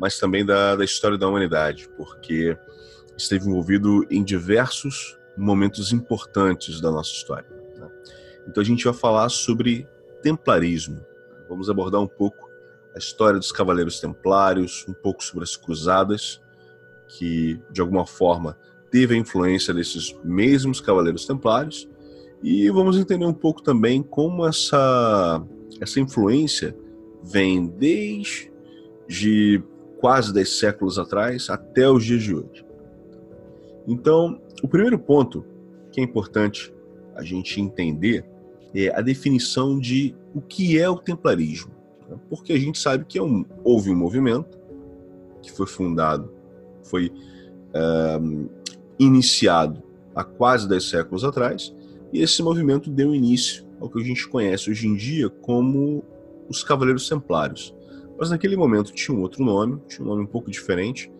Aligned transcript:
mas 0.00 0.18
também 0.18 0.46
da, 0.46 0.76
da 0.76 0.82
história 0.82 1.18
da 1.18 1.28
humanidade, 1.28 1.90
porque 1.94 2.56
esteve 3.18 3.46
envolvido 3.46 4.06
em 4.08 4.24
diversos 4.24 5.18
momentos 5.36 5.92
importantes 5.92 6.80
da 6.80 6.90
nossa 6.90 7.10
história. 7.10 7.46
Né? 7.76 7.86
Então 8.48 8.62
a 8.62 8.64
gente 8.64 8.82
vai 8.82 8.94
falar 8.94 9.28
sobre 9.28 9.86
templarismo. 10.22 11.04
Vamos 11.50 11.68
abordar 11.68 12.00
um 12.00 12.08
pouco 12.08 12.48
a 12.94 12.98
história 12.98 13.38
dos 13.38 13.52
Cavaleiros 13.52 14.00
Templários, 14.00 14.86
um 14.88 14.94
pouco 14.94 15.22
sobre 15.22 15.44
as 15.44 15.54
Cruzadas, 15.54 16.40
que 17.08 17.60
de 17.70 17.80
alguma 17.80 18.06
forma 18.06 18.56
teve 18.90 19.14
a 19.14 19.18
influência 19.18 19.74
desses 19.74 20.14
mesmos 20.24 20.80
Cavaleiros 20.80 21.26
Templários, 21.26 21.88
e 22.42 22.68
vamos 22.70 22.98
entender 22.98 23.24
um 23.24 23.32
pouco 23.32 23.62
também 23.62 24.02
como 24.02 24.46
essa, 24.46 25.42
essa 25.80 25.98
influência 25.98 26.76
vem 27.22 27.66
desde 27.66 28.52
quase 29.98 30.32
10 30.32 30.58
séculos 30.58 30.98
atrás 30.98 31.48
até 31.48 31.88
os 31.88 32.04
dias 32.04 32.22
de 32.22 32.34
hoje. 32.34 32.64
Então, 33.86 34.40
o 34.62 34.68
primeiro 34.68 34.98
ponto 34.98 35.44
que 35.90 36.00
é 36.00 36.04
importante 36.04 36.74
a 37.14 37.22
gente 37.22 37.60
entender 37.60 38.26
é 38.74 38.94
a 38.94 39.00
definição 39.00 39.78
de 39.78 40.14
o 40.34 40.40
que 40.40 40.78
é 40.78 40.88
o 40.88 40.98
templarismo. 40.98 41.72
Né? 42.08 42.18
Porque 42.28 42.52
a 42.52 42.58
gente 42.58 42.78
sabe 42.78 43.04
que 43.04 43.18
é 43.18 43.22
um, 43.22 43.44
houve 43.62 43.90
um 43.90 43.96
movimento 43.96 44.58
que 45.40 45.50
foi 45.50 45.66
fundado, 45.66 46.30
foi 46.84 47.10
um, 48.20 48.48
iniciado 48.98 49.82
há 50.14 50.22
quase 50.22 50.68
10 50.68 50.90
séculos 50.90 51.24
atrás, 51.24 51.74
e 52.12 52.20
esse 52.20 52.42
movimento 52.42 52.90
deu 52.90 53.14
início 53.14 53.64
ao 53.80 53.90
que 53.90 54.00
a 54.00 54.04
gente 54.04 54.28
conhece 54.28 54.70
hoje 54.70 54.86
em 54.86 54.94
dia 54.94 55.28
como 55.28 56.04
os 56.48 56.62
Cavaleiros 56.62 57.08
Templários. 57.08 57.74
Mas 58.18 58.30
naquele 58.30 58.56
momento 58.56 58.92
tinha 58.92 59.16
um 59.16 59.20
outro 59.20 59.44
nome, 59.44 59.80
tinha 59.88 60.04
um 60.04 60.08
nome 60.08 60.22
um 60.22 60.26
pouco 60.26 60.50
diferente. 60.50 61.10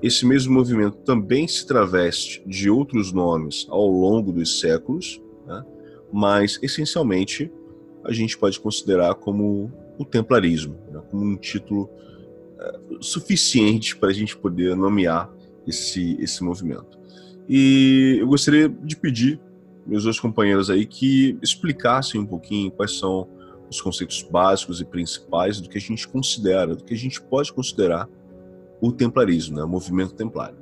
Esse 0.00 0.24
mesmo 0.24 0.54
movimento 0.54 0.98
também 0.98 1.48
se 1.48 1.66
traveste 1.66 2.42
de 2.46 2.70
outros 2.70 3.12
nomes 3.12 3.66
ao 3.68 3.86
longo 3.86 4.32
dos 4.32 4.60
séculos, 4.60 5.20
né? 5.46 5.64
mas 6.12 6.58
essencialmente 6.62 7.50
a 8.04 8.12
gente 8.12 8.38
pode 8.38 8.60
considerar 8.60 9.14
como 9.14 9.72
o 9.98 10.04
templarismo, 10.04 10.76
né? 10.92 11.02
como 11.10 11.24
um 11.24 11.36
título 11.36 11.90
suficiente 13.00 13.96
para 13.96 14.10
a 14.10 14.12
gente 14.12 14.36
poder 14.36 14.76
nomear 14.76 15.30
esse, 15.66 16.16
esse 16.20 16.42
movimento. 16.42 16.98
E 17.48 18.18
eu 18.20 18.26
gostaria 18.26 18.68
de 18.68 18.96
pedir 18.96 19.40
meus 19.86 20.04
dois 20.04 20.18
companheiros 20.18 20.70
aí 20.70 20.86
que 20.86 21.38
explicassem 21.42 22.20
um 22.20 22.26
pouquinho 22.26 22.70
quais 22.70 22.98
são 22.98 23.28
os 23.68 23.80
conceitos 23.80 24.22
básicos 24.22 24.80
e 24.80 24.84
principais 24.84 25.60
do 25.60 25.68
que 25.68 25.76
a 25.76 25.80
gente 25.80 26.08
considera, 26.08 26.74
do 26.74 26.84
que 26.84 26.94
a 26.94 26.96
gente 26.96 27.20
pode 27.20 27.52
considerar 27.52 28.08
o 28.80 28.92
templarismo, 28.92 29.56
né? 29.56 29.62
o 29.62 29.68
movimento 29.68 30.14
templário. 30.14 30.56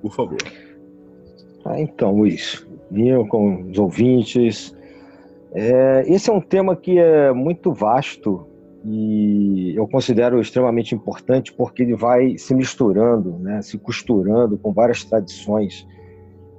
Por 0.00 0.12
favor. 0.12 0.38
Ah, 1.64 1.80
então, 1.80 2.16
Luiz, 2.16 2.66
eu 2.92 3.26
com 3.26 3.70
os 3.70 3.78
ouvintes, 3.78 4.74
é, 5.52 6.04
esse 6.06 6.28
é 6.28 6.32
um 6.32 6.40
tema 6.40 6.76
que 6.76 6.98
é 6.98 7.32
muito 7.32 7.72
vasto 7.72 8.46
e 8.84 9.74
eu 9.74 9.88
considero 9.88 10.40
extremamente 10.40 10.94
importante 10.94 11.52
porque 11.52 11.82
ele 11.82 11.94
vai 11.94 12.36
se 12.36 12.54
misturando, 12.54 13.38
né, 13.38 13.62
se 13.62 13.78
costurando 13.78 14.58
com 14.58 14.72
várias 14.72 15.02
tradições 15.04 15.86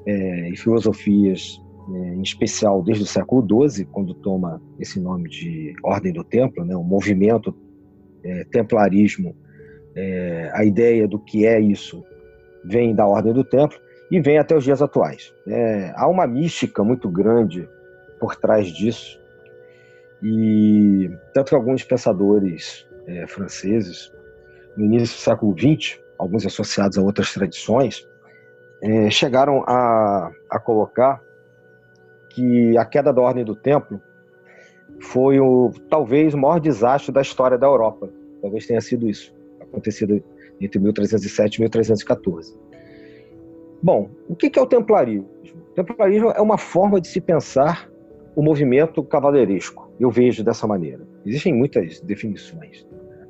é, 0.07 0.49
e 0.49 0.57
filosofias, 0.57 1.61
é, 1.93 2.15
em 2.15 2.21
especial 2.21 2.81
desde 2.81 3.03
o 3.03 3.07
século 3.07 3.69
XII, 3.69 3.85
quando 3.85 4.15
toma 4.15 4.59
esse 4.79 4.99
nome 4.99 5.29
de 5.29 5.75
Ordem 5.83 6.11
do 6.11 6.23
Templo, 6.23 6.65
né, 6.65 6.75
o 6.75 6.83
movimento 6.83 7.55
é, 8.23 8.43
templarismo, 8.45 9.35
é, 9.95 10.49
a 10.53 10.65
ideia 10.65 11.07
do 11.07 11.19
que 11.19 11.45
é 11.45 11.59
isso 11.59 12.03
vem 12.65 12.95
da 12.95 13.05
Ordem 13.05 13.33
do 13.33 13.43
Templo 13.43 13.77
e 14.11 14.19
vem 14.19 14.37
até 14.37 14.55
os 14.55 14.63
dias 14.63 14.81
atuais. 14.81 15.31
É, 15.47 15.93
há 15.95 16.07
uma 16.07 16.25
mística 16.25 16.83
muito 16.83 17.07
grande 17.09 17.67
por 18.19 18.35
trás 18.35 18.67
disso. 18.67 19.19
E 20.23 21.09
tanto 21.33 21.49
que 21.49 21.55
alguns 21.55 21.83
pensadores 21.83 22.87
é, 23.07 23.27
franceses, 23.27 24.11
no 24.75 24.85
início 24.85 25.15
do 25.15 25.19
século 25.19 25.55
XX, 25.57 25.99
alguns 26.17 26.45
associados 26.45 26.97
a 26.97 27.01
outras 27.01 27.33
tradições, 27.33 28.07
é, 28.81 29.09
chegaram 29.09 29.63
a, 29.67 30.31
a 30.49 30.59
colocar 30.59 31.21
que 32.29 32.77
a 32.77 32.85
queda 32.85 33.13
da 33.13 33.21
Ordem 33.21 33.45
do 33.45 33.55
Templo 33.55 34.01
foi 35.01 35.39
o 35.39 35.71
talvez 35.89 36.33
o 36.33 36.37
maior 36.37 36.59
desastre 36.59 37.11
da 37.11 37.21
história 37.21 37.57
da 37.57 37.67
Europa. 37.67 38.09
Talvez 38.41 38.65
tenha 38.65 38.81
sido 38.81 39.07
isso, 39.07 39.33
acontecido 39.61 40.21
entre 40.59 40.79
1307 40.79 41.55
e 41.55 41.59
1314. 41.61 42.57
Bom, 43.81 44.09
o 44.27 44.35
que 44.35 44.57
é 44.57 44.61
o 44.61 44.65
templarismo? 44.65 45.29
O 45.71 45.73
templarismo 45.73 46.31
é 46.31 46.41
uma 46.41 46.57
forma 46.57 46.99
de 46.99 47.07
se 47.07 47.21
pensar 47.21 47.89
o 48.35 48.43
movimento 48.43 49.01
cavaleiresco. 49.03 49.89
Eu 49.99 50.11
vejo 50.11 50.43
dessa 50.43 50.67
maneira. 50.67 51.07
Existem 51.25 51.53
muitas 51.53 52.01
definições. 52.01 52.85
Né? 52.91 53.27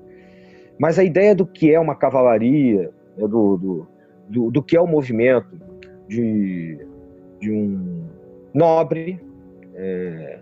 Mas 0.79 0.97
a 0.97 1.03
ideia 1.03 1.35
do 1.35 1.45
que 1.45 1.71
é 1.71 1.79
uma 1.79 1.95
cavalaria, 1.95 2.91
né, 3.17 3.27
do, 3.27 3.57
do, 3.57 3.87
do, 4.27 4.51
do, 4.51 4.63
que 4.63 4.75
é 4.75 4.81
o 4.81 4.87
movimento 4.87 5.57
de, 6.07 6.79
de 7.39 7.51
um 7.51 8.07
nobre, 8.53 9.21
é, 9.75 10.39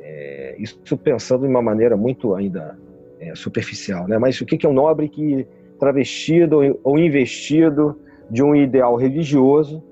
é, 0.00 0.56
isso 0.58 0.96
pensando 0.96 1.42
de 1.42 1.48
uma 1.48 1.62
maneira 1.62 1.96
muito 1.96 2.34
ainda 2.34 2.78
é, 3.20 3.34
superficial, 3.34 4.06
né? 4.06 4.18
mas 4.18 4.40
o 4.40 4.46
que 4.46 4.64
é 4.64 4.68
um 4.68 4.72
nobre 4.72 5.08
que 5.08 5.46
travestido 5.78 6.78
ou 6.84 6.98
investido 6.98 7.98
de 8.30 8.42
um 8.42 8.54
ideal 8.54 8.96
religioso 8.96 9.82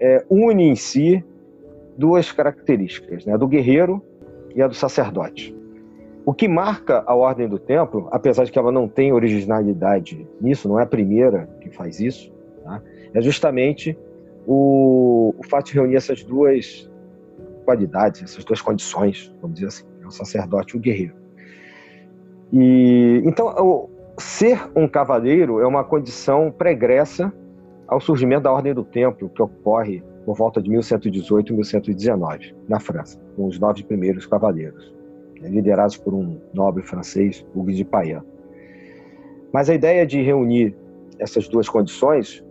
é, 0.00 0.24
une 0.30 0.64
em 0.64 0.74
si 0.76 1.22
duas 1.96 2.32
características, 2.32 3.24
né? 3.24 3.34
a 3.34 3.36
do 3.36 3.46
guerreiro 3.46 4.02
e 4.54 4.62
a 4.62 4.68
do 4.68 4.74
sacerdote. 4.74 5.54
O 6.26 6.32
que 6.32 6.48
marca 6.48 7.04
a 7.06 7.14
Ordem 7.14 7.48
do 7.48 7.58
Templo, 7.58 8.08
apesar 8.10 8.44
de 8.44 8.52
que 8.52 8.58
ela 8.58 8.72
não 8.72 8.88
tem 8.88 9.12
originalidade 9.12 10.26
nisso, 10.40 10.68
não 10.68 10.80
é 10.80 10.84
a 10.84 10.86
primeira 10.86 11.46
que 11.60 11.70
faz 11.70 12.00
isso, 12.00 12.32
tá? 12.62 12.80
é 13.12 13.20
justamente 13.20 13.96
o, 14.46 15.34
o 15.38 15.46
fato 15.48 15.66
de 15.66 15.74
reunir 15.74 15.96
essas 15.96 16.22
duas 16.22 16.90
qualidades, 17.64 18.22
essas 18.22 18.44
duas 18.44 18.60
condições, 18.60 19.34
vamos 19.40 19.56
dizer 19.56 19.66
assim, 19.68 19.84
o 20.06 20.10
sacerdote 20.10 20.74
e 20.74 20.78
o 20.78 20.80
guerreiro. 20.80 21.14
E 22.52 23.22
então, 23.24 23.48
o, 23.58 23.90
ser 24.18 24.70
um 24.76 24.86
cavaleiro 24.86 25.60
é 25.60 25.66
uma 25.66 25.84
condição 25.84 26.50
pregressa 26.50 27.32
ao 27.86 28.00
surgimento 28.00 28.44
da 28.44 28.52
Ordem 28.52 28.72
do 28.72 28.84
Templo, 28.84 29.28
que 29.28 29.42
ocorre 29.42 30.02
por 30.24 30.36
volta 30.36 30.60
de 30.60 30.70
1118 30.70 31.52
e 31.52 31.56
1119, 31.56 32.54
na 32.68 32.80
França, 32.80 33.20
com 33.36 33.46
os 33.46 33.58
nove 33.58 33.82
primeiros 33.84 34.26
cavaleiros, 34.26 34.94
né, 35.40 35.48
liderados 35.48 35.96
por 35.96 36.14
um 36.14 36.40
nobre 36.52 36.82
francês, 36.82 37.44
Hugues 37.54 37.76
de 37.76 37.84
Payet. 37.84 38.22
Mas 39.52 39.70
a 39.70 39.74
ideia 39.74 40.06
de 40.06 40.20
reunir 40.22 40.74
essas 41.18 41.46
duas 41.48 41.68
condições, 41.68 42.44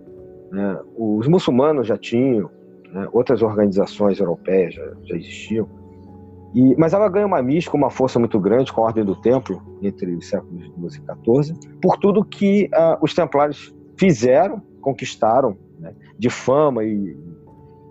né, 0.52 0.80
os 0.98 1.28
muçulmanos 1.28 1.88
já 1.88 1.98
tinham, 1.98 2.50
né, 2.92 3.08
outras 3.12 3.42
organizações 3.42 4.20
europeias 4.20 4.76
já, 4.76 4.94
já 5.04 5.16
existiam, 5.16 5.68
e, 6.54 6.76
mas 6.78 6.94
ela 6.94 7.10
ganha 7.10 7.26
uma 7.26 7.42
mística, 7.42 7.76
uma 7.76 7.90
força 7.90 8.20
muito 8.20 8.40
grande 8.40 8.72
com 8.72 8.82
a 8.82 8.86
Ordem 8.86 9.04
do 9.04 9.16
Templo, 9.16 9.62
entre 9.82 10.16
os 10.16 10.30
séculos 10.30 10.66
XII 10.66 11.04
e 11.04 11.44
XIV, 11.44 11.80
por 11.82 11.98
tudo 11.98 12.24
que 12.24 12.70
uh, 12.74 13.04
os 13.04 13.14
templários 13.16 13.76
fizeram, 13.98 14.62
conquistaram, 14.80 15.58
né, 15.80 15.96
de 16.18 16.30
fama 16.30 16.84
e, 16.84 17.18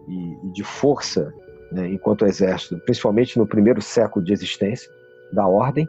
e, 0.09 0.47
e 0.47 0.53
de 0.53 0.63
força 0.63 1.33
né, 1.71 1.89
enquanto 1.89 2.27
exército, 2.27 2.79
principalmente 2.79 3.39
no 3.39 3.47
primeiro 3.47 3.81
século 3.81 4.25
de 4.25 4.33
existência 4.33 4.91
da 5.33 5.47
Ordem, 5.47 5.89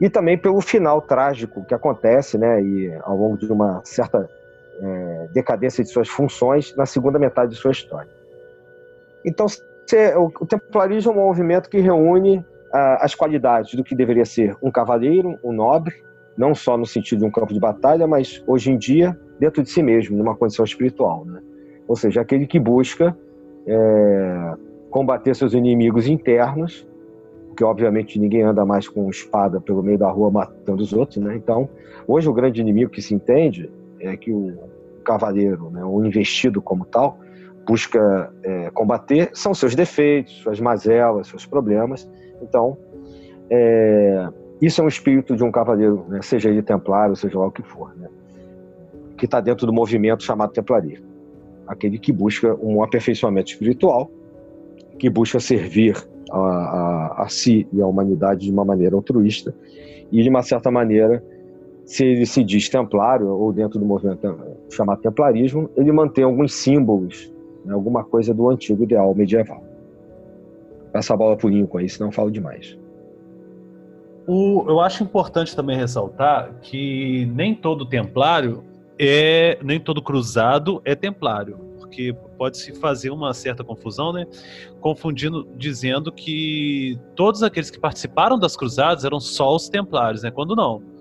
e 0.00 0.08
também 0.08 0.38
pelo 0.38 0.60
final 0.60 1.02
trágico 1.02 1.64
que 1.64 1.74
acontece, 1.74 2.38
né, 2.38 2.62
e 2.62 2.92
ao 3.02 3.16
longo 3.16 3.36
de 3.36 3.50
uma 3.50 3.80
certa 3.84 4.28
é, 4.80 5.28
decadência 5.32 5.82
de 5.82 5.90
suas 5.90 6.08
funções 6.08 6.74
na 6.76 6.86
segunda 6.86 7.18
metade 7.18 7.50
de 7.50 7.56
sua 7.56 7.72
história. 7.72 8.10
Então, 9.24 9.46
o 10.40 10.46
templarismo 10.46 11.12
é 11.12 11.14
um 11.16 11.26
movimento 11.26 11.68
que 11.68 11.80
reúne 11.80 12.44
ah, 12.72 12.98
as 13.04 13.14
qualidades 13.14 13.74
do 13.74 13.82
que 13.82 13.94
deveria 13.94 14.24
ser 14.24 14.56
um 14.62 14.70
cavaleiro, 14.70 15.38
um 15.42 15.52
nobre, 15.52 15.94
não 16.36 16.54
só 16.54 16.76
no 16.76 16.86
sentido 16.86 17.20
de 17.20 17.24
um 17.24 17.30
campo 17.30 17.52
de 17.52 17.58
batalha, 17.58 18.06
mas 18.06 18.42
hoje 18.46 18.70
em 18.70 18.78
dia 18.78 19.18
dentro 19.40 19.62
de 19.62 19.70
si 19.70 19.82
mesmo, 19.82 20.16
numa 20.16 20.36
condição 20.36 20.64
espiritual, 20.64 21.24
né? 21.24 21.40
Ou 21.86 21.96
seja, 21.96 22.20
aquele 22.20 22.46
que 22.46 22.60
busca 22.60 23.16
é, 23.68 24.54
combater 24.90 25.34
seus 25.34 25.52
inimigos 25.52 26.08
internos, 26.08 26.86
que 27.56 27.62
obviamente 27.62 28.18
ninguém 28.18 28.42
anda 28.42 28.64
mais 28.64 28.88
com 28.88 29.10
espada 29.10 29.60
pelo 29.60 29.82
meio 29.82 29.98
da 29.98 30.08
rua 30.08 30.30
matando 30.30 30.82
os 30.82 30.92
outros, 30.92 31.18
né? 31.18 31.36
Então, 31.36 31.68
hoje 32.06 32.28
o 32.28 32.32
grande 32.32 32.60
inimigo 32.60 32.90
que 32.90 33.02
se 33.02 33.14
entende 33.14 33.70
é 34.00 34.16
que 34.16 34.32
o 34.32 34.56
cavaleiro, 35.04 35.70
né, 35.70 35.84
o 35.84 36.04
investido 36.04 36.62
como 36.62 36.84
tal, 36.84 37.18
busca 37.66 38.32
é, 38.42 38.70
combater 38.70 39.30
são 39.34 39.52
seus 39.52 39.74
defeitos, 39.74 40.38
suas 40.38 40.60
mazelas, 40.60 41.28
seus 41.28 41.44
problemas. 41.44 42.08
Então, 42.40 42.78
é, 43.50 44.28
isso 44.60 44.80
é 44.80 44.84
um 44.84 44.88
espírito 44.88 45.36
de 45.36 45.44
um 45.44 45.50
cavaleiro, 45.50 46.04
né? 46.08 46.20
seja 46.22 46.48
ele 46.48 46.62
templário, 46.62 47.14
seja 47.14 47.38
lá 47.38 47.46
o 47.46 47.50
que 47.50 47.62
for, 47.62 47.94
né? 47.96 48.08
que 49.16 49.24
está 49.24 49.40
dentro 49.40 49.66
do 49.66 49.72
movimento 49.72 50.22
chamado 50.22 50.52
templaria. 50.52 51.00
Aquele 51.68 51.98
que 51.98 52.12
busca 52.12 52.54
um 52.60 52.82
aperfeiçoamento 52.82 53.50
espiritual, 53.52 54.10
que 54.98 55.08
busca 55.08 55.38
servir 55.38 55.96
a, 56.30 56.38
a, 56.38 57.22
a 57.22 57.28
si 57.28 57.68
e 57.72 57.80
à 57.80 57.86
humanidade 57.86 58.46
de 58.46 58.52
uma 58.52 58.64
maneira 58.64 58.96
altruísta 58.96 59.54
e, 60.10 60.22
de 60.22 60.28
uma 60.28 60.42
certa 60.42 60.70
maneira, 60.70 61.22
se 61.84 62.04
ele 62.04 62.26
se 62.26 62.42
diz 62.42 62.68
templário 62.68 63.28
ou 63.28 63.52
dentro 63.52 63.78
do 63.78 63.84
movimento 63.84 64.36
chamado 64.70 65.00
templarismo, 65.00 65.70
ele 65.76 65.92
mantém 65.92 66.24
alguns 66.24 66.52
símbolos 66.54 67.30
né, 67.64 67.74
alguma 67.74 68.02
coisa 68.02 68.32
do 68.32 68.48
antigo 68.48 68.82
ideal 68.82 69.14
medieval. 69.14 69.62
Passa 70.92 71.14
a 71.14 71.16
bola 71.16 71.36
pro 71.36 71.48
Lincoln 71.48 71.78
aí, 71.78 71.88
senão 71.88 72.08
eu 72.08 72.12
falo 72.12 72.30
demais. 72.30 72.78
O, 74.26 74.64
eu 74.68 74.80
acho 74.80 75.02
importante 75.02 75.54
também 75.54 75.76
ressaltar 75.76 76.54
que 76.60 77.26
nem 77.34 77.54
todo 77.54 77.86
templário 77.86 78.64
é, 78.98 79.58
nem 79.62 79.78
todo 79.78 80.02
cruzado 80.02 80.80
é 80.84 80.94
templário, 80.94 81.56
porque 81.78 82.14
pode 82.36 82.58
se 82.58 82.72
fazer 82.80 83.10
uma 83.10 83.32
certa 83.32 83.62
confusão, 83.62 84.12
né? 84.12 84.26
Confundindo, 84.80 85.48
dizendo 85.56 86.12
que 86.12 86.98
todos 87.14 87.42
aqueles 87.42 87.70
que 87.70 87.78
participaram 87.78 88.38
das 88.38 88.56
cruzadas 88.56 89.04
eram 89.04 89.20
só 89.20 89.54
os 89.54 89.68
templários, 89.68 90.22
né? 90.22 90.30
Quando 90.30 90.54
não 90.56 90.97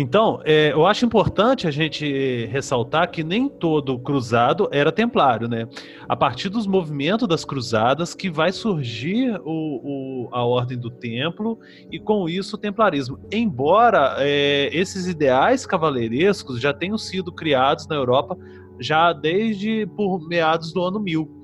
então, 0.00 0.40
é, 0.44 0.72
eu 0.72 0.86
acho 0.86 1.04
importante 1.04 1.66
a 1.68 1.70
gente 1.70 2.46
ressaltar 2.46 3.10
que 3.10 3.22
nem 3.22 3.48
todo 3.48 3.98
cruzado 3.98 4.66
era 4.72 4.90
templário, 4.90 5.46
né? 5.46 5.68
A 6.08 6.16
partir 6.16 6.48
dos 6.48 6.66
movimentos 6.66 7.28
das 7.28 7.44
cruzadas 7.44 8.14
que 8.14 8.30
vai 8.30 8.50
surgir 8.50 9.38
o, 9.44 10.24
o, 10.24 10.28
a 10.32 10.42
ordem 10.42 10.78
do 10.78 10.90
templo 10.90 11.58
e 11.92 11.98
com 11.98 12.28
isso 12.28 12.56
o 12.56 12.58
templarismo. 12.58 13.18
Embora 13.30 14.16
é, 14.18 14.70
esses 14.72 15.06
ideais 15.06 15.66
cavaleirescos 15.66 16.60
já 16.60 16.72
tenham 16.72 16.96
sido 16.96 17.30
criados 17.30 17.86
na 17.86 17.96
Europa 17.96 18.38
já 18.80 19.12
desde 19.12 19.86
por 19.96 20.26
meados 20.26 20.72
do 20.72 20.82
ano 20.82 20.98
1000 20.98 21.39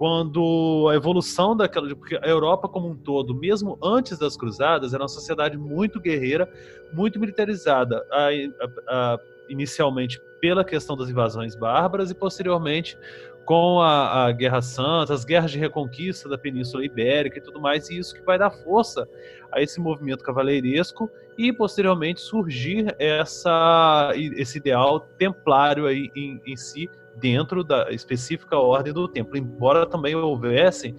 quando 0.00 0.88
a 0.90 0.94
evolução 0.94 1.54
daquela. 1.54 1.94
Porque 1.94 2.16
a 2.16 2.26
Europa 2.26 2.66
como 2.66 2.88
um 2.88 2.96
todo, 2.96 3.34
mesmo 3.34 3.78
antes 3.82 4.18
das 4.18 4.34
cruzadas, 4.34 4.94
era 4.94 5.02
uma 5.02 5.08
sociedade 5.08 5.58
muito 5.58 6.00
guerreira, 6.00 6.50
muito 6.90 7.20
militarizada. 7.20 8.02
A, 8.10 8.28
a, 8.30 8.70
a, 8.88 9.18
inicialmente 9.50 10.18
pela 10.40 10.64
questão 10.64 10.96
das 10.96 11.10
invasões 11.10 11.54
bárbaras 11.54 12.10
e 12.10 12.14
posteriormente 12.14 12.96
com 13.44 13.78
a, 13.82 14.32
Guerra 14.32 14.62
Santa, 14.62 15.12
as 15.12 15.22
guerras 15.22 15.50
de 15.50 15.58
reconquista 15.58 16.30
da 16.30 16.38
Península 16.38 16.82
Ibérica 16.82 17.36
e 17.36 17.42
tudo 17.42 17.60
mais, 17.60 17.90
e 17.90 17.98
isso 17.98 18.14
que 18.14 18.22
vai 18.22 18.38
dar 18.38 18.50
força 18.50 19.06
a 19.52 19.60
esse 19.60 19.80
movimento 19.80 20.24
cavaleiresco 20.24 21.10
e 21.36 21.52
posteriormente 21.52 22.22
surgir 22.22 22.94
essa, 22.98 24.12
esse 24.14 24.56
ideal 24.56 25.00
templário 25.18 25.86
aí 25.86 26.10
em, 26.16 26.40
em 26.46 26.56
si, 26.56 26.88
dentro 27.16 27.64
da 27.64 27.90
específica 27.90 28.56
ordem 28.56 28.92
do 28.92 29.08
templo, 29.08 29.36
embora 29.36 29.86
também 29.86 30.14
houvessem 30.14 30.94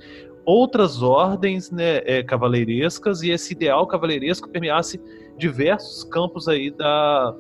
outras 0.46 1.02
ordens 1.02 1.72
né, 1.72 2.02
é, 2.04 2.24
cavaleirescas 2.24 3.22
e 3.22 3.30
esse 3.30 3.54
ideal 3.54 3.86
cavaleiresco 3.86 4.50
permeasse 4.50 5.00
diversos 5.38 6.04
campos 6.04 6.48
aí 6.48 6.72
da 6.72 7.36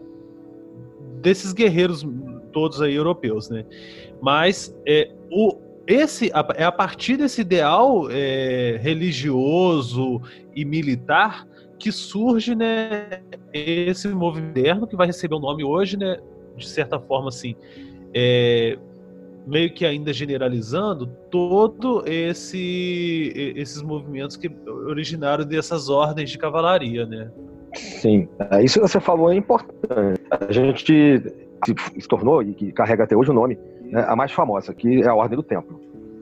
desses 1.21 1.53
guerreiros 1.53 2.05
todos 2.51 2.81
aí 2.81 2.95
europeus, 2.95 3.49
né? 3.49 3.63
Mas 4.21 4.75
é, 4.87 5.11
o, 5.31 5.55
esse 5.85 6.31
é 6.55 6.63
a 6.63 6.71
partir 6.71 7.17
desse 7.17 7.41
ideal 7.41 8.07
é, 8.09 8.79
religioso 8.81 10.21
e 10.55 10.65
militar 10.65 11.47
que 11.77 11.91
surge 11.91 12.55
né, 12.55 13.21
esse 13.51 14.07
movimento 14.09 14.51
moderno 14.51 14.87
que 14.87 14.95
vai 14.95 15.07
receber 15.07 15.35
o 15.35 15.39
nome 15.39 15.63
hoje, 15.63 15.97
né, 15.97 16.19
de 16.55 16.67
certa 16.67 16.99
forma 16.99 17.29
assim, 17.29 17.55
é, 18.13 18.77
meio 19.45 19.73
que 19.73 19.85
ainda 19.85 20.13
generalizando 20.13 21.07
todo 21.29 22.03
esse 22.05 23.33
esses 23.55 23.81
movimentos 23.81 24.37
que 24.37 24.49
originaram 24.87 25.45
dessas 25.45 25.89
ordens 25.89 26.29
de 26.29 26.37
cavalaria, 26.37 27.05
né? 27.05 27.31
Sim, 27.75 28.27
é, 28.51 28.63
isso 28.63 28.79
que 28.79 28.87
você 28.87 28.99
falou 28.99 29.31
é 29.31 29.35
importante. 29.35 30.21
A 30.29 30.51
gente 30.51 31.21
se 31.99 32.07
tornou 32.07 32.43
e 32.43 32.53
que 32.53 32.71
carrega 32.71 33.03
até 33.03 33.15
hoje 33.15 33.31
o 33.31 33.33
nome 33.33 33.57
né, 33.83 34.03
a 34.07 34.15
mais 34.15 34.31
famosa, 34.31 34.73
que 34.73 35.01
é 35.01 35.07
a 35.07 35.15
Ordem 35.15 35.37
do 35.37 35.43
Templo. 35.43 35.79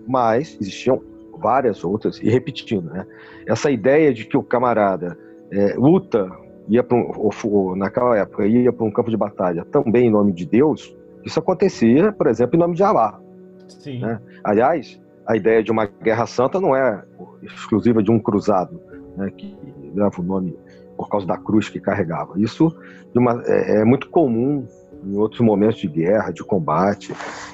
Mas 0.07 0.57
existiam 0.59 1.01
várias 1.37 1.83
outras 1.83 2.19
e 2.19 2.29
repetindo, 2.29 2.89
né? 2.89 3.05
Essa 3.47 3.71
ideia 3.71 4.13
de 4.13 4.25
que 4.25 4.37
o 4.37 4.43
camarada 4.43 5.17
é, 5.51 5.73
luta 5.75 6.29
ia 6.67 6.83
para 6.83 6.97
um, 6.97 7.75
naquela 7.75 8.17
época 8.17 8.45
ia 8.45 8.71
para 8.71 8.85
um 8.85 8.91
campo 8.91 9.09
de 9.09 9.17
batalha 9.17 9.65
também 9.65 10.07
em 10.07 10.11
nome 10.11 10.31
de 10.31 10.45
Deus 10.45 10.95
isso 11.29 11.39
acontecia, 11.39 12.11
por 12.11 12.27
exemplo, 12.27 12.55
em 12.55 12.59
nome 12.59 12.75
de 12.75 12.83
Alá. 12.83 13.19
Sim. 13.67 13.99
Né? 13.99 14.19
Aliás, 14.43 14.99
a 15.25 15.37
ideia 15.37 15.63
de 15.63 15.71
uma 15.71 15.85
guerra 15.85 16.25
santa 16.25 16.59
não 16.59 16.75
é 16.75 17.03
exclusiva 17.43 18.01
de 18.01 18.11
um 18.11 18.19
cruzado, 18.19 18.81
né, 19.15 19.31
que 19.37 19.55
leva 19.93 20.19
o 20.19 20.23
nome 20.23 20.57
por 20.97 21.07
causa 21.07 21.25
da 21.25 21.37
cruz 21.37 21.69
que 21.69 21.79
carregava. 21.79 22.33
Isso 22.37 22.75
uma, 23.15 23.41
é, 23.45 23.77
é, 23.77 23.85
muito 23.85 24.09
comum 24.09 24.65
em 25.05 25.15
outros 25.15 25.39
momentos 25.41 25.79
de 25.79 25.87
guerra, 25.87 26.31
de 26.31 26.43
combate 26.43 27.13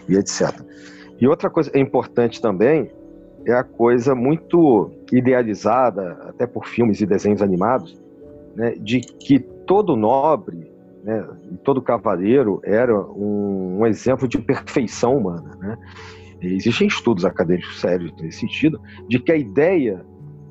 e 0.10 0.16
etc. 0.16 0.52
E 1.20 1.28
outra 1.28 1.50
coisa 1.50 1.78
importante 1.78 2.42
também 2.42 2.90
é 3.46 3.54
a 3.54 3.64
coisa 3.64 4.16
muito 4.16 4.90
idealizada, 5.12 6.18
até 6.30 6.48
por 6.48 6.66
filmes 6.66 7.02
e 7.02 7.06
desenhos 7.06 7.42
animados, 7.42 8.02
né, 8.56 8.72
de 8.80 9.02
que 9.02 9.38
todo 9.38 9.96
nobre 9.96 10.75
né, 11.06 11.24
todo 11.64 11.84
cavaleiro 11.84 12.60
era 12.64 13.00
um, 13.00 13.78
um, 13.80 13.86
exemplo 13.86 14.28
de 14.28 14.40
perfeição 14.40 15.16
humana. 15.18 15.56
Né? 15.60 15.78
Existem 16.42 16.88
estudos 16.88 17.24
acadêmicos 17.24 17.80
sérios 17.80 18.12
nesse 18.20 18.40
sentido, 18.40 18.82
de 19.08 19.20
que 19.20 19.32
a 19.32 19.38
ideia 19.38 20.04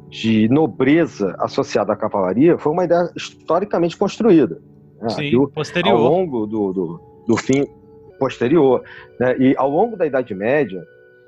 de 0.08 0.48
nobreza 0.48 1.34
associada 1.40 1.92
à 1.92 1.96
cavalaria 1.96 2.56
foi 2.56 2.70
uma 2.70 2.84
ideia 2.84 3.10
historicamente 3.16 3.96
construída. 3.96 4.62
Né? 5.02 5.08
Sim, 5.08 5.46
posterior. 5.48 5.96
Ao 5.96 6.00
longo 6.00 6.46
do, 6.46 6.72
do, 6.72 7.00
do 7.26 7.36
fim 7.36 7.66
posterior. 8.20 8.84
Né? 9.18 9.36
E 9.38 9.54
ao 9.58 9.68
longo 9.68 9.96
da 9.96 10.06
Idade 10.06 10.32
Média, 10.36 10.86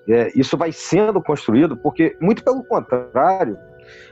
é, 0.09 0.30
isso 0.38 0.56
vai 0.56 0.71
sendo 0.71 1.21
construído, 1.21 1.76
porque, 1.76 2.16
muito 2.21 2.45
pelo 2.45 2.62
contrário, 2.62 3.59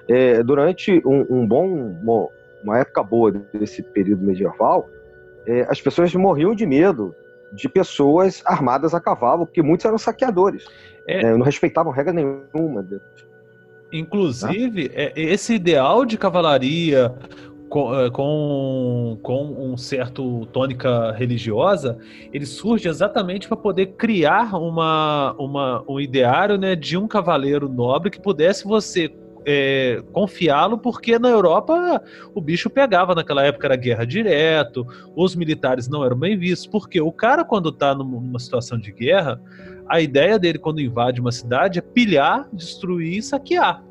é, 0.09 0.43
durante 0.43 1.01
um, 1.07 1.25
um 1.31 1.47
bom, 1.47 2.33
uma 2.65 2.81
época 2.81 3.01
boa 3.05 3.31
desse 3.31 3.81
período 3.81 4.25
medieval, 4.25 4.89
é, 5.47 5.67
as 5.69 5.81
pessoas 5.81 6.15
morriam 6.15 6.55
de 6.55 6.67
medo 6.67 7.15
de 7.55 7.69
pessoas 7.69 8.43
armadas 8.45 8.95
a 8.95 9.01
cavalo, 9.01 9.47
porque 9.47 9.63
muitos 9.63 9.87
eram 9.87 9.99
saqueadores. 9.99 10.67
É... 11.07 11.21
É, 11.21 11.37
não 11.37 11.45
respeitavam 11.45 11.93
regra 11.93 12.13
nenhuma. 12.13 12.87
Inclusive, 13.93 14.91
é, 14.93 15.13
esse 15.15 15.55
ideal 15.55 16.05
de 16.05 16.19
cavalaria 16.19 17.15
com, 17.69 17.95
é, 17.95 18.11
com, 18.11 19.19
com 19.23 19.45
um 19.73 19.77
certo 19.77 20.47
tônica 20.47 21.13
religiosa, 21.13 21.99
ele 22.33 22.47
surge 22.47 22.89
exatamente 22.89 23.47
para 23.47 23.57
poder 23.57 23.87
criar 23.97 24.55
uma, 24.57 25.35
uma, 25.39 25.85
um 25.89 26.01
ideário 26.01 26.57
né, 26.57 26.75
de 26.75 26.97
um 26.97 27.07
cavaleiro 27.07 27.69
nobre 27.69 28.11
que 28.11 28.21
pudesse 28.21 28.65
você 28.65 29.13
é, 29.47 30.03
confiá-lo, 30.13 30.79
porque 30.79 31.19
na 31.19 31.29
Europa 31.29 32.03
o 32.35 32.41
bicho 32.41 32.71
pegava 32.71 33.15
naquela 33.15 33.45
época, 33.45 33.67
era 33.67 33.77
guerra 33.77 34.05
direto, 34.05 34.87
os 35.15 35.35
militares 35.35 35.89
não 35.89 36.05
eram 36.05 36.17
bem 36.17 36.37
vistos, 36.37 36.67
porque 36.67 37.01
o 37.01 37.13
cara, 37.13 37.45
quando 37.45 37.69
está 37.69 37.95
numa 37.95 38.39
situação 38.39 38.79
de 38.79 38.93
guerra, 38.93 39.41
a 39.89 40.01
ideia 40.01 40.39
dele, 40.39 40.59
quando 40.59 40.81
invade 40.81 41.21
uma 41.21 41.33
cidade, 41.33 41.79
é 41.79 41.83
pilhar, 41.83 42.49
destruir 42.53 43.19
e 43.19 43.23
saquear. 43.23 43.85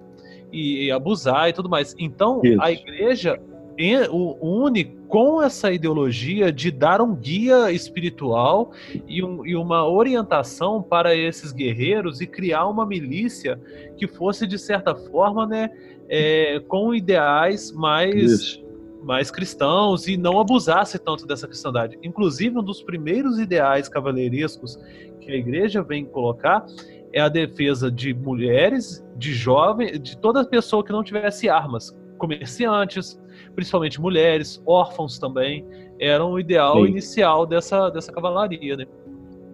E, 0.51 0.85
e 0.85 0.91
abusar 0.91 1.49
e 1.49 1.53
tudo 1.53 1.67
mais. 1.67 1.95
Então, 1.97 2.39
Isso. 2.43 2.61
a 2.61 2.71
igreja 2.71 3.39
une 3.77 4.85
com 5.07 5.41
essa 5.41 5.71
ideologia 5.71 6.51
de 6.51 6.71
dar 6.71 7.01
um 7.01 7.15
guia 7.15 7.71
espiritual 7.71 8.71
e, 9.07 9.23
um, 9.23 9.45
e, 9.45 9.55
uma 9.55 9.87
orientação 9.87 10.81
para 10.81 11.15
esses 11.15 11.51
guerreiros 11.51 12.21
e 12.21 12.27
criar 12.27 12.67
uma 12.67 12.85
milícia 12.85 13.59
que 13.97 14.07
fosse, 14.07 14.45
de 14.45 14.57
certa 14.57 14.95
forma, 14.95 15.45
né, 15.47 15.69
é, 16.09 16.59
com 16.67 16.93
ideais 16.93 17.71
mais, 17.71 18.61
mais 19.03 19.31
cristãos 19.31 20.07
e 20.07 20.17
não 20.17 20.39
abusasse 20.39 20.99
tanto 20.99 21.25
dessa 21.25 21.47
cristandade. 21.47 21.97
Inclusive, 22.03 22.57
um 22.57 22.63
dos 22.63 22.81
primeiros 22.81 23.39
ideais 23.39 23.89
cavaleirescos 23.89 24.77
que 25.19 25.31
a 25.31 25.35
igreja 25.35 25.81
vem 25.81 26.05
colocar 26.05 26.65
é 27.11 27.21
a 27.21 27.29
defesa 27.29 27.91
de 27.91 28.13
mulheres, 28.13 29.05
de 29.15 29.33
jovens, 29.33 29.99
de 29.99 30.17
toda 30.17 30.43
pessoa 30.43 30.83
que 30.83 30.91
não 30.91 31.03
tivesse 31.03 31.47
armas, 31.47 31.95
comerciantes, 32.23 33.19
principalmente 33.53 33.99
mulheres, 33.99 34.63
órfãos 34.65 35.19
também, 35.19 35.65
eram 35.99 36.31
o 36.31 36.39
ideal 36.39 36.75
Sim. 36.77 36.91
inicial 36.91 37.45
dessa, 37.45 37.89
dessa 37.89 38.13
cavalaria, 38.13 38.77
né? 38.77 38.85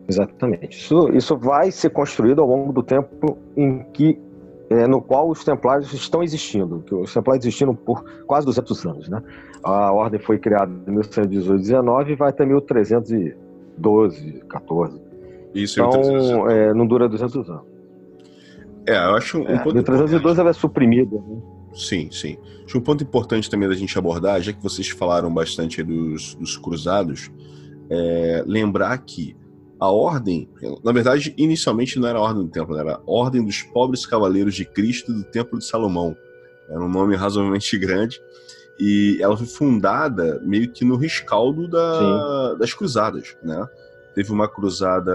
Exatamente. 0.08 0.78
Isso, 0.78 1.10
isso 1.14 1.36
vai 1.36 1.72
ser 1.72 1.90
construído 1.90 2.42
ao 2.42 2.48
longo 2.48 2.72
do 2.72 2.84
tempo 2.84 3.40
em 3.58 3.84
que 3.92 4.20
é, 4.70 4.86
no 4.86 5.02
qual 5.02 5.28
os 5.30 5.44
templários 5.44 5.92
estão 5.94 6.22
existindo, 6.22 6.84
que 6.86 6.94
os 6.94 7.12
templários 7.12 7.44
existiram 7.44 7.74
por 7.74 8.04
quase 8.28 8.46
200 8.46 8.86
anos, 8.86 9.10
né? 9.10 9.24
A 9.64 9.92
ordem 9.92 10.20
foi 10.20 10.38
criada 10.38 10.72
em 10.88 10.92
1118, 10.92 11.60
19 11.60 12.12
e 12.12 12.16
vai 12.16 12.30
até 12.30 12.46
1312, 12.46 14.44
14. 14.48 15.02
Isso, 15.56 15.82
então, 15.82 16.48
é, 16.48 16.72
não 16.72 16.86
dura 16.86 17.10
200 17.10 17.50
anos. 17.50 17.64
É, 18.86 18.96
eu 18.96 19.16
acho 19.16 19.40
um 19.40 19.48
é, 19.48 19.58
ponto 19.58 19.74
1312 19.74 20.40
ela 20.40 20.52
é 20.52 20.54
suprimida. 20.54 21.16
Né? 21.16 21.42
Sim, 21.74 22.10
sim. 22.12 22.38
Acho 22.66 22.78
um 22.78 22.82
ponto 22.82 23.04
importante 23.04 23.50
também 23.50 23.68
da 23.68 23.76
gente 23.76 23.98
abordar, 23.98 24.42
já 24.42 24.54
que 24.54 24.62
vocês 24.62 24.90
falaram 24.90 25.34
bastante 25.34 25.82
dos, 25.84 26.36
dos 26.36 26.58
cruzados, 26.58 27.32
é 27.90 28.44
lembrar 28.46 28.98
que 29.00 29.36
a 29.80 29.90
ordem, 29.90 30.50
na 30.84 30.92
verdade, 30.92 31.34
inicialmente 31.38 31.98
não 31.98 32.08
era 32.08 32.20
a 32.20 32.22
ordem 32.22 32.44
do 32.44 32.50
templo, 32.50 32.78
era 32.78 32.96
a 32.96 33.02
ordem 33.08 33.44
dos 33.44 33.64
pobres 33.64 34.06
cavaleiros 34.06 34.54
de 34.54 34.66
Cristo 34.66 35.14
do 35.14 35.24
Templo 35.24 35.58
de 35.58 35.66
Salomão. 35.66 36.16
Era 36.70 36.82
um 36.82 36.90
nome 36.90 37.16
razoavelmente 37.18 37.78
grande. 37.78 38.22
E 38.78 39.18
ela 39.22 39.36
foi 39.36 39.48
fundada 39.48 40.40
meio 40.42 40.72
que 40.72 40.86
no 40.86 40.96
rescaldo 40.96 41.68
da, 41.68 42.54
das 42.56 42.74
cruzadas, 42.74 43.36
né? 43.44 43.68
Teve 44.16 44.32
uma 44.32 44.48
cruzada, 44.48 45.12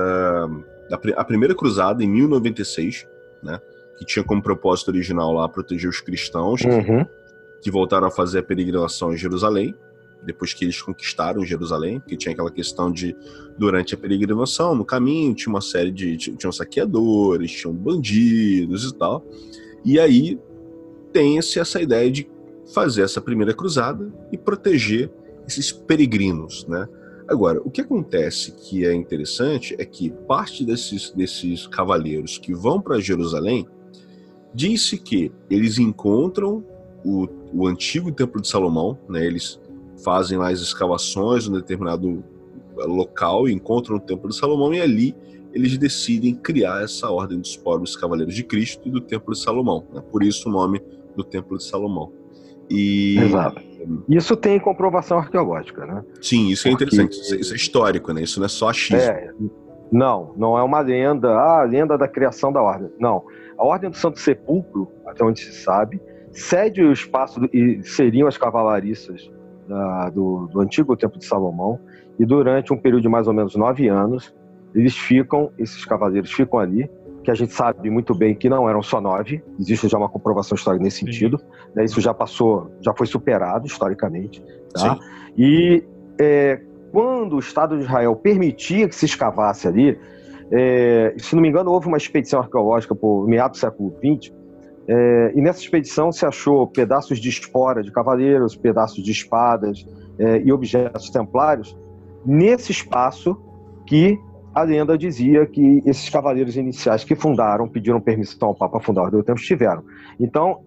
a 1.16 1.24
primeira 1.24 1.54
cruzada 1.54 2.04
em 2.04 2.08
1096, 2.08 3.06
né? 3.42 3.58
Que 3.96 4.04
tinha 4.04 4.24
como 4.24 4.42
propósito 4.42 4.88
original 4.88 5.32
lá 5.32 5.48
proteger 5.48 5.88
os 5.88 6.00
cristãos 6.00 6.62
uhum. 6.62 7.06
que 7.62 7.70
voltaram 7.70 8.06
a 8.06 8.10
fazer 8.10 8.40
a 8.40 8.42
peregrinação 8.42 9.12
em 9.12 9.16
Jerusalém, 9.16 9.74
depois 10.24 10.54
que 10.54 10.64
eles 10.64 10.80
conquistaram 10.80 11.44
Jerusalém, 11.44 12.00
porque 12.00 12.16
tinha 12.16 12.32
aquela 12.32 12.50
questão 12.50 12.90
de, 12.90 13.14
durante 13.58 13.94
a 13.94 13.98
peregrinação, 13.98 14.74
no 14.74 14.84
caminho, 14.84 15.34
tinha 15.34 15.52
uma 15.52 15.60
série 15.60 15.90
de. 15.90 16.16
tinham 16.16 16.50
saqueadores, 16.50 17.52
tinham 17.52 17.74
bandidos 17.74 18.90
e 18.90 18.94
tal. 18.94 19.24
E 19.84 20.00
aí 20.00 20.38
tem-se 21.12 21.60
essa 21.60 21.80
ideia 21.80 22.10
de 22.10 22.28
fazer 22.72 23.02
essa 23.02 23.20
primeira 23.20 23.52
cruzada 23.52 24.10
e 24.32 24.38
proteger 24.38 25.10
esses 25.46 25.70
peregrinos, 25.70 26.66
né? 26.66 26.88
Agora, 27.28 27.60
o 27.64 27.70
que 27.70 27.80
acontece 27.80 28.52
que 28.52 28.84
é 28.84 28.92
interessante 28.92 29.74
é 29.78 29.84
que 29.84 30.10
parte 30.26 30.64
desses, 30.64 31.10
desses 31.10 31.66
cavaleiros 31.66 32.36
que 32.36 32.52
vão 32.52 32.80
para 32.80 33.00
Jerusalém 33.00 33.66
Disse 34.54 34.96
que 34.98 35.32
eles 35.50 35.78
encontram 35.78 36.64
o, 37.04 37.28
o 37.52 37.66
antigo 37.66 38.12
Templo 38.12 38.40
de 38.40 38.48
Salomão, 38.48 38.98
né? 39.08 39.24
eles 39.24 39.60
fazem 40.04 40.38
lá 40.38 40.50
as 40.50 40.60
escavações 40.60 41.46
em 41.46 41.50
um 41.50 41.54
determinado 41.54 42.24
eh, 42.78 42.84
local 42.86 43.48
e 43.48 43.52
encontram 43.52 43.96
o 43.96 44.00
Templo 44.00 44.28
de 44.28 44.36
Salomão 44.36 44.72
e 44.72 44.80
ali 44.80 45.14
eles 45.52 45.78
decidem 45.78 46.34
criar 46.34 46.82
essa 46.82 47.08
ordem 47.10 47.38
dos 47.38 47.56
pobres 47.56 47.94
cavaleiros 47.96 48.34
de 48.34 48.42
Cristo 48.42 48.88
e 48.88 48.90
do 48.90 49.00
Templo 49.00 49.32
de 49.32 49.40
Salomão. 49.40 49.84
Né? 49.92 50.02
Por 50.10 50.22
isso 50.22 50.48
o 50.48 50.52
nome 50.52 50.82
do 51.16 51.22
Templo 51.22 51.56
de 51.56 51.64
Salomão. 51.64 52.12
E... 52.68 53.18
Exato. 53.18 53.62
Isso 54.08 54.34
tem 54.36 54.58
comprovação 54.58 55.18
arqueológica, 55.18 55.84
né? 55.84 56.02
Sim, 56.20 56.48
isso 56.48 56.66
é 56.66 56.70
Porque... 56.70 56.84
interessante. 56.84 57.20
Isso 57.20 57.52
é, 57.52 57.54
é 57.54 57.56
histórico, 57.56 58.12
né? 58.12 58.22
Isso 58.22 58.40
não 58.40 58.46
é 58.46 58.48
só 58.48 58.70
achismo. 58.70 58.98
É, 58.98 59.30
não, 59.92 60.32
não 60.36 60.58
é 60.58 60.62
uma 60.62 60.80
lenda, 60.80 61.28
ah, 61.28 61.60
a 61.60 61.64
lenda 61.64 61.96
da 61.98 62.08
criação 62.08 62.52
da 62.52 62.62
ordem. 62.62 62.90
Não. 62.98 63.22
A 63.58 63.64
Ordem 63.64 63.90
do 63.90 63.96
Santo 63.96 64.18
Sepulcro, 64.18 64.90
até 65.06 65.24
onde 65.24 65.40
se 65.40 65.52
sabe, 65.52 66.00
cede 66.32 66.82
o 66.82 66.92
espaço 66.92 67.40
do, 67.40 67.48
e 67.52 67.82
seriam 67.82 68.26
as 68.26 68.36
cavalariças 68.36 69.30
da, 69.68 70.10
do, 70.10 70.48
do, 70.52 70.60
antigo 70.60 70.96
Templo 70.96 71.18
de 71.18 71.24
Salomão, 71.24 71.78
e 72.18 72.24
durante 72.24 72.72
um 72.72 72.76
período 72.76 73.02
de 73.02 73.08
mais 73.08 73.26
ou 73.26 73.32
menos 73.32 73.56
nove 73.56 73.88
anos, 73.88 74.34
eles 74.74 74.96
ficam, 74.96 75.50
esses 75.58 75.84
cavaleiros 75.84 76.32
ficam 76.32 76.58
ali, 76.58 76.90
que 77.22 77.30
a 77.30 77.34
gente 77.34 77.52
sabe 77.52 77.88
muito 77.88 78.14
bem 78.14 78.34
que 78.34 78.48
não 78.48 78.68
eram 78.68 78.82
só 78.82 79.00
nove, 79.00 79.42
existe 79.58 79.88
já 79.88 79.96
uma 79.96 80.08
comprovação 80.08 80.54
histórica 80.54 80.84
nesse 80.84 80.98
sentido, 80.98 81.40
né, 81.74 81.84
isso 81.84 82.00
já 82.00 82.12
passou, 82.12 82.70
já 82.80 82.92
foi 82.92 83.06
superado 83.06 83.66
historicamente, 83.66 84.44
tá? 84.74 84.98
E 85.36 85.82
é, 86.20 86.60
quando 86.92 87.36
o 87.36 87.38
Estado 87.38 87.76
de 87.76 87.84
Israel 87.84 88.14
permitia 88.14 88.88
que 88.88 88.94
se 88.94 89.06
escavasse 89.06 89.66
ali, 89.66 89.98
é, 90.50 91.14
se 91.18 91.34
não 91.34 91.42
me 91.42 91.48
engano, 91.48 91.70
houve 91.70 91.86
uma 91.86 91.96
expedição 91.96 92.40
arqueológica 92.40 92.94
por 92.94 93.26
meados 93.26 93.58
do 93.58 93.60
século 93.60 93.94
XX, 93.98 94.32
é, 94.86 95.32
e 95.34 95.40
nessa 95.40 95.60
expedição 95.60 96.12
se 96.12 96.26
achou 96.26 96.66
pedaços 96.66 97.18
de 97.18 97.28
espora 97.28 97.82
de 97.82 97.90
cavaleiros, 97.90 98.54
pedaços 98.54 99.02
de 99.02 99.10
espadas 99.10 99.86
é, 100.18 100.42
e 100.42 100.52
objetos 100.52 101.10
templários 101.10 101.76
nesse 102.24 102.72
espaço 102.72 103.36
que 103.86 104.18
a 104.54 104.62
lenda 104.62 104.96
dizia 104.96 105.46
que 105.46 105.82
esses 105.84 106.08
cavaleiros 106.08 106.56
iniciais 106.56 107.02
que 107.02 107.16
fundaram, 107.16 107.68
pediram 107.68 108.00
permissão 108.00 108.48
ao 108.48 108.54
Papa 108.54 108.80
fundar 108.80 109.08
o 109.08 109.10
do 109.10 109.22
Tempo, 109.22 109.40
estiveram. 109.40 109.82
Então, 110.20 110.60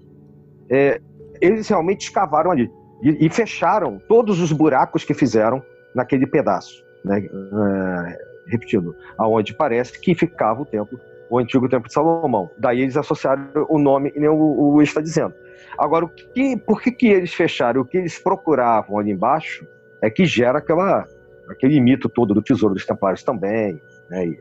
é, 0.70 1.00
eles 1.40 1.68
realmente 1.70 2.02
escavaram 2.02 2.52
ali 2.52 2.70
e, 3.02 3.26
e, 3.26 3.30
fecharam 3.30 4.02
todos 4.10 4.42
os 4.42 4.52
buracos 4.52 5.06
que 5.06 5.14
fizeram 5.14 5.62
naquele 5.96 6.28
pedaço. 6.28 6.84
Né? 7.06 7.22
Repetindo, 8.48 8.96
aonde 9.18 9.54
parece 9.54 10.00
que 10.00 10.16
ficava 10.16 10.62
o 10.62 10.66
templo, 10.66 11.00
o 11.30 11.38
antigo 11.38 11.68
templo 11.68 11.88
de 11.88 11.94
Salomão. 11.94 12.50
Daí 12.58 12.82
eles 12.82 12.98
associaram 12.98 13.50
o 13.70 13.78
nome 13.78 14.12
e 14.16 14.20
nem 14.20 14.30
o, 14.30 14.36
o 14.36 14.82
está 14.82 15.02
dizendo. 15.02 15.34
Agora, 15.78 16.06
o 16.06 16.10
que, 16.10 16.58
por 16.58 16.82
que, 16.82 16.92
que 16.92 17.08
eles 17.08 17.34
fecharam? 17.34 17.82
O 17.82 17.86
que 17.86 17.98
eles 17.98 18.18
procuravam 18.18 18.98
ali 18.98 19.12
embaixo 19.12 19.68
é 20.02 20.10
que 20.10 20.26
gera 20.26 20.60
aquela, 20.60 21.06
aquele 21.50 21.80
mito 21.80 22.10
todo 22.10 22.34
do 22.34 22.42
tesouro 22.42 22.74
dos 22.74 22.86
templários 22.86 23.24
também, 23.24 23.82
né? 24.10 24.28
E, 24.28 24.40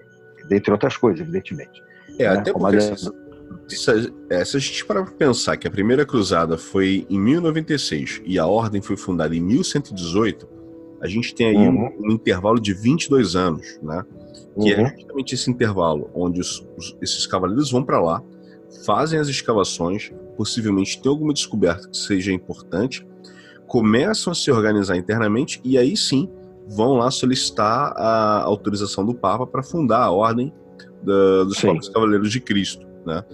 dentre 0.49 0.73
outras 0.73 0.97
coisas, 0.97 1.21
evidentemente. 1.21 1.83
É, 2.19 2.31
né? 2.31 2.39
até 2.39 2.53
porque 2.53 2.77
é, 4.31 4.45
se 4.45 4.57
a 4.57 4.61
gente 4.61 4.85
parar 4.85 5.03
para 5.03 5.13
pensar 5.13 5.57
que 5.57 5.67
a 5.67 5.71
primeira 5.71 6.07
cruzada 6.07 6.57
foi 6.57 7.07
em 7.11 7.19
1096 7.19 8.23
e 8.25 8.39
a 8.39 8.47
ordem 8.47 8.81
foi 8.81 8.97
fundada 8.97 9.35
em 9.35 9.41
1118, 9.41 10.49
a 11.01 11.07
gente 11.07 11.35
tem 11.35 11.49
aí 11.49 11.69
uhum. 11.69 11.91
um, 12.01 12.09
um, 12.09 12.13
intervalo 12.13 12.61
de 12.61 12.73
22 12.73 13.37
anos, 13.37 13.79
né? 13.83 14.05
Que 14.61 14.73
é 14.73 14.79
uhum. 14.79 14.87
é 14.87 14.95
justamente 14.95 15.35
esse 15.35 15.51
intervalo 15.51 16.11
onde 16.15 16.41
os, 16.41 16.67
os, 16.77 16.97
esses 17.01 17.27
cavaleiros 17.27 17.71
vão 17.71 17.85
para 17.85 18.01
lá, 18.01 18.23
fazem 18.85 19.19
as 19.19 19.29
escavações, 19.29 20.13
possivelmente 20.37 21.01
tem 21.01 21.11
alguma 21.11 21.33
descoberta 21.33 21.89
que 21.89 21.97
seja 21.97 22.33
importante, 22.33 23.07
começam 23.67 24.31
a 24.33 24.35
se 24.35 24.51
organizar 24.51 24.97
internamente 24.97 25.61
e 25.65 25.77
aí 25.77 25.97
sim 25.97 26.31
vão 26.69 26.95
lá 26.95 27.11
solicitar 27.11 27.93
a 27.97 28.43
autorização 28.43 29.05
do 29.05 29.15
Papa 29.15 29.47
para 29.47 29.63
fundar 29.63 30.03
a 30.03 30.11
ordem 30.11 30.53
da, 31.03 31.45
dos 31.45 31.89
cavaleiros 31.89 32.31
de 32.31 32.41
Cristo, 32.41 32.87
né? 33.05 33.25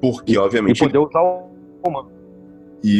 Porque, 0.00 0.36
obviamente. 0.36 0.78
E 0.78 0.86
poder 0.86 0.98
usar 0.98 1.20
o. 1.20 1.52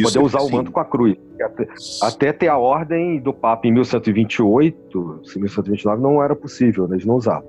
Poder 0.03 0.19
usar 0.19 0.39
o 0.39 0.49
manto 0.49 0.71
com 0.71 0.79
a 0.79 0.85
cruz. 0.85 1.17
Até, 1.41 1.67
até, 2.01 2.33
ter 2.33 2.47
a 2.47 2.57
ordem 2.57 3.19
do 3.19 3.33
Papa 3.33 3.67
em 3.67 3.73
1128, 3.73 5.21
se 5.25 5.39
1129 5.39 6.01
não 6.01 6.23
era 6.23 6.35
possível, 6.35 6.87
né? 6.87 6.95
eles 6.95 7.05
não 7.05 7.15
usavam. 7.15 7.47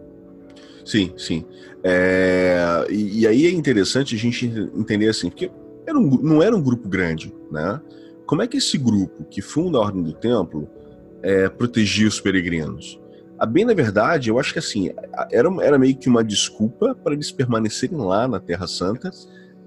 Sim, 0.84 1.12
sim. 1.16 1.44
É, 1.82 2.86
e, 2.90 3.20
e, 3.20 3.26
aí 3.26 3.46
é 3.46 3.50
interessante 3.50 4.14
a 4.14 4.18
gente 4.18 4.46
entender 4.74 5.08
assim, 5.08 5.30
porque 5.30 5.50
era 5.86 5.98
um, 5.98 6.18
não 6.22 6.42
era 6.42 6.54
um 6.54 6.62
grupo 6.62 6.88
grande, 6.88 7.32
né? 7.50 7.80
Como 8.26 8.42
é 8.42 8.46
que 8.46 8.56
esse 8.56 8.76
grupo 8.78 9.24
que 9.24 9.40
funda 9.40 9.78
a 9.78 9.82
Ordem 9.82 10.02
do 10.02 10.12
Templo 10.12 10.68
é, 11.22 11.48
protegia 11.48 12.08
os 12.08 12.20
peregrinos? 12.20 13.00
A 13.38 13.46
bem 13.46 13.64
na 13.64 13.74
verdade, 13.74 14.30
eu 14.30 14.38
acho 14.38 14.52
que 14.52 14.58
assim, 14.58 14.90
era, 15.30 15.48
era 15.62 15.78
meio 15.78 15.96
que 15.96 16.08
uma 16.08 16.24
desculpa 16.24 16.94
para 16.94 17.12
eles 17.12 17.30
permanecerem 17.30 17.98
lá 17.98 18.26
na 18.26 18.40
Terra 18.40 18.66
Santa 18.66 19.10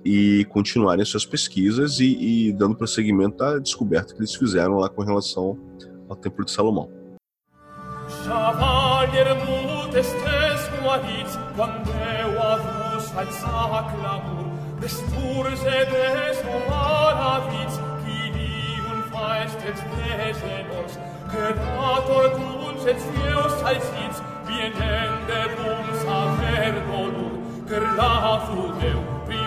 e 0.09 0.45
continuarem 0.45 1.03
suas 1.03 1.25
pesquisas 1.25 1.99
e, 1.99 2.53
dando 2.53 2.77
prosseguimento 2.77 3.43
à 3.43 3.59
descoberta 3.59 4.13
que 4.13 4.21
eles 4.21 4.33
fizeram 4.33 4.77
lá 4.77 4.87
com 4.87 5.01
relação 5.03 5.59
ao 6.07 6.15
Templo 6.15 6.45
de 6.45 6.51
Salomão. 6.51 6.89
Servi, 29.27 29.46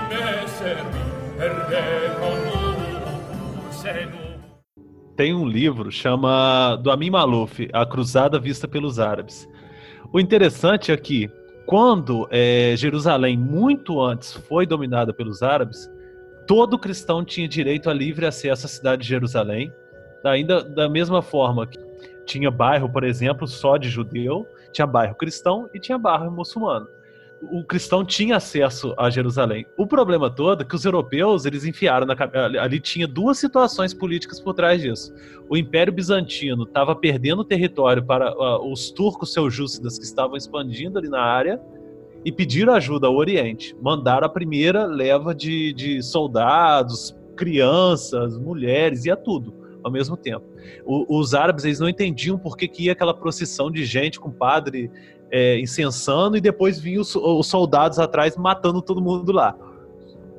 Tem 5.17 5.35
um 5.35 5.47
livro 5.47 5.91
chama 5.91 6.77
do 6.77 6.91
Amin 6.91 7.11
Maluf, 7.11 7.69
A 7.73 7.85
Cruzada 7.85 8.39
Vista 8.39 8.67
pelos 8.67 8.99
Árabes. 8.99 9.49
O 10.13 10.19
interessante 10.19 10.93
é 10.93 10.97
que 10.97 11.31
quando 11.67 12.27
é, 12.31 12.75
Jerusalém, 12.77 13.37
muito 13.37 14.01
antes, 14.01 14.33
foi 14.33 14.67
dominada 14.67 15.13
pelos 15.13 15.43
árabes, 15.43 15.89
todo 16.47 16.79
cristão 16.79 17.25
tinha 17.25 17.47
direito 17.47 17.89
a 17.89 17.95
livre 17.95 18.27
acesso 18.27 18.67
à 18.67 18.69
cidade 18.69 19.03
de 19.03 19.09
Jerusalém, 19.09 19.73
Ainda 20.25 20.63
da 20.63 20.89
mesma 20.89 21.23
forma 21.23 21.67
que 21.67 21.79
tinha 22.27 22.51
bairro, 22.51 22.89
por 22.89 23.05
exemplo, 23.05 23.47
só 23.47 23.77
de 23.77 23.89
judeu, 23.89 24.47
tinha 24.73 24.87
bairro 24.87 25.15
cristão 25.15 25.69
e 25.75 25.81
tinha 25.81 25.97
bairro 25.97 26.31
muçulmano. 26.31 26.87
O 27.43 27.65
cristão 27.65 28.05
tinha 28.05 28.37
acesso 28.37 28.95
a 28.99 29.09
Jerusalém. 29.09 29.65
O 29.79 29.87
problema 29.87 30.31
todo 30.31 30.63
é 30.63 30.65
que 30.65 30.75
os 30.75 30.85
europeus, 30.85 31.47
eles 31.47 31.65
enfiaram 31.65 32.07
na 32.07 32.15
ali 32.61 32.79
tinha 32.79 33.09
duas 33.09 33.39
situações 33.39 33.95
políticas 33.95 34.39
por 34.41 34.53
trás 34.53 34.83
disso. 34.83 35.13
O 35.49 35.57
Império 35.57 35.93
Bizantino 35.93 36.65
estava 36.65 36.95
perdendo 36.95 37.43
território 37.43 38.05
para 38.05 38.35
uh, 38.35 38.71
os 38.71 38.91
turcos 38.91 39.33
seljúcidas 39.33 39.99
que 39.99 40.05
estavam 40.05 40.37
expandindo 40.37 40.99
ali 40.99 41.09
na 41.09 41.23
área 41.23 41.59
e 42.25 42.31
pediram 42.31 42.75
ajuda 42.75 43.07
ao 43.07 43.17
Oriente. 43.17 43.75
Mandaram 43.81 44.27
a 44.27 44.31
primeira 44.31 44.85
leva 44.85 45.35
de, 45.35 45.73
de 45.73 46.03
soldados, 46.03 47.17
crianças, 47.37 48.37
mulheres, 48.37 49.07
ia 49.07 49.17
tudo 49.17 49.61
ao 49.83 49.91
mesmo 49.91 50.17
tempo. 50.17 50.45
O, 50.85 51.19
os 51.19 51.35
árabes 51.35 51.65
eles 51.65 51.81
não 51.81 51.89
entendiam 51.89 52.39
por 52.39 52.57
que, 52.57 52.69
que 52.69 52.85
ia 52.85 52.93
aquela 52.93 53.15
procissão 53.15 53.71
de 53.71 53.85
gente 53.85 54.21
com 54.21 54.31
padre 54.31 54.91
é, 55.31 55.59
incensando 55.59 56.37
e 56.37 56.41
depois 56.41 56.79
vinham 56.79 57.03
os, 57.03 57.15
os 57.15 57.47
soldados 57.47 57.99
atrás 57.99 58.37
matando 58.37 58.83
todo 58.83 59.01
mundo 59.01 59.33
lá. 59.33 59.57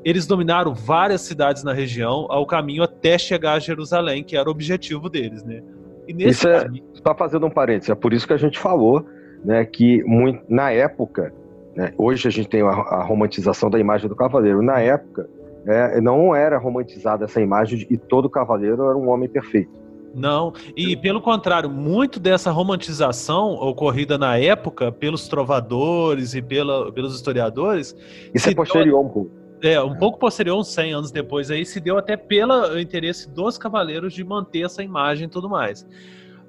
Eles 0.03 0.25
dominaram 0.25 0.73
várias 0.73 1.21
cidades 1.21 1.63
na 1.63 1.73
região 1.73 2.25
ao 2.29 2.45
caminho 2.45 2.83
até 2.83 3.17
chegar 3.17 3.53
a 3.53 3.59
Jerusalém, 3.59 4.23
que 4.23 4.35
era 4.35 4.49
o 4.49 4.51
objetivo 4.51 5.09
deles, 5.09 5.43
né? 5.43 5.61
E 6.07 6.13
nesse 6.13 6.29
isso 6.29 6.47
é, 6.47 6.63
caminho... 6.63 6.83
só 6.93 7.15
fazendo 7.15 7.45
um 7.45 7.51
parênteses, 7.51 7.89
é 7.89 7.95
por 7.95 8.11
isso 8.11 8.25
que 8.25 8.33
a 8.33 8.37
gente 8.37 8.57
falou, 8.57 9.05
né, 9.45 9.63
que 9.65 10.03
muito, 10.03 10.43
na 10.49 10.71
época, 10.71 11.33
né, 11.75 11.93
hoje 11.97 12.27
a 12.27 12.31
gente 12.31 12.49
tem 12.49 12.61
a, 12.61 12.69
a 12.69 13.03
romantização 13.03 13.69
da 13.69 13.79
imagem 13.79 14.09
do 14.09 14.15
cavaleiro, 14.15 14.61
na 14.61 14.79
época 14.79 15.29
é, 15.65 16.01
não 16.01 16.35
era 16.35 16.57
romantizada 16.57 17.25
essa 17.25 17.39
imagem 17.39 17.77
de 17.77 17.85
que 17.85 17.97
todo 17.97 18.29
cavaleiro 18.29 18.83
era 18.83 18.97
um 18.97 19.09
homem 19.09 19.29
perfeito. 19.29 19.71
Não, 20.13 20.53
e 20.75 20.95
pelo 20.97 21.21
contrário, 21.21 21.69
muito 21.69 22.19
dessa 22.19 22.51
romantização 22.51 23.53
ocorrida 23.53 24.17
na 24.17 24.37
época 24.37 24.91
pelos 24.91 25.27
trovadores 25.27 26.33
e 26.35 26.41
pela, 26.41 26.91
pelos 26.91 27.15
historiadores. 27.15 27.95
Isso 28.33 28.49
é 28.49 28.53
posterior 28.53 28.99
um 28.99 29.09
pouco. 29.09 29.31
É, 29.63 29.79
um 29.81 29.95
pouco 29.95 30.17
posterior, 30.17 30.57
uns 30.57 30.69
100 30.69 30.93
anos 30.93 31.11
depois, 31.11 31.51
aí 31.51 31.63
se 31.65 31.79
deu 31.79 31.97
até 31.97 32.17
pelo 32.17 32.79
interesse 32.79 33.29
dos 33.29 33.57
cavaleiros 33.57 34.13
de 34.13 34.23
manter 34.23 34.65
essa 34.65 34.83
imagem 34.83 35.27
e 35.27 35.29
tudo 35.29 35.47
mais. 35.47 35.85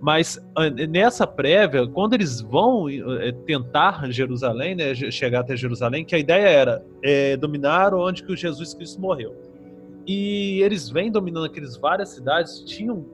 Mas 0.00 0.36
ah, 0.56 0.68
nessa 0.68 1.26
prévia, 1.28 1.86
quando 1.86 2.14
eles 2.14 2.40
vão 2.40 2.88
eh, 2.88 3.30
tentar 3.46 4.10
Jerusalém, 4.10 4.74
né, 4.74 4.94
chegar 4.94 5.40
até 5.40 5.56
Jerusalém, 5.56 6.04
que 6.04 6.16
a 6.16 6.18
ideia 6.18 6.48
era 6.48 6.84
é, 7.02 7.36
dominar 7.36 7.94
onde 7.94 8.24
que 8.24 8.32
o 8.32 8.36
Jesus 8.36 8.74
Cristo 8.74 9.00
morreu. 9.00 9.36
E 10.04 10.60
eles 10.62 10.88
vêm 10.88 11.08
dominando 11.08 11.44
aqueles 11.44 11.76
várias 11.76 12.08
cidades, 12.08 12.64
tinham, 12.64 13.06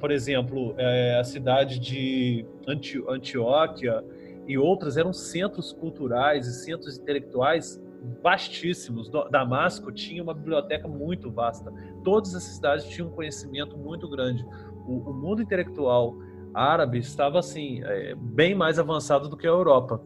por 0.00 0.10
exemplo, 0.10 0.74
é, 0.76 1.18
a 1.18 1.24
cidade 1.24 1.78
de 1.78 2.46
Anti 2.66 3.02
Antioquia 3.08 4.04
e 4.46 4.58
outras 4.58 4.96
eram 4.96 5.12
centros 5.12 5.72
culturais 5.72 6.46
e 6.46 6.64
centros 6.64 6.98
intelectuais 6.98 7.80
vastíssimos. 8.22 9.10
Damasco 9.30 9.90
tinha 9.90 10.22
uma 10.22 10.34
biblioteca 10.34 10.86
muito 10.86 11.30
vasta. 11.30 11.72
Todas 12.02 12.34
as 12.34 12.42
cidades 12.42 12.86
tinham 12.86 13.08
um 13.08 13.12
conhecimento 13.12 13.76
muito 13.78 14.08
grande 14.08 14.44
o, 14.86 15.10
o 15.10 15.14
mundo 15.14 15.42
intelectual 15.42 16.16
árabe 16.52 16.98
estava 16.98 17.38
assim 17.38 17.82
é, 17.82 18.14
bem 18.14 18.54
mais 18.54 18.78
avançado 18.78 19.28
do 19.28 19.36
que 19.36 19.46
a 19.46 19.50
Europa. 19.50 20.00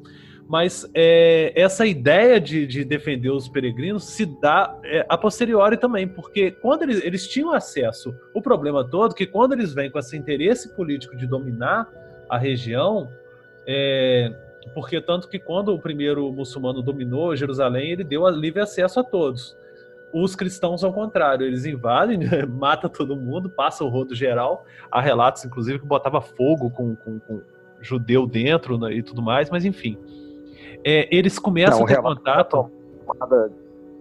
Mas 0.49 0.89
é, 0.95 1.53
essa 1.55 1.87
ideia 1.87 2.41
de, 2.41 2.67
de, 2.67 2.83
defender 2.83 3.31
os 3.31 3.49
peregrinos 3.49 4.05
se 4.05 4.25
dá 4.41 4.75
é, 4.83 5.05
a 5.07 5.19
posteriori 5.19 5.77
também, 5.77 6.09
porque 6.09 6.51
quando 6.51 6.85
eles, 6.85 7.05
eles 7.05 7.29
tinham 7.29 7.53
acesso, 7.53 8.15
o 8.33 8.41
problema 8.41 8.83
todo 8.83 9.13
é 9.13 9.15
que 9.15 9.27
quando 9.27 9.53
eles 9.53 9.75
vêm 9.75 9.91
com 9.91 9.99
esse 9.99 10.17
interesse 10.17 10.75
político 10.75 11.15
de 11.15 11.27
dominar 11.27 11.87
a 12.31 12.39
região, 12.39 13.11
é, 13.67 14.33
porque 14.73 15.03
tanto 15.03 15.29
que 15.29 15.39
quando 15.39 15.75
o 15.75 15.79
primeiro 15.79 16.33
muçulmano 16.33 16.81
dominou 16.81 17.37
Jerusalém, 17.37 17.91
ele 17.91 18.05
deu 18.05 18.27
livre 18.31 18.63
acesso 18.63 19.01
a 19.01 19.05
todos. 19.05 19.55
Os 20.15 20.35
cristãos, 20.35 20.83
ao 20.83 20.95
contrário, 20.95 21.47
eles 21.47 21.67
invadem, 21.67 22.21
mata 22.49 22.89
todo 22.89 23.15
mundo, 23.15 23.51
passa 23.51 23.85
o 23.85 23.89
rodo 23.89 24.15
geral. 24.15 24.65
Há 24.91 25.03
relatos, 25.03 25.45
inclusive, 25.45 25.79
que 25.79 25.87
botava 25.87 26.23
fogo 26.23 26.71
com, 26.71 26.97
com, 26.97 27.19
com 27.21 27.43
judeu 27.83 28.27
dentro 28.27 28.79
né, 28.79 28.95
e 28.95 29.03
tudo 29.03 29.21
mais, 29.21 29.51
mas 29.51 29.67
enfim. 29.67 29.99
É, 30.85 31.09
eles 31.15 31.39
começam 31.39 31.79
Não, 31.79 31.85
a 31.85 31.89
ter 31.89 32.03
contato. 32.03 32.71
Tomada, 33.07 33.53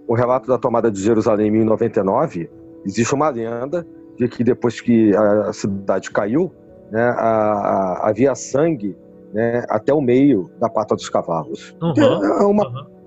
o 0.07 0.13
relato 0.13 0.47
da 0.47 0.57
tomada 0.57 0.91
de 0.91 1.01
Jerusalém 1.01 1.47
em 1.47 1.51
1099, 1.51 2.49
existe 2.85 3.13
uma 3.13 3.29
lenda 3.29 3.85
de 4.17 4.27
que 4.27 4.43
depois 4.43 4.81
que 4.81 5.15
a 5.15 5.53
cidade 5.53 6.11
caiu, 6.11 6.51
né, 6.91 7.01
a, 7.01 7.13
a, 7.13 8.09
havia 8.09 8.33
sangue 8.35 8.97
né, 9.33 9.65
até 9.69 9.93
o 9.93 10.01
meio 10.01 10.49
da 10.59 10.69
pata 10.69 10.95
dos 10.95 11.09
cavalos. 11.09 11.75
Uhum, 11.81 11.93
é 12.41 12.45
uma, 12.45 12.67
uhum. 12.67 12.97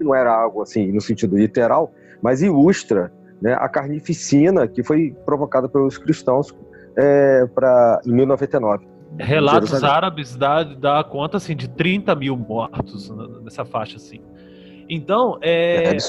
Não 0.00 0.14
era 0.14 0.34
algo 0.34 0.62
assim 0.62 0.90
no 0.92 1.00
sentido 1.00 1.36
literal, 1.36 1.92
mas 2.20 2.42
ilustra 2.42 3.12
né, 3.40 3.54
a 3.54 3.68
carnificina 3.68 4.68
que 4.68 4.82
foi 4.82 5.14
provocada 5.24 5.68
pelos 5.68 5.98
cristãos 5.98 6.54
é, 6.96 7.46
pra, 7.46 8.00
em 8.06 8.12
1099. 8.12 8.86
Relatos 9.18 9.84
árabes 9.84 10.36
dá, 10.36 10.62
dá 10.62 11.04
conta 11.04 11.36
assim, 11.36 11.54
de 11.54 11.68
30 11.68 12.14
mil 12.14 12.36
mortos 12.36 13.10
nessa 13.42 13.64
faixa. 13.64 13.96
assim. 13.96 14.20
Então, 14.88 15.38
é, 15.40 15.96
é 15.96 16.00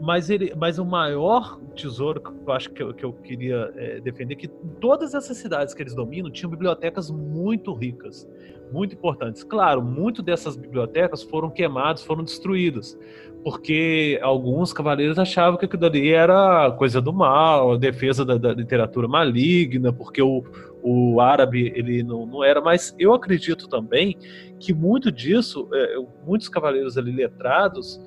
mas, 0.00 0.28
ele, 0.28 0.52
mas 0.56 0.78
o 0.78 0.84
maior 0.84 1.58
tesouro 1.74 2.20
que 2.20 2.30
eu 2.30 2.52
acho 2.52 2.70
que 2.70 2.82
eu, 2.82 2.94
que 2.94 3.04
eu 3.04 3.12
queria 3.12 3.72
é, 3.76 4.00
defender 4.00 4.34
é 4.34 4.36
que 4.36 4.48
todas 4.80 5.14
essas 5.14 5.36
cidades 5.36 5.72
que 5.74 5.82
eles 5.82 5.94
dominam 5.94 6.30
tinham 6.30 6.50
bibliotecas 6.50 7.10
muito 7.10 7.72
ricas, 7.72 8.28
muito 8.72 8.94
importantes. 8.94 9.42
Claro, 9.44 9.82
muito 9.82 10.22
dessas 10.22 10.56
bibliotecas 10.56 11.22
foram 11.22 11.50
queimadas, 11.50 12.02
foram 12.02 12.24
destruídas, 12.24 12.98
porque 13.42 14.18
alguns 14.22 14.72
cavaleiros 14.72 15.18
achavam 15.18 15.58
que 15.58 15.64
aquilo 15.64 15.86
ali 15.86 16.12
era 16.12 16.70
coisa 16.72 17.00
do 17.00 17.12
mal, 17.12 17.72
a 17.72 17.76
defesa 17.76 18.24
da, 18.24 18.36
da 18.36 18.52
literatura 18.52 19.06
maligna, 19.06 19.92
porque 19.92 20.20
o, 20.20 20.42
o 20.84 21.18
árabe 21.18 21.72
ele 21.74 22.02
não, 22.02 22.26
não 22.26 22.44
era. 22.44 22.60
Mas 22.60 22.94
eu 22.98 23.14
acredito 23.14 23.66
também 23.66 24.18
que 24.60 24.74
muito 24.74 25.10
disso, 25.10 25.66
é, 25.72 25.96
muitos 26.26 26.48
cavaleiros 26.48 26.98
ali 26.98 27.10
letrados 27.10 27.98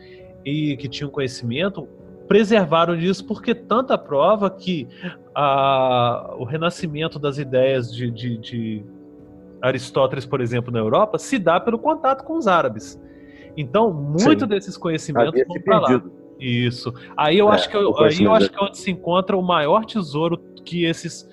e 0.45 0.77
que 0.77 0.87
tinham 0.87 1.09
conhecimento 1.09 1.87
preservaram 2.27 2.95
disso 2.95 3.25
porque 3.25 3.55
tanta 3.55 3.97
prova 3.97 4.49
que 4.49 4.87
a, 5.33 6.35
o 6.37 6.43
renascimento 6.43 7.17
das 7.17 7.37
ideias 7.37 7.93
de, 7.93 8.11
de, 8.11 8.37
de 8.37 8.85
Aristóteles, 9.61 10.25
por 10.25 10.39
exemplo, 10.39 10.71
na 10.71 10.79
Europa, 10.79 11.17
se 11.17 11.39
dá 11.39 11.59
pelo 11.59 11.79
contato 11.79 12.23
com 12.23 12.37
os 12.37 12.47
árabes. 12.47 13.01
Então, 13.55 13.91
muito 13.91 14.41
Sim. 14.41 14.47
desses 14.47 14.77
conhecimentos 14.77 15.41
vão 15.47 15.61
para 15.61 15.79
lá. 15.79 16.03
Isso. 16.39 16.93
Aí 17.15 17.39
eu 17.39 17.49
é, 17.49 17.55
acho 17.55 17.69
que 17.69 17.75
eu, 17.75 17.97
aí 17.97 18.23
eu 18.23 18.33
acho 18.33 18.51
que 18.51 18.59
é 18.59 18.63
onde 18.63 18.77
se 18.77 18.91
encontra 18.91 19.35
o 19.35 19.41
maior 19.41 19.83
tesouro 19.85 20.37
que 20.63 20.85
esses 20.85 21.27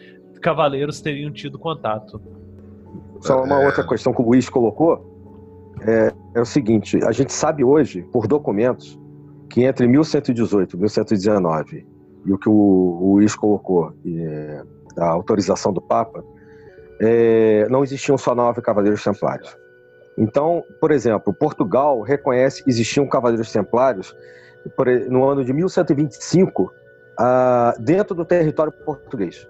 cavaleiros 0.44 1.00
teriam 1.00 1.32
tido 1.32 1.58
contato. 1.58 2.20
Só 3.20 3.42
uma 3.42 3.62
é... 3.62 3.66
outra 3.66 3.86
questão 3.86 4.12
que 4.12 4.20
o 4.20 4.26
Luiz 4.26 4.50
colocou 4.50 5.74
é, 5.80 6.12
é 6.34 6.40
o 6.40 6.44
seguinte: 6.44 7.02
a 7.02 7.12
gente 7.12 7.32
sabe 7.32 7.64
hoje, 7.64 8.02
por 8.12 8.26
documentos, 8.26 9.00
que 9.48 9.64
entre 9.64 9.88
1118 9.88 10.76
e 10.76 10.78
1119 10.78 11.86
e 12.26 12.32
o 12.32 12.38
que 12.38 12.48
o, 12.48 12.52
o 12.52 13.14
Luiz 13.14 13.34
colocou, 13.34 13.92
é, 14.06 14.62
a 14.98 15.08
autorização 15.08 15.72
do 15.72 15.80
Papa, 15.80 16.22
é, 17.00 17.66
não 17.70 17.82
existiam 17.82 18.16
só 18.16 18.34
nove 18.34 18.60
cavaleiros 18.60 19.02
templários. 19.02 19.56
Então, 20.16 20.62
por 20.80 20.90
exemplo, 20.90 21.34
Portugal 21.34 22.00
reconhece 22.02 22.62
que 22.62 22.70
existiam 22.70 23.06
cavaleiros 23.06 23.50
templários 23.50 24.14
no 25.10 25.28
ano 25.28 25.44
de 25.44 25.52
1125 25.52 26.72
ah, 27.18 27.74
dentro 27.80 28.14
do 28.14 28.24
território 28.24 28.72
português. 28.72 29.46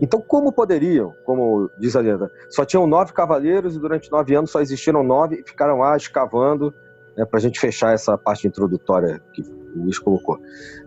Então, 0.00 0.20
como 0.20 0.50
poderiam, 0.50 1.12
como 1.24 1.70
diz 1.78 1.94
a 1.94 2.00
lenda, 2.00 2.30
só 2.48 2.64
tinham 2.64 2.86
nove 2.86 3.12
cavaleiros 3.12 3.76
e 3.76 3.78
durante 3.78 4.10
nove 4.10 4.34
anos 4.34 4.50
só 4.50 4.60
existiram 4.60 5.02
nove 5.02 5.36
e 5.36 5.48
ficaram 5.48 5.78
lá 5.78 5.96
escavando, 5.96 6.72
né, 7.16 7.24
para 7.24 7.38
a 7.38 7.40
gente 7.40 7.60
fechar 7.60 7.92
essa 7.92 8.16
parte 8.16 8.46
introdutória 8.46 9.20
que 9.34 9.42
o 9.42 9.82
Luiz 9.82 9.98
colocou. 9.98 10.38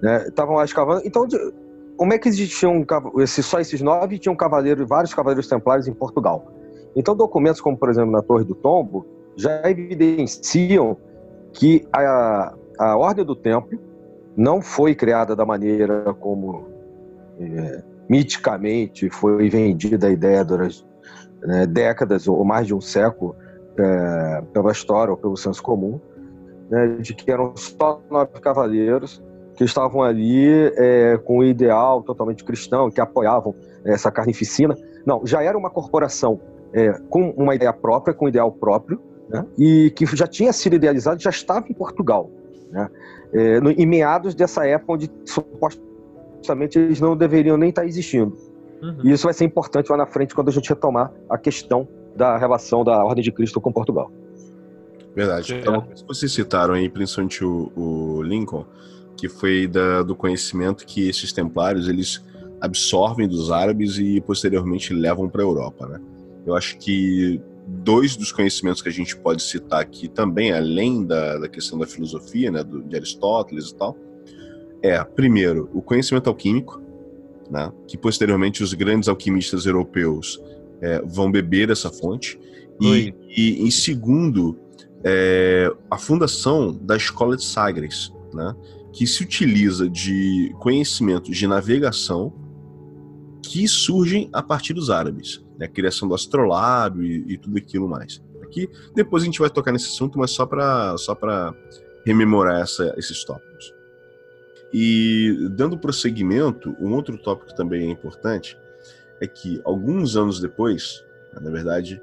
Né, 0.02 0.28
estavam 0.28 0.56
lá 0.56 0.66
escavando. 0.66 1.02
Então, 1.06 1.28
como 1.96 2.12
é 2.12 2.18
que 2.18 2.28
existiam 2.28 2.84
esses, 3.20 3.46
só 3.46 3.60
esses 3.60 3.82
nove 3.82 4.18
tinham 4.18 4.36
cavaleiros, 4.36 4.88
vários 4.88 5.14
cavaleiros 5.14 5.48
templários 5.48 5.88
em 5.88 5.94
Portugal? 5.94 6.52
Então, 6.96 7.16
documentos 7.16 7.62
como, 7.62 7.78
por 7.78 7.90
exemplo, 7.90 8.12
na 8.12 8.22
Torre 8.22 8.46
do 8.46 8.56
Tombo, 8.56 9.06
já 9.36 9.70
evidenciam 9.70 10.98
que 11.52 11.88
a, 11.92 12.54
a 12.80 12.98
Ordem 12.98 13.24
do 13.24 13.36
Templo 13.36 13.80
não 14.36 14.62
foi 14.62 14.96
criada 14.96 15.36
da 15.36 15.46
maneira 15.46 16.14
como 16.16 16.68
é, 17.40 17.84
miticamente 18.14 19.10
foi 19.10 19.50
vendida 19.50 20.06
a 20.06 20.12
ideia 20.12 20.46
durante 20.46 20.86
né, 21.42 21.66
décadas 21.66 22.28
ou 22.28 22.46
mais 22.46 22.68
de 22.68 22.76
um 22.76 22.80
século 22.80 23.36
é, 23.76 24.44
pela 24.54 24.72
história 24.72 25.10
ou 25.10 25.18
pelo 25.18 25.36
senso 25.36 25.64
comum, 25.64 26.00
né, 26.70 26.98
de 27.00 27.16
que 27.16 27.32
eram 27.32 27.58
só 27.58 28.00
nove 28.12 28.40
cavaleiros 28.40 29.20
que 29.56 29.64
estavam 29.64 30.04
ali 30.04 30.48
é, 30.78 31.18
com 31.26 31.40
o 31.40 31.44
ideal 31.44 32.04
totalmente 32.04 32.44
cristão, 32.44 32.92
que 32.92 33.02
apoiavam 33.02 33.56
essa 33.84 34.12
carnificina. 34.12 34.78
Não, 35.04 35.26
já 35.26 35.42
era 35.42 35.58
uma 35.58 35.72
corporação 35.72 36.40
é, 36.72 36.92
com 37.10 37.32
uma 37.32 37.56
ideia 37.56 37.74
própria, 37.74 38.14
com 38.14 38.26
um 38.26 38.30
ideal 38.30 38.52
próprio, 38.52 39.02
né, 39.28 39.44
e 39.58 39.90
que 39.90 40.06
já 40.16 40.28
tinha 40.28 40.54
sido 40.54 40.76
idealizado, 40.76 41.20
já 41.20 41.32
estava 41.32 41.66
em 41.68 41.74
Portugal, 41.74 42.30
né, 42.70 42.88
é, 43.34 43.60
no, 43.60 43.72
em 43.72 43.88
meados 43.88 44.36
dessa 44.36 44.68
época 44.68 44.94
onde 44.94 45.12
supostamente 45.26 45.93
eles 46.78 47.00
não 47.00 47.16
deveriam 47.16 47.58
nem 47.58 47.70
estar 47.70 47.86
existindo. 47.86 48.36
Uhum. 48.82 48.98
E 49.04 49.12
isso 49.12 49.24
vai 49.24 49.34
ser 49.34 49.46
importante 49.46 49.90
lá 49.90 49.98
na 49.98 50.06
frente 50.06 50.36
quando 50.36 50.50
a 50.50 50.52
gente 50.52 50.70
retomar 50.70 51.12
a 51.30 51.38
questão 51.38 51.88
da 52.16 52.38
relação 52.38 52.84
da 52.84 53.04
Ordem 53.04 53.24
de 53.24 53.32
Cristo 53.32 53.62
com 53.62 53.72
Portugal. 53.72 54.12
Verdade. 55.16 55.56
Então, 55.56 55.88
vocês 56.08 56.32
citaram 56.32 56.74
aí, 56.74 56.90
principalmente 56.90 57.46
o, 57.46 57.72
o 57.76 58.22
Lincoln, 58.24 58.66
que 59.16 59.30
foi 59.30 59.68
da, 59.68 60.02
do 60.02 60.16
conhecimento 60.16 60.86
que 60.86 61.08
esses 61.08 61.32
templários 61.32 61.88
eles 61.88 62.24
absorvem 62.60 63.28
dos 63.28 63.52
árabes 63.52 63.98
e 63.98 64.20
posteriormente 64.22 64.94
levam 64.94 65.30
para 65.30 65.42
a 65.42 65.46
Europa, 65.46 65.88
né? 65.88 66.00
Eu 66.46 66.56
acho 66.56 66.78
que 66.78 67.42
dois 67.68 68.16
dos 68.16 68.32
conhecimentos 68.32 68.82
que 68.82 68.90
a 68.90 68.92
gente 68.92 69.16
pode 69.16 69.44
citar 69.44 69.82
aqui 69.82 70.08
também, 70.08 70.52
além 70.52 71.06
da, 71.06 71.38
da 71.40 71.48
questão 71.48 71.78
da 71.78 71.86
filosofia, 71.86 72.52
né, 72.52 72.64
do, 72.64 72.84
de 72.84 72.96
Aristóteles 72.96 73.70
e 73.70 73.76
tal, 73.76 73.98
é, 74.84 75.02
primeiro, 75.04 75.70
o 75.74 75.82
conhecimento 75.82 76.28
alquímico, 76.28 76.82
né, 77.50 77.72
que 77.88 77.98
posteriormente 77.98 78.62
os 78.62 78.74
grandes 78.74 79.08
alquimistas 79.08 79.66
europeus 79.66 80.42
é, 80.82 81.02
vão 81.06 81.32
beber 81.32 81.70
essa 81.70 81.90
fonte, 81.90 82.38
e, 82.82 83.14
e, 83.30 83.66
em 83.66 83.72
segundo, 83.72 84.60
é, 85.04 85.72
a 85.90 85.98
fundação 85.98 86.74
da 86.74 86.98
escola 86.98 87.38
de 87.38 87.46
Sagres, 87.46 88.12
né, 88.34 88.54
que 88.92 89.08
se 89.08 89.24
utiliza 89.24 89.90
de 89.90 90.54
conhecimentos 90.60 91.36
de 91.36 91.48
navegação 91.48 92.34
que 93.42 93.68
surgem 93.68 94.30
a 94.34 94.42
partir 94.42 94.74
dos 94.74 94.90
árabes, 94.90 95.44
né? 95.58 95.66
a 95.66 95.70
criação 95.70 96.08
do 96.08 96.16
astrolábio 96.16 97.04
e, 97.04 97.34
e, 97.34 97.38
tudo 97.38 97.58
aquilo 97.58 97.88
mais. 97.90 98.24
Aqui 98.42 98.70
depois 98.96 99.24
a 99.24 99.26
gente 99.26 99.40
vai 99.40 99.50
tocar 99.50 99.72
nesse 99.72 99.88
assunto, 99.88 100.18
mas 100.18 100.32
só 100.32 100.46
para 100.46 100.96
só 100.98 101.18
rememorar 102.06 102.62
essa, 102.62 102.94
esses 102.98 103.24
tópicos. 103.26 103.74
E 104.74 105.48
dando 105.52 105.78
prosseguimento, 105.78 106.76
um 106.80 106.94
outro 106.94 107.16
tópico 107.18 107.54
também 107.54 107.88
é 107.88 107.92
importante 107.92 108.58
é 109.22 109.28
que 109.28 109.62
alguns 109.64 110.18
anos 110.18 110.40
depois, 110.40 111.06
na 111.40 111.52
verdade, 111.52 112.02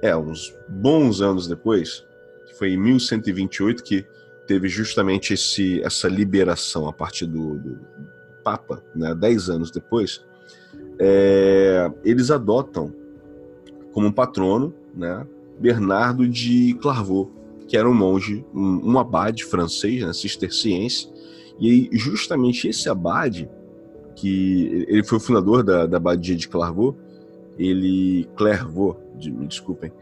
é 0.00 0.16
uns 0.16 0.56
bons 0.68 1.20
anos 1.20 1.48
depois, 1.48 2.06
que 2.46 2.54
foi 2.54 2.70
em 2.70 2.76
1128 2.76 3.82
que 3.82 4.06
teve 4.46 4.68
justamente 4.68 5.34
esse, 5.34 5.82
essa 5.82 6.08
liberação 6.08 6.88
a 6.88 6.92
partir 6.92 7.26
do, 7.26 7.58
do 7.58 7.78
Papa, 8.44 8.82
né, 8.94 9.14
dez 9.14 9.48
anos 9.48 9.70
depois, 9.70 10.24
é, 10.98 11.90
eles 12.04 12.30
adotam 12.30 12.92
como 13.92 14.12
patrono 14.12 14.74
né, 14.94 15.26
Bernardo 15.58 16.28
de 16.28 16.74
Clairvaux, 16.80 17.30
que 17.68 17.76
era 17.76 17.88
um 17.88 17.94
monge, 17.94 18.44
um, 18.54 18.92
um 18.92 18.98
abade 18.98 19.44
francês, 19.44 20.04
né, 20.04 20.12
cisterciense, 20.12 21.10
e 21.58 21.70
aí, 21.70 21.90
justamente 21.92 22.68
esse 22.68 22.88
abade, 22.88 23.48
que 24.14 24.84
ele 24.88 25.04
foi 25.04 25.18
o 25.18 25.20
fundador 25.20 25.62
da, 25.62 25.86
da 25.86 25.96
abadia 25.96 26.36
de 26.36 26.48
Clairvaux, 26.48 26.96
ele, 27.58 28.28
Clairvaux, 28.36 28.96
de, 29.18 29.30
me 29.30 29.46
desculpem, 29.46 29.92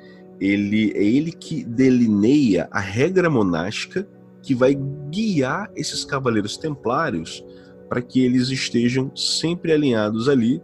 ele 0.40 0.92
é 0.94 1.04
ele 1.04 1.32
que 1.32 1.64
delineia 1.64 2.68
a 2.70 2.80
regra 2.80 3.28
monástica 3.28 4.08
que 4.42 4.54
vai 4.54 4.74
guiar 5.10 5.70
esses 5.76 6.04
cavaleiros 6.04 6.56
templários 6.56 7.44
para 7.88 8.00
que 8.00 8.24
eles 8.24 8.48
estejam 8.48 9.14
sempre 9.14 9.72
alinhados 9.72 10.28
ali 10.28 10.62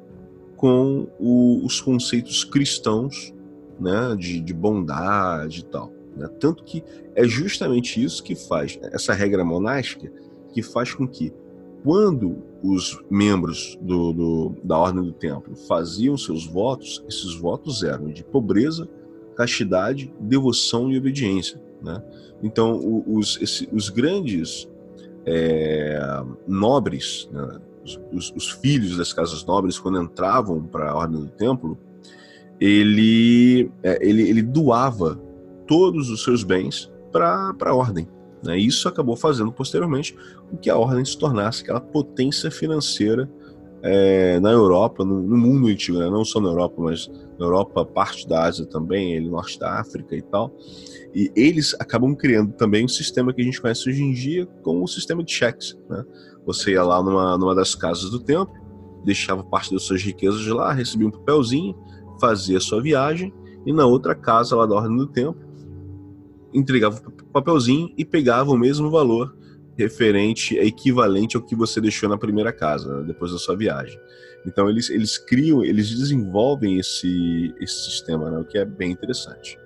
com 0.56 1.06
o, 1.18 1.64
os 1.64 1.80
conceitos 1.80 2.42
cristãos 2.44 3.34
né, 3.78 4.16
de, 4.18 4.40
de 4.40 4.54
bondade 4.54 5.60
e 5.60 5.64
tal. 5.64 5.92
Né? 6.16 6.26
Tanto 6.40 6.64
que 6.64 6.82
é 7.14 7.24
justamente 7.24 8.02
isso 8.02 8.22
que 8.22 8.34
faz, 8.34 8.78
essa 8.92 9.12
regra 9.12 9.44
monástica, 9.44 10.10
que 10.56 10.62
faz 10.62 10.94
com 10.94 11.06
que, 11.06 11.34
quando 11.84 12.38
os 12.62 12.98
membros 13.10 13.78
do, 13.82 14.10
do, 14.10 14.56
da 14.64 14.78
Ordem 14.78 15.04
do 15.04 15.12
Templo 15.12 15.54
faziam 15.54 16.16
seus 16.16 16.46
votos, 16.46 17.04
esses 17.06 17.34
votos 17.34 17.82
eram 17.82 18.08
de 18.08 18.24
pobreza, 18.24 18.88
castidade, 19.36 20.10
devoção 20.18 20.90
e 20.90 20.96
obediência. 20.96 21.60
Né? 21.82 22.02
Então, 22.42 23.02
os, 23.06 23.38
esse, 23.42 23.68
os 23.70 23.90
grandes 23.90 24.66
é, 25.26 26.24
nobres, 26.48 27.28
né? 27.30 27.60
os, 28.10 28.32
os, 28.34 28.48
filhos 28.48 28.96
das 28.96 29.12
casas 29.12 29.44
nobres, 29.44 29.78
quando 29.78 30.00
entravam 30.00 30.62
para 30.62 30.90
a 30.90 30.96
ordem 30.96 31.20
do 31.20 31.28
templo, 31.28 31.76
ele, 32.58 33.70
é, 33.82 33.98
ele, 34.00 34.22
ele 34.22 34.40
doava 34.40 35.20
todos 35.66 36.08
os 36.08 36.24
seus 36.24 36.42
bens 36.42 36.90
para 37.12 37.54
a 37.60 37.74
ordem. 37.74 38.08
Né? 38.42 38.58
Isso 38.58 38.88
acabou 38.88 39.16
fazendo 39.16 39.52
posteriormente 39.52 40.16
com 40.50 40.56
que 40.56 40.70
a 40.70 40.76
ordem 40.76 41.04
se 41.04 41.18
tornasse 41.18 41.62
aquela 41.62 41.80
potência 41.80 42.50
financeira 42.50 43.30
é, 43.82 44.40
na 44.40 44.50
Europa, 44.50 45.04
no, 45.04 45.22
no 45.22 45.36
mundo 45.36 45.68
antigo, 45.68 45.98
né? 45.98 46.10
não 46.10 46.24
só 46.24 46.40
na 46.40 46.48
Europa, 46.48 46.74
mas 46.78 47.08
na 47.38 47.46
Europa, 47.46 47.84
parte 47.84 48.26
da 48.28 48.44
Ásia 48.44 48.66
também, 48.66 49.14
ele, 49.14 49.28
norte 49.28 49.58
da 49.58 49.78
África 49.78 50.16
e 50.16 50.22
tal. 50.22 50.54
E 51.14 51.30
eles 51.36 51.74
acabam 51.78 52.14
criando 52.14 52.52
também 52.52 52.84
um 52.84 52.88
sistema 52.88 53.32
que 53.32 53.40
a 53.40 53.44
gente 53.44 53.60
conhece 53.60 53.88
hoje 53.88 54.02
em 54.02 54.12
dia 54.12 54.46
como 54.62 54.84
o 54.84 54.88
sistema 54.88 55.22
de 55.22 55.32
cheques. 55.32 55.78
Né? 55.88 56.04
Você 56.44 56.72
ia 56.72 56.82
lá 56.82 57.02
numa, 57.02 57.38
numa 57.38 57.54
das 57.54 57.74
casas 57.74 58.10
do 58.10 58.20
templo, 58.20 58.52
deixava 59.04 59.44
parte 59.44 59.72
das 59.72 59.84
suas 59.84 60.02
riquezas 60.02 60.40
de 60.40 60.50
lá, 60.50 60.72
recebia 60.72 61.06
um 61.06 61.10
papelzinho, 61.10 61.76
fazia 62.20 62.58
a 62.58 62.60
sua 62.60 62.82
viagem, 62.82 63.32
e 63.64 63.72
na 63.72 63.86
outra 63.86 64.14
casa 64.14 64.56
lá 64.56 64.66
da 64.66 64.74
Ordem 64.74 64.96
do 64.96 65.06
Templo, 65.06 65.40
entregava 66.52 67.00
papelzinho 67.40 67.92
e 67.96 68.04
pegava 68.04 68.50
o 68.50 68.56
mesmo 68.56 68.90
valor 68.90 69.36
referente, 69.76 70.56
equivalente 70.56 71.36
ao 71.36 71.42
que 71.42 71.54
você 71.54 71.80
deixou 71.80 72.08
na 72.08 72.16
primeira 72.16 72.52
casa, 72.52 72.98
né, 72.98 73.04
depois 73.06 73.32
da 73.32 73.38
sua 73.38 73.56
viagem. 73.56 74.00
Então 74.46 74.70
eles, 74.70 74.88
eles 74.88 75.18
criam, 75.18 75.62
eles 75.64 75.90
desenvolvem 75.90 76.78
esse, 76.78 77.54
esse 77.60 77.90
sistema, 77.90 78.30
né, 78.30 78.38
o 78.38 78.44
que 78.44 78.56
é 78.56 78.64
bem 78.64 78.90
interessante. 78.90 79.58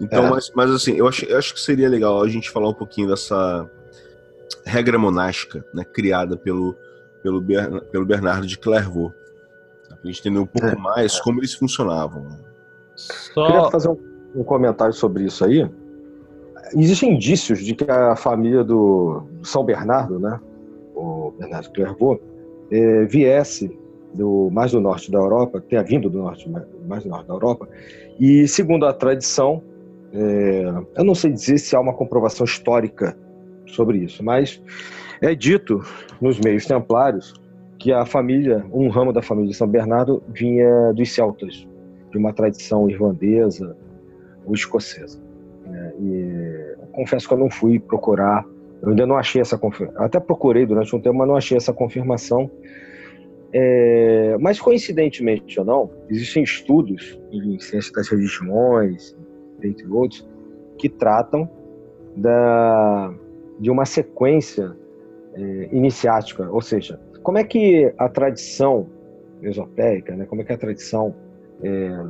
Então, 0.00 0.26
é. 0.26 0.30
mas, 0.30 0.52
mas 0.54 0.70
assim, 0.70 0.94
eu 0.94 1.08
acho, 1.08 1.24
eu 1.24 1.36
acho 1.36 1.52
que 1.52 1.60
seria 1.60 1.88
legal 1.88 2.22
a 2.22 2.28
gente 2.28 2.50
falar 2.50 2.68
um 2.68 2.74
pouquinho 2.74 3.08
dessa 3.08 3.68
regra 4.64 4.98
monástica, 4.98 5.64
né, 5.74 5.84
criada 5.84 6.36
pelo, 6.36 6.76
pelo, 7.22 7.42
pelo 7.90 8.06
Bernardo 8.06 8.46
de 8.46 8.56
Clairvaux. 8.56 9.12
A 9.90 10.06
gente 10.06 10.20
entender 10.20 10.38
um 10.38 10.46
pouco 10.46 10.68
é, 10.68 10.76
mais 10.76 11.18
como 11.20 11.40
eles 11.40 11.54
funcionavam. 11.54 12.28
Só... 12.94 13.46
Queria 13.46 13.70
fazer 13.70 13.88
um, 13.88 13.98
um, 14.36 14.44
comentário 14.44 14.92
sobre 14.92 15.24
isso 15.24 15.44
aí. 15.44 15.68
Existem 16.74 17.14
indícios 17.14 17.64
de 17.64 17.74
que 17.74 17.90
a 17.90 18.16
família 18.16 18.64
do 18.64 19.22
São 19.42 19.64
Bernardo, 19.64 20.18
né, 20.18 20.38
o 20.94 21.32
Bernardo 21.38 21.70
Clairvaux, 21.72 22.20
eh, 22.70 23.04
viesse 23.04 23.70
do 24.14 24.50
mais 24.50 24.72
do 24.72 24.80
norte 24.80 25.10
da 25.10 25.18
Europa, 25.18 25.60
tenha 25.60 25.82
vindo 25.82 26.08
do 26.08 26.18
norte, 26.18 26.50
mais 26.86 27.02
do 27.02 27.08
norte 27.08 27.26
da 27.26 27.34
Europa, 27.34 27.68
e 28.18 28.48
segundo 28.48 28.86
a 28.86 28.92
tradição, 28.92 29.62
é, 30.12 30.64
eu 30.96 31.04
não 31.04 31.14
sei 31.14 31.32
dizer 31.32 31.58
se 31.58 31.76
há 31.76 31.80
uma 31.80 31.92
comprovação 31.92 32.44
histórica 32.44 33.16
sobre 33.66 33.98
isso, 33.98 34.24
mas 34.24 34.62
é 35.20 35.34
dito 35.34 35.82
nos 36.20 36.40
meios 36.40 36.66
templários 36.66 37.34
que 37.78 37.92
a 37.92 38.04
família, 38.04 38.64
um 38.72 38.88
ramo 38.88 39.12
da 39.12 39.22
família 39.22 39.50
de 39.50 39.56
São 39.56 39.68
Bernardo 39.68 40.22
vinha 40.28 40.92
dos 40.92 41.12
celtas, 41.12 41.66
de 42.10 42.18
uma 42.18 42.32
tradição 42.32 42.88
irlandesa 42.88 43.76
ou 44.44 44.54
escocesa. 44.54 45.27
E 46.00 46.76
confesso 46.92 47.26
que 47.28 47.34
eu 47.34 47.38
não 47.38 47.50
fui 47.50 47.78
procurar, 47.78 48.44
eu 48.82 48.90
ainda 48.90 49.06
não 49.06 49.16
achei 49.16 49.40
essa 49.40 49.58
confirmação, 49.58 50.04
até 50.04 50.20
procurei 50.20 50.66
durante 50.66 50.94
um 50.94 51.00
tempo, 51.00 51.16
mas 51.16 51.28
não 51.28 51.36
achei 51.36 51.56
essa 51.56 51.72
confirmação. 51.72 52.50
É, 53.52 54.36
mas 54.40 54.60
coincidentemente 54.60 55.58
ou 55.58 55.64
não, 55.64 55.90
existem 56.10 56.42
estudos 56.42 57.18
em 57.32 57.58
ciência 57.58 57.92
das 57.92 58.08
religiões, 58.08 59.16
entre 59.62 59.86
outros, 59.86 60.28
que 60.76 60.88
tratam 60.88 61.48
da, 62.14 63.14
de 63.58 63.70
uma 63.70 63.84
sequência 63.84 64.76
é, 65.34 65.68
iniciática, 65.72 66.48
ou 66.50 66.60
seja, 66.60 67.00
como 67.22 67.38
é 67.38 67.44
que 67.44 67.92
a 67.96 68.08
tradição 68.08 68.86
esotérica, 69.42 70.14
né, 70.14 70.26
como 70.26 70.42
é 70.42 70.44
que 70.44 70.52
a 70.52 70.58
tradição 70.58 71.14
é, 71.62 72.04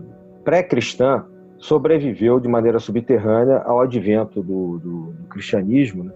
pré-cristã 0.45 1.25
sobreviveu 1.59 2.39
de 2.41 2.49
maneira 2.49 2.79
subterrânea 2.79 3.59
ao 3.59 3.81
advento 3.81 4.43
do, 4.43 4.79
do, 4.79 5.13
do 5.13 5.29
cristianismo, 5.29 6.05
né, 6.05 6.13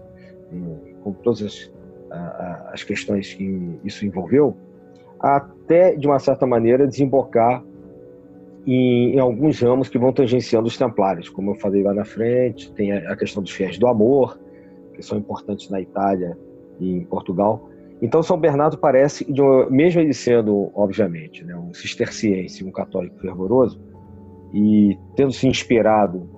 com 1.03 1.11
todas 1.11 1.41
as, 1.41 1.71
as 2.71 2.83
questões 2.83 3.33
que 3.33 3.79
isso 3.83 4.05
envolveu, 4.05 4.55
até, 5.19 5.95
de 5.95 6.07
uma 6.07 6.19
certa 6.19 6.45
maneira, 6.45 6.87
desembocar 6.87 7.63
em, 8.65 9.15
em, 9.15 9.19
alguns 9.19 9.59
ramos 9.59 9.89
que 9.89 9.97
vão 9.97 10.13
tangenciando 10.13 10.67
os 10.67 10.77
templários, 10.77 11.29
como 11.29 11.51
eu 11.51 11.55
falei 11.55 11.83
lá 11.83 11.93
na 11.93 12.05
frente, 12.05 12.71
tem 12.73 12.93
a, 12.93 13.15
questão 13.15 13.43
dos 13.43 13.51
fiéis 13.51 13.77
do 13.77 13.87
amor, 13.87 14.39
que 14.93 15.01
são 15.01 15.17
importantes 15.17 15.69
na 15.69 15.81
Itália 15.81 16.37
e 16.79 16.91
em 16.91 17.03
Portugal. 17.03 17.69
Então, 18.01 18.21
São 18.21 18.37
Bernardo 18.37 18.77
parece, 18.77 19.25
mesmo 19.69 20.01
ele 20.01 20.13
sendo, 20.13 20.71
obviamente, 20.75 21.43
né, 21.43 21.55
um 21.55 21.73
cisterciense, 21.73 22.63
um 22.63 22.71
católico 22.71 23.17
fervoroso, 23.19 23.79
e 24.53 24.97
tendo 25.15 25.31
se 25.31 25.47
inspirado 25.47 26.29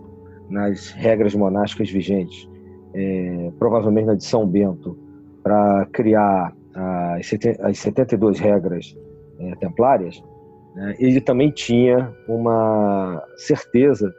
nas 0.49 0.91
regras 0.91 1.35
monásticas 1.35 1.89
vigentes, 1.89 2.49
é, 2.93 3.51
provavelmente 3.59 4.05
na 4.05 4.15
de 4.15 4.23
São 4.23 4.47
Bento, 4.47 4.97
para 5.43 5.85
criar 5.91 6.55
as 7.61 7.77
72 7.77 8.39
regras 8.39 8.97
é, 9.39 9.55
templárias, 9.55 10.21
né, 10.75 10.95
ele 10.99 11.21
também 11.21 11.51
tinha 11.51 12.13
uma 12.27 13.23
certeza, 13.37 14.13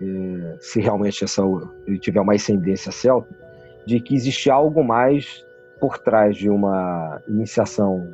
é, 0.00 0.56
se 0.60 0.80
realmente 0.80 1.24
essa, 1.24 1.42
ele 1.86 1.98
tiver 1.98 2.20
uma 2.20 2.34
ascendência 2.34 2.92
celta, 2.92 3.28
de 3.86 4.00
que 4.00 4.14
existia 4.14 4.54
algo 4.54 4.82
mais 4.82 5.44
por 5.80 5.98
trás 5.98 6.36
de 6.36 6.48
uma 6.48 7.20
iniciação 7.28 8.12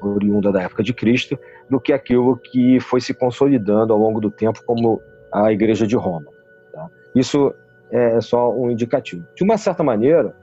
oriunda 0.00 0.52
da 0.52 0.62
época 0.62 0.82
de 0.82 0.92
Cristo 0.92 1.38
do 1.68 1.80
que 1.80 1.92
aquilo 1.92 2.36
que 2.36 2.78
foi 2.80 3.00
se 3.00 3.14
consolidando 3.14 3.92
ao 3.92 3.98
longo 3.98 4.20
do 4.20 4.30
tempo 4.30 4.60
como 4.66 5.00
a 5.32 5.52
Igreja 5.52 5.86
de 5.86 5.96
Roma. 5.96 6.26
Tá? 6.72 6.88
Isso 7.14 7.54
é 7.90 8.20
só 8.20 8.52
um 8.52 8.70
indicativo. 8.70 9.24
De 9.34 9.42
uma 9.42 9.56
certa 9.56 9.82
maneira, 9.82 10.34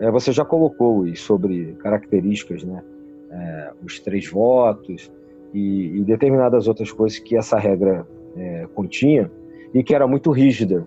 é, 0.00 0.10
você 0.10 0.32
já 0.32 0.44
colocou 0.44 1.06
sobre 1.16 1.74
características, 1.80 2.62
né? 2.64 2.82
É, 3.30 3.70
os 3.84 3.98
três 3.98 4.30
votos 4.30 5.10
e, 5.52 5.98
e, 5.98 6.04
determinadas 6.04 6.68
outras 6.68 6.92
coisas 6.92 7.18
que 7.18 7.36
essa 7.36 7.58
regra 7.58 8.06
é, 8.36 8.66
continha 8.74 9.30
e 9.74 9.82
que 9.82 9.94
era 9.94 10.06
muito 10.06 10.30
rígida. 10.30 10.86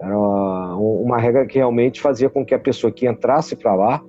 Era 0.00 0.16
uma, 0.16 0.76
uma 0.76 1.18
regra 1.18 1.46
que 1.46 1.58
realmente 1.58 2.00
fazia 2.00 2.28
com 2.28 2.44
que 2.44 2.54
a 2.54 2.58
pessoa 2.58 2.92
que 2.92 3.08
entrasse 3.08 3.54
para 3.54 3.74
lá, 3.74 4.02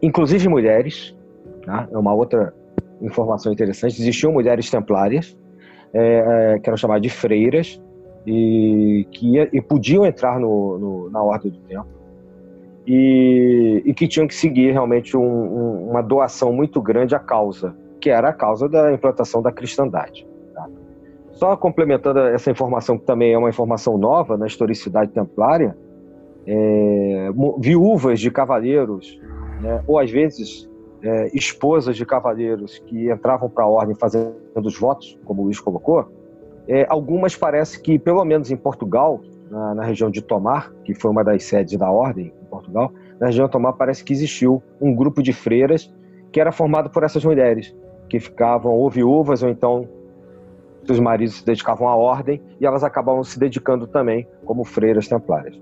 inclusive 0.00 0.48
mulheres, 0.48 1.14
né? 1.66 1.88
é 1.90 1.98
uma 1.98 2.14
outra 2.14 2.54
informação 3.02 3.52
interessante, 3.52 4.00
existiam 4.00 4.32
mulheres 4.32 4.70
templárias, 4.70 5.36
é, 5.92 6.54
é, 6.54 6.58
que 6.58 6.68
eram 6.68 6.76
chamadas 6.76 7.02
de 7.02 7.10
freiras, 7.10 7.80
e 8.26 9.06
que 9.10 9.34
ia, 9.34 9.48
e 9.52 9.60
podiam 9.60 10.06
entrar 10.06 10.38
no, 10.38 10.78
no, 10.78 11.10
na 11.10 11.22
ordem 11.22 11.50
do 11.50 11.58
tempo 11.58 11.88
e, 12.86 13.82
e 13.84 13.94
que 13.94 14.08
tinham 14.08 14.26
que 14.26 14.34
seguir 14.34 14.72
realmente 14.72 15.16
um, 15.16 15.22
um, 15.22 15.90
uma 15.90 16.02
doação 16.02 16.52
muito 16.52 16.80
grande 16.80 17.14
à 17.14 17.18
causa, 17.18 17.74
que 18.00 18.10
era 18.10 18.28
a 18.28 18.32
causa 18.32 18.68
da 18.68 18.92
implantação 18.92 19.40
da 19.40 19.52
cristandade. 19.52 20.26
Tá? 20.54 20.68
Só 21.32 21.56
complementando 21.56 22.20
essa 22.20 22.50
informação, 22.50 22.98
que 22.98 23.04
também 23.04 23.32
é 23.32 23.38
uma 23.38 23.48
informação 23.48 23.96
nova 23.96 24.36
na 24.36 24.46
historicidade 24.46 25.12
templária, 25.12 25.76
é, 26.46 27.28
viúvas 27.58 28.18
de 28.18 28.30
cavaleiros, 28.30 29.20
né, 29.60 29.82
ou 29.86 29.98
às 29.98 30.10
vezes 30.10 30.68
é, 31.02 31.30
esposas 31.34 31.96
de 31.96 32.06
cavaleiros 32.06 32.78
que 32.86 33.10
entravam 33.10 33.50
para 33.50 33.64
a 33.64 33.68
ordem 33.68 33.94
fazendo 33.94 34.34
os 34.56 34.78
votos, 34.78 35.18
como 35.24 35.42
o 35.42 35.44
Luiz 35.46 35.58
colocou, 35.58 36.08
é, 36.68 36.86
algumas 36.88 37.36
parece 37.36 37.80
que, 37.80 37.98
pelo 37.98 38.24
menos 38.24 38.50
em 38.50 38.56
Portugal, 38.56 39.20
na, 39.50 39.74
na, 39.74 39.84
região 39.84 40.10
de 40.10 40.22
Tomar, 40.22 40.72
que 40.84 40.94
foi 40.94 41.10
uma 41.10 41.24
das 41.24 41.44
sedes 41.44 41.76
da 41.76 41.90
ordem 41.90 42.32
em 42.40 42.46
Portugal, 42.46 42.92
na 43.20 43.26
região 43.26 43.46
de 43.46 43.52
Tomar 43.52 43.72
parece 43.72 44.04
que 44.04 44.12
existiu 44.12 44.62
um 44.80 44.94
grupo 44.94 45.22
de 45.22 45.32
freiras 45.32 45.92
que 46.30 46.40
era 46.40 46.52
formado 46.52 46.88
por 46.88 47.02
essas 47.02 47.24
mulheres, 47.24 47.74
que 48.08 48.18
ficavam 48.18 48.72
ou 48.72 48.88
viúvas 48.88 49.42
ou 49.42 49.50
então 49.50 49.88
seus 50.84 50.98
maridos 50.98 51.36
se 51.36 51.46
dedicavam 51.46 51.88
à 51.88 51.94
ordem 51.94 52.40
e 52.60 52.66
elas 52.66 52.82
acabavam 52.82 53.22
se 53.22 53.38
dedicando 53.38 53.86
também 53.86 54.26
como 54.44 54.64
freiras 54.64 55.06
templárias. 55.06 55.60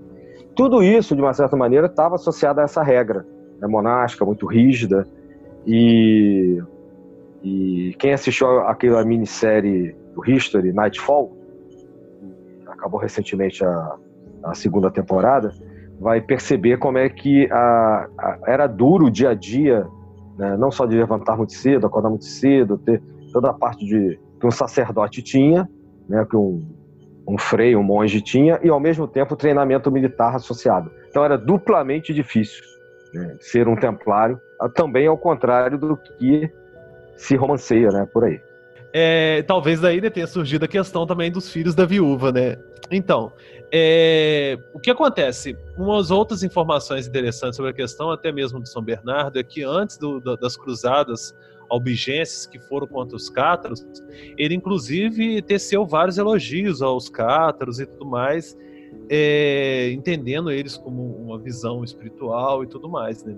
Tudo 0.55 0.83
isso, 0.83 1.15
de 1.15 1.21
uma 1.21 1.35
certa 1.35 1.57
maneira, 1.57 1.87
estava 1.87 2.15
associado 2.15 2.61
a 2.61 2.65
essa 2.65 2.83
regra 2.83 3.27
né, 3.61 3.69
monástica, 3.69 4.25
muito 4.25 4.47
rígida, 4.47 5.07
e, 5.67 6.63
e 7.43 7.95
quem 7.99 8.13
assistiu 8.13 8.61
aquela 8.61 9.05
minissérie 9.05 9.95
do 10.15 10.29
History, 10.29 10.73
Nightfall, 10.73 11.37
acabou 12.67 12.99
recentemente 12.99 13.65
a, 13.65 13.97
a 14.45 14.55
segunda 14.55 14.91
temporada, 14.91 15.53
vai 16.01 16.21
perceber 16.21 16.79
como 16.79 16.97
é 16.97 17.09
que 17.09 17.51
a, 17.53 18.09
a, 18.19 18.39
era 18.47 18.67
duro 18.67 19.07
o 19.07 19.11
dia 19.11 19.31
a 19.31 19.35
dia, 19.35 19.87
né? 20.39 20.57
não 20.57 20.71
só 20.71 20.87
de 20.87 20.97
levantar 20.97 21.37
muito 21.37 21.53
cedo, 21.53 21.87
acordar 21.87 22.09
muito 22.09 22.25
cedo, 22.25 22.79
ter 22.79 23.03
toda 23.33 23.51
a 23.51 23.53
parte 23.53 23.85
de 23.85 24.19
que 24.41 24.47
um 24.47 24.51
sacerdote 24.51 25.23
tinha, 25.23 25.69
né? 26.09 26.27
que 26.29 26.37
um, 26.37 26.67
um 27.29 27.37
freio, 27.37 27.79
um 27.79 27.83
monge 27.83 28.23
tinha, 28.23 28.59
e 28.63 28.71
ao 28.71 28.81
mesmo 28.81 29.07
tempo 29.07 29.37
treinamento 29.37 29.91
militar 29.91 30.35
associado. 30.35 30.91
Então 31.11 31.23
era 31.23 31.37
duplamente 31.37 32.15
difícil? 32.15 32.65
Ser 33.41 33.69
um 33.69 33.77
templário, 33.77 34.41
também 34.75 35.07
ao 35.07 35.19
contrário 35.19 35.79
do 35.79 35.97
que 35.97 36.51
se 37.17 37.37
romanceia 37.37 37.91
né? 37.91 38.09
por 38.13 38.25
aí. 38.25 38.41
É, 38.93 39.43
talvez 39.43 39.81
daí 39.81 40.01
né, 40.01 40.11
tenha 40.11 40.27
surgido 40.27 40.65
a 40.65 40.69
questão 40.69 41.07
também 41.07 41.31
dos 41.31 41.51
filhos 41.53 41.75
da 41.75 41.85
viúva, 41.85 42.33
né? 42.33 42.57
Então, 42.91 43.33
é, 43.73 44.59
o 44.75 44.81
que 44.81 44.91
acontece? 44.91 45.57
Umas 45.77 46.11
outras 46.11 46.43
informações 46.43 47.07
interessantes 47.07 47.57
sobre 47.57 47.71
a 47.71 47.75
questão, 47.75 48.11
até 48.11 48.33
mesmo 48.33 48.61
de 48.61 48.69
São 48.69 48.83
Bernardo, 48.83 49.39
é 49.39 49.45
que 49.45 49.63
antes 49.63 49.97
do, 49.97 50.21
das 50.21 50.57
cruzadas 50.57 51.33
albigenses 51.69 52.47
que 52.47 52.59
foram 52.59 52.89
contra 52.89 53.17
os 53.17 53.31
cátaros, 53.31 53.87
ele 54.37 54.57
inclusive 54.57 55.41
teceu 55.43 55.87
vários 55.87 56.19
elogios 56.19 56.83
aos 56.83 57.09
cátaros 57.09 57.79
e 57.79 57.87
tudo 57.87 58.07
mais, 58.07 58.57
é, 59.09 59.91
entendendo 59.93 60.51
eles 60.51 60.77
como 60.77 61.03
uma 61.03 61.39
visão 61.39 61.83
espiritual 61.83 62.63
e 62.63 62.67
tudo 62.67 62.89
mais, 62.89 63.25
né? 63.25 63.37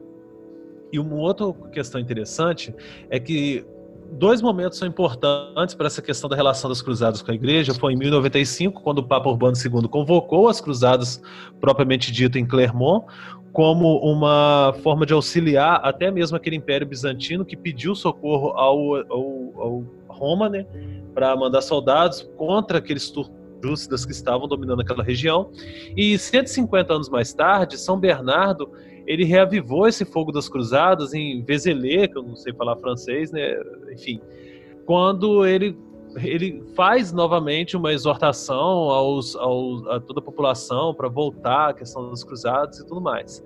E 0.93 0.99
uma 0.99 1.17
outra 1.17 1.53
questão 1.71 1.99
interessante 1.99 2.75
é 3.09 3.19
que 3.19 3.65
dois 4.13 4.43
momentos 4.43 4.79
são 4.79 4.87
importantes 4.87 5.75
para 5.75 5.87
essa 5.87 6.03
questão 6.03 6.29
da 6.29 6.37
relação 6.37 6.69
das 6.69 6.83
cruzadas 6.83 7.23
com 7.23 7.31
a 7.31 7.35
igreja. 7.35 7.73
Foi 7.73 7.95
em 7.95 7.97
1095, 7.97 8.83
quando 8.83 8.99
o 8.99 9.03
Papa 9.03 9.31
Urbano 9.31 9.57
II 9.57 9.89
convocou 9.89 10.49
as 10.49 10.61
cruzadas, 10.61 11.23
propriamente 11.61 12.13
dito, 12.13 12.39
em 12.39 12.45
Clermont, 12.45 13.07
como 13.53 13.99
uma 13.99 14.75
forma 14.83 15.07
de 15.07 15.15
auxiliar 15.15 15.81
até 15.83 16.11
mesmo 16.11 16.37
aquele 16.37 16.57
Império 16.57 16.87
Bizantino 16.87 17.45
que 17.45 17.57
pediu 17.57 17.95
socorro 17.95 18.51
ao, 18.51 18.97
ao, 19.11 19.53
ao 19.57 19.85
Roma, 20.09 20.49
né, 20.49 20.67
para 21.15 21.35
mandar 21.37 21.63
soldados 21.63 22.23
contra 22.37 22.79
aqueles 22.79 23.11
turcos 23.11 23.42
que 24.05 24.13
estavam 24.13 24.49
dominando 24.49 24.81
aquela 24.81 25.03
região. 25.03 25.51
E 25.97 26.19
150 26.19 26.93
anos 26.93 27.09
mais 27.09 27.33
tarde, 27.33 27.79
São 27.79 27.99
Bernardo 27.99 28.71
ele 29.07 29.25
reavivou 29.25 29.87
esse 29.87 30.05
fogo 30.05 30.31
das 30.31 30.49
cruzadas 30.49 31.13
em 31.13 31.43
Vézelé, 31.43 32.07
que 32.07 32.17
eu 32.17 32.23
não 32.23 32.37
sei 32.37 32.53
falar 32.53 32.77
francês, 32.77 33.33
né? 33.33 33.55
Enfim, 33.93 34.21
quando 34.85 35.47
ele 35.47 35.77
ele 36.17 36.63
faz 36.75 37.11
novamente 37.11 37.75
uma 37.75 37.91
exortação 37.91 38.91
aos, 38.91 39.35
aos 39.35 39.87
a 39.87 39.99
toda 39.99 40.21
a 40.21 40.23
população 40.23 40.93
para 40.93 41.09
voltar 41.09 41.71
à 41.71 41.73
questão 41.73 42.11
dos 42.11 42.23
cruzados 42.23 42.81
e 42.81 42.87
tudo 42.87 43.01
mais. 43.01 43.43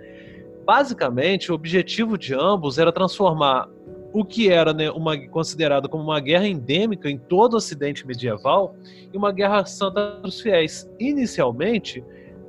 Basicamente, 0.64 1.52
o 1.52 1.54
objetivo 1.54 2.18
de 2.18 2.34
ambos 2.34 2.76
era 2.76 2.90
transformar 2.90 3.68
o 4.16 4.24
que 4.24 4.50
era 4.50 4.72
né, 4.72 4.90
uma, 4.90 5.14
considerado 5.28 5.90
como 5.90 6.02
uma 6.02 6.18
guerra 6.18 6.48
endêmica 6.48 7.10
em 7.10 7.18
todo 7.18 7.52
o 7.52 7.56
Ocidente 7.58 8.06
medieval 8.06 8.74
em 9.12 9.18
uma 9.18 9.30
guerra 9.30 9.66
santa 9.66 10.12
dos 10.22 10.40
fiéis. 10.40 10.90
Inicialmente, 10.98 12.02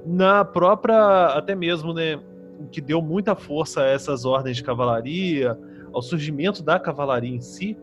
na 0.05 0.45
própria, 0.45 1.25
até 1.25 1.53
mesmo, 1.55 1.93
né, 1.93 2.21
que 2.71 2.79
deu 2.79 3.01
muita 3.01 3.35
força 3.35 3.81
a 3.81 3.85
essas 3.85 4.23
ordens 4.23 4.55
de 4.55 4.63
cavalaria, 4.63 5.59
ao 5.91 6.01
surgimento 6.01 6.63
da 6.63 6.79
cavalaria 6.79 7.35
em 7.35 7.41
si, 7.41 7.77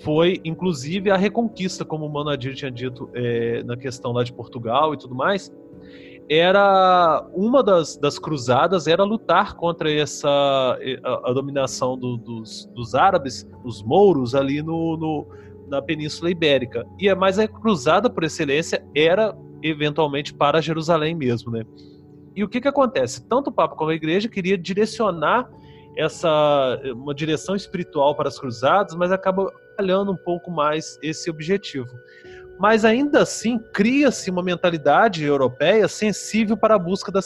foi 0.00 0.40
inclusive 0.44 1.08
a 1.08 1.16
reconquista, 1.16 1.84
como 1.84 2.06
o 2.06 2.12
Manadir 2.12 2.56
tinha 2.56 2.72
dito 2.72 3.08
é, 3.14 3.62
na 3.62 3.76
questão 3.76 4.10
lá 4.10 4.24
de 4.24 4.32
Portugal 4.32 4.94
e 4.94 4.96
tudo 4.96 5.14
mais, 5.14 5.52
era 6.28 7.26
uma 7.34 7.62
das, 7.62 7.96
das 7.96 8.18
cruzadas 8.18 8.86
era 8.86 9.04
lutar 9.04 9.54
contra 9.54 9.90
essa 9.92 10.28
a, 10.28 11.30
a 11.30 11.32
dominação 11.32 11.98
do, 11.98 12.16
dos, 12.16 12.66
dos 12.74 12.94
árabes, 12.94 13.48
os 13.64 13.82
mouros 13.82 14.34
ali 14.34 14.62
no, 14.62 14.96
no, 14.96 15.26
na 15.68 15.82
Península 15.82 16.30
Ibérica. 16.30 16.86
E 16.98 17.08
a 17.08 17.16
mais 17.16 17.38
a 17.38 17.46
cruzada 17.46 18.08
por 18.08 18.24
excelência 18.24 18.84
era 18.94 19.36
eventualmente 19.62 20.32
para 20.32 20.60
Jerusalém 20.60 21.14
mesmo, 21.14 21.52
né? 21.52 21.64
E 22.34 22.42
o 22.42 22.48
que 22.48 22.60
que 22.60 22.68
acontece? 22.68 23.26
Tanto 23.28 23.50
o 23.50 23.52
Papa 23.52 23.76
como 23.76 23.90
a 23.90 23.94
Igreja 23.94 24.28
queria 24.28 24.56
direcionar 24.56 25.50
essa 25.96 26.80
uma 26.94 27.14
direção 27.14 27.54
espiritual 27.54 28.14
para 28.16 28.28
as 28.28 28.38
cruzadas, 28.38 28.94
mas 28.94 29.12
acaba 29.12 29.52
falhando 29.76 30.12
um 30.12 30.16
pouco 30.16 30.50
mais 30.50 30.98
esse 31.02 31.30
objetivo 31.30 31.90
mas 32.58 32.84
ainda 32.84 33.22
assim 33.22 33.58
cria-se 33.72 34.30
uma 34.30 34.42
mentalidade 34.42 35.24
europeia 35.24 35.88
sensível 35.88 36.56
para 36.56 36.76
a 36.76 36.78
busca 36.78 37.10
da 37.10 37.20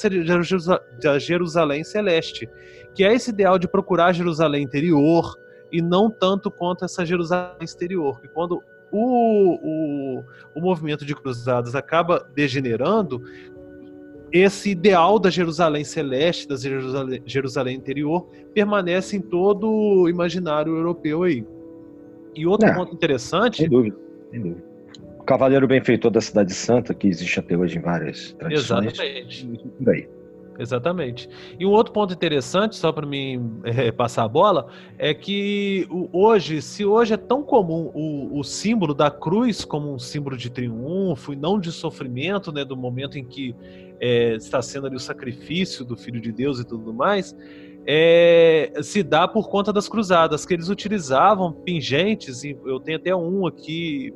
Jerusalém 1.18 1.84
celeste, 1.84 2.48
que 2.94 3.04
é 3.04 3.12
esse 3.14 3.30
ideal 3.30 3.58
de 3.58 3.68
procurar 3.68 4.12
Jerusalém 4.12 4.62
interior 4.62 5.36
e 5.70 5.82
não 5.82 6.10
tanto 6.10 6.50
quanto 6.50 6.84
essa 6.84 7.04
Jerusalém 7.04 7.56
exterior, 7.60 8.20
que 8.20 8.28
quando 8.28 8.62
o, 8.90 9.58
o, 9.62 10.24
o 10.54 10.60
movimento 10.60 11.04
de 11.04 11.14
cruzadas 11.14 11.74
acaba 11.74 12.26
degenerando, 12.34 13.22
esse 14.32 14.70
ideal 14.70 15.18
da 15.18 15.30
Jerusalém 15.30 15.84
celeste, 15.84 16.48
da 16.48 16.56
Jerusalém, 16.56 17.22
Jerusalém 17.26 17.76
interior, 17.76 18.28
permanece 18.54 19.16
em 19.16 19.20
todo 19.20 19.68
o 19.68 20.08
imaginário 20.08 20.76
europeu 20.76 21.24
aí. 21.24 21.46
E 22.34 22.46
outro 22.46 22.68
é, 22.68 22.74
ponto 22.74 22.94
interessante. 22.94 23.58
Sem 23.58 23.68
dúvida, 23.68 23.96
sem 24.30 24.40
dúvida 24.40 24.65
Cavaleiro 25.26 25.66
Benfeitor 25.66 26.10
da 26.10 26.20
Cidade 26.20 26.54
Santa, 26.54 26.94
que 26.94 27.08
existe 27.08 27.40
até 27.40 27.56
hoje 27.56 27.78
em 27.78 27.80
várias 27.80 28.32
tradições. 28.32 28.92
Exatamente. 28.92 29.48
Daí. 29.80 30.08
Exatamente. 30.58 31.28
E 31.58 31.66
um 31.66 31.70
outro 31.70 31.92
ponto 31.92 32.14
interessante, 32.14 32.76
só 32.76 32.90
para 32.90 33.06
mim 33.06 33.60
é, 33.64 33.92
passar 33.92 34.24
a 34.24 34.28
bola, 34.28 34.68
é 34.98 35.12
que 35.12 35.86
hoje, 36.12 36.62
se 36.62 36.84
hoje 36.84 37.12
é 37.14 37.16
tão 37.16 37.42
comum 37.42 37.90
o, 37.92 38.38
o, 38.38 38.44
símbolo 38.44 38.94
da 38.94 39.10
cruz 39.10 39.64
como 39.64 39.92
um 39.92 39.98
símbolo 39.98 40.36
de 40.36 40.48
triunfo 40.48 41.32
e 41.32 41.36
não 41.36 41.60
de 41.60 41.70
sofrimento, 41.70 42.50
né, 42.52 42.64
do 42.64 42.76
momento 42.76 43.18
em 43.18 43.24
que 43.24 43.54
é, 44.00 44.34
está 44.36 44.62
sendo 44.62 44.86
ali 44.86 44.96
o 44.96 45.00
sacrifício 45.00 45.84
do 45.84 45.96
Filho 45.96 46.20
de 46.20 46.32
Deus 46.32 46.58
e 46.58 46.64
tudo 46.64 46.94
mais, 46.94 47.36
é, 47.86 48.72
se 48.82 49.02
dá 49.02 49.28
por 49.28 49.48
conta 49.48 49.72
das 49.72 49.88
cruzadas, 49.88 50.44
que 50.44 50.52
eles 50.52 50.68
utilizavam 50.68 51.52
pingentes, 51.52 52.42
e 52.42 52.56
eu 52.64 52.80
tenho 52.80 52.98
até 52.98 53.14
um 53.14 53.46
aqui 53.46 54.12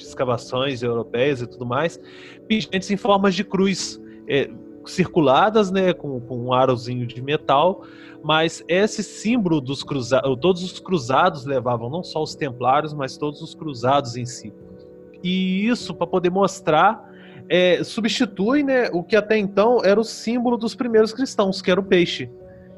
de 0.00 0.06
escavações 0.06 0.82
europeias 0.82 1.42
e 1.42 1.46
tudo 1.46 1.64
mais, 1.66 2.00
pingentes 2.48 2.90
em 2.90 2.96
formas 2.96 3.34
de 3.34 3.44
cruz, 3.44 4.00
é, 4.28 4.50
circuladas, 4.86 5.70
né, 5.70 5.92
com, 5.92 6.20
com 6.20 6.38
um 6.38 6.52
arozinho 6.52 7.06
de 7.06 7.22
metal, 7.22 7.82
mas 8.22 8.64
esse 8.66 9.02
símbolo 9.02 9.60
dos 9.60 9.82
cruzados, 9.82 10.38
todos 10.40 10.62
os 10.62 10.78
cruzados 10.80 11.44
levavam, 11.44 11.88
não 11.88 12.02
só 12.02 12.22
os 12.22 12.34
templários, 12.34 12.92
mas 12.92 13.16
todos 13.16 13.40
os 13.40 13.54
cruzados 13.54 14.16
em 14.16 14.24
si. 14.24 14.52
E 15.22 15.66
isso, 15.66 15.94
para 15.94 16.06
poder 16.06 16.30
mostrar, 16.30 17.08
é, 17.48 17.82
substitui 17.84 18.62
né, 18.62 18.88
o 18.92 19.02
que 19.02 19.16
até 19.16 19.36
então 19.36 19.84
era 19.84 20.00
o 20.00 20.04
símbolo 20.04 20.56
dos 20.56 20.74
primeiros 20.74 21.12
cristãos, 21.12 21.60
que 21.60 21.70
era 21.70 21.80
o 21.80 21.84
peixe. 21.84 22.30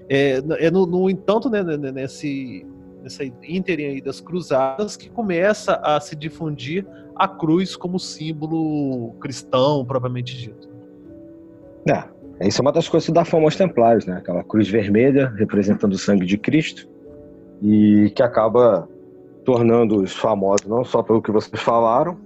É, 0.08 0.42
é 0.58 0.70
no, 0.70 0.86
no 0.86 1.08
entanto, 1.08 1.48
né, 1.48 1.62
nesse, 1.62 2.66
nessa 3.02 3.24
ínterim 3.24 4.02
das 4.02 4.20
cruzadas, 4.20 4.96
que 4.96 5.08
começa 5.08 5.74
a 5.82 6.00
se 6.00 6.16
difundir 6.16 6.86
a 7.16 7.28
cruz 7.28 7.76
como 7.76 7.98
símbolo 7.98 9.12
cristão 9.20 9.84
propriamente 9.84 10.36
dito. 10.36 10.68
É, 11.88 12.48
isso 12.48 12.60
é 12.60 12.62
uma 12.62 12.72
das 12.72 12.88
coisas 12.88 13.06
que 13.06 13.12
dá 13.12 13.24
fama 13.24 13.44
aos 13.44 13.56
templários, 13.56 14.06
né? 14.06 14.16
Aquela 14.16 14.42
cruz 14.42 14.68
vermelha 14.68 15.32
representando 15.36 15.92
o 15.92 15.98
sangue 15.98 16.26
de 16.26 16.38
Cristo 16.38 16.88
e 17.60 18.10
que 18.14 18.22
acaba 18.22 18.88
tornando-os 19.44 20.12
famosos 20.12 20.66
não 20.66 20.84
só 20.84 21.02
pelo 21.02 21.22
que 21.22 21.30
vocês 21.30 21.60
falaram, 21.60 22.16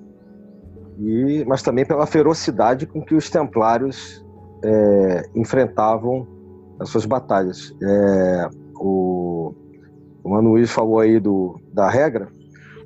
e, 0.98 1.44
mas 1.46 1.62
também 1.62 1.84
pela 1.84 2.06
ferocidade 2.06 2.86
com 2.86 3.02
que 3.02 3.14
os 3.14 3.28
templários 3.28 4.24
é, 4.64 5.22
enfrentavam 5.34 6.26
as 6.80 6.88
suas 6.88 7.04
batalhas. 7.04 7.74
É, 7.82 8.48
o, 8.74 9.54
o 10.22 10.66
falou 10.66 11.00
aí 11.00 11.20
do, 11.20 11.60
da 11.72 11.88
regra. 11.88 12.28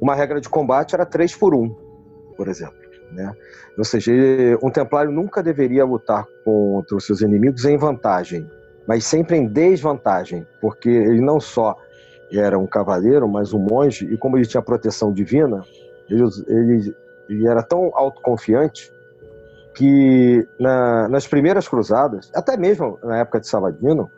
Uma 0.01 0.15
regra 0.15 0.41
de 0.41 0.49
combate 0.49 0.95
era 0.95 1.05
3 1.05 1.37
por 1.37 1.55
1 1.55 1.90
por 2.41 2.49
exemplo. 2.49 2.79
Né? 3.13 3.37
Ou 3.77 3.85
seja, 3.85 4.11
um 4.63 4.71
templário 4.71 5.13
nunca 5.13 5.43
deveria 5.43 5.85
lutar 5.85 6.25
contra 6.43 6.97
os 6.97 7.05
seus 7.05 7.21
inimigos 7.21 7.67
em 7.67 7.77
vantagem, 7.77 8.51
mas 8.89 9.05
sempre 9.05 9.37
em 9.37 9.47
desvantagem, 9.47 10.47
porque 10.59 10.89
ele 10.89 11.21
não 11.21 11.39
só 11.39 11.77
era 12.33 12.59
um 12.59 12.67
cavaleiro, 12.67 13.29
mas 13.29 13.53
um 13.53 13.59
monge, 13.59 14.07
e 14.07 14.17
como 14.17 14.39
ele 14.39 14.47
tinha 14.47 14.63
proteção 14.63 15.13
divina, 15.13 15.63
ele, 16.09 16.23
ele, 16.49 16.97
ele 17.29 17.47
era 17.47 17.63
tão 17.63 17.91
autoconfiante 17.93 18.91
que 19.75 20.49
na, 20.59 21.09
nas 21.11 21.27
primeiras 21.27 21.69
cruzadas, 21.69 22.31
até 22.35 22.57
mesmo 22.57 22.99
na 23.03 23.19
época 23.19 23.41
de 23.41 23.49
Saladino, 23.49 24.11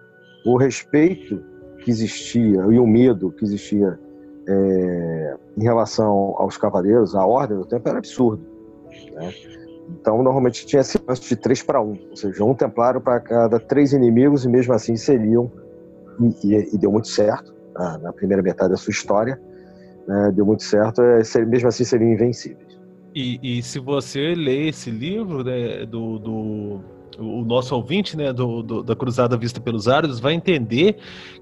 o 0.47 0.57
respeito 0.57 1.43
que 1.79 1.91
existia 1.91 2.61
e 2.71 2.79
o 2.79 2.87
medo 2.87 3.33
que 3.33 3.45
existia 3.45 3.99
é, 4.49 5.37
em 5.57 5.63
relação 5.63 6.35
aos 6.37 6.57
cavaleiros, 6.57 7.15
a 7.15 7.25
ordem 7.25 7.59
do 7.59 7.65
tempo 7.65 7.89
era 7.89 7.99
absurdo. 7.99 8.43
Né? 9.13 9.33
Então, 9.91 10.23
normalmente 10.23 10.65
tinha 10.67 10.81
esse 10.81 10.99
lance 11.07 11.29
de 11.29 11.37
3 11.37 11.63
para 11.63 11.83
1, 11.83 11.99
ou 12.11 12.17
seja, 12.17 12.45
um 12.45 12.55
templário 12.55 13.01
para 13.01 13.21
cada 13.21 13.59
três 13.59 13.93
inimigos, 13.93 14.45
e 14.45 14.49
mesmo 14.49 14.73
assim 14.73 14.97
seriam, 14.97 15.51
e, 16.21 16.55
e, 16.55 16.75
e 16.75 16.79
deu 16.79 16.91
muito 16.91 17.09
certo 17.09 17.53
na, 17.75 17.99
na, 17.99 18.13
primeira 18.13 18.43
metade 18.43 18.71
da 18.71 18.77
sua 18.77 18.91
história, 18.91 19.41
né? 20.07 20.33
deu 20.35 20.47
muito 20.47 20.63
certo, 20.63 21.03
é, 21.03 21.45
mesmo 21.45 21.69
assim 21.69 21.85
seriam 21.85 22.11
invencíveis. 22.11 22.81
E, 23.15 23.59
e 23.59 23.63
se 23.63 23.79
você 23.79 24.35
ler 24.35 24.69
esse 24.69 24.91
livro 24.91 25.45
né, 25.45 25.85
do, 25.85 26.19
do 26.19 26.81
o 27.19 27.45
nosso 27.45 27.75
ouvinte, 27.75 28.17
né, 28.17 28.33
do, 28.33 28.63
do, 28.63 28.83
da 28.83 28.97
Cruzada 28.97 29.37
Vista 29.37 29.61
pelos 29.61 29.89
Áridos, 29.89 30.21
vai 30.21 30.35
entender 30.35 30.97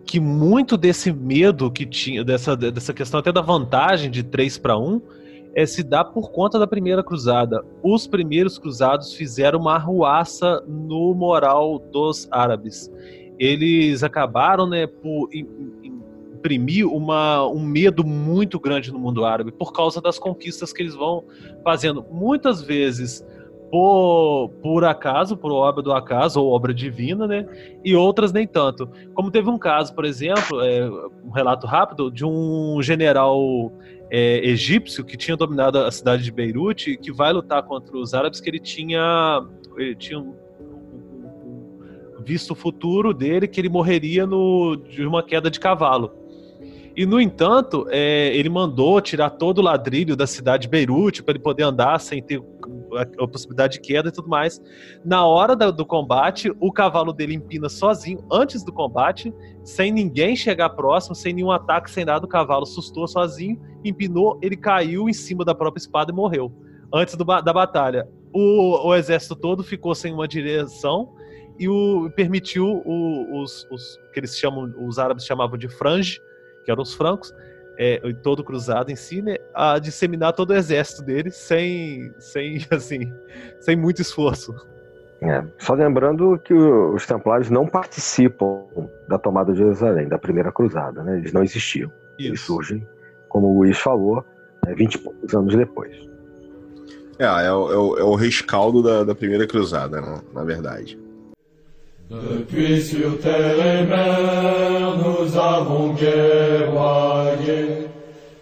que 0.04 0.18
muito 0.18 0.76
desse 0.76 1.12
medo 1.12 1.70
que 1.70 1.86
tinha, 1.86 2.24
dessa, 2.24 2.56
dessa 2.56 2.92
questão 2.92 3.20
até 3.20 3.32
da 3.32 3.40
vantagem 3.40 4.10
de 4.10 4.22
3 4.22 4.58
para 4.58 4.78
1, 4.78 5.00
é, 5.54 5.66
se 5.66 5.82
dá 5.82 6.04
por 6.04 6.30
conta 6.30 6.58
da 6.58 6.66
primeira 6.66 7.02
cruzada. 7.02 7.64
Os 7.82 8.06
primeiros 8.06 8.58
cruzados 8.58 9.14
fizeram 9.14 9.58
uma 9.58 9.74
arruaça 9.74 10.62
no 10.66 11.14
moral 11.14 11.78
dos 11.78 12.28
árabes. 12.30 12.90
Eles 13.38 14.02
acabaram 14.02 14.66
né, 14.66 14.86
por 14.86 15.28
imprimir 15.32 16.86
uma, 16.86 17.46
um 17.46 17.60
medo 17.60 18.04
muito 18.04 18.58
grande 18.58 18.92
no 18.92 18.98
mundo 18.98 19.24
árabe 19.24 19.50
por 19.50 19.72
causa 19.72 20.00
das 20.00 20.18
conquistas 20.18 20.72
que 20.72 20.82
eles 20.82 20.94
vão 20.94 21.24
fazendo. 21.64 22.04
Muitas 22.10 22.62
vezes 22.62 23.24
por, 23.70 24.50
por 24.60 24.84
acaso, 24.84 25.36
por 25.36 25.52
obra 25.52 25.82
do 25.82 25.92
acaso 25.92 26.42
ou 26.42 26.52
obra 26.52 26.74
divina, 26.74 27.26
né? 27.26 27.46
E 27.84 27.94
outras 27.94 28.32
nem 28.32 28.46
tanto. 28.46 28.88
Como 29.14 29.30
teve 29.30 29.48
um 29.48 29.58
caso, 29.58 29.94
por 29.94 30.04
exemplo, 30.04 30.60
é, 30.60 30.90
um 31.24 31.30
relato 31.30 31.66
rápido 31.66 32.10
de 32.10 32.24
um 32.24 32.82
general 32.82 33.72
é, 34.10 34.44
egípcio 34.44 35.04
que 35.04 35.16
tinha 35.16 35.36
dominado 35.36 35.78
a 35.78 35.90
cidade 35.90 36.24
de 36.24 36.32
Beirute, 36.32 36.96
que 36.96 37.12
vai 37.12 37.32
lutar 37.32 37.62
contra 37.62 37.96
os 37.96 38.12
árabes, 38.12 38.40
que 38.40 38.50
ele 38.50 38.58
tinha, 38.58 39.46
ele 39.76 39.94
tinha 39.94 40.24
visto 42.24 42.50
o 42.50 42.54
futuro 42.56 43.14
dele, 43.14 43.46
que 43.46 43.60
ele 43.60 43.68
morreria 43.68 44.26
no, 44.26 44.76
de 44.76 45.06
uma 45.06 45.22
queda 45.22 45.48
de 45.48 45.60
cavalo. 45.60 46.12
E, 46.96 47.06
no 47.06 47.20
entanto, 47.20 47.86
é, 47.88 48.36
ele 48.36 48.48
mandou 48.48 49.00
tirar 49.00 49.30
todo 49.30 49.58
o 49.58 49.62
ladrilho 49.62 50.16
da 50.16 50.26
cidade 50.26 50.62
de 50.62 50.68
Beirute 50.68 51.22
para 51.22 51.32
ele 51.32 51.38
poder 51.38 51.62
andar 51.62 52.00
sem 52.00 52.20
ter 52.20 52.42
a, 52.94 53.24
a, 53.24 53.28
possibilidade 53.28 53.74
de 53.74 53.80
queda 53.80 54.08
e 54.08 54.12
tudo 54.12 54.28
mais. 54.28 54.60
Na 55.04 55.26
hora 55.26 55.54
da, 55.54 55.70
do 55.70 55.84
combate, 55.84 56.52
o 56.60 56.72
cavalo 56.72 57.12
dele 57.12 57.34
empina 57.34 57.68
sozinho, 57.68 58.24
antes 58.30 58.64
do 58.64 58.72
combate, 58.72 59.32
sem 59.62 59.92
ninguém 59.92 60.34
chegar 60.34 60.70
próximo, 60.70 61.14
sem 61.14 61.32
nenhum 61.32 61.50
ataque, 61.50 61.90
sem 61.90 62.04
nada. 62.04 62.24
O 62.24 62.28
cavalo 62.28 62.66
sustou 62.66 63.06
sozinho, 63.06 63.60
empinou, 63.84 64.38
ele 64.42 64.56
caiu 64.56 65.08
em 65.08 65.12
cima 65.12 65.44
da 65.44 65.54
própria 65.54 65.80
espada 65.80 66.12
e 66.12 66.14
morreu. 66.14 66.52
Antes 66.92 67.14
do, 67.14 67.24
da 67.24 67.52
batalha. 67.52 68.08
O, 68.32 68.88
o 68.88 68.94
exército 68.94 69.34
todo 69.34 69.62
ficou 69.62 69.94
sem 69.94 70.12
uma 70.12 70.26
direção 70.26 71.12
e 71.58 71.68
o, 71.68 72.10
permitiu 72.16 72.82
o, 72.86 73.42
os, 73.42 73.66
os 73.70 73.98
que 74.12 74.20
eles 74.20 74.36
chamam, 74.36 74.72
os 74.86 74.98
árabes 74.98 75.24
chamavam 75.24 75.58
de 75.58 75.68
frange, 75.68 76.20
que 76.64 76.70
eram 76.70 76.82
os 76.82 76.94
francos, 76.94 77.32
é, 77.82 77.98
todo 78.22 78.44
cruzado 78.44 78.90
em 78.90 78.96
si, 78.96 79.22
né, 79.22 79.36
a 79.54 79.78
disseminar 79.78 80.34
todo 80.34 80.50
o 80.50 80.54
exército 80.54 81.02
deles 81.02 81.34
sem, 81.34 82.12
sem, 82.18 82.58
assim, 82.70 83.10
sem 83.58 83.74
muito 83.74 84.02
esforço. 84.02 84.54
É, 85.22 85.42
só 85.58 85.72
lembrando 85.72 86.38
que 86.38 86.52
os 86.52 87.06
templários 87.06 87.48
não 87.48 87.66
participam 87.66 88.64
da 89.08 89.18
tomada 89.18 89.52
de 89.52 89.58
Jerusalém, 89.58 90.08
da 90.08 90.18
primeira 90.18 90.52
cruzada, 90.52 91.02
né? 91.02 91.18
Eles 91.18 91.32
não 91.32 91.42
existiam. 91.42 91.90
Isso. 92.18 92.28
Eles 92.28 92.40
surgem, 92.40 92.86
como 93.28 93.48
o 93.48 93.58
Luiz 93.58 93.78
falou, 93.78 94.24
né, 94.66 94.74
20 94.74 94.94
e 94.94 94.98
poucos 94.98 95.34
anos 95.34 95.56
depois. 95.56 95.96
É, 97.18 97.24
é, 97.24 97.52
o, 97.52 97.98
é 97.98 98.04
o 98.04 98.18
é 98.18 98.20
rescaldo 98.20 98.82
da, 98.82 99.04
da 99.04 99.14
primeira 99.14 99.46
cruzada, 99.46 100.02
né, 100.02 100.20
na 100.34 100.44
verdade. 100.44 100.98
Depuis 102.10 102.82
sur 102.82 103.20
terre 103.20 103.64
et 103.64 103.86
mer, 103.86 104.96
nous 104.98 105.38
avons 105.38 105.92
guerroyé. 105.94 107.86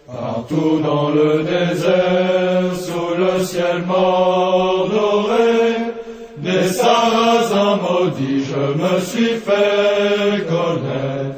Partout 0.07 0.79
dans 0.79 1.09
le 1.11 1.43
désert, 1.43 2.73
sous 2.73 3.13
le 3.15 3.43
ciel 3.43 3.83
mort 3.85 4.89
doré, 4.89 5.93
des 6.37 6.67
sarrasins 6.67 7.77
maudits, 7.77 8.43
je 8.43 8.73
me 8.73 8.99
suis 9.01 9.35
fait 9.37 10.47
connaître. 10.47 11.37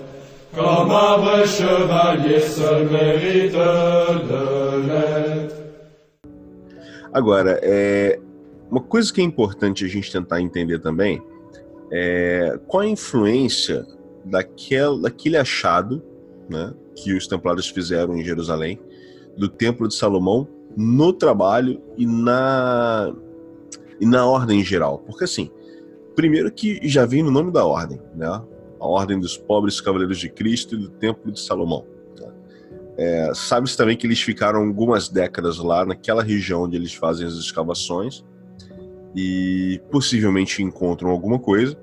Comme 0.56 0.90
un 0.90 1.18
vrai 1.18 1.46
chevalier 1.46 2.40
seul 2.40 2.90
mérite 2.90 3.52
de 3.52 4.88
l'être. 4.88 5.56
Agora, 7.12 7.60
é, 7.62 8.18
uma 8.70 8.80
coisa 8.80 9.12
que 9.12 9.20
é 9.20 9.24
importante 9.26 9.84
a 9.84 9.88
gente 9.90 10.10
tentar 10.10 10.40
entender 10.40 10.80
também 10.80 11.22
é, 11.92 12.58
qual 12.68 12.82
a 12.82 12.88
influência 12.88 13.86
daquele, 14.24 15.02
daquele 15.02 15.38
achado 15.38 16.02
né, 16.50 16.74
que 16.96 17.14
os 17.14 17.28
templários 17.28 17.68
fizeram 17.68 18.16
em 18.16 18.24
Jerusalém, 18.24 18.80
do 19.38 19.50
Templo 19.50 19.88
de 19.88 19.96
Salomão, 19.96 20.48
no 20.76 21.12
trabalho 21.12 21.82
e 21.98 22.06
na, 22.06 23.14
e 24.00 24.06
na 24.06 24.26
ordem 24.26 24.62
em 24.62 24.64
geral? 24.64 25.00
Porque, 25.00 25.26
assim, 25.26 25.52
primeiro 26.16 26.52
que 26.52 26.80
já 26.88 27.06
vem 27.06 27.24
no 27.24 27.32
nome 27.32 27.52
da 27.52 27.66
ordem, 27.66 28.00
né? 28.16 28.42
a 28.80 28.88
Ordem 28.88 29.20
dos 29.20 29.38
Pobres 29.38 29.80
Cavaleiros 29.80 30.18
de 30.18 30.28
Cristo 30.28 30.74
e 30.74 30.80
do 30.80 30.89
Templo 30.89 31.32
de 31.32 31.39
Salomão. 31.39 31.86
Né? 32.20 32.34
É, 32.98 33.32
Sabe-se 33.36 33.78
também 33.78 33.96
que 33.96 34.08
eles 34.08 34.20
ficaram 34.20 34.66
algumas 34.66 35.08
décadas 35.08 35.60
lá 35.60 35.86
naquela 35.86 36.24
região 36.24 36.64
onde 36.64 36.78
eles 36.78 36.94
fazem 36.94 37.28
as 37.28 37.34
escavações 37.34 38.26
e 39.16 39.82
possivelmente 39.89 40.64
encontram 40.64 41.09
alguma 41.09 41.39
coisa, 41.39 41.78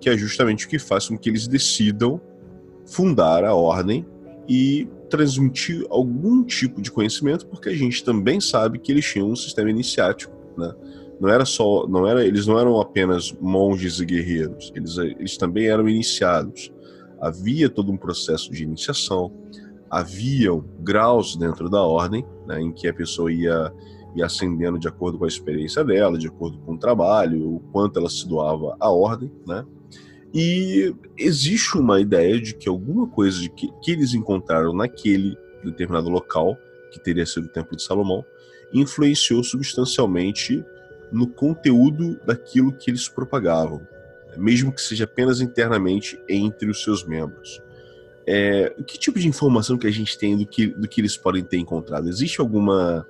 que 0.00 0.10
é 0.10 0.16
justamente 0.16 0.66
o 0.66 0.68
que 0.68 0.78
faz 0.78 1.08
com 1.08 1.16
que 1.16 1.28
eles 1.28 1.46
decidam 1.46 2.20
fundar 2.84 3.44
a 3.44 3.54
ordem 3.54 4.04
e 4.48 4.88
transmitir 5.08 5.84
algum 5.88 6.42
tipo 6.42 6.80
de 6.82 6.90
conhecimento, 6.90 7.46
porque 7.46 7.68
a 7.68 7.76
gente 7.76 8.02
também 8.02 8.40
sabe 8.40 8.78
que 8.78 8.90
eles 8.90 9.04
tinham 9.04 9.30
um 9.30 9.36
sistema 9.36 9.70
iniciático, 9.70 10.34
né? 10.56 10.74
Não 11.20 11.28
era 11.28 11.44
só, 11.44 11.86
não 11.86 12.04
era, 12.04 12.24
eles 12.24 12.46
não 12.46 12.58
eram 12.58 12.80
apenas 12.80 13.32
monges 13.40 14.00
e 14.00 14.04
guerreiros, 14.04 14.72
eles, 14.74 14.96
eles 14.98 15.36
também 15.36 15.66
eram 15.68 15.88
iniciados. 15.88 16.72
Havia 17.20 17.70
todo 17.70 17.92
um 17.92 17.96
processo 17.96 18.50
de 18.50 18.64
iniciação, 18.64 19.32
haviam 19.88 20.64
graus 20.80 21.36
dentro 21.36 21.70
da 21.70 21.80
ordem, 21.80 22.24
né, 22.46 22.60
em 22.60 22.72
que 22.72 22.88
a 22.88 22.94
pessoa 22.94 23.30
ia 23.30 23.72
e 24.14 24.22
ascendendo 24.22 24.78
de 24.78 24.88
acordo 24.88 25.18
com 25.18 25.24
a 25.24 25.28
experiência 25.28 25.84
dela, 25.84 26.18
de 26.18 26.28
acordo 26.28 26.58
com 26.58 26.74
o 26.74 26.78
trabalho, 26.78 27.56
o 27.56 27.60
quanto 27.72 27.98
ela 27.98 28.10
se 28.10 28.28
doava 28.28 28.76
à 28.78 28.90
ordem, 28.90 29.30
né? 29.46 29.64
E 30.34 30.94
existe 31.18 31.76
uma 31.76 32.00
ideia 32.00 32.40
de 32.40 32.54
que 32.54 32.68
alguma 32.68 33.06
coisa 33.06 33.38
de 33.38 33.50
que, 33.50 33.70
que 33.82 33.92
eles 33.92 34.14
encontraram 34.14 34.72
naquele 34.72 35.36
determinado 35.62 36.08
local, 36.08 36.56
que 36.90 37.02
teria 37.02 37.26
sido 37.26 37.46
o 37.46 37.48
Templo 37.48 37.76
de 37.76 37.82
Salomão, 37.82 38.24
influenciou 38.72 39.44
substancialmente 39.44 40.64
no 41.10 41.26
conteúdo 41.26 42.18
daquilo 42.26 42.72
que 42.72 42.90
eles 42.90 43.06
propagavam, 43.08 43.86
mesmo 44.38 44.72
que 44.72 44.80
seja 44.80 45.04
apenas 45.04 45.42
internamente 45.42 46.18
entre 46.26 46.70
os 46.70 46.82
seus 46.82 47.04
membros. 47.04 47.60
É, 48.26 48.74
que 48.86 48.98
tipo 48.98 49.18
de 49.18 49.28
informação 49.28 49.76
que 49.76 49.86
a 49.86 49.90
gente 49.90 50.16
tem 50.16 50.36
do 50.36 50.46
que, 50.46 50.68
do 50.68 50.88
que 50.88 51.00
eles 51.00 51.16
podem 51.16 51.42
ter 51.42 51.58
encontrado? 51.58 52.08
Existe 52.08 52.40
alguma 52.40 53.06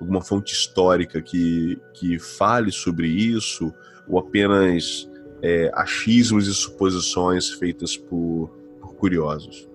alguma 0.00 0.20
fonte 0.20 0.52
histórica 0.52 1.20
que, 1.20 1.80
que 1.94 2.18
fale 2.18 2.70
sobre 2.70 3.08
isso, 3.08 3.72
ou 4.08 4.18
apenas 4.18 5.10
é, 5.42 5.70
achismos 5.74 6.46
e 6.46 6.54
suposições 6.54 7.50
feitas 7.50 7.96
por, 7.96 8.50
por 8.80 8.94
curiosos? 8.94 9.68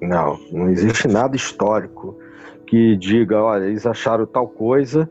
Não, 0.00 0.38
não 0.52 0.68
existe 0.68 1.08
nada 1.08 1.36
histórico 1.36 2.18
que 2.66 2.96
diga, 2.96 3.42
olha, 3.42 3.64
eles 3.64 3.86
acharam 3.86 4.26
tal 4.26 4.48
coisa 4.48 5.10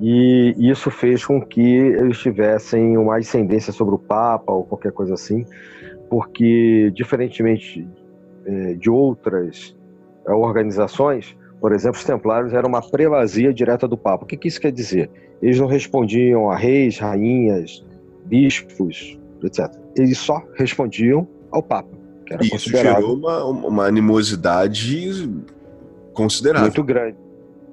e 0.00 0.54
isso 0.58 0.90
fez 0.90 1.24
com 1.24 1.40
que 1.44 1.60
eles 1.60 2.18
tivessem 2.18 2.96
uma 2.96 3.18
ascendência 3.18 3.72
sobre 3.72 3.94
o 3.94 3.98
Papa 3.98 4.52
ou 4.52 4.64
qualquer 4.64 4.92
coisa 4.92 5.14
assim, 5.14 5.44
porque, 6.08 6.90
diferentemente 6.94 7.86
é, 8.46 8.74
de 8.74 8.88
outras 8.88 9.76
é, 10.26 10.32
organizações, 10.32 11.36
por 11.60 11.72
exemplo, 11.72 11.98
os 11.98 12.04
templários 12.04 12.52
eram 12.52 12.68
uma 12.68 12.82
prelazia 12.82 13.52
direta 13.52 13.86
do 13.86 13.96
Papa. 13.96 14.24
O 14.24 14.26
que, 14.26 14.36
que 14.36 14.48
isso 14.48 14.60
quer 14.60 14.72
dizer? 14.72 15.10
Eles 15.42 15.58
não 15.58 15.66
respondiam 15.66 16.50
a 16.50 16.56
reis, 16.56 16.98
rainhas, 16.98 17.84
bispos, 18.24 19.18
etc. 19.42 19.70
Eles 19.96 20.18
só 20.18 20.42
respondiam 20.54 21.28
ao 21.50 21.62
Papa. 21.62 21.90
Que 22.24 22.34
era 22.34 22.44
isso 22.44 22.70
gerou 22.70 23.14
uma, 23.14 23.44
uma 23.44 23.86
animosidade 23.86 25.28
considerável. 26.14 26.68
Muito 26.68 26.84
grande. 26.84 27.16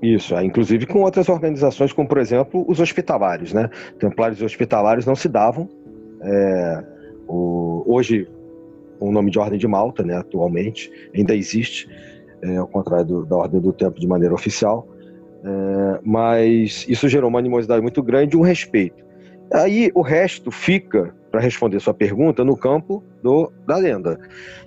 Isso, 0.02 0.36
é, 0.36 0.44
inclusive 0.44 0.86
com 0.86 1.02
outras 1.02 1.28
organizações, 1.28 1.92
como 1.92 2.08
por 2.08 2.20
exemplo 2.20 2.64
os 2.68 2.80
hospitalários, 2.80 3.52
né? 3.52 3.70
Templários 4.00 4.40
e 4.40 4.46
hospitalários 4.46 5.06
não 5.06 5.16
se 5.16 5.28
davam. 5.28 5.68
É, 6.22 6.84
o, 7.28 7.84
hoje, 7.86 8.28
o 9.00 9.12
nome 9.12 9.32
de 9.32 9.40
Ordem 9.40 9.58
de 9.58 9.68
Malta, 9.68 10.04
né, 10.04 10.16
atualmente, 10.16 10.92
ainda 11.16 11.36
existe, 11.36 11.90
é, 12.42 12.58
ao 12.58 12.68
contrário 12.68 13.06
do, 13.06 13.26
da 13.26 13.36
Ordem 13.36 13.60
do 13.60 13.74
Tempo 13.74 14.00
de 14.00 14.08
maneira 14.08 14.34
oficial. 14.34 14.88
É, 15.44 16.00
mas 16.04 16.86
isso 16.90 17.08
gerou 17.08 17.30
uma 17.30 17.40
animosidade 17.40 17.82
muito 17.82 18.02
grande 18.02 18.36
e 18.36 18.40
um 18.40 18.42
respeito. 18.42 19.06
Aí 19.54 19.92
o 19.96 20.02
resto 20.02 20.52
fica, 20.52 21.16
para 21.32 21.40
responder 21.40 21.80
sua 21.80 21.94
pergunta, 21.94 22.44
no 22.44 22.58
campo 22.58 23.04
do, 23.22 23.52
da 23.66 23.78
lenda. 23.78 24.20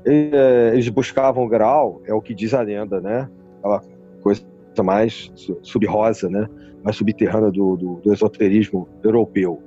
É, 0.05 0.71
eles 0.73 0.89
buscavam 0.89 1.47
grau, 1.49 2.01
é 2.07 2.15
o 2.15 2.21
que 2.21 2.35
diz 2.35 2.55
a 2.55 2.63
lenda, 2.63 3.01
né? 3.01 3.29
Aquela 3.59 3.83
coisa 4.23 4.43
mais 4.83 5.31
sub-rosa, 5.63 6.31
né? 6.31 6.49
mais 6.83 6.97
subterrânea 6.97 7.51
do, 7.51 7.77
do, 7.77 7.95
do 7.97 8.13
esoterismo 8.13 8.89
europeu. 9.03 9.63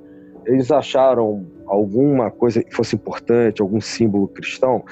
Eles 0.45 0.72
acharam 0.72 1.45
alguma 1.66 2.30
coisa 2.30 2.64
que 2.64 2.74
fosse 2.76 2.95
importante, 2.95 3.62
algum 3.62 3.80
símbolo 3.80 4.28
cristão. 4.28 4.84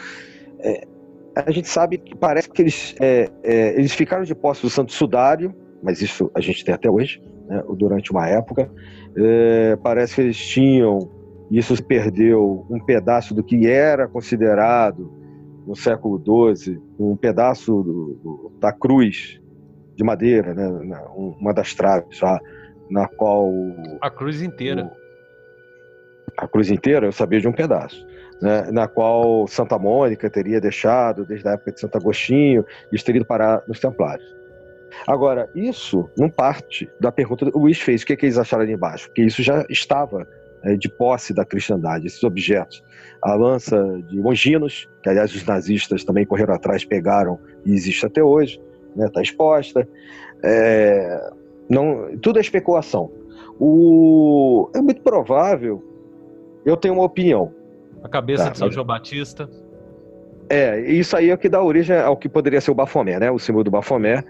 É, 0.59 0.87
a 1.35 1.51
gente 1.51 1.67
sabe 1.67 1.97
que 1.97 2.15
parece 2.15 2.49
que 2.49 2.61
eles, 2.61 2.95
é, 2.99 3.29
é, 3.43 3.73
eles 3.77 3.93
ficaram 3.93 4.23
de 4.23 4.35
posse 4.35 4.61
do 4.61 4.69
Santo 4.69 4.91
Sudário, 4.91 5.53
mas 5.81 6.01
isso 6.01 6.29
a 6.35 6.41
gente 6.41 6.63
tem 6.63 6.73
até 6.73 6.89
hoje, 6.89 7.21
né, 7.47 7.63
durante 7.77 8.11
uma 8.11 8.27
época. 8.27 8.69
É, 9.15 9.75
parece 9.77 10.15
que 10.15 10.21
eles 10.21 10.37
tinham, 10.37 11.09
e 11.49 11.57
isso 11.57 11.75
se 11.75 11.83
perdeu, 11.83 12.65
um 12.69 12.79
pedaço 12.79 13.33
do 13.33 13.43
que 13.43 13.67
era 13.67 14.07
considerado 14.07 15.11
no 15.65 15.75
século 15.75 16.21
XII, 16.55 16.81
um 16.99 17.15
pedaço 17.15 17.71
do, 17.83 18.19
do, 18.23 18.51
da 18.59 18.73
cruz 18.73 19.39
de 19.95 20.03
madeira, 20.03 20.53
né, 20.53 20.67
uma 21.15 21.53
das 21.53 21.73
traves, 21.73 22.19
na 22.89 23.07
qual. 23.07 23.49
A 24.01 24.09
cruz 24.09 24.41
inteira. 24.41 24.85
O, 24.85 25.01
a 26.37 26.47
cruz 26.47 26.69
inteira, 26.69 27.05
eu 27.05 27.11
sabia 27.11 27.39
de 27.39 27.47
um 27.47 27.53
pedaço 27.53 28.10
né, 28.41 28.69
na 28.71 28.87
qual 28.87 29.47
Santa 29.47 29.77
Mônica 29.77 30.29
teria 30.29 30.59
deixado 30.59 31.25
desde 31.25 31.47
a 31.47 31.51
época 31.51 31.71
de 31.71 31.79
Santo 31.79 31.97
Agostinho 31.97 32.65
e 32.91 32.97
teria 32.97 33.19
ido 33.19 33.25
parar 33.25 33.63
nos 33.67 33.79
Templários. 33.79 34.41
Agora, 35.07 35.49
isso 35.55 36.09
não 36.17 36.29
parte 36.29 36.89
da 36.99 37.11
pergunta 37.11 37.45
que 37.49 37.57
o 37.57 37.61
Luiz 37.61 37.79
fez, 37.79 38.01
o 38.01 38.05
que, 38.05 38.13
é 38.13 38.15
que 38.15 38.25
eles 38.25 38.37
acharam 38.37 38.63
ali 38.63 38.73
embaixo, 38.73 39.07
porque 39.07 39.23
isso 39.23 39.41
já 39.41 39.65
estava 39.69 40.27
é, 40.63 40.75
de 40.75 40.89
posse 40.89 41.33
da 41.33 41.45
cristandade, 41.45 42.07
esses 42.07 42.23
objetos. 42.23 42.83
A 43.21 43.33
lança 43.35 43.77
de 44.07 44.19
Longinos, 44.19 44.89
que 45.01 45.09
aliás 45.09 45.33
os 45.33 45.45
nazistas 45.45 46.03
também 46.03 46.25
correram 46.25 46.53
atrás, 46.53 46.83
pegaram 46.83 47.39
e 47.65 47.73
existe 47.73 48.05
até 48.05 48.23
hoje, 48.23 48.61
está 48.89 49.03
né, 49.03 49.09
tá 49.11 49.21
exposta. 49.21 49.87
É, 50.43 51.31
não, 51.69 52.17
tudo 52.17 52.37
é 52.37 52.41
especulação. 52.41 53.11
O, 53.59 54.69
é 54.75 54.81
muito 54.81 55.01
provável, 55.01 55.83
eu 56.65 56.75
tenho 56.75 56.95
uma 56.95 57.03
opinião. 57.03 57.53
A 58.03 58.09
cabeça 58.09 58.45
tá, 58.45 58.49
de 58.51 58.57
São 58.57 58.67
mas... 58.67 58.75
João 58.75 58.85
Batista. 58.85 59.49
É, 60.49 60.81
isso 60.91 61.15
aí 61.15 61.29
é 61.29 61.33
o 61.33 61.37
que 61.37 61.47
dá 61.47 61.63
origem 61.63 61.97
ao 61.97 62.17
que 62.17 62.27
poderia 62.27 62.59
ser 62.59 62.71
o 62.71 62.75
Bafomé, 62.75 63.17
né? 63.19 63.31
O 63.31 63.39
símbolo 63.39 63.63
do 63.63 63.71
Bafomé, 63.71 64.21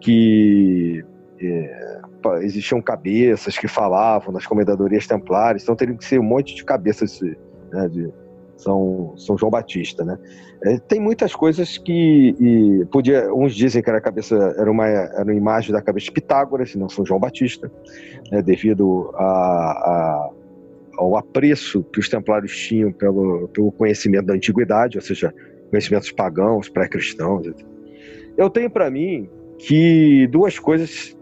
que 0.00 1.02
é, 1.40 2.00
existiam 2.42 2.80
cabeças 2.82 3.56
que 3.56 3.66
falavam 3.66 4.32
nas 4.32 4.46
comendadorias 4.46 5.06
templárias, 5.06 5.62
então 5.62 5.74
teria 5.74 5.96
que 5.96 6.04
ser 6.04 6.20
um 6.20 6.24
monte 6.24 6.54
de 6.54 6.64
cabeças 6.64 7.20
né, 7.72 7.88
de 7.88 8.12
São, 8.56 9.14
São 9.16 9.38
João 9.38 9.50
Batista, 9.50 10.04
né? 10.04 10.18
É, 10.64 10.78
tem 10.78 11.00
muitas 11.00 11.34
coisas 11.34 11.78
que 11.78 12.36
e, 12.38 12.84
podia, 12.92 13.32
uns 13.34 13.54
dizem 13.54 13.82
que 13.82 13.88
era 13.88 13.98
a 13.98 14.02
cabeça 14.02 14.36
era 14.56 14.70
uma 14.70 14.86
era 14.86 15.24
uma 15.24 15.34
imagem 15.34 15.72
da 15.72 15.80
cabeça 15.80 16.04
de 16.04 16.12
Pitágoras, 16.12 16.74
e 16.74 16.78
não 16.78 16.88
São 16.88 17.04
João 17.04 17.18
Batista, 17.18 17.72
né, 18.30 18.42
devido 18.42 19.10
a, 19.14 19.24
a 19.24 20.30
ao 20.96 21.16
apreço 21.16 21.82
que 21.84 22.00
os 22.00 22.08
templários 22.08 22.56
tinham 22.56 22.92
pelo, 22.92 23.48
pelo 23.48 23.72
conhecimento 23.72 24.26
da 24.26 24.34
antiguidade, 24.34 24.98
ou 24.98 25.02
seja, 25.02 25.32
conhecimentos 25.70 26.12
pagãos, 26.12 26.68
pré-cristãos. 26.68 27.50
Eu 28.36 28.50
tenho 28.50 28.70
para 28.70 28.90
mim 28.90 29.28
que 29.58 30.26
duas 30.28 30.58
coisas 30.58 31.16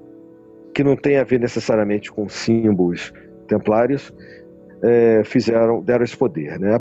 que 0.74 0.82
não 0.82 0.96
têm 0.96 1.18
a 1.18 1.24
ver 1.24 1.40
necessariamente 1.40 2.10
com 2.10 2.28
símbolos 2.28 3.12
templários 3.46 4.12
é, 4.82 5.22
fizeram 5.24 5.82
deram 5.82 6.04
esse 6.04 6.16
poder, 6.16 6.58
né? 6.58 6.78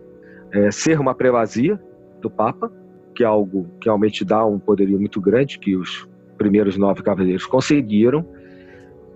É, 0.52 0.72
ser 0.72 1.00
uma 1.00 1.14
prelazia 1.14 1.80
do 2.22 2.30
Papa, 2.30 2.72
que 3.14 3.24
é 3.24 3.28
algo 3.28 3.68
que 3.80 3.88
realmente 3.88 4.24
dá 4.24 4.46
um 4.46 4.60
poderio 4.60 5.00
muito 5.00 5.20
grande 5.20 5.60
que 5.60 5.76
os 5.76 6.08
primeiros 6.38 6.78
nove 6.78 7.04
cavaleiros 7.04 7.46
conseguiram. 7.46 8.26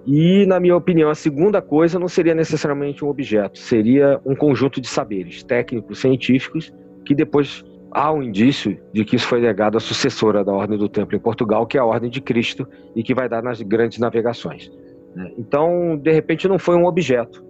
E, 0.06 0.46
na 0.46 0.60
minha 0.60 0.76
opinião, 0.76 1.10
a 1.10 1.16
segunda 1.16 1.62
coisa 1.62 1.98
não 1.98 2.08
seria 2.08 2.36
necessariamente 2.36 3.06
um 3.06 3.08
objeto, 3.08 3.58
seria 3.58 4.20
um 4.26 4.36
conjunto 4.36 4.82
de 4.82 4.88
saberes 4.88 5.44
técnicos, 5.44 6.00
científicos, 6.00 6.74
que 7.06 7.16
depois 7.16 7.64
há 7.90 8.12
um 8.12 8.22
indício 8.22 8.78
de 8.92 9.06
que 9.06 9.16
isso 9.16 9.28
foi 9.28 9.40
legado 9.40 9.78
à 9.78 9.80
sucessora 9.80 10.44
da 10.44 10.52
Ordem 10.52 10.78
do 10.78 10.90
Templo 10.90 11.16
em 11.16 11.20
Portugal, 11.20 11.66
que 11.66 11.78
é 11.78 11.80
a 11.80 11.86
Ordem 11.86 12.10
de 12.10 12.20
Cristo, 12.20 12.68
e 12.96 13.04
que 13.04 13.14
vai 13.14 13.30
dar 13.30 13.42
nas 13.42 13.62
grandes 13.62 14.00
navegações. 14.00 14.70
Né? 15.16 15.32
Então, 15.38 15.96
de 15.98 16.12
repente, 16.12 16.48
não 16.48 16.60
foi 16.60 16.76
um 16.76 16.86
objeto, 16.86 17.44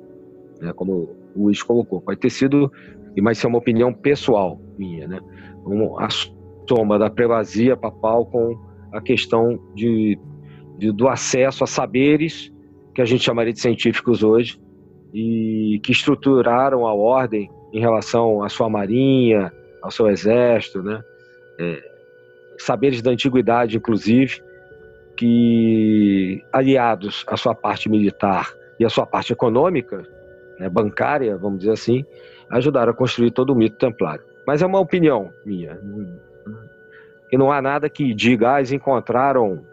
né? 0.61 0.73
como 0.73 1.15
o 1.35 1.45
Luiz 1.45 1.63
colocou. 1.63 2.01
Pode 2.01 2.19
ter 2.19 2.29
sido, 2.29 2.71
mas 3.19 3.37
isso 3.37 3.47
é 3.47 3.49
uma 3.49 3.57
opinião 3.57 3.91
pessoal 3.91 4.59
minha, 4.77 5.07
né? 5.07 5.19
a 5.99 6.07
soma 6.67 6.99
da 6.99 7.09
prelazia 7.09 7.75
papal 7.75 8.25
com 8.25 8.57
a 8.91 9.01
questão 9.01 9.57
de, 9.73 10.19
de, 10.84 10.91
do 10.91 11.07
acesso 11.07 11.63
a 11.63 11.67
saberes 11.67 12.51
que 12.93 13.01
a 13.01 13.05
gente 13.05 13.23
chamaria 13.23 13.53
de 13.53 13.59
científicos 13.59 14.21
hoje 14.21 14.59
e 15.13 15.79
que 15.84 15.91
estruturaram 15.93 16.86
a 16.86 16.93
ordem 16.93 17.49
em 17.71 17.79
relação 17.79 18.43
à 18.43 18.49
sua 18.49 18.69
marinha, 18.69 19.51
ao 19.81 19.89
seu 19.89 20.09
exército, 20.09 20.84
né? 20.84 21.01
É, 21.59 21.81
saberes 22.57 23.01
da 23.01 23.11
antiguidade, 23.11 23.77
inclusive, 23.77 24.41
que 25.15 26.43
aliados 26.51 27.23
à 27.27 27.38
sua 27.38 27.55
parte 27.55 27.89
militar 27.89 28.53
e 28.79 28.86
à 28.86 28.89
sua 28.89 29.05
parte 29.05 29.31
econômica, 29.31 30.03
né, 30.59 30.67
bancária, 30.67 31.38
vamos 31.38 31.59
dizer 31.59 31.71
assim, 31.71 32.03
ajudaram 32.49 32.91
a 32.91 32.95
construir 32.95 33.31
todo 33.31 33.51
o 33.51 33.55
mito 33.55 33.77
templário. 33.77 34.23
Mas 34.45 34.61
é 34.61 34.65
uma 34.65 34.79
opinião 34.79 35.31
minha. 35.45 35.79
E 37.31 37.38
não 37.38 37.51
há 37.51 37.61
nada 37.61 37.89
que 37.89 38.13
diga, 38.13 38.55
ah, 38.55 38.59
eles 38.59 38.71
encontraram, 38.71 39.63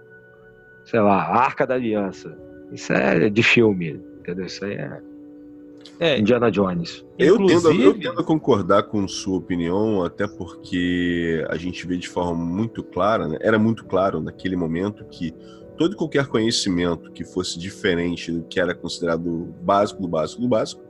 sei 0.85 1.01
lá, 1.01 1.23
a 1.23 1.37
Arca 1.37 1.67
da 1.67 1.75
Aliança. 1.75 2.37
Isso 2.73 2.93
é 2.93 3.29
de 3.29 3.43
filme, 3.43 4.01
entendeu? 4.21 4.47
Isso 4.47 4.65
aí 4.65 4.75
é 4.75 5.01
é, 5.99 6.19
Indiana 6.19 6.51
Jones. 6.51 7.05
Eu, 7.19 7.35
Inclusive... 7.35 7.77
tendo, 7.77 7.83
eu 7.83 7.99
tendo 7.99 8.21
a 8.21 8.25
concordar 8.25 8.85
com 8.85 9.07
sua 9.07 9.37
opinião, 9.37 10.03
até 10.03 10.27
porque 10.27 11.45
a 11.51 11.57
gente 11.59 11.87
vê 11.87 11.99
de 11.99 12.09
forma 12.09 12.35
muito 12.35 12.83
clara, 12.83 13.29
né? 13.29 13.37
era 13.41 13.59
muito 13.59 13.85
claro 13.85 14.21
naquele 14.21 14.57
momento 14.57 15.05
que 15.05 15.35
todo 15.77 15.93
e 15.93 15.97
qualquer 15.97 16.27
conhecimento 16.27 17.11
que 17.13 17.23
fosse 17.23 17.59
diferente 17.59 18.33
do 18.33 18.43
que 18.45 18.59
era 18.59 18.75
considerado 18.75 19.55
básico 19.63 20.01
do 20.01 20.09
básico 20.09 20.41
do 20.41 20.49
básico, 20.49 20.83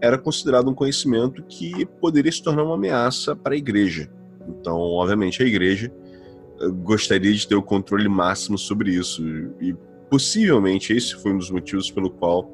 era 0.00 0.18
considerado 0.18 0.68
um 0.68 0.74
conhecimento 0.74 1.42
que 1.42 1.86
poderia 1.86 2.32
se 2.32 2.42
tornar 2.42 2.64
uma 2.64 2.74
ameaça 2.74 3.34
para 3.34 3.54
a 3.54 3.56
igreja. 3.56 4.10
Então, 4.46 4.78
obviamente, 4.78 5.42
a 5.42 5.46
igreja 5.46 5.90
gostaria 6.68 7.32
de 7.32 7.46
ter 7.46 7.54
o 7.54 7.62
controle 7.62 8.08
máximo 8.08 8.58
sobre 8.58 8.90
isso. 8.90 9.22
E 9.60 9.74
possivelmente 10.10 10.92
esse 10.92 11.14
foi 11.14 11.32
um 11.32 11.38
dos 11.38 11.50
motivos 11.50 11.90
pelo 11.90 12.10
qual 12.10 12.52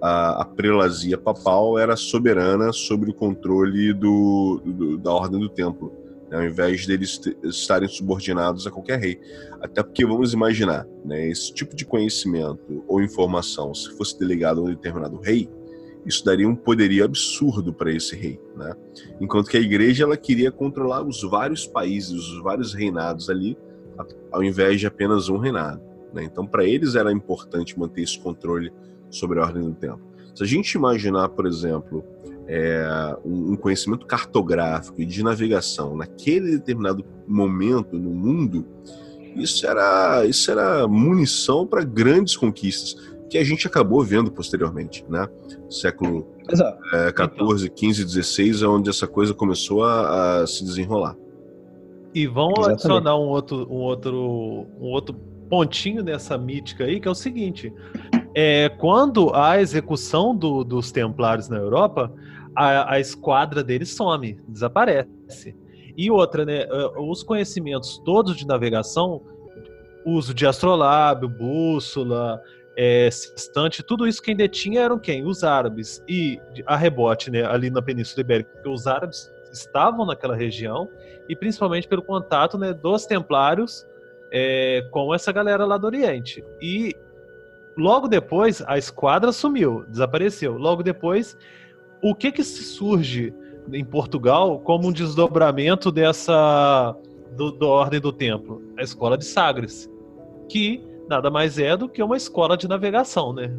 a, 0.00 0.42
a 0.42 0.44
prelazia 0.44 1.18
papal 1.18 1.78
era 1.78 1.96
soberana 1.96 2.72
sobre 2.72 3.10
o 3.10 3.14
controle 3.14 3.92
do, 3.92 4.60
do 4.64 4.98
da 4.98 5.12
ordem 5.12 5.40
do 5.40 5.48
templo, 5.48 5.92
né, 6.30 6.38
ao 6.38 6.44
invés 6.44 6.86
deles 6.86 7.20
estarem 7.44 7.88
subordinados 7.88 8.66
a 8.66 8.70
qualquer 8.70 8.98
rei. 8.98 9.20
Até 9.60 9.82
porque, 9.82 10.04
vamos 10.04 10.32
imaginar, 10.32 10.86
né, 11.04 11.28
esse 11.28 11.52
tipo 11.52 11.74
de 11.74 11.84
conhecimento 11.84 12.84
ou 12.86 13.02
informação, 13.02 13.74
se 13.74 13.90
fosse 13.96 14.18
delegado 14.18 14.60
a 14.60 14.64
um 14.64 14.66
determinado 14.66 15.16
rei, 15.18 15.48
isso 16.06 16.24
daria 16.24 16.48
um 16.48 16.54
poderio 16.54 17.04
absurdo 17.04 17.72
para 17.72 17.92
esse 17.92 18.14
rei, 18.14 18.40
né? 18.56 18.74
Enquanto 19.20 19.50
que 19.50 19.56
a 19.56 19.60
igreja 19.60 20.04
ela 20.04 20.16
queria 20.16 20.52
controlar 20.52 21.02
os 21.02 21.22
vários 21.22 21.66
países, 21.66 22.12
os 22.12 22.42
vários 22.42 22.72
reinados 22.72 23.28
ali, 23.28 23.58
ao 24.30 24.42
invés 24.44 24.78
de 24.78 24.86
apenas 24.86 25.28
um 25.28 25.36
reinado. 25.36 25.82
Né? 26.12 26.24
Então, 26.24 26.46
para 26.46 26.64
eles 26.64 26.94
era 26.94 27.10
importante 27.10 27.78
manter 27.78 28.02
esse 28.02 28.18
controle 28.18 28.72
sobre 29.10 29.40
a 29.40 29.42
ordem 29.42 29.62
do 29.62 29.74
tempo. 29.74 30.00
Se 30.34 30.42
a 30.42 30.46
gente 30.46 30.74
imaginar, 30.74 31.30
por 31.30 31.46
exemplo, 31.46 32.04
é, 32.46 33.16
um 33.24 33.56
conhecimento 33.56 34.06
cartográfico 34.06 35.00
e 35.00 35.06
de 35.06 35.22
navegação 35.22 35.96
naquele 35.96 36.52
determinado 36.52 37.04
momento 37.26 37.98
no 37.98 38.10
mundo, 38.10 38.64
isso 39.34 39.66
era, 39.66 40.24
isso 40.24 40.50
era 40.50 40.86
munição 40.86 41.66
para 41.66 41.82
grandes 41.82 42.36
conquistas 42.36 43.15
que 43.28 43.38
a 43.38 43.44
gente 43.44 43.66
acabou 43.66 44.02
vendo 44.02 44.30
posteriormente, 44.30 45.04
né? 45.08 45.28
Século 45.68 46.26
é, 46.92 47.12
14, 47.12 47.68
15, 47.68 48.04
16 48.04 48.62
é 48.62 48.66
onde 48.66 48.88
essa 48.88 49.06
coisa 49.06 49.34
começou 49.34 49.84
a, 49.84 50.42
a 50.42 50.46
se 50.46 50.64
desenrolar. 50.64 51.16
E 52.14 52.26
vão 52.26 52.50
Exatamente. 52.52 52.72
adicionar 52.72 53.16
um 53.16 53.28
outro, 53.28 53.68
um 53.70 53.80
outro, 53.82 54.66
um 54.80 54.86
outro 54.86 55.14
pontinho 55.48 56.02
nessa 56.02 56.38
mítica 56.38 56.84
aí, 56.84 57.00
que 57.00 57.08
é 57.08 57.10
o 57.10 57.14
seguinte: 57.14 57.72
é, 58.34 58.68
quando 58.68 59.34
a 59.34 59.60
execução 59.60 60.34
do, 60.34 60.62
dos 60.62 60.92
Templários 60.92 61.48
na 61.48 61.56
Europa, 61.56 62.12
a, 62.54 62.94
a, 62.94 63.00
esquadra 63.00 63.62
deles 63.62 63.94
some, 63.94 64.38
desaparece. 64.48 65.54
E 65.96 66.10
outra, 66.10 66.44
né, 66.44 66.62
é, 66.62 66.90
os 66.98 67.22
conhecimentos 67.22 67.98
todos 68.04 68.36
de 68.36 68.46
navegação, 68.46 69.22
uso 70.04 70.32
de 70.32 70.46
astrolábio, 70.46 71.28
bússola, 71.28 72.40
é, 72.76 73.10
sextante, 73.10 73.82
tudo 73.82 74.06
isso 74.06 74.22
quem 74.22 74.36
detinha 74.36 74.82
eram 74.82 74.98
quem? 74.98 75.24
Os 75.24 75.42
árabes. 75.42 76.04
E 76.06 76.38
a 76.66 76.76
rebote, 76.76 77.30
né, 77.30 77.44
ali 77.44 77.70
na 77.70 77.80
Península 77.80 78.20
Ibérica, 78.20 78.50
porque 78.52 78.68
os 78.68 78.86
árabes 78.86 79.32
estavam 79.50 80.04
naquela 80.04 80.36
região, 80.36 80.88
e 81.28 81.34
principalmente 81.34 81.88
pelo 81.88 82.02
contato 82.02 82.58
né, 82.58 82.74
dos 82.74 83.06
templários 83.06 83.86
é, 84.30 84.86
com 84.90 85.14
essa 85.14 85.32
galera 85.32 85.64
lá 85.64 85.78
do 85.78 85.86
Oriente. 85.86 86.44
E 86.60 86.94
logo 87.76 88.08
depois, 88.08 88.62
a 88.66 88.76
esquadra 88.76 89.32
sumiu, 89.32 89.84
desapareceu. 89.88 90.58
Logo 90.58 90.82
depois, 90.82 91.36
o 92.02 92.14
que 92.14 92.30
que 92.30 92.44
surge 92.44 93.32
em 93.72 93.84
Portugal 93.84 94.60
como 94.60 94.88
um 94.88 94.92
desdobramento 94.92 95.90
dessa 95.90 96.94
do, 97.32 97.50
do 97.50 97.66
Ordem 97.66 98.00
do 98.00 98.12
Templo? 98.12 98.62
A 98.78 98.82
Escola 98.82 99.16
de 99.16 99.24
Sagres, 99.24 99.90
que 100.48 100.84
nada 101.08 101.30
mais 101.30 101.58
é 101.58 101.76
do 101.76 101.88
que 101.88 102.02
uma 102.02 102.16
escola 102.16 102.56
de 102.56 102.68
navegação, 102.68 103.32
né? 103.32 103.52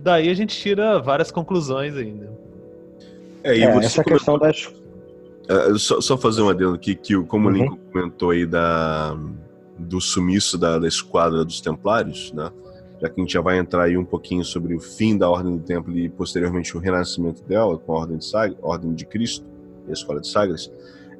Daí 0.00 0.28
a 0.28 0.34
gente 0.34 0.56
tira 0.56 0.98
várias 1.00 1.30
conclusões 1.30 1.96
ainda. 1.96 2.32
É, 3.42 3.56
e 3.56 3.62
é, 3.62 3.76
essa 3.76 4.02
questão 4.02 4.38
das... 4.38 4.66
Uh, 4.66 5.78
só, 5.78 6.00
só, 6.00 6.16
fazer 6.16 6.40
um 6.40 6.48
adendo 6.48 6.74
aqui, 6.74 6.94
que 6.94 7.14
como 7.24 7.48
uhum. 7.48 7.54
o 7.54 7.56
Lincoln 7.56 7.78
comentou 7.92 8.30
aí 8.30 8.46
da, 8.46 9.14
do 9.78 10.00
sumiço 10.00 10.56
da, 10.56 10.78
da 10.78 10.88
esquadra 10.88 11.44
dos 11.44 11.60
Templários, 11.60 12.32
né? 12.32 12.50
já 13.00 13.10
que 13.10 13.20
a 13.20 13.24
gente 13.24 13.32
já 13.32 13.40
vai 13.40 13.58
entrar 13.58 13.84
aí 13.84 13.96
um 13.96 14.04
pouquinho 14.04 14.44
sobre 14.44 14.74
o 14.74 14.80
fim 14.80 15.18
da 15.18 15.28
Ordem 15.28 15.56
do 15.56 15.62
Templo 15.62 15.96
e 15.96 16.08
posteriormente 16.08 16.74
o 16.76 16.80
renascimento 16.80 17.42
dela 17.44 17.76
com 17.78 17.92
a 17.92 18.00
Ordem 18.00 18.16
de, 18.16 18.24
Sag 18.24 18.56
Ordem 18.62 18.94
de 18.94 19.04
Cristo 19.04 19.44
e 19.86 19.90
a 19.90 19.92
Escola 19.92 20.20
de 20.20 20.28
Sagres, 20.28 20.72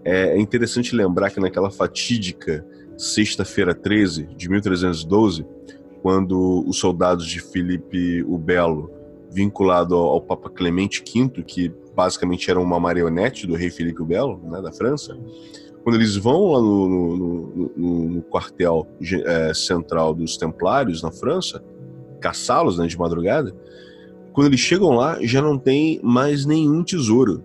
é, 0.05 0.29
é 0.29 0.39
interessante 0.39 0.97
lembrar 0.97 1.31
que 1.31 1.41
naquela 1.41 1.71
fatídica 1.71 2.65
sexta-feira 2.97 3.75
13 3.75 4.29
de 4.37 4.49
1312, 4.49 5.47
quando 6.03 6.65
os 6.67 6.79
soldados 6.79 7.27
de 7.27 7.41
Filipe 7.41 8.23
o 8.25 8.39
Belo 8.39 8.91
vinculado 9.31 9.95
ao, 9.95 10.07
ao, 10.11 10.21
Papa 10.21 10.49
Clemente 10.49 11.03
V, 11.03 11.43
que 11.43 11.73
basicamente 11.95 12.51
era 12.51 12.61
uma 12.61 12.79
marionete 12.79 13.47
do 13.47 13.55
rei 13.55 13.71
Felipe 13.71 14.03
o 14.03 14.05
Belo, 14.05 14.41
né, 14.45 14.61
da 14.61 14.71
França. 14.71 15.19
Quando 15.83 15.97
eles 15.97 16.17
vão 16.17 16.53
lá 16.53 16.61
no, 16.61 16.89
no, 16.89 17.73
no, 17.77 18.09
no 18.09 18.23
quartel 18.23 18.87
é, 19.27 19.53
central 19.53 20.15
dos 20.15 20.37
Templários 20.37 21.03
na 21.03 21.11
França, 21.11 21.63
caçá-los 22.21 22.79
né, 22.79 22.87
de 22.87 22.99
madrugada, 22.99 23.55
quando 24.33 24.49
eles 24.49 24.61
chegam 24.61 24.91
lá 24.91 25.19
já 25.23 25.43
não 25.43 25.59
tem 25.59 26.01
mais 26.03 26.45
nenhum 26.45 26.83
tesouro. 26.83 27.43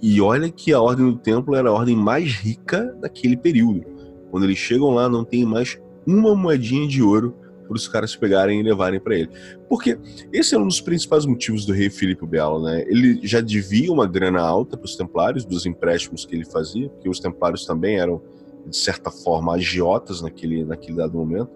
E 0.00 0.20
olha 0.20 0.50
que 0.50 0.72
a 0.72 0.80
Ordem 0.80 1.10
do 1.10 1.18
Templo 1.18 1.54
era 1.54 1.68
a 1.68 1.72
ordem 1.72 1.96
mais 1.96 2.32
rica 2.32 2.94
daquele 3.00 3.36
período. 3.36 3.97
Quando 4.30 4.44
eles 4.44 4.58
chegam 4.58 4.90
lá, 4.90 5.08
não 5.08 5.24
tem 5.24 5.44
mais 5.44 5.80
uma 6.06 6.34
moedinha 6.34 6.86
de 6.86 7.02
ouro 7.02 7.34
para 7.66 7.76
os 7.76 7.86
caras 7.86 8.16
pegarem 8.16 8.60
e 8.60 8.62
levarem 8.62 8.98
para 8.98 9.14
ele. 9.14 9.28
Porque 9.68 9.98
esse 10.32 10.54
é 10.54 10.58
um 10.58 10.66
dos 10.66 10.80
principais 10.80 11.26
motivos 11.26 11.66
do 11.66 11.72
rei 11.72 11.90
Filipe 11.90 12.26
Belo, 12.26 12.62
né? 12.62 12.82
Ele 12.88 13.20
já 13.22 13.40
devia 13.40 13.92
uma 13.92 14.06
grana 14.06 14.40
alta 14.40 14.76
para 14.76 14.86
os 14.86 14.96
templários, 14.96 15.44
dos 15.44 15.66
empréstimos 15.66 16.24
que 16.24 16.34
ele 16.34 16.46
fazia, 16.46 16.88
porque 16.88 17.08
os 17.08 17.20
templários 17.20 17.66
também 17.66 17.98
eram, 17.98 18.22
de 18.66 18.76
certa 18.76 19.10
forma, 19.10 19.54
agiotas 19.54 20.22
naquele, 20.22 20.64
naquele 20.64 20.96
dado 20.96 21.16
momento. 21.16 21.50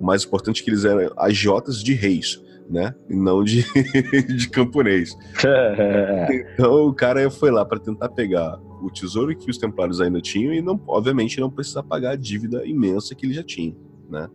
O 0.00 0.04
mais 0.04 0.24
importante 0.24 0.62
é 0.62 0.64
que 0.64 0.70
eles 0.70 0.84
eram 0.84 1.12
agiotas 1.18 1.82
de 1.82 1.92
reis, 1.92 2.42
né? 2.68 2.94
E 3.08 3.14
não 3.14 3.42
de, 3.44 3.64
de 4.36 4.48
camponês. 4.50 5.16
então 6.54 6.86
o 6.86 6.94
cara 6.94 7.30
foi 7.30 7.50
lá 7.50 7.64
para 7.64 7.78
tentar 7.78 8.08
pegar 8.10 8.58
o 8.82 8.90
tesouro 8.90 9.36
que 9.36 9.50
os 9.50 9.58
templários 9.58 10.00
ainda 10.00 10.20
tinham 10.20 10.52
e, 10.52 10.60
não, 10.60 10.80
obviamente, 10.86 11.40
não 11.40 11.50
precisar 11.50 11.82
pagar 11.82 12.10
a 12.10 12.16
dívida 12.16 12.66
imensa 12.66 13.14
que 13.14 13.26
ele 13.26 13.34
já 13.34 13.42
tinha, 13.42 13.74
né? 14.10 14.28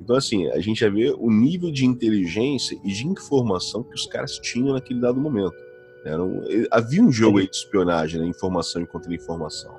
Então, 0.00 0.14
assim, 0.14 0.46
a 0.50 0.60
gente 0.60 0.80
já 0.80 0.90
vê 0.90 1.10
o 1.18 1.30
nível 1.30 1.70
de 1.72 1.84
inteligência 1.84 2.78
e 2.84 2.92
de 2.92 3.06
informação 3.06 3.82
que 3.82 3.94
os 3.94 4.06
caras 4.06 4.38
tinham 4.38 4.74
naquele 4.74 5.00
dado 5.00 5.18
momento. 5.18 5.56
Era 6.04 6.22
um, 6.22 6.42
havia 6.70 7.02
um 7.02 7.10
jogo 7.10 7.38
aí 7.38 7.48
de 7.48 7.56
espionagem, 7.56 8.20
né? 8.20 8.26
informação 8.26 8.80
e 8.82 8.86
contra-informação. 8.86 9.74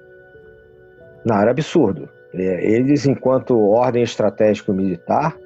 Não, 1.23 1.37
era 1.37 1.51
absurdo. 1.51 2.09
É, 2.33 2.69
eles, 2.69 3.05
enquanto 3.05 3.57
ordem 3.57 4.03
estratégica 4.03 4.73
militar, 4.73 5.37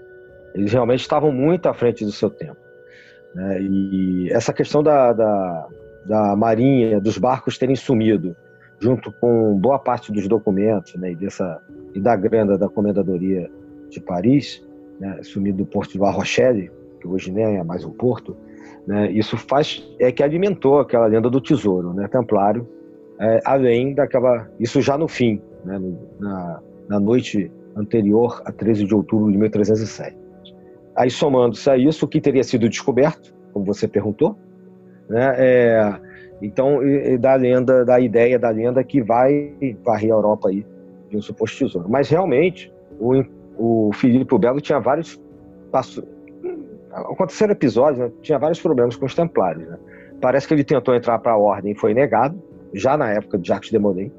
eles 0.54 0.72
realmente 0.72 1.02
estavam 1.02 1.32
muito 1.32 1.68
à 1.68 1.74
frente 1.74 2.04
do 2.04 2.12
seu 2.12 2.30
tempo. 2.30 2.58
Né? 3.34 3.62
E 3.62 4.30
essa 4.32 4.54
questão 4.54 4.84
da, 4.84 5.14
da, 5.14 5.68
da 6.06 6.36
marinha, 6.36 7.00
dos 7.00 7.18
barcos 7.18 7.58
terem 7.58 7.76
sumido, 7.76 8.36
junto 8.80 9.12
com 9.14 9.58
boa 9.58 9.80
parte 9.80 10.12
dos 10.12 10.28
documentos 10.28 10.96
né, 10.96 11.12
e, 11.12 11.16
dessa, 11.16 11.62
e 11.94 12.00
da 12.00 12.16
grana 12.16 12.58
da 12.58 12.68
Comendadoria 12.68 13.50
de 13.90 14.02
Paris, 14.02 14.66
né, 15.00 15.20
sumido 15.24 15.60
do 15.60 15.66
porto 15.66 15.92
de 15.92 16.00
La 16.00 16.12
Rochelle, 16.12 16.72
que 17.00 17.08
hoje 17.08 17.32
nem 17.32 17.58
é 17.58 17.64
mais 17.64 17.86
um 17.86 17.92
porto, 17.92 18.36
né, 18.88 19.12
isso 19.12 19.38
faz 19.38 19.88
é 20.00 20.12
que 20.12 20.24
alimentou 20.24 20.80
aquela 20.80 21.06
lenda 21.06 21.30
do 21.30 21.40
tesouro, 21.40 21.94
né, 21.94 22.08
templário, 22.08 22.68
é, 23.20 23.40
além 23.46 23.94
daquela, 23.94 24.50
isso 24.60 24.82
já 24.82 24.98
no 24.98 25.08
fim, 25.08 25.40
né, 25.64 25.80
na, 26.20 26.60
na 26.90 27.00
noite 27.00 27.52
anterior 27.76 28.42
a 28.46 28.52
13 28.52 28.86
de 28.86 28.96
outubro 28.96 29.32
de 29.32 29.38
1307. 29.38 30.21
Aí 31.02 31.10
somando-se 31.10 31.70
a 31.70 31.78
isso, 31.78 32.06
o 32.06 32.08
que 32.08 32.22
teria 32.22 32.44
sido 32.44 32.70
descoberto, 32.70 33.34
como 33.54 33.66
você 33.66 33.88
perguntou, 33.88 34.38
né, 35.10 35.36
é, 35.38 36.00
então 36.42 36.84
e, 36.84 37.14
e 37.14 37.18
da 37.18 37.34
lenda, 37.36 37.84
da 37.84 38.00
ideia 38.00 38.38
da 38.38 38.50
lenda 38.50 38.84
que 38.84 39.02
vai 39.02 39.54
varrer 39.84 40.12
a 40.12 40.16
Europa 40.16 40.50
aí 40.50 40.66
de 41.10 41.18
um 41.18 41.22
suposto 41.22 41.58
tesouro. 41.58 41.90
Mas 41.90 42.10
realmente 42.10 42.72
o 43.00 43.24
o 43.58 43.92
Filipe 43.94 44.38
Belo 44.38 44.62
tinha 44.62 44.80
vários. 44.80 45.22
Passou, 45.72 46.04
aconteceram 46.92 47.54
episódios, 47.54 48.00
né? 48.00 48.12
tinha 48.22 48.38
vários 48.38 48.60
problemas 48.62 48.96
com 48.96 49.06
os 49.06 49.16
Templários. 49.16 49.68
Né? 49.68 49.78
Parece 50.20 50.48
que 50.48 50.54
ele 50.54 50.64
tentou 50.64 50.94
entrar 50.94 51.20
para 51.20 51.34
a 51.34 51.38
ordem 51.38 51.72
e 51.72 51.76
foi 51.76 51.94
negado, 51.94 52.42
já 52.74 52.98
na 52.98 53.12
época 53.12 53.38
de 53.38 53.48
Jacques 53.48 53.70
de 53.70 53.80
Molay. 53.80 54.12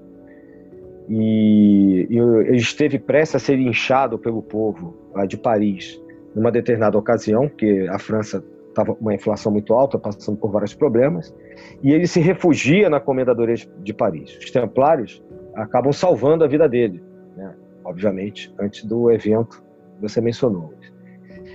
E, 1.09 2.07
e 2.09 2.19
ele 2.19 2.57
esteve 2.57 2.99
prestes 2.99 3.37
a 3.37 3.39
ser 3.39 3.59
inchado 3.59 4.19
pelo 4.19 4.41
povo 4.43 4.97
de 5.29 5.37
Paris 5.37 6.01
numa 6.35 6.51
determinada 6.51 6.97
ocasião, 6.97 7.49
porque 7.49 7.87
a 7.91 7.99
França 7.99 8.43
estava 8.69 8.97
uma 9.01 9.15
inflação 9.15 9.53
muito 9.53 9.75
alta, 9.75 9.99
passando 9.99 10.39
por 10.39 10.51
vários 10.51 10.75
problemas, 10.75 11.35
e 11.83 11.93
ele 11.93 12.07
se 12.07 12.21
refugia 12.21 12.89
na 12.89 12.99
Comendadoria 12.99 13.57
de 13.83 13.93
Paris. 13.93 14.37
Os 14.39 14.51
Templários 14.51 15.23
acabam 15.55 15.93
salvando 15.93 16.43
a 16.43 16.49
vida 16.49 16.67
dele 16.69 17.03
obviamente, 17.85 18.53
antes 18.59 18.85
do 18.85 19.11
evento 19.11 19.63
que 19.97 20.03
você 20.03 20.21
mencionou. 20.21 20.73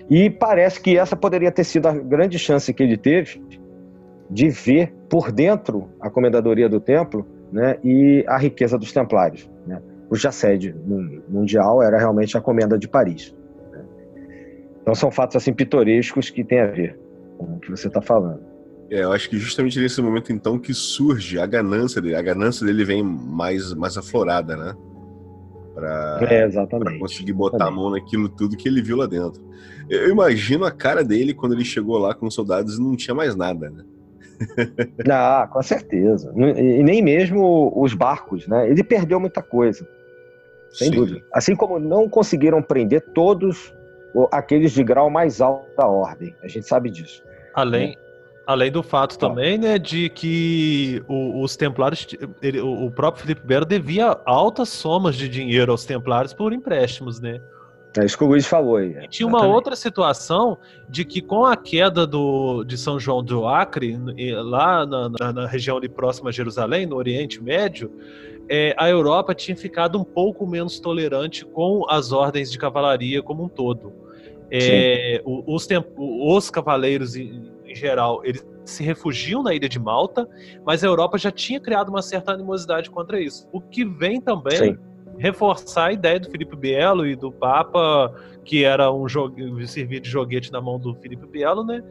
E 0.10 0.30
parece 0.30 0.82
que 0.82 0.98
essa 0.98 1.16
poderia 1.16 1.52
ter 1.52 1.64
sido 1.64 1.88
a 1.88 1.94
grande 1.94 2.38
chance 2.40 2.74
que 2.74 2.84
ele 2.84 2.98
teve 2.98 3.42
de 4.30 4.50
ver 4.50 4.94
por 5.10 5.32
dentro 5.32 5.90
a 6.00 6.10
comendadoria 6.10 6.68
do 6.68 6.80
templo 6.80 7.26
né, 7.52 7.78
e 7.84 8.26
a 8.28 8.38
riqueza 8.38 8.78
dos 8.78 8.92
templários, 8.92 9.50
né, 9.66 9.82
cuja 10.10 10.32
sede 10.32 10.76
mundial 11.28 11.82
era 11.82 11.98
realmente 11.98 12.38
a 12.38 12.42
comenda 12.42 12.78
de 12.78 12.88
Paris. 12.88 13.36
Então 14.88 14.96
são 14.96 15.12
fatos 15.12 15.36
assim 15.36 15.52
pitorescos 15.52 16.30
que 16.30 16.46
têm 16.46 16.62
a 16.62 16.68
ver 16.68 16.98
com 17.38 17.58
o 17.58 17.60
que 17.60 17.70
você 17.70 17.90
está 17.90 18.02
falando. 18.02 18.40
É, 18.90 19.04
eu 19.04 19.12
acho 19.12 19.30
que 19.30 19.38
justamente 19.38 19.78
nesse 19.82 20.02
momento 20.02 20.32
então 20.32 20.58
que 20.58 20.74
surge 20.74 21.38
a 21.38 21.46
ganância 21.46 22.02
dele. 22.02 22.16
A 22.16 22.22
ganância 22.22 22.66
dele 22.66 22.86
vem 22.86 23.04
mais, 23.04 23.74
mais 23.74 23.98
aflorada, 23.98 24.56
né? 24.56 24.74
para 25.76 26.20
é, 26.22 26.50
conseguir 27.00 27.34
botar 27.34 27.58
exatamente. 27.58 27.78
a 27.78 27.82
mão 27.82 27.92
naquilo 27.92 28.30
tudo 28.30 28.56
que 28.56 28.70
ele 28.70 28.82
viu 28.82 28.96
lá 28.96 29.06
dentro. 29.06 29.44
Eu 29.90 30.10
imagino 30.10 30.64
a 30.64 30.72
cara 30.72 31.04
dele 31.04 31.34
quando 31.34 31.52
ele 31.52 31.66
chegou 31.66 31.98
lá 31.98 32.16
com 32.16 32.28
os 32.28 32.34
soldados 32.34 32.78
e 32.78 32.82
não 32.82 32.96
tinha 32.96 33.14
mais 33.14 33.36
nada, 33.36 33.70
né? 33.70 33.84
ah, 35.12 35.50
com 35.52 35.62
certeza. 35.62 36.34
E 36.34 36.82
nem 36.82 37.02
mesmo 37.02 37.74
os 37.76 37.94
barcos, 37.94 38.48
né? 38.48 38.70
Ele 38.70 38.86
perdeu 38.86 39.20
muita 39.20 39.44
coisa. 39.44 39.86
Sem 40.72 40.92
Sim. 40.92 40.96
dúvida. 40.96 41.22
Assim 41.34 41.58
como 41.58 41.78
não 41.78 42.08
conseguiram 42.08 42.62
prender 42.62 43.02
todos 43.14 43.76
aqueles 44.32 44.72
de 44.72 44.84
grau 44.84 45.10
mais 45.10 45.42
alto 45.42 45.68
da 45.76 45.88
ordem. 45.88 46.36
A 46.44 46.48
gente 46.48 46.68
sabe 46.68 46.90
disso. 46.90 47.24
Além, 47.54 47.90
né? 47.90 47.96
Além 48.46 48.72
do 48.72 48.82
fato 48.82 49.20
também, 49.20 49.58
né, 49.58 49.78
de 49.78 50.10
que 50.10 51.04
o, 51.06 51.42
os 51.42 51.58
templários, 51.58 52.08
ele, 52.42 52.62
o 52.62 52.90
próprio 52.90 53.24
Felipe 53.24 53.46
Belo 53.46 53.66
devia 53.66 54.18
altas 54.26 54.70
somas 54.70 55.16
de 55.18 55.28
dinheiro 55.28 55.72
aos 55.72 55.84
templários 55.84 56.34
por 56.34 56.54
empréstimos, 56.54 57.20
né? 57.20 57.42
É 57.98 58.06
isso 58.06 58.18
que 58.18 58.24
o 58.24 58.28
Luiz 58.28 58.46
falou 58.46 58.78
aí. 58.78 58.96
E 59.04 59.08
tinha 59.08 59.28
uma 59.28 59.46
outra 59.46 59.76
situação 59.76 60.58
de 60.88 61.04
que 61.04 61.20
com 61.22 61.44
a 61.44 61.58
queda 61.58 62.06
do, 62.06 62.64
de 62.64 62.78
São 62.78 63.00
João 63.00 63.24
do 63.24 63.48
Acre, 63.48 63.98
lá 64.44 64.86
na, 64.86 65.10
na, 65.10 65.34
na 65.34 65.48
região 65.48 65.78
ali 65.78 65.90
próxima 65.90 66.30
a 66.30 66.32
Jerusalém, 66.32 66.86
no 66.86 66.96
Oriente 66.96 67.42
Médio, 67.42 67.92
é, 68.50 68.76
a 68.78 68.90
Europa 68.90 69.34
tinha 69.36 69.56
ficado 69.56 70.00
um 70.00 70.04
pouco 70.04 70.48
menos 70.48 70.80
tolerante 70.80 71.46
com 71.46 71.86
as 71.90 72.12
ordens 72.12 72.52
de 72.52 72.58
cavalaria 72.58 73.22
como 73.22 73.44
um 73.44 73.50
todo. 73.50 73.94
É, 74.50 75.22
os, 75.26 75.68
os 75.98 76.50
cavaleiros 76.50 77.16
em 77.16 77.76
geral, 77.76 78.22
eles 78.24 78.46
se 78.66 78.84
refugiam 78.84 79.42
na 79.44 79.54
ilha 79.54 79.70
de 79.70 79.80
Malta, 79.80 80.28
mas 80.66 80.84
a 80.84 80.88
Europa 80.88 81.18
já 81.18 81.32
tinha 81.32 81.60
criado 81.60 81.90
uma 81.90 82.02
certa 82.02 82.34
animosidade 82.34 82.90
contra 82.90 83.20
isso. 83.20 83.48
O 83.52 83.62
que 83.62 83.86
vem 83.86 84.20
também 84.20 84.58
Sim. 84.58 84.78
reforçar 85.18 85.88
a 85.88 85.94
ideia 85.94 86.20
do 86.20 86.30
Filipe 86.30 86.56
Bielo 86.56 87.06
e 87.06 87.16
do 87.16 87.32
Papa, 87.32 88.14
que 88.44 88.64
era 88.64 88.92
um 88.92 89.08
servir 89.66 90.00
de 90.02 90.10
joguete 90.10 90.52
na 90.52 90.62
mão 90.62 90.80
do 90.80 90.94
Filipe 90.96 91.26
Bielo, 91.28 91.64
né? 91.64 91.82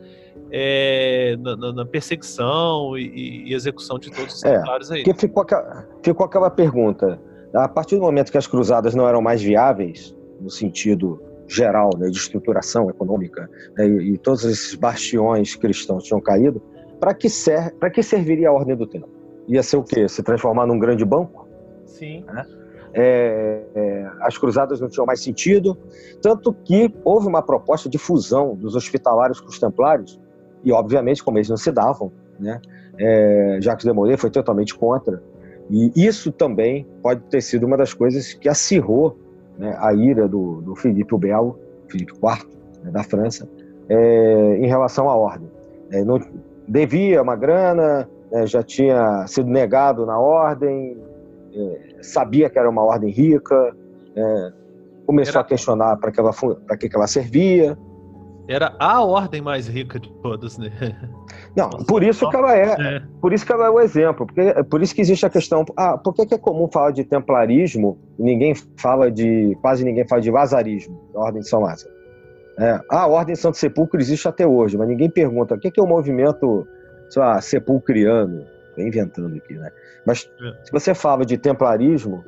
É, 0.50 1.36
na, 1.40 1.72
na, 1.72 1.84
perseguição 1.84 2.96
e, 2.96 3.48
e, 3.48 3.54
execução 3.54 3.98
de 3.98 4.10
todos 4.10 4.34
os 4.34 4.44
é, 4.44 4.62
aí. 4.92 5.02
Que 5.02 5.12
ficou, 5.12 5.42
aquela, 5.42 5.88
ficou 6.02 6.26
aquela 6.26 6.50
pergunta. 6.50 7.20
A 7.52 7.68
partir 7.68 7.96
do 7.96 8.02
momento 8.02 8.30
que 8.30 8.38
as 8.38 8.46
cruzadas 8.46 8.94
não 8.94 9.08
eram 9.08 9.20
mais 9.20 9.42
viáveis, 9.42 10.14
no 10.40 10.50
sentido 10.50 11.20
geral 11.48 11.90
né, 11.96 12.08
de 12.08 12.16
estruturação 12.16 12.90
econômica 12.90 13.48
né, 13.76 13.86
e, 13.86 14.14
e, 14.14 14.18
todos 14.18 14.44
esses 14.44 14.74
bastiões 14.74 15.54
cristãos 15.54 16.04
tinham 16.04 16.20
caído, 16.20 16.60
para 17.00 17.14
que, 17.14 17.28
ser, 17.28 17.74
que 17.92 18.02
serviria 18.02 18.48
a 18.48 18.52
ordem 18.52 18.76
do 18.76 18.86
tempo? 18.86 19.08
Ia 19.48 19.62
ser 19.62 19.76
o 19.76 19.84
quê? 19.84 20.08
Se 20.08 20.22
transformar 20.22 20.66
num 20.66 20.78
grande 20.78 21.04
banco? 21.04 21.48
Sim. 21.84 22.24
Né? 22.26 22.44
É, 22.94 23.62
é, 23.74 24.10
as 24.22 24.38
cruzadas 24.38 24.80
não 24.80 24.88
tinham 24.88 25.06
mais 25.06 25.20
sentido, 25.20 25.76
tanto 26.22 26.52
que 26.52 26.92
houve 27.04 27.26
uma 27.26 27.42
proposta 27.42 27.88
de 27.88 27.98
fusão 27.98 28.54
dos 28.54 28.74
hospitalários 28.74 29.40
com 29.40 29.48
os 29.48 29.58
templários, 29.58 30.18
e 30.64 30.72
obviamente, 30.72 31.22
como 31.22 31.38
eles 31.38 31.48
não 31.48 31.56
se 31.56 31.70
davam, 31.70 32.12
né, 32.38 32.60
é, 32.98 33.58
Jacques 33.60 33.84
de 33.84 33.92
Molay 33.92 34.16
foi 34.16 34.30
totalmente 34.30 34.74
contra, 34.74 35.22
e 35.70 35.90
isso 35.96 36.30
também 36.30 36.86
pode 37.02 37.22
ter 37.22 37.40
sido 37.40 37.66
uma 37.66 37.76
das 37.76 37.92
coisas 37.92 38.32
que 38.32 38.48
acirrou 38.48 39.18
né, 39.58 39.76
a 39.78 39.92
ira 39.92 40.28
do, 40.28 40.60
do 40.62 40.76
Filipe 40.76 41.14
o 41.14 41.18
Belo, 41.18 41.58
Filipe 41.88 42.12
IV, 42.12 42.48
né, 42.84 42.90
da 42.90 43.02
França, 43.02 43.48
é, 43.88 44.58
em 44.58 44.66
relação 44.66 45.08
à 45.08 45.16
ordem. 45.16 45.50
É, 45.90 46.04
não, 46.04 46.20
devia 46.66 47.22
uma 47.22 47.36
grana, 47.36 48.08
é, 48.32 48.46
já 48.46 48.62
tinha 48.62 49.26
sido 49.26 49.48
negado 49.48 50.04
na 50.06 50.18
ordem, 50.18 50.96
é, 51.54 52.02
sabia 52.02 52.50
que 52.50 52.58
era 52.58 52.68
uma 52.68 52.82
ordem 52.82 53.10
rica, 53.10 53.74
é, 54.14 54.52
começou 55.06 55.34
era... 55.34 55.40
a 55.40 55.44
questionar 55.44 55.96
para 55.96 56.10
que, 56.10 56.20
ela, 56.20 56.32
que, 56.78 56.88
que 56.88 56.96
ela 56.96 57.06
servia. 57.06 57.78
Era 58.48 58.74
a 58.78 59.02
ordem 59.02 59.40
mais 59.40 59.66
rica 59.66 59.98
de 59.98 60.08
todas, 60.22 60.56
né? 60.56 60.70
Não, 61.56 61.68
por 61.70 62.02
isso 62.02 62.28
que 62.28 62.36
ela 62.36 62.56
é, 62.56 62.96
é, 62.96 63.02
por 63.20 63.32
isso 63.32 63.44
que 63.44 63.52
ela 63.52 63.66
é 63.66 63.70
o 63.70 63.80
exemplo, 63.80 64.26
porque 64.26 64.54
por 64.64 64.82
isso 64.82 64.94
que 64.94 65.00
existe 65.00 65.26
a 65.26 65.30
questão, 65.30 65.64
ah, 65.76 65.98
por 65.98 66.14
que, 66.14 66.34
é 66.34 66.38
comum 66.38 66.68
falar 66.68 66.92
de 66.92 67.04
templarismo 67.04 67.98
e 68.18 68.22
ninguém 68.22 68.54
fala 68.76 69.10
de, 69.10 69.56
quase 69.60 69.84
ninguém 69.84 70.06
fala 70.06 70.20
de 70.20 70.30
lazarismo, 70.30 71.00
a 71.14 71.20
ordem 71.20 71.42
de 71.42 71.48
São 71.48 71.60
Lázaro? 71.60 71.94
É, 72.58 72.80
a 72.88 73.06
ordem 73.06 73.34
Santo 73.34 73.56
Sepulcro 73.56 74.00
existe 74.00 74.26
até 74.28 74.46
hoje, 74.46 74.78
mas 74.78 74.88
ninguém 74.88 75.10
pergunta 75.10 75.54
o 75.54 75.58
que, 75.58 75.72
é 75.78 75.82
o 75.82 75.86
movimento, 75.86 76.66
sei 77.10 77.20
lá, 77.20 77.40
sepulcriano, 77.40 78.46
tô 78.74 78.82
inventando 78.82 79.36
aqui, 79.36 79.54
né? 79.54 79.70
Mas 80.06 80.30
é. 80.40 80.64
se 80.64 80.72
você 80.72 80.94
fala 80.94 81.24
de 81.26 81.36
templarismo, 81.36 82.24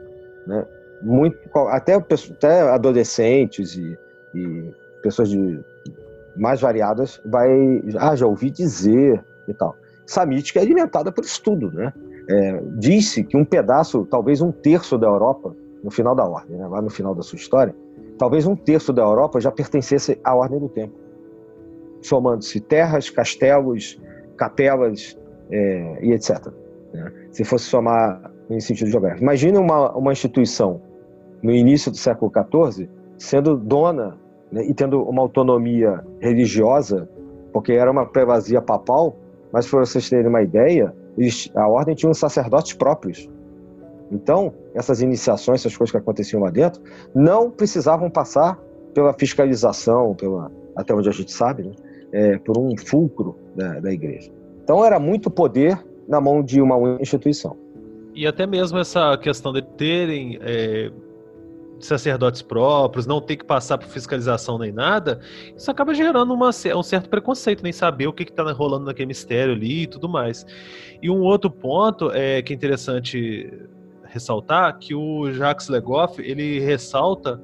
né, 0.47 0.67
muito, 1.01 1.39
até, 1.69 1.95
até 1.95 2.61
adolescentes 2.63 3.77
e, 3.77 3.97
e 4.35 4.71
pessoas 5.03 5.31
de 5.31 5.61
mais 6.39 6.61
variadas, 6.61 7.21
vai. 7.27 7.83
Ah, 7.99 8.15
já 8.17 8.27
ouvi 8.27 8.51
dizer 8.51 9.23
e 9.47 9.55
tal. 9.55 9.75
Essa 10.07 10.25
mítica 10.25 10.61
é 10.61 10.63
alimentada 10.63 11.13
por 11.13 11.25
estudo, 11.25 11.71
né? 11.73 11.93
É, 12.31 12.63
Disse 12.77 13.25
que 13.25 13.37
um 13.37 13.45
pedaço, 13.45 14.07
talvez 14.07 14.41
um 14.41 14.53
terço 14.53 14.97
da 14.97 15.07
Europa, 15.07 15.55
no 15.83 15.91
final 15.91 16.15
da 16.15 16.25
ordem, 16.25 16.57
né, 16.57 16.67
lá 16.67 16.83
no 16.83 16.91
final 16.91 17.15
da 17.15 17.23
sua 17.23 17.37
história, 17.37 17.75
talvez 18.19 18.47
um 18.47 18.57
terço 18.57 18.93
da 18.93 19.03
Europa 19.03 19.41
já 19.41 19.51
pertencesse 19.51 20.19
à 20.25 20.35
ordem 20.35 20.59
do 20.59 20.69
tempo, 20.69 20.95
somando-se 22.03 22.61
terras, 22.61 23.09
castelos, 23.09 24.01
capelas 24.37 25.19
é, 25.51 25.99
e 26.05 26.13
etc. 26.13 26.49
Né? 26.93 27.13
Se 27.31 27.45
fosse 27.45 27.65
somar 27.65 28.31
em 28.51 28.61
sentido 28.61 28.91
geográfico. 28.91 29.23
Imagine 29.23 29.59
uma, 29.59 29.95
uma 29.97 30.13
instituição 30.13 30.81
no 31.43 31.53
início 31.53 31.91
do 31.91 31.97
século 31.97 32.33
XIV 32.33 32.89
sendo 33.19 33.57
dona 33.57 34.19
né, 34.51 34.65
e 34.65 34.75
tendo 34.75 35.03
uma 35.03 35.23
autonomia 35.23 36.05
religiosa, 36.21 37.09
porque 37.53 37.73
era 37.73 37.91
uma 37.91 38.07
prevazia 38.07 38.61
papal, 38.61 39.17
mas 39.53 39.67
para 39.67 39.81
vocês 39.81 40.09
terem 40.09 40.27
uma 40.27 40.43
ideia, 40.43 40.95
a 41.55 41.69
ordem 41.69 41.95
tinha 41.95 42.11
uns 42.11 42.19
sacerdotes 42.19 42.75
próprios. 42.75 43.29
Então, 44.11 44.53
essas 44.75 45.03
iniciações, 45.03 45.61
essas 45.61 45.77
coisas 45.77 45.91
que 45.91 45.99
aconteciam 45.99 46.43
lá 46.43 46.51
dentro, 46.51 46.83
não 47.15 47.51
precisavam 47.51 48.11
passar 48.11 48.59
pela 48.95 49.13
fiscalização, 49.13 50.15
pela, 50.15 50.51
até 50.77 50.95
onde 50.95 51.09
a 51.09 51.13
gente 51.13 51.33
sabe, 51.33 51.65
né, 51.65 51.73
é, 52.13 52.39
por 52.39 52.57
um 52.59 52.77
fulcro 52.77 53.37
da, 53.55 53.81
da 53.81 53.93
igreja. 53.93 54.31
Então, 54.63 54.85
era 54.85 54.99
muito 54.99 55.31
poder 55.31 55.79
na 56.09 56.21
mão 56.21 56.43
de 56.43 56.61
uma 56.61 56.99
instituição. 57.01 57.57
E 58.15 58.27
até 58.27 58.47
mesmo 58.47 58.79
essa 58.79 59.17
questão 59.19 59.53
de 59.53 59.63
terem 59.63 60.39
é, 60.41 60.91
sacerdotes 61.81 62.43
próprios, 62.43 63.07
não 63.07 63.21
ter 63.21 63.37
que 63.37 63.45
passar 63.45 63.79
por 63.79 63.89
fiscalização 63.89 64.59
nem 64.59 64.73
nada, 64.73 65.21
isso 65.57 65.71
acaba 65.71 65.95
gerando 65.95 66.33
uma, 66.35 66.49
um 66.49 66.83
certo 66.83 67.09
preconceito, 67.09 67.63
nem 67.63 67.73
saber 67.73 68.07
o 68.07 68.13
que 68.13 68.25
está 68.25 68.51
rolando 68.53 68.87
naquele 68.87 69.07
mistério 69.07 69.55
ali 69.55 69.83
e 69.83 69.87
tudo 69.87 70.09
mais. 70.09 70.45
E 71.01 71.09
um 71.11 71.21
outro 71.21 71.51
ponto 71.51 72.11
é 72.11 72.43
que 72.43 72.53
é 72.53 72.57
interessante 72.57 73.53
ressaltar 74.05 74.79
que 74.79 74.95
o 74.95 75.31
Jacques 75.33 75.69
Legoff 75.69 76.21
ele 76.21 76.61
ressalta 76.61 77.41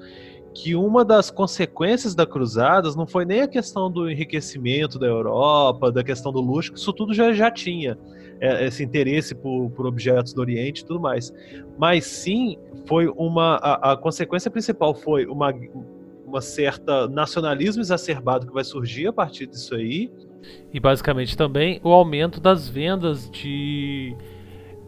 que 0.54 0.74
uma 0.74 1.04
das 1.04 1.30
consequências 1.30 2.14
da 2.14 2.24
cruzadas 2.24 2.94
não 2.94 3.06
foi 3.06 3.24
nem 3.24 3.42
a 3.42 3.48
questão 3.48 3.90
do 3.90 4.08
enriquecimento 4.08 4.98
da 4.98 5.06
Europa, 5.06 5.90
da 5.90 6.04
questão 6.04 6.32
do 6.32 6.40
luxo, 6.40 6.72
isso 6.74 6.92
tudo 6.92 7.12
já, 7.12 7.32
já 7.32 7.50
tinha 7.50 7.98
esse 8.40 8.82
interesse 8.82 9.34
por, 9.34 9.70
por 9.70 9.86
objetos 9.86 10.32
do 10.32 10.40
Oriente 10.40 10.82
e 10.82 10.84
tudo 10.84 11.00
mais. 11.00 11.32
Mas 11.78 12.04
sim, 12.04 12.58
foi 12.86 13.08
uma. 13.08 13.56
A, 13.56 13.92
a 13.92 13.96
consequência 13.96 14.50
principal 14.50 14.94
foi 14.94 15.26
uma, 15.26 15.54
uma 16.26 16.40
certa 16.40 17.08
nacionalismo 17.08 17.82
exacerbado 17.82 18.46
que 18.46 18.52
vai 18.52 18.64
surgir 18.64 19.06
a 19.06 19.12
partir 19.12 19.46
disso 19.46 19.74
aí. 19.74 20.10
E 20.72 20.78
basicamente 20.78 21.36
também 21.36 21.80
o 21.82 21.90
aumento 21.90 22.40
das 22.40 22.68
vendas 22.68 23.30
de 23.30 24.14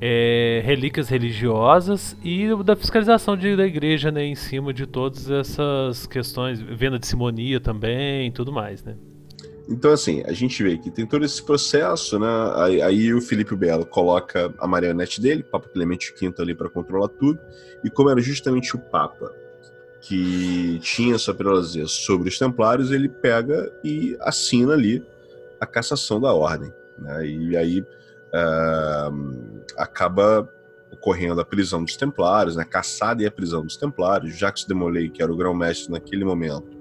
é, 0.00 0.60
relíquias 0.64 1.08
religiosas 1.08 2.16
e 2.22 2.48
da 2.62 2.76
fiscalização 2.76 3.36
de, 3.36 3.56
da 3.56 3.66
igreja 3.66 4.10
né, 4.10 4.24
em 4.24 4.34
cima 4.34 4.72
de 4.72 4.86
todas 4.86 5.30
essas 5.30 6.06
questões, 6.06 6.60
venda 6.60 6.98
de 6.98 7.06
simonia 7.06 7.60
também 7.60 8.28
e 8.28 8.30
tudo 8.30 8.52
mais, 8.52 8.84
né? 8.84 8.96
Então, 9.68 9.92
assim, 9.92 10.22
a 10.24 10.32
gente 10.32 10.62
vê 10.62 10.78
que 10.78 10.90
tem 10.90 11.04
todo 11.04 11.24
esse 11.24 11.42
processo, 11.42 12.18
né? 12.18 12.28
Aí, 12.54 12.82
aí 12.82 13.14
o 13.14 13.20
Felipe 13.20 13.56
Belo 13.56 13.84
coloca 13.84 14.54
a 14.58 14.66
marionete 14.66 15.20
dele, 15.20 15.42
Papa 15.42 15.68
Clemente 15.68 16.14
V 16.18 16.32
ali 16.38 16.54
para 16.54 16.68
controlar 16.68 17.08
tudo, 17.08 17.40
e 17.82 17.90
como 17.90 18.08
era 18.08 18.20
justamente 18.20 18.76
o 18.76 18.78
Papa 18.78 19.34
que 20.00 20.78
tinha 20.80 21.16
essa 21.16 21.34
prelazia 21.34 21.86
sobre 21.86 22.28
os 22.28 22.38
Templários, 22.38 22.92
ele 22.92 23.08
pega 23.08 23.72
e 23.82 24.16
assina 24.20 24.72
ali 24.72 25.04
a 25.60 25.66
cassação 25.66 26.20
da 26.20 26.32
ordem, 26.32 26.72
né? 26.96 27.26
E 27.26 27.56
aí 27.56 27.80
uh, 27.80 29.62
acaba 29.76 30.48
ocorrendo 30.92 31.40
a 31.40 31.44
prisão 31.44 31.82
dos 31.82 31.96
Templários, 31.96 32.54
né? 32.54 32.64
Caçada 32.64 33.22
e 33.22 33.26
a 33.26 33.30
prisão 33.32 33.64
dos 33.64 33.76
Templários. 33.76 34.36
Jacques 34.36 34.64
de 34.64 34.74
Molay, 34.74 35.08
que 35.08 35.20
era 35.20 35.32
o 35.32 35.36
grão-mestre 35.36 35.90
naquele 35.90 36.24
momento, 36.24 36.75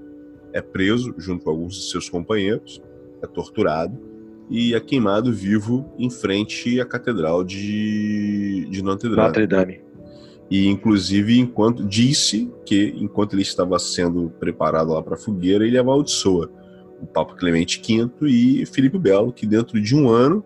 é 0.55 0.61
preso 0.61 1.13
junto 1.17 1.43
com 1.43 1.51
alguns 1.51 1.75
de 1.75 1.89
seus 1.91 2.09
companheiros, 2.09 2.81
é 3.21 3.27
torturado 3.27 3.99
e 4.49 4.73
é 4.73 4.79
queimado 4.79 5.33
vivo 5.33 5.85
em 5.99 6.09
frente 6.09 6.79
à 6.79 6.85
Catedral 6.85 7.43
de, 7.43 8.65
de 8.71 8.81
Notre 8.81 9.09
Dame. 9.09 9.21
Notre 9.21 9.47
Dame. 9.47 9.81
E 10.49 10.67
inclusive 10.67 11.37
enquanto 11.37 11.83
disse 11.83 12.49
que 12.65 12.95
enquanto 12.97 13.33
ele 13.33 13.41
estava 13.41 13.77
sendo 13.77 14.29
preparado 14.39 14.93
lá 14.93 15.03
para 15.03 15.15
a 15.15 15.17
fogueira, 15.17 15.67
ele 15.67 15.77
amaldiçoa 15.77 16.49
o 17.01 17.05
Papa 17.05 17.35
Clemente 17.35 17.81
V 17.85 18.09
e 18.25 18.65
Filipe 18.65 18.97
Belo, 18.97 19.33
que 19.33 19.45
dentro 19.45 19.81
de 19.81 19.93
um 19.93 20.07
ano 20.09 20.41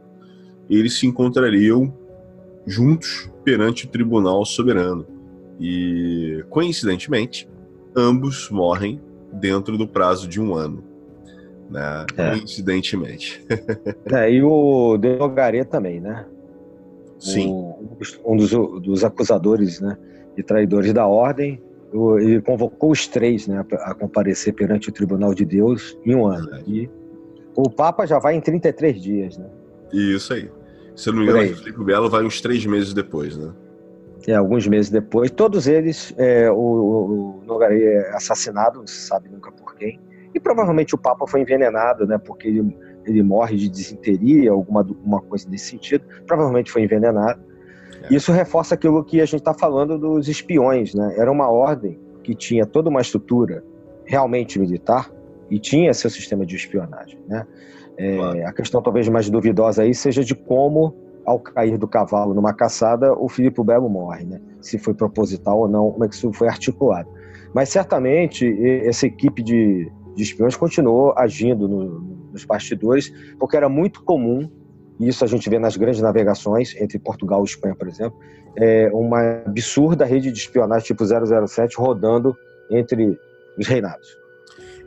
eles 0.67 0.97
se 0.97 1.05
encontrariam 1.05 1.93
juntos 2.65 3.29
perante 3.43 3.85
o 3.85 3.89
Tribunal 3.89 4.43
Soberano. 4.43 5.05
E 5.59 6.43
coincidentemente, 6.49 7.47
ambos 7.95 8.49
morrem 8.49 8.99
dentro 9.33 9.77
do 9.77 9.87
prazo 9.87 10.27
de 10.27 10.39
um 10.41 10.53
ano. 10.53 10.83
Né? 11.69 12.05
É. 12.17 12.31
Coincidentemente. 12.31 13.45
é, 14.11 14.31
e 14.31 14.41
o 14.41 14.97
Denogaré 14.97 15.63
também, 15.63 15.99
né? 15.99 16.25
Sim. 17.19 17.51
um 18.25 18.37
dos, 18.37 18.51
dos, 18.81 19.03
acusadores 19.03 19.81
né, 19.81 19.97
de 20.35 20.41
traidores 20.41 20.93
da 20.93 21.05
ordem. 21.05 21.61
Ele 21.91 22.41
convocou 22.41 22.91
os 22.91 23.07
três 23.07 23.47
né, 23.47 23.65
a 23.81 23.93
comparecer 23.93 24.53
perante 24.53 24.89
o 24.89 24.91
Tribunal 24.91 25.33
de 25.33 25.43
Deus 25.43 25.97
em 26.05 26.15
um 26.15 26.27
ano. 26.27 26.49
E 26.67 26.89
o 27.55 27.69
Papa 27.69 28.05
já 28.05 28.19
vai 28.19 28.35
em 28.35 28.41
33 28.41 29.01
dias, 29.01 29.37
né? 29.37 29.47
Isso 29.91 30.33
aí. 30.33 30.49
Se 30.95 31.09
eu 31.09 31.13
não 31.13 31.21
me 31.21 31.29
engano, 31.29 31.51
o 31.51 31.55
Felipe 31.55 31.83
Belo 31.83 32.09
vai 32.09 32.23
uns 32.23 32.41
três 32.41 32.65
meses 32.65 32.93
depois, 32.93 33.35
né? 33.35 33.51
É, 34.27 34.35
alguns 34.35 34.67
meses 34.67 34.89
depois. 34.89 35.31
Todos 35.31 35.67
eles, 35.67 36.13
é, 36.17 36.49
o, 36.51 37.41
o 37.47 37.63
é 37.63 38.11
assassinado, 38.15 38.79
não 38.79 38.87
se 38.87 39.01
sabe 39.07 39.29
nunca 39.29 39.51
por 39.51 39.75
quem. 39.75 39.99
E 40.33 40.39
provavelmente 40.39 40.93
o 40.93 40.97
Papa 40.97 41.25
foi 41.27 41.41
envenenado, 41.41 42.05
né? 42.05 42.17
Porque 42.17 42.47
ele, 42.47 42.77
ele 43.05 43.23
morre 43.23 43.57
de 43.57 43.69
desinteria, 43.69 44.51
alguma 44.51 44.85
uma 45.03 45.21
coisa 45.21 45.49
nesse 45.49 45.71
sentido. 45.71 46.05
Provavelmente 46.27 46.71
foi 46.71 46.83
envenenado. 46.83 47.41
É. 48.03 48.13
Isso 48.13 48.31
reforça 48.31 48.75
aquilo 48.75 49.03
que 49.03 49.19
a 49.19 49.25
gente 49.25 49.39
está 49.39 49.53
falando 49.53 49.97
dos 49.97 50.27
espiões, 50.27 50.93
né? 50.93 51.15
Era 51.17 51.31
uma 51.31 51.49
ordem 51.49 51.99
que 52.23 52.35
tinha 52.35 52.65
toda 52.65 52.89
uma 52.89 53.01
estrutura 53.01 53.63
realmente 54.05 54.59
militar 54.59 55.11
e 55.49 55.59
tinha 55.59 55.93
seu 55.93 56.09
sistema 56.09 56.45
de 56.45 56.55
espionagem, 56.55 57.19
né? 57.27 57.45
É, 57.97 58.15
claro. 58.15 58.47
A 58.47 58.53
questão 58.53 58.81
talvez 58.81 59.09
mais 59.09 59.29
duvidosa 59.29 59.83
aí 59.83 59.93
seja 59.93 60.23
de 60.23 60.35
como 60.35 60.95
ao 61.29 61.39
cair 61.39 61.77
do 61.77 61.87
cavalo 61.87 62.33
numa 62.33 62.53
caçada, 62.53 63.13
o 63.13 63.29
Filipe 63.29 63.63
Belo 63.63 63.87
morre, 63.87 64.25
né? 64.25 64.41
Se 64.59 64.79
foi 64.79 64.95
proposital 64.95 65.59
ou 65.59 65.67
não, 65.67 65.91
como 65.91 66.03
é 66.03 66.07
que 66.07 66.15
isso 66.15 66.33
foi 66.33 66.47
articulado. 66.47 67.07
Mas 67.53 67.69
certamente 67.69 68.47
essa 68.83 69.05
equipe 69.05 69.43
de, 69.43 69.91
de 70.15 70.23
espiões 70.23 70.55
continuou 70.55 71.13
agindo 71.15 71.67
no, 71.67 71.99
nos 72.31 72.43
bastidores, 72.45 73.13
porque 73.39 73.55
era 73.55 73.69
muito 73.69 74.03
comum, 74.03 74.49
e 74.99 75.07
isso 75.07 75.23
a 75.23 75.27
gente 75.27 75.47
vê 75.47 75.59
nas 75.59 75.77
grandes 75.77 76.01
navegações 76.01 76.75
entre 76.81 76.97
Portugal 76.97 77.41
e 77.41 77.45
Espanha, 77.45 77.75
por 77.75 77.87
exemplo, 77.87 78.17
é 78.57 78.89
uma 78.91 79.43
absurda 79.45 80.05
rede 80.05 80.31
de 80.31 80.39
espionagem 80.39 80.87
tipo 80.87 81.05
007 81.05 81.77
rodando 81.77 82.35
entre 82.71 83.19
os 83.55 83.67
reinados. 83.67 84.17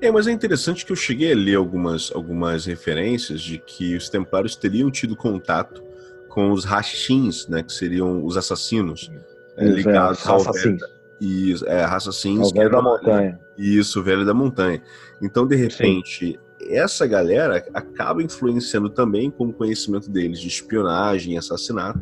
É, 0.00 0.10
mas 0.10 0.26
é 0.26 0.32
interessante 0.32 0.84
que 0.84 0.90
eu 0.90 0.96
cheguei 0.96 1.30
a 1.30 1.36
ler 1.36 1.54
algumas, 1.54 2.10
algumas 2.12 2.66
referências 2.66 3.40
de 3.40 3.58
que 3.58 3.94
os 3.94 4.08
templários 4.08 4.56
teriam 4.56 4.90
tido 4.90 5.14
contato 5.14 5.91
com 6.32 6.50
os 6.50 6.64
Rashins, 6.64 7.46
né, 7.46 7.62
que 7.62 7.72
seriam 7.72 8.24
os 8.24 8.38
assassinos 8.38 9.12
é, 9.54 9.66
ligados 9.66 10.26
ao 10.26 10.42
velho, 10.42 10.78
e 11.20 11.54
é, 11.66 11.84
assassinos, 11.84 12.50
o 12.50 12.54
velho 12.54 12.70
da 12.70 12.80
montanha. 12.80 13.40
Isso, 13.58 14.00
o 14.00 14.02
velho 14.02 14.24
da 14.24 14.32
montanha. 14.32 14.82
Então, 15.20 15.46
de 15.46 15.54
repente, 15.56 16.40
Sim. 16.58 16.74
essa 16.74 17.06
galera 17.06 17.62
acaba 17.74 18.22
influenciando 18.22 18.88
também 18.88 19.30
com 19.30 19.48
o 19.48 19.52
conhecimento 19.52 20.10
deles 20.10 20.40
de 20.40 20.48
espionagem 20.48 21.34
e 21.34 21.36
assassinato 21.36 22.00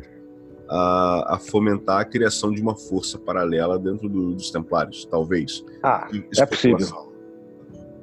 a, 0.68 1.34
a, 1.34 1.38
fomentar 1.38 1.98
a 1.98 2.04
criação 2.04 2.52
de 2.52 2.62
uma 2.62 2.76
força 2.76 3.18
paralela 3.18 3.80
dentro 3.80 4.08
do, 4.08 4.32
dos 4.32 4.52
Templários, 4.52 5.04
talvez. 5.06 5.64
Ah, 5.82 6.08
é 6.38 6.46
possível. 6.46 7.09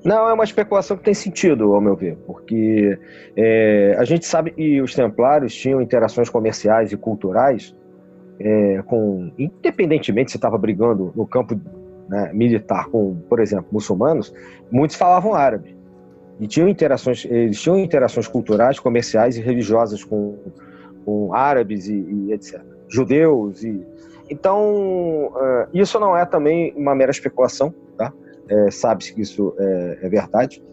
Não, 0.07 0.29
é 0.29 0.33
uma 0.33 0.45
especulação 0.45 0.95
que 0.95 1.03
tem 1.03 1.13
sentido, 1.13 1.73
ao 1.73 1.81
meu 1.81 1.93
ver, 1.93 2.15
porque 2.25 2.97
é, 3.35 3.93
a 3.99 4.05
gente 4.05 4.25
sabe 4.25 4.51
que 4.51 4.81
os 4.81 4.95
templários 4.95 5.53
tinham 5.53 5.81
interações 5.81 6.29
comerciais 6.29 6.93
e 6.93 6.97
culturais 6.97 7.75
é, 8.39 8.81
com, 8.85 9.29
independentemente 9.37 10.31
se 10.31 10.37
estava 10.37 10.57
brigando 10.57 11.11
no 11.13 11.27
campo 11.27 11.59
né, 12.07 12.31
militar 12.33 12.87
com, 12.87 13.17
por 13.27 13.41
exemplo, 13.41 13.67
muçulmanos, 13.69 14.33
muitos 14.71 14.95
falavam 14.95 15.33
árabe 15.33 15.75
e 16.39 16.47
tinham 16.47 16.69
interações, 16.69 17.25
eles 17.25 17.59
tinham 17.61 17.77
interações 17.77 18.29
culturais, 18.29 18.79
comerciais 18.79 19.35
e 19.35 19.41
religiosas 19.41 20.05
com, 20.05 20.37
com 21.03 21.33
árabes 21.33 21.89
e, 21.89 21.95
e 21.95 22.31
etc, 22.31 22.61
judeus 22.87 23.61
e 23.61 23.85
então 24.29 25.33
uh, 25.33 25.67
isso 25.73 25.99
não 25.99 26.15
é 26.15 26.25
também 26.25 26.73
uma 26.77 26.95
mera 26.95 27.11
especulação, 27.11 27.73
tá? 27.97 28.13
É, 28.49 28.71
Sabe-se 28.71 29.13
que 29.13 29.21
isso 29.21 29.53
é, 29.57 29.99
é 30.03 30.09
verdade. 30.09 30.63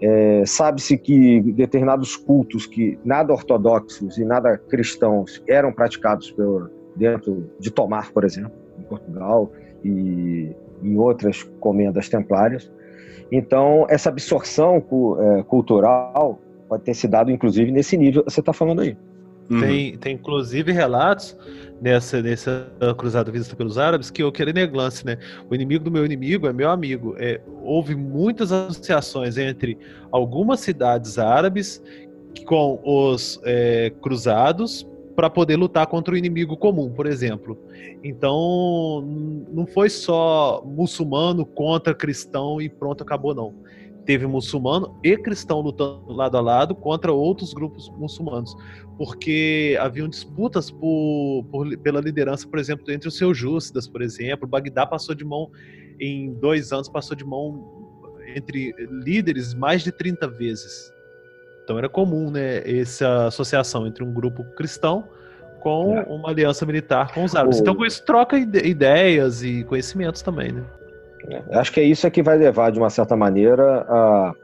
É, 0.00 0.44
Sabe-se 0.46 0.96
que 0.96 1.40
determinados 1.52 2.16
cultos 2.16 2.66
que 2.66 2.98
nada 3.04 3.32
ortodoxos 3.32 4.18
e 4.18 4.24
nada 4.24 4.56
cristãos 4.56 5.42
eram 5.46 5.72
praticados 5.72 6.34
dentro 6.96 7.50
de 7.58 7.70
Tomar, 7.70 8.10
por 8.12 8.24
exemplo, 8.24 8.52
em 8.78 8.82
Portugal 8.82 9.52
e 9.84 10.54
em 10.82 10.96
outras 10.96 11.42
comendas 11.60 12.08
templárias. 12.08 12.70
Então, 13.30 13.86
essa 13.88 14.08
absorção 14.08 14.76
é, 14.78 15.42
cultural 15.44 16.40
pode 16.68 16.82
ter 16.84 16.94
se 16.94 17.06
dado, 17.06 17.30
inclusive, 17.30 17.70
nesse 17.70 17.96
nível 17.96 18.24
que 18.24 18.30
você 18.30 18.40
está 18.40 18.52
falando 18.52 18.80
aí. 18.80 18.96
Uhum. 19.50 19.60
Tem, 19.60 19.98
tem, 19.98 20.14
inclusive, 20.14 20.70
relatos 20.70 21.36
nessa, 21.80 22.22
nessa 22.22 22.70
cruzada 22.96 23.32
vista 23.32 23.56
pelos 23.56 23.78
árabes 23.78 24.10
que 24.10 24.22
eu 24.22 24.30
queria 24.30 24.52
neglance, 24.52 25.04
né? 25.04 25.18
O 25.50 25.54
inimigo 25.54 25.84
do 25.84 25.90
meu 25.90 26.04
inimigo 26.04 26.46
é 26.46 26.52
meu 26.52 26.70
amigo. 26.70 27.16
É, 27.18 27.40
houve 27.62 27.96
muitas 27.96 28.52
associações 28.52 29.36
entre 29.36 29.76
algumas 30.12 30.60
cidades 30.60 31.18
árabes 31.18 31.82
com 32.44 32.80
os 32.84 33.40
é, 33.44 33.92
cruzados 34.00 34.86
para 35.16 35.28
poder 35.28 35.56
lutar 35.56 35.86
contra 35.88 36.14
o 36.14 36.16
inimigo 36.16 36.56
comum, 36.56 36.88
por 36.88 37.06
exemplo. 37.06 37.58
Então, 38.04 39.04
não 39.52 39.66
foi 39.66 39.90
só 39.90 40.62
muçulmano 40.64 41.44
contra 41.44 41.92
cristão 41.92 42.60
e 42.60 42.68
pronto, 42.68 43.02
acabou, 43.02 43.34
não. 43.34 43.52
Teve 44.10 44.26
muçulmano 44.26 44.98
e 45.04 45.16
cristão 45.16 45.60
lutando 45.60 46.12
lado 46.12 46.36
a 46.36 46.40
lado 46.40 46.74
contra 46.74 47.12
outros 47.12 47.54
grupos 47.54 47.88
muçulmanos, 47.90 48.56
porque 48.98 49.78
haviam 49.80 50.08
disputas 50.08 50.68
por, 50.68 51.44
por, 51.48 51.78
pela 51.78 52.00
liderança, 52.00 52.44
por 52.48 52.58
exemplo, 52.58 52.90
entre 52.90 53.06
os 53.06 53.16
seus 53.16 53.38
justas, 53.38 53.86
por 53.86 54.02
exemplo. 54.02 54.48
Bagdá 54.48 54.84
passou 54.84 55.14
de 55.14 55.24
mão, 55.24 55.48
em 56.00 56.34
dois 56.34 56.72
anos, 56.72 56.88
passou 56.88 57.16
de 57.16 57.24
mão 57.24 58.18
entre 58.34 58.74
líderes 58.90 59.54
mais 59.54 59.84
de 59.84 59.92
30 59.92 60.26
vezes. 60.26 60.92
Então 61.62 61.78
era 61.78 61.88
comum, 61.88 62.32
né, 62.32 62.68
essa 62.68 63.28
associação 63.28 63.86
entre 63.86 64.02
um 64.02 64.12
grupo 64.12 64.42
cristão 64.56 65.04
com 65.60 65.96
é. 65.96 66.02
uma 66.08 66.30
aliança 66.30 66.66
militar 66.66 67.14
com 67.14 67.22
os 67.22 67.36
árabes. 67.36 67.60
Então 67.60 67.76
com 67.76 67.86
isso 67.86 68.04
troca 68.04 68.36
ideias 68.36 69.44
e 69.44 69.62
conhecimentos 69.62 70.20
também, 70.20 70.50
né? 70.50 70.64
É, 71.28 71.58
acho 71.58 71.72
que 71.72 71.80
é 71.80 71.84
isso 71.84 72.06
é 72.06 72.10
que 72.10 72.22
vai 72.22 72.36
levar 72.36 72.70
de 72.70 72.78
uma 72.78 72.90
certa 72.90 73.16
maneira 73.16 73.84
a 73.88 74.34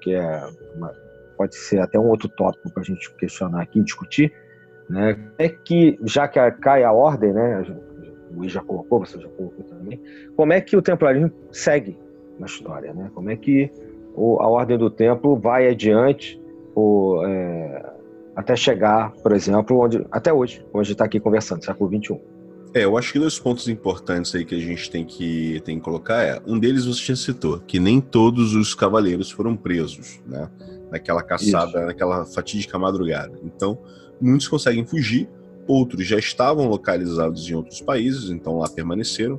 que 0.00 0.14
é 0.14 0.42
uma, 0.74 0.92
pode 1.36 1.54
ser 1.56 1.78
até 1.80 1.98
um 1.98 2.08
outro 2.08 2.28
tópico 2.28 2.70
para 2.72 2.82
a 2.82 2.84
gente 2.84 3.12
questionar 3.14 3.62
aqui, 3.62 3.80
discutir, 3.80 4.32
né? 4.88 5.16
É 5.38 5.48
que 5.48 5.98
já 6.04 6.26
que 6.26 6.38
cai 6.60 6.84
a 6.84 6.92
ordem, 6.92 7.32
né? 7.32 7.64
O 8.30 8.38
Luiz 8.38 8.52
já 8.52 8.62
colocou, 8.62 9.00
você 9.00 9.20
já 9.20 9.28
colocou 9.28 9.64
também. 9.64 10.00
Como 10.36 10.52
é 10.52 10.60
que 10.60 10.76
o 10.76 10.82
templarismo 10.82 11.30
segue 11.50 11.98
na 12.38 12.46
história, 12.46 12.92
né? 12.92 13.10
Como 13.14 13.30
é 13.30 13.36
que 13.36 13.70
o, 14.14 14.40
a 14.40 14.48
ordem 14.48 14.76
do 14.76 14.90
templo 14.90 15.36
vai 15.36 15.68
adiante 15.68 16.40
é, 17.26 17.92
até 18.34 18.56
chegar, 18.56 19.12
por 19.22 19.32
exemplo, 19.32 19.78
onde 19.78 20.04
até 20.10 20.32
hoje, 20.32 20.64
onde 20.72 20.92
está 20.92 21.04
aqui 21.04 21.20
conversando, 21.20 21.64
século 21.64 21.90
XXI. 21.90 22.20
É, 22.74 22.84
eu 22.84 22.96
acho 22.96 23.12
que 23.12 23.18
dois 23.18 23.38
pontos 23.38 23.68
importantes 23.68 24.34
aí 24.34 24.46
que 24.46 24.54
a 24.54 24.58
gente 24.58 24.90
tem 24.90 25.04
que, 25.04 25.60
tem 25.62 25.78
que 25.78 25.84
colocar 25.84 26.22
é, 26.22 26.40
um 26.46 26.58
deles 26.58 26.86
você 26.86 27.04
já 27.04 27.16
citou, 27.16 27.60
que 27.60 27.78
nem 27.78 28.00
todos 28.00 28.54
os 28.54 28.74
cavaleiros 28.74 29.30
foram 29.30 29.54
presos, 29.54 30.20
né? 30.26 30.50
Naquela 30.90 31.22
caçada, 31.22 31.78
Isso. 31.78 31.86
naquela 31.86 32.24
fatídica 32.24 32.78
madrugada. 32.78 33.38
Então, 33.44 33.78
muitos 34.18 34.48
conseguem 34.48 34.86
fugir, 34.86 35.28
outros 35.66 36.06
já 36.06 36.18
estavam 36.18 36.66
localizados 36.66 37.48
em 37.48 37.54
outros 37.54 37.82
países, 37.82 38.30
então 38.30 38.58
lá 38.58 38.68
permaneceram. 38.68 39.38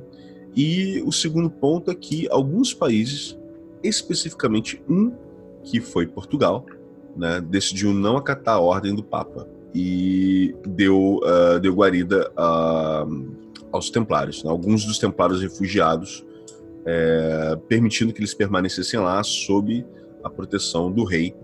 E 0.54 1.02
o 1.04 1.10
segundo 1.10 1.50
ponto 1.50 1.90
é 1.90 1.94
que 1.94 2.28
alguns 2.30 2.72
países, 2.72 3.36
especificamente 3.82 4.80
um, 4.88 5.12
que 5.64 5.80
foi 5.80 6.06
Portugal, 6.06 6.64
né, 7.16 7.40
decidiu 7.40 7.92
não 7.92 8.16
acatar 8.16 8.56
a 8.56 8.60
ordem 8.60 8.94
do 8.94 9.02
Papa 9.02 9.48
e 9.74 10.54
deu, 10.64 11.20
uh, 11.24 11.58
deu 11.58 11.74
guarida 11.74 12.30
uh, 12.32 13.34
aos 13.72 13.90
templários, 13.90 14.44
né, 14.44 14.50
alguns 14.50 14.84
dos 14.84 14.98
templários 14.98 15.42
refugiados, 15.42 16.24
é, 16.86 17.58
permitindo 17.66 18.12
que 18.12 18.20
eles 18.20 18.34
permanecessem 18.34 19.00
lá 19.00 19.22
sob 19.24 19.84
a 20.22 20.28
proteção 20.28 20.92
do 20.92 21.02
rei 21.02 21.34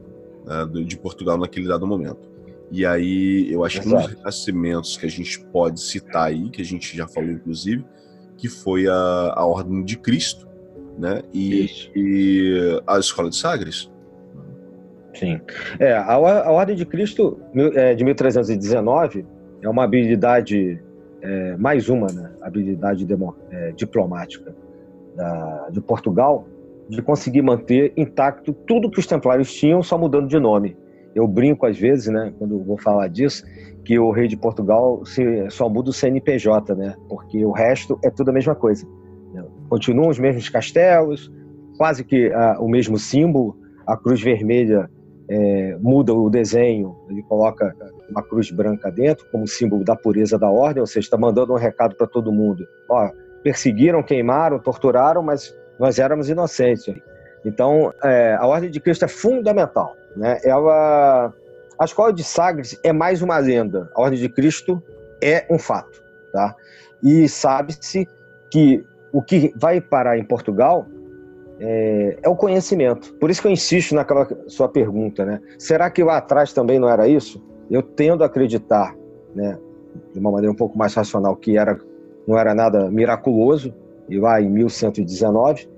uh, 0.45 0.85
de 0.85 0.97
Portugal 0.99 1.39
naquele 1.39 1.67
dado 1.67 1.87
momento. 1.87 2.29
E 2.71 2.87
aí, 2.87 3.51
eu 3.51 3.65
acho 3.65 3.79
Exato. 3.79 3.89
que 3.89 3.95
um 3.95 4.07
dos 4.07 4.17
renascimentos 4.17 4.97
que 4.97 5.07
a 5.07 5.09
gente 5.09 5.41
pode 5.47 5.81
citar 5.81 6.29
aí, 6.29 6.51
que 6.51 6.63
a 6.63 6.65
gente 6.65 6.97
já 6.97 7.09
falou 7.09 7.31
inclusive, 7.31 7.85
que 8.37 8.49
foi 8.49 8.87
a, 8.87 9.33
a 9.35 9.45
Ordem 9.45 9.83
de 9.83 9.97
Cristo, 9.97 10.47
né? 10.97 11.23
E, 11.33 11.69
e 11.97 12.83
a 12.87 12.99
Escola 12.99 13.29
de 13.29 13.37
Sagres, 13.37 13.90
Sim. 15.21 15.39
É, 15.79 15.93
a, 15.93 16.15
a 16.15 16.51
Ordem 16.51 16.75
de 16.75 16.87
Cristo 16.87 17.39
é, 17.75 17.95
de 17.95 18.03
1319 18.03 19.27
é 19.61 19.69
uma 19.69 19.85
habilidade, 19.85 20.83
é, 21.21 21.57
mais 21.59 21.91
uma, 21.91 22.07
né, 22.07 22.31
habilidade 22.41 23.05
demo, 23.05 23.37
é, 23.51 23.73
diplomática 23.73 24.55
da, 25.15 25.69
de 25.71 25.81
Portugal, 25.83 26.49
de 26.89 27.03
conseguir 27.03 27.43
manter 27.43 27.93
intacto 27.99 28.55
tudo 28.67 28.91
que 28.91 28.99
os 28.99 29.07
templários 29.07 29.53
tinham, 29.53 29.83
só 29.83 29.99
mudando 29.99 30.27
de 30.27 30.39
nome. 30.39 30.75
Eu 31.15 31.29
brinco 31.29 31.67
às 31.67 31.79
vezes, 31.79 32.07
né, 32.07 32.33
quando 32.39 32.59
vou 32.65 32.79
falar 32.79 33.09
disso, 33.09 33.45
que 33.85 33.99
o 33.99 34.11
rei 34.11 34.27
de 34.27 34.39
Portugal 34.39 35.05
se, 35.05 35.51
só 35.51 35.69
muda 35.69 35.91
o 35.91 35.93
CNPJ, 35.93 36.75
né, 36.75 36.95
porque 37.11 37.45
o 37.45 37.51
resto 37.51 37.99
é 38.03 38.09
tudo 38.09 38.31
a 38.31 38.33
mesma 38.33 38.55
coisa. 38.55 38.87
Né? 39.35 39.45
Continuam 39.69 40.09
os 40.09 40.19
mesmos 40.19 40.49
castelos, 40.49 41.31
quase 41.77 42.05
que 42.05 42.33
ah, 42.33 42.57
o 42.59 42.69
mesmo 42.71 42.99
símbolo, 42.99 43.59
a 43.87 43.99
cruz 43.99 44.23
vermelha 44.23 44.89
é, 45.31 45.77
muda 45.81 46.13
o 46.13 46.29
desenho, 46.29 46.97
ele 47.09 47.23
coloca 47.23 47.73
uma 48.09 48.21
cruz 48.21 48.51
branca 48.51 48.91
dentro 48.91 49.25
como 49.31 49.47
símbolo 49.47 49.85
da 49.85 49.95
pureza 49.95 50.37
da 50.37 50.51
ordem, 50.51 50.81
ou 50.81 50.87
seja, 50.89 51.07
está 51.07 51.17
mandando 51.17 51.53
um 51.53 51.57
recado 51.57 51.95
para 51.95 52.09
todo 52.09 52.33
mundo. 52.33 52.67
Ó, 52.89 53.09
perseguiram, 53.41 54.03
queimaram, 54.03 54.59
torturaram, 54.59 55.23
mas 55.23 55.57
nós 55.79 56.01
éramos 56.01 56.29
inocentes. 56.29 56.93
Então, 57.45 57.95
é, 58.03 58.35
a 58.35 58.45
ordem 58.45 58.71
de 58.71 58.81
Cristo 58.81 59.05
é 59.05 59.09
fundamental. 59.09 59.97
Né? 60.17 60.41
Ela, 60.45 61.33
a 61.79 61.85
escola 61.85 62.13
de 62.13 62.25
Sagres 62.25 62.79
é 62.83 62.93
mais 62.93 63.23
uma 63.23 63.39
lenda. 63.39 63.89
A 63.95 64.01
ordem 64.01 64.19
de 64.19 64.29
Cristo 64.29 64.83
é 65.23 65.47
um 65.49 65.61
fato. 65.61 66.03
Tá? 66.33 66.57
E 67.03 67.29
sabe-se 67.29 68.09
que 68.51 68.85
o 69.13 69.23
que 69.23 69.53
vai 69.57 69.81
parar 69.81 70.19
em 70.19 70.25
Portugal 70.25 70.87
é, 71.61 72.19
é, 72.23 72.29
o 72.29 72.35
conhecimento. 72.35 73.15
Por 73.17 73.31
isso 73.31 73.43
que 73.43 73.47
eu 73.47 73.53
insisto 73.53 73.95
naquela 73.95 74.27
sua 74.49 74.69
pergunta, 74.69 75.25
né? 75.25 75.41
Será 75.59 75.91
que 75.91 76.03
lá 76.03 76.17
atrás 76.17 76.53
também 76.53 76.79
não 76.79 76.89
era 76.89 77.07
isso? 77.07 77.43
Eu 77.71 77.83
tendo 77.83 78.25
a 78.25 78.27
acreditar, 78.27 78.97
né, 79.35 79.59
de 80.13 80.19
uma 80.19 80.31
maneira 80.31 80.51
um 80.51 80.57
pouco 80.57 80.77
mais 80.77 80.95
racional, 80.95 81.37
que 81.37 81.59
era, 81.59 81.79
não 82.27 82.39
era 82.39 82.55
nada 82.55 82.91
miraculoso, 82.91 83.75
e 84.09 84.19
lá 84.19 84.41
em 84.41 84.49
1119, 84.49 85.69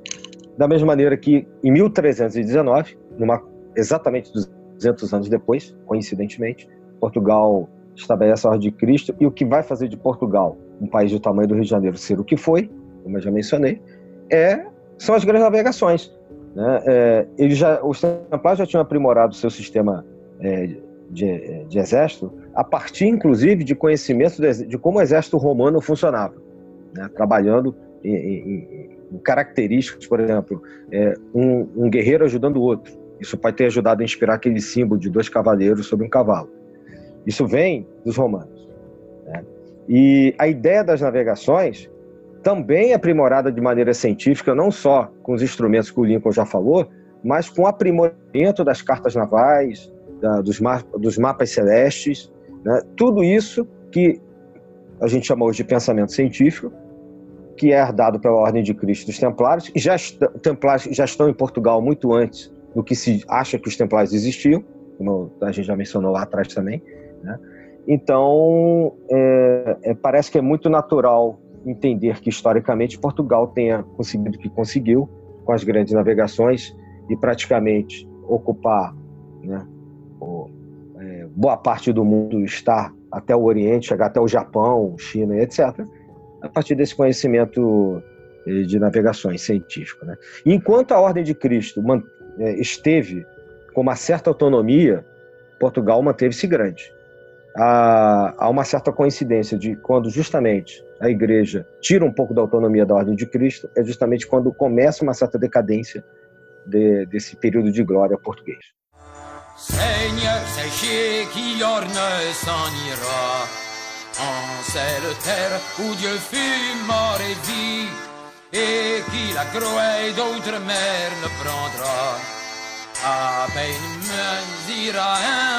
da 0.56 0.68
mesma 0.68 0.86
maneira 0.86 1.16
que 1.16 1.46
em 1.62 1.70
1319, 1.72 2.96
numa, 3.18 3.42
exatamente 3.76 4.32
200 4.76 5.12
anos 5.12 5.28
depois, 5.28 5.76
coincidentemente, 5.84 6.68
Portugal 7.00 7.68
estabelece 7.94 8.46
a 8.46 8.50
Ordem 8.50 8.70
de 8.70 8.76
Cristo, 8.76 9.14
e 9.20 9.26
o 9.26 9.30
que 9.30 9.44
vai 9.44 9.62
fazer 9.62 9.88
de 9.88 9.96
Portugal, 9.96 10.56
um 10.80 10.86
país 10.86 11.10
do 11.10 11.20
tamanho 11.20 11.48
do 11.48 11.54
Rio 11.54 11.64
de 11.64 11.70
Janeiro, 11.70 11.96
ser 11.98 12.18
o 12.18 12.24
que 12.24 12.36
foi, 12.36 12.70
como 13.02 13.18
eu 13.18 13.20
já 13.20 13.30
mencionei, 13.30 13.82
é 14.30 14.71
são 15.02 15.16
as 15.16 15.24
grandes 15.24 15.42
navegações. 15.42 16.12
Né? 16.54 16.82
É, 16.86 17.26
eles 17.36 17.58
já, 17.58 17.82
os 17.84 18.00
templários 18.00 18.58
já 18.60 18.66
tinham 18.66 18.82
aprimorado 18.82 19.32
o 19.32 19.36
seu 19.36 19.50
sistema 19.50 20.06
é, 20.38 20.68
de, 21.10 21.64
de, 21.66 21.78
exército 21.78 22.32
a 22.54 22.62
partir, 22.62 23.06
inclusive, 23.06 23.64
de 23.64 23.74
conhecimento 23.74 24.40
de, 24.40 24.66
de 24.66 24.78
como 24.78 24.98
o 24.98 25.02
exército 25.02 25.36
romano 25.38 25.80
funcionava, 25.80 26.34
né? 26.94 27.08
trabalhando 27.16 27.74
em, 28.04 28.14
em, 28.14 28.88
em, 29.12 29.18
características, 29.18 30.06
por 30.06 30.20
exemplo, 30.20 30.62
é, 30.92 31.14
um, 31.34 31.68
um, 31.76 31.90
guerreiro 31.90 32.24
ajudando 32.24 32.58
o 32.58 32.62
outro. 32.62 32.92
Isso 33.20 33.36
pode 33.36 33.56
ter 33.56 33.66
ajudado 33.66 34.02
a 34.02 34.04
inspirar 34.04 34.34
aquele 34.34 34.60
símbolo 34.60 35.00
de 35.00 35.10
dois 35.10 35.28
cavaleiros 35.28 35.86
sobre 35.86 36.06
um 36.06 36.08
cavalo. 36.08 36.48
Isso 37.26 37.46
vem 37.46 37.86
dos 38.04 38.16
romanos. 38.16 38.68
Né? 39.26 39.44
E 39.88 40.34
a 40.38 40.46
ideia 40.46 40.84
das 40.84 41.00
navegações 41.00 41.90
também 42.42 42.92
aprimorada 42.92 43.50
de 43.50 43.60
maneira 43.60 43.94
científica, 43.94 44.54
não 44.54 44.70
só 44.70 45.10
com 45.22 45.32
os 45.32 45.42
instrumentos 45.42 45.90
que 45.90 46.00
o 46.00 46.04
Lincoln 46.04 46.32
já 46.32 46.44
falou, 46.44 46.88
mas 47.22 47.48
com 47.48 47.66
aprimoramento 47.66 48.64
das 48.64 48.82
cartas 48.82 49.14
navais, 49.14 49.92
da, 50.20 50.40
dos, 50.40 50.60
ma 50.60 50.82
dos, 50.98 51.18
mapas 51.18 51.50
celestes, 51.50 52.32
né? 52.64 52.82
tudo 52.96 53.22
isso 53.22 53.66
que 53.90 54.20
a 55.00 55.06
gente 55.06 55.26
chamou 55.26 55.50
de 55.50 55.64
pensamento 55.64 56.12
científico, 56.12 56.72
que 57.56 57.72
é 57.72 57.80
herdado 57.80 58.18
pela 58.18 58.36
Ordem 58.36 58.62
de 58.62 58.74
Cristo 58.74 59.06
dos 59.06 59.18
Templários, 59.18 59.70
e 59.74 59.78
já 59.78 59.96
Templários 60.42 60.84
já 60.94 61.04
estão 61.04 61.28
em 61.28 61.34
Portugal 61.34 61.80
muito 61.80 62.12
antes 62.12 62.52
do 62.74 62.82
que 62.82 62.94
se 62.94 63.22
acha 63.28 63.58
que 63.58 63.68
os 63.68 63.76
Templários 63.76 64.12
existiam, 64.12 64.64
como 64.98 65.30
a 65.40 65.52
gente 65.52 65.66
já 65.66 65.76
mencionou 65.76 66.12
lá 66.12 66.22
atrás 66.22 66.48
também. 66.48 66.82
Né? 67.22 67.38
Então, 67.86 68.94
é, 69.10 69.76
é, 69.82 69.94
parece 69.94 70.30
que 70.30 70.38
é 70.38 70.40
muito 70.40 70.70
natural 70.70 71.38
entender 71.64 72.20
que 72.20 72.28
historicamente 72.28 72.98
Portugal 72.98 73.48
tenha 73.48 73.82
conseguido 73.82 74.36
o 74.36 74.40
que 74.40 74.48
conseguiu 74.48 75.08
com 75.44 75.52
as 75.52 75.64
grandes 75.64 75.92
navegações 75.92 76.76
e 77.08 77.16
praticamente 77.16 78.08
ocupar 78.28 78.94
né, 79.42 79.66
o, 80.20 80.48
é, 80.98 81.26
boa 81.34 81.56
parte 81.56 81.92
do 81.92 82.04
mundo, 82.04 82.40
estar 82.40 82.92
até 83.10 83.34
o 83.34 83.42
Oriente, 83.42 83.88
chegar 83.88 84.06
até 84.06 84.20
o 84.20 84.28
Japão, 84.28 84.96
China, 84.98 85.36
etc., 85.36 85.84
a 86.40 86.48
partir 86.48 86.74
desse 86.74 86.94
conhecimento 86.94 88.02
eh, 88.46 88.62
de 88.62 88.78
navegações 88.78 89.42
científico. 89.42 90.04
Né? 90.04 90.16
Enquanto 90.44 90.92
a 90.92 91.00
Ordem 91.00 91.22
de 91.22 91.34
Cristo 91.34 91.80
é, 92.38 92.54
esteve 92.54 93.24
com 93.72 93.80
uma 93.80 93.94
certa 93.94 94.30
autonomia, 94.30 95.04
Portugal 95.60 96.02
manteve-se 96.02 96.46
grande. 96.46 96.92
Há 97.54 98.48
uma 98.48 98.64
certa 98.64 98.90
coincidência 98.90 99.58
de 99.58 99.76
quando 99.76 100.08
justamente 100.08 100.82
a 101.02 101.10
igreja 101.10 101.66
tira 101.80 102.04
um 102.04 102.12
pouco 102.12 102.32
da 102.32 102.40
autonomia 102.40 102.86
da 102.86 102.94
ordem 102.94 103.16
de 103.16 103.26
Cristo, 103.26 103.68
é 103.76 103.82
justamente 103.82 104.24
quando 104.24 104.54
começa 104.54 105.02
uma 105.02 105.12
certa 105.12 105.36
decadência 105.36 106.04
de, 106.64 107.04
desse 107.06 107.34
período 107.34 107.72
de 107.72 107.82
glória 107.82 108.16
português. 108.16 108.64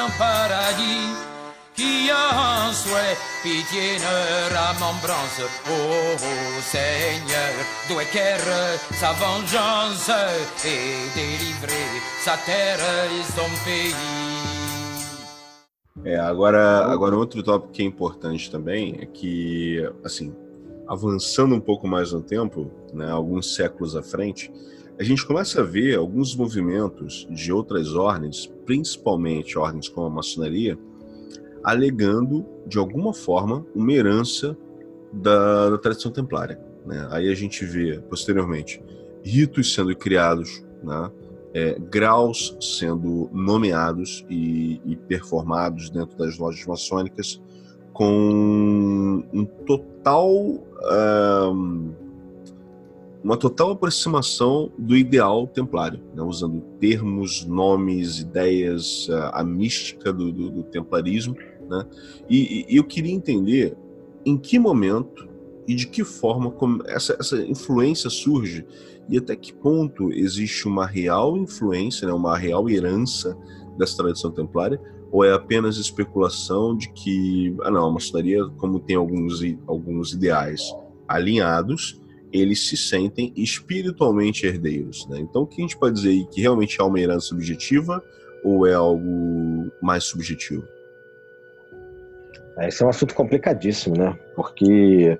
Un 0.04 0.10
paradis 0.18 1.33
qui 1.74 2.10
a 2.10 2.68
un 2.68 2.72
souhait, 2.72 3.16
pitié 3.42 3.98
ne 3.98 4.16
remembrance. 4.54 5.42
Oh, 5.68 6.16
oh 6.16 6.60
Seigneur, 6.62 7.52
doit 7.88 8.04
sa 8.92 9.12
vengeance 9.12 10.10
et 10.64 11.10
délivrer 11.14 11.88
sa 12.24 12.36
terre 12.36 13.10
e 13.10 13.22
son 13.32 13.50
pays. 13.64 13.94
É, 16.04 16.16
agora, 16.18 16.84
agora 16.92 17.16
outro 17.16 17.42
tópico 17.42 17.72
que 17.72 17.82
é 17.82 17.86
importante 17.86 18.50
também 18.50 18.98
é 19.00 19.06
que, 19.06 19.80
assim, 20.04 20.34
avançando 20.86 21.54
um 21.54 21.60
pouco 21.60 21.88
mais 21.88 22.12
no 22.12 22.20
tempo, 22.20 22.70
né, 22.92 23.10
alguns 23.10 23.54
séculos 23.54 23.96
à 23.96 24.02
frente, 24.02 24.52
a 24.98 25.02
gente 25.02 25.26
começa 25.26 25.60
a 25.60 25.64
ver 25.64 25.96
alguns 25.96 26.36
movimentos 26.36 27.26
de 27.30 27.52
outras 27.52 27.94
ordens, 27.94 28.46
principalmente 28.66 29.58
ordens 29.58 29.88
como 29.88 30.06
a 30.06 30.10
maçonaria, 30.10 30.78
alegando, 31.64 32.44
de 32.66 32.78
alguma 32.78 33.14
forma, 33.14 33.66
uma 33.74 33.92
herança 33.92 34.56
da, 35.12 35.70
da 35.70 35.78
tradição 35.78 36.12
templária. 36.12 36.60
Né? 36.84 37.06
Aí 37.10 37.30
a 37.30 37.34
gente 37.34 37.64
vê, 37.64 37.98
posteriormente, 38.08 38.82
ritos 39.24 39.72
sendo 39.72 39.96
criados, 39.96 40.64
né? 40.82 41.10
é, 41.54 41.78
graus 41.78 42.56
sendo 42.60 43.30
nomeados 43.32 44.24
e, 44.28 44.80
e, 44.84 44.96
performados 44.96 45.88
dentro 45.88 46.16
das 46.18 46.36
lojas 46.36 46.66
maçônicas 46.66 47.40
com 47.92 49.24
um 49.32 49.44
total 49.44 50.30
um, 50.32 51.92
uma 53.22 53.38
total 53.38 53.70
aproximação 53.70 54.70
do 54.76 54.94
ideal 54.94 55.46
templário, 55.46 55.98
né? 56.14 56.22
usando 56.22 56.60
termos, 56.78 57.46
nomes, 57.46 58.20
ideias, 58.20 59.08
a, 59.08 59.40
a 59.40 59.44
mística 59.44 60.12
do, 60.12 60.30
do, 60.30 60.50
do 60.50 60.62
templarismo 60.64 61.34
né? 61.68 61.86
E, 62.28 62.66
e, 62.68 62.76
eu 62.76 62.84
queria 62.84 63.12
entender 63.12 63.76
em 64.24 64.36
que 64.36 64.58
momento 64.58 65.28
e 65.66 65.74
de 65.74 65.86
que 65.86 66.04
forma 66.04 66.54
essa, 66.86 67.16
essa 67.18 67.36
influência 67.42 68.10
surge 68.10 68.66
e 69.08 69.18
até 69.18 69.36
que 69.36 69.52
ponto 69.52 70.12
existe 70.12 70.66
uma 70.66 70.86
real 70.86 71.36
influência, 71.36 72.06
né, 72.06 72.12
uma 72.12 72.36
real 72.36 72.68
herança 72.68 73.36
dessa 73.78 73.96
tradição 73.96 74.30
templária, 74.30 74.80
ou 75.10 75.24
é 75.24 75.32
apenas 75.32 75.76
especulação 75.76 76.76
de 76.76 76.90
que, 76.92 77.54
ah 77.62 77.70
não, 77.70 77.86
a 77.86 77.92
maçonaria, 77.92 78.44
como 78.56 78.80
tem 78.80 78.96
alguns, 78.96 79.40
alguns 79.66 80.12
ideais 80.12 80.62
alinhados, 81.06 82.00
eles 82.32 82.66
se 82.66 82.76
sentem 82.76 83.32
espiritualmente 83.36 84.44
herdeiros. 84.44 85.06
Né? 85.06 85.20
Então, 85.20 85.42
o 85.42 85.46
que 85.46 85.60
a 85.60 85.64
gente 85.64 85.78
pode 85.78 85.94
dizer 85.94 86.08
aí 86.08 86.26
que 86.26 86.40
realmente 86.40 86.80
é 86.80 86.84
uma 86.84 86.98
herança 86.98 87.28
subjetiva 87.28 88.02
ou 88.42 88.66
é 88.66 88.74
algo 88.74 89.70
mais 89.80 90.02
subjetivo? 90.04 90.64
Esse 92.58 92.82
é 92.82 92.86
um 92.86 92.88
assunto 92.88 93.14
complicadíssimo, 93.14 93.96
né? 93.96 94.18
Porque 94.36 95.18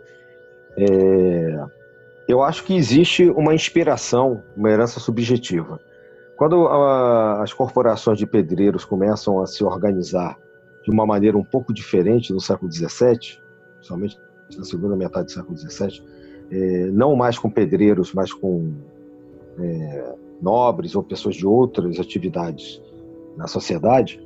é, 0.76 1.64
eu 2.28 2.42
acho 2.42 2.64
que 2.64 2.74
existe 2.74 3.28
uma 3.30 3.54
inspiração, 3.54 4.42
uma 4.56 4.70
herança 4.70 5.00
subjetiva. 5.00 5.80
Quando 6.36 6.66
a, 6.66 7.42
as 7.42 7.52
corporações 7.52 8.18
de 8.18 8.26
pedreiros 8.26 8.84
começam 8.84 9.40
a 9.40 9.46
se 9.46 9.62
organizar 9.64 10.38
de 10.82 10.90
uma 10.90 11.06
maneira 11.06 11.36
um 11.36 11.44
pouco 11.44 11.72
diferente 11.72 12.32
no 12.32 12.40
século 12.40 12.70
XVII, 12.70 13.38
principalmente 13.76 14.18
na 14.56 14.64
segunda 14.64 14.96
metade 14.96 15.26
do 15.26 15.32
século 15.32 15.56
XVII, 15.56 16.02
é, 16.50 16.86
não 16.92 17.16
mais 17.16 17.38
com 17.38 17.50
pedreiros, 17.50 18.12
mas 18.12 18.32
com 18.32 18.74
é, 19.58 20.14
nobres 20.40 20.94
ou 20.94 21.02
pessoas 21.02 21.36
de 21.36 21.46
outras 21.46 21.98
atividades 21.98 22.82
na 23.36 23.46
sociedade, 23.46 24.20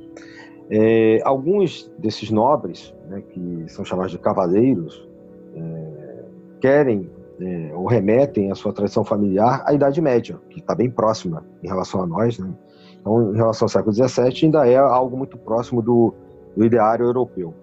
é, 0.69 1.19
alguns 1.23 1.91
desses 1.97 2.29
nobres, 2.29 2.93
né, 3.07 3.21
que 3.21 3.65
são 3.67 3.83
chamados 3.83 4.11
de 4.11 4.19
cavaleiros, 4.19 5.07
é, 5.55 6.23
querem 6.61 7.09
é, 7.41 7.71
ou 7.73 7.87
remetem 7.87 8.51
a 8.51 8.55
sua 8.55 8.73
tradição 8.73 9.03
familiar 9.03 9.63
à 9.65 9.73
Idade 9.73 10.01
Média, 10.01 10.39
que 10.49 10.59
está 10.59 10.75
bem 10.75 10.89
próxima 10.89 11.45
em 11.63 11.67
relação 11.67 12.03
a 12.03 12.07
nós. 12.07 12.37
Né? 12.37 12.53
Então, 12.99 13.33
em 13.33 13.35
relação 13.37 13.65
ao 13.65 13.69
século 13.69 13.93
XVII, 13.93 14.45
ainda 14.45 14.67
é 14.67 14.75
algo 14.75 15.17
muito 15.17 15.37
próximo 15.37 15.81
do, 15.81 16.13
do 16.55 16.65
ideário 16.65 17.05
europeu. 17.05 17.53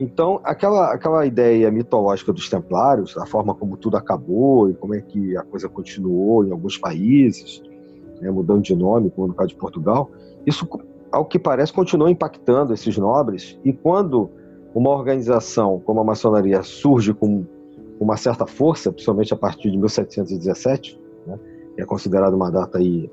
Então, 0.00 0.40
aquela, 0.42 0.92
aquela 0.92 1.24
ideia 1.26 1.70
mitológica 1.70 2.32
dos 2.32 2.48
templários, 2.48 3.16
a 3.16 3.26
forma 3.26 3.54
como 3.54 3.76
tudo 3.76 3.96
acabou 3.96 4.68
e 4.70 4.74
como 4.74 4.94
é 4.94 5.00
que 5.00 5.36
a 5.36 5.42
coisa 5.42 5.68
continuou 5.68 6.44
em 6.44 6.50
alguns 6.50 6.76
países, 6.76 7.62
né, 8.20 8.30
mudando 8.30 8.62
de 8.62 8.74
nome, 8.74 9.10
como 9.10 9.28
no 9.28 9.34
caso 9.34 9.50
de 9.50 9.56
Portugal, 9.56 10.10
isso 10.44 10.66
ao 11.12 11.26
que 11.26 11.38
parece, 11.38 11.72
continua 11.72 12.10
impactando 12.10 12.72
esses 12.72 12.96
nobres. 12.96 13.58
E 13.62 13.72
quando 13.72 14.30
uma 14.74 14.90
organização 14.90 15.78
como 15.84 16.00
a 16.00 16.04
maçonaria 16.04 16.62
surge 16.62 17.12
com 17.12 17.44
uma 18.00 18.16
certa 18.16 18.46
força, 18.46 18.90
principalmente 18.90 19.32
a 19.32 19.36
partir 19.36 19.70
de 19.70 19.76
1717, 19.76 20.98
né, 21.26 21.38
é 21.76 21.84
considerada 21.84 22.34
uma 22.34 22.50
data 22.50 22.78
aí 22.78 23.10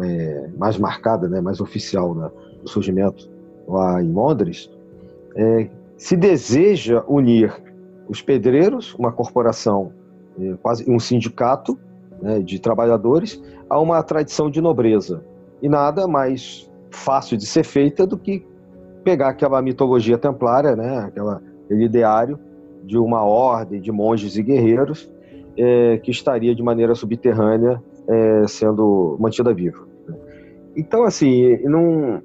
é, 0.00 0.50
mais 0.58 0.76
marcada, 0.76 1.28
né, 1.28 1.40
mais 1.40 1.60
oficial 1.60 2.14
né, 2.14 2.30
do 2.62 2.68
surgimento 2.68 3.30
lá 3.66 4.02
em 4.02 4.12
Londres, 4.12 4.70
é, 5.36 5.70
se 5.96 6.16
deseja 6.16 7.02
unir 7.08 7.54
os 8.08 8.20
pedreiros, 8.20 8.94
uma 8.94 9.12
corporação, 9.12 9.92
é, 10.38 10.54
quase 10.60 10.84
um 10.90 10.98
sindicato 10.98 11.78
né, 12.20 12.40
de 12.40 12.58
trabalhadores, 12.58 13.42
a 13.70 13.80
uma 13.80 14.02
tradição 14.02 14.50
de 14.50 14.60
nobreza. 14.60 15.24
E 15.62 15.68
nada 15.68 16.06
mais 16.06 16.70
fácil 16.96 17.36
de 17.36 17.46
ser 17.46 17.64
feita 17.64 18.06
do 18.06 18.18
que 18.18 18.44
pegar 19.04 19.28
aquela 19.28 19.62
mitologia 19.62 20.18
templária, 20.18 20.74
né, 20.74 20.98
aquela, 20.98 21.42
aquele 21.64 21.84
ideário 21.84 22.38
de 22.84 22.98
uma 22.98 23.22
ordem 23.24 23.80
de 23.80 23.92
monges 23.92 24.36
e 24.36 24.42
guerreiros 24.42 25.10
é, 25.56 25.98
que 25.98 26.10
estaria 26.10 26.54
de 26.54 26.62
maneira 26.62 26.94
subterrânea 26.94 27.82
é, 28.08 28.46
sendo 28.48 29.16
mantida 29.20 29.52
viva. 29.54 29.86
Então, 30.76 31.04
assim, 31.04 31.56
não, 31.64 32.22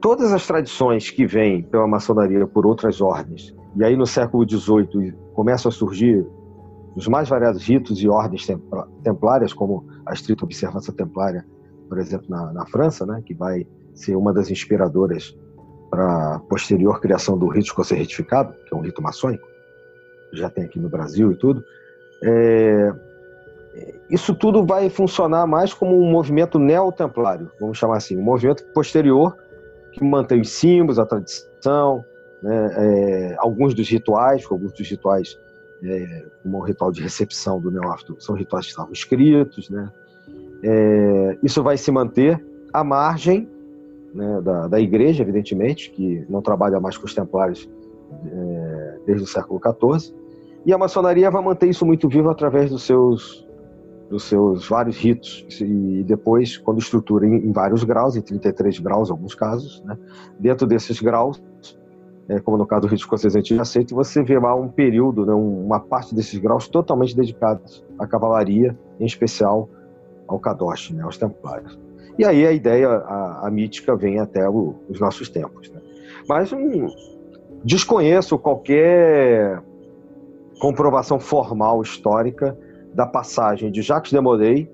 todas 0.00 0.32
as 0.32 0.46
tradições 0.46 1.10
que 1.10 1.26
vêm 1.26 1.62
pela 1.62 1.86
maçonaria 1.86 2.46
por 2.46 2.66
outras 2.66 3.00
ordens, 3.00 3.54
e 3.76 3.84
aí 3.84 3.96
no 3.96 4.06
século 4.06 4.48
XVIII 4.48 5.14
começam 5.34 5.68
a 5.68 5.72
surgir 5.72 6.26
os 6.96 7.08
mais 7.08 7.28
variados 7.28 7.66
ritos 7.66 8.02
e 8.02 8.08
ordens 8.08 8.46
templárias, 9.02 9.52
como 9.52 9.84
a 10.04 10.12
estrita 10.12 10.44
observância 10.44 10.92
templária 10.92 11.44
por 11.92 11.98
exemplo, 11.98 12.24
na, 12.30 12.50
na 12.54 12.64
França, 12.64 13.04
né, 13.04 13.22
que 13.22 13.34
vai 13.34 13.66
ser 13.92 14.16
uma 14.16 14.32
das 14.32 14.50
inspiradoras 14.50 15.36
para 15.90 16.36
a 16.36 16.38
posterior 16.38 16.98
criação 17.02 17.36
do 17.36 17.48
rito 17.48 17.66
escocês 17.66 18.00
retificado, 18.00 18.54
que 18.64 18.74
é 18.74 18.76
um 18.78 18.80
rito 18.80 19.02
maçônico, 19.02 19.46
já 20.32 20.48
tem 20.48 20.64
aqui 20.64 20.80
no 20.80 20.88
Brasil 20.88 21.32
e 21.32 21.36
tudo. 21.36 21.62
É, 22.24 22.94
isso 24.08 24.34
tudo 24.34 24.64
vai 24.64 24.88
funcionar 24.88 25.46
mais 25.46 25.74
como 25.74 26.00
um 26.00 26.10
movimento 26.10 26.58
neotemplário, 26.58 27.52
vamos 27.60 27.76
chamar 27.76 27.98
assim, 27.98 28.16
um 28.16 28.22
movimento 28.22 28.64
posterior 28.72 29.36
que 29.92 30.02
mantém 30.02 30.40
os 30.40 30.48
símbolos, 30.48 30.98
a 30.98 31.04
tradição, 31.04 32.02
né, 32.42 32.70
é, 32.74 33.36
alguns 33.36 33.74
dos 33.74 33.86
rituais, 33.86 34.46
alguns 34.50 34.72
dos 34.72 34.88
rituais, 34.88 35.38
é, 35.84 36.24
como 36.42 36.56
o 36.56 36.62
ritual 36.62 36.90
de 36.90 37.02
recepção 37.02 37.60
do 37.60 37.70
neófito, 37.70 38.16
são 38.18 38.34
rituais 38.34 38.64
que 38.64 38.70
estavam 38.70 38.94
escritos, 38.94 39.68
né? 39.68 39.92
É, 40.62 41.38
isso 41.42 41.62
vai 41.62 41.76
se 41.76 41.90
manter 41.90 42.44
à 42.72 42.84
margem 42.84 43.48
né, 44.14 44.40
da, 44.42 44.68
da 44.68 44.80
igreja, 44.80 45.22
evidentemente, 45.22 45.90
que 45.90 46.24
não 46.28 46.42
trabalha 46.42 46.80
mais 46.80 46.96
com 46.96 47.06
os 47.06 47.14
templários 47.14 47.68
é, 48.26 48.98
desde 49.06 49.24
o 49.24 49.26
século 49.26 49.60
XIV, 49.60 50.14
e 50.64 50.72
a 50.72 50.78
maçonaria 50.78 51.30
vai 51.30 51.42
manter 51.42 51.68
isso 51.68 51.84
muito 51.84 52.08
vivo 52.08 52.30
através 52.30 52.70
dos 52.70 52.84
seus 52.84 53.46
dos 54.08 54.24
seus 54.24 54.68
vários 54.68 54.98
ritos 54.98 55.46
e 55.58 56.04
depois 56.04 56.58
quando 56.58 56.78
estrutura 56.78 57.26
em, 57.26 57.46
em 57.46 57.50
vários 57.50 57.82
graus, 57.82 58.14
em 58.14 58.20
33 58.20 58.78
graus 58.78 59.08
em 59.08 59.12
alguns 59.12 59.34
casos, 59.34 59.82
né? 59.86 59.96
dentro 60.38 60.66
desses 60.66 61.00
graus, 61.00 61.42
é, 62.28 62.38
como 62.38 62.58
no 62.58 62.66
caso 62.66 62.82
do 62.82 62.88
rito 62.88 63.00
escocês 63.00 63.34
antigo 63.34 63.62
você 63.94 64.22
vê 64.22 64.38
lá 64.38 64.54
um 64.54 64.68
período, 64.68 65.24
né, 65.24 65.32
uma 65.32 65.80
parte 65.80 66.14
desses 66.14 66.38
graus 66.38 66.68
totalmente 66.68 67.16
dedicados 67.16 67.82
à 67.98 68.06
cavalaria, 68.06 68.78
em 69.00 69.06
especial 69.06 69.66
ao 70.32 70.40
Kadosh, 70.40 70.90
né, 70.90 71.02
aos 71.02 71.16
templários. 71.16 71.78
E 72.18 72.24
aí 72.24 72.46
a 72.46 72.52
ideia, 72.52 72.88
a, 72.88 73.46
a 73.46 73.50
mítica 73.50 73.96
vem 73.96 74.18
até 74.18 74.48
o, 74.48 74.74
os 74.88 75.00
nossos 75.00 75.28
tempos. 75.28 75.70
Né? 75.70 75.80
Mas 76.28 76.52
um, 76.52 76.86
desconheço 77.64 78.38
qualquer 78.38 79.62
comprovação 80.60 81.18
formal 81.18 81.82
histórica 81.82 82.56
da 82.94 83.06
passagem 83.06 83.70
de 83.70 83.82
Jacques 83.82 84.12
de 84.12 84.20
Molay, 84.20 84.70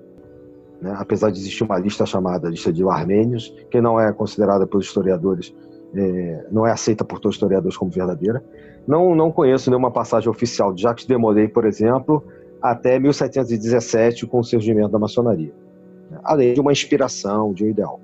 né, 0.81 0.93
apesar 0.97 1.31
de 1.31 1.39
existir 1.39 1.63
uma 1.63 1.77
lista 1.79 2.05
chamada 2.05 2.49
lista 2.49 2.71
de 2.71 2.83
armênios, 2.87 3.53
que 3.71 3.81
não 3.81 3.99
é 3.99 4.11
considerada 4.11 4.67
pelos 4.67 4.85
historiadores, 4.85 5.53
é, 5.95 6.45
não 6.51 6.67
é 6.67 6.71
aceita 6.71 7.03
por 7.03 7.19
todos 7.19 7.35
os 7.35 7.37
historiadores 7.37 7.77
como 7.77 7.89
verdadeira. 7.89 8.43
Não, 8.87 9.15
não 9.15 9.31
conheço 9.31 9.69
nenhuma 9.69 9.91
passagem 9.91 10.29
oficial 10.29 10.73
de 10.73 10.83
Jacques 10.83 11.05
de 11.05 11.17
Molay, 11.17 11.47
por 11.47 11.65
exemplo, 11.65 12.23
até 12.61 12.99
1717, 12.99 14.25
com 14.27 14.39
o 14.39 14.43
surgimento 14.43 14.89
da 14.89 14.99
maçonaria. 14.99 15.53
Né, 16.09 16.19
além 16.23 16.53
de 16.53 16.61
uma 16.61 16.71
inspiração, 16.71 17.53
de 17.53 17.63
um 17.63 17.69
ideal. 17.69 17.99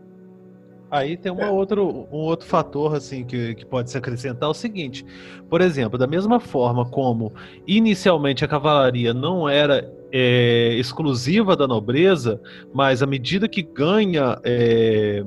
Aí 0.89 1.17
tem 1.17 1.31
uma 1.31 1.43
é. 1.43 1.49
outro, 1.49 2.07
um 2.11 2.17
outro 2.17 2.47
fator 2.47 2.95
assim 2.95 3.25
que, 3.25 3.55
que 3.55 3.65
pode 3.65 3.89
se 3.89 3.97
acrescentar 3.97 4.47
é 4.47 4.51
o 4.51 4.53
seguinte, 4.53 5.05
por 5.49 5.59
exemplo, 5.59 5.97
da 5.97 6.07
mesma 6.07 6.39
forma 6.39 6.85
como 6.85 7.33
inicialmente 7.67 8.45
a 8.45 8.47
cavalaria 8.47 9.13
não 9.13 9.49
era 9.49 9.91
é, 10.11 10.73
exclusiva 10.75 11.55
da 11.55 11.67
nobreza, 11.67 12.39
mas 12.73 13.03
à 13.03 13.05
medida 13.05 13.49
que 13.49 13.61
ganha 13.61 14.39
é, 14.43 15.25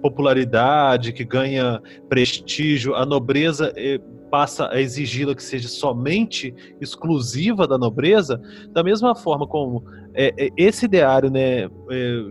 popularidade, 0.00 1.12
que 1.12 1.24
ganha 1.24 1.82
prestígio, 2.08 2.94
a 2.94 3.04
nobreza 3.04 3.72
é, 3.76 4.00
passa 4.30 4.68
a 4.70 4.80
exigi-la 4.80 5.34
que 5.34 5.42
seja 5.42 5.68
somente 5.68 6.54
exclusiva 6.80 7.66
da 7.66 7.76
nobreza, 7.76 8.40
da 8.70 8.82
mesma 8.82 9.14
forma 9.14 9.46
como 9.46 9.84
é, 10.14 10.32
é, 10.36 10.48
esse 10.56 10.86
ideário, 10.86 11.30
né, 11.30 11.64
é, 11.64 11.68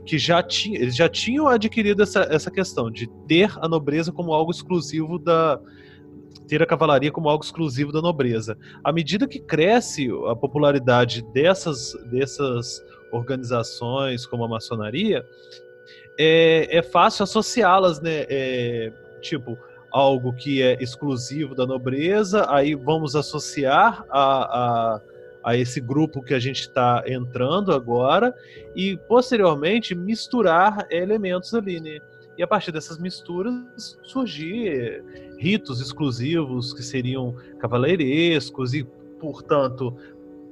que 0.06 0.18
já 0.18 0.42
tinha, 0.42 0.80
eles 0.80 0.96
já 0.96 1.10
tinham 1.10 1.48
adquirido 1.48 2.02
essa, 2.02 2.22
essa 2.30 2.50
questão 2.50 2.90
de 2.90 3.08
ter 3.28 3.52
a 3.60 3.68
nobreza 3.68 4.12
como 4.12 4.34
algo 4.34 4.52
exclusivo 4.52 5.20
da 5.20 5.60
ter 6.48 6.64
a 6.64 6.66
cavalaria 6.66 7.12
como 7.12 7.30
algo 7.30 7.44
exclusivo 7.44 7.92
da 7.92 8.02
nobreza. 8.02 8.58
À 8.84 8.92
medida 8.92 9.28
que 9.28 9.40
cresce 9.40 10.10
a 10.28 10.36
popularidade 10.36 11.24
dessas 11.32 11.94
dessas 12.10 12.84
organizações 13.12 14.26
como 14.26 14.44
a 14.44 14.48
maçonaria, 14.48 15.24
é, 16.18 16.78
é 16.78 16.82
fácil 16.82 17.24
associá-las, 17.24 18.02
né? 18.02 18.26
É, 18.30 18.92
tipo, 19.22 19.58
algo 19.92 20.34
que 20.34 20.62
é 20.62 20.82
exclusivo 20.82 21.56
da 21.56 21.66
nobreza, 21.66 22.46
aí 22.50 22.76
vamos 22.76 23.16
associar 23.16 24.06
a, 24.10 24.96
a, 24.96 25.02
a 25.44 25.58
esse 25.58 25.80
grupo 25.80 26.22
que 26.22 26.34
a 26.34 26.40
gente 26.40 26.62
está 26.62 27.04
entrando 27.08 27.74
agora 27.74 28.34
e 28.76 28.98
posteriormente 29.08 29.96
misturar 29.96 30.88
elementos 30.90 31.54
ali, 31.54 31.80
né? 31.80 32.00
E 32.38 32.44
a 32.44 32.48
partir 32.48 32.72
dessas 32.72 32.98
misturas 32.98 33.98
surgir 34.04 35.04
ritos 35.38 35.82
exclusivos 35.82 36.74
que 36.74 36.82
seriam 36.82 37.36
cavaleirescos 37.60 38.74
e, 38.74 38.86
portanto, 39.20 39.94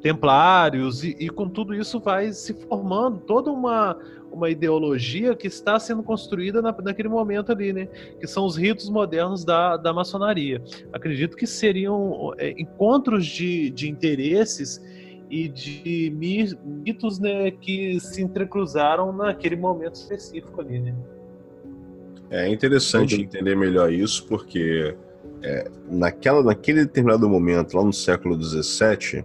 templários, 0.01 1.03
e, 1.03 1.15
e, 1.19 1.29
com 1.29 1.49
tudo 1.49 1.73
isso 1.73 1.99
vai 1.99 2.31
se 2.31 2.53
formando 2.53 3.19
toda 3.19 3.51
uma, 3.51 3.97
uma 4.31 4.49
ideologia 4.49 5.35
que 5.35 5.47
está 5.47 5.79
sendo 5.79 6.03
construída 6.03 6.61
na, 6.61 6.71
naquele 6.71 7.09
momento 7.09 7.51
ali, 7.51 7.73
né? 7.73 7.87
Que 8.19 8.27
são 8.27 8.45
os 8.45 8.55
ritos 8.55 8.89
modernos 8.89 9.43
da, 9.43 9.75
da 9.77 9.91
maçonaria. 9.93 10.61
Acredito 10.93 11.35
que 11.35 11.47
seriam 11.47 12.33
é, 12.37 12.51
encontros 12.51 13.25
de, 13.25 13.69
de 13.71 13.89
interesses 13.89 14.81
e 15.29 15.49
de 15.49 16.13
mitos 16.13 17.19
né, 17.19 17.51
que 17.51 17.99
se 17.99 18.21
entrecruzaram 18.21 19.11
naquele 19.11 19.57
momento 19.57 19.95
específico 19.95 20.61
ali, 20.61 20.79
né? 20.79 20.95
É 22.29 22.47
interessante 22.49 23.21
entender 23.21 23.55
melhor 23.55 23.91
isso, 23.91 24.25
porque 24.27 24.95
é, 25.41 25.69
naquela, 25.89 26.43
naquele 26.43 26.81
determinado 26.81 27.27
momento, 27.29 27.75
lá 27.75 27.83
no 27.83 27.93
século 27.93 28.41
XVII, 28.41 29.23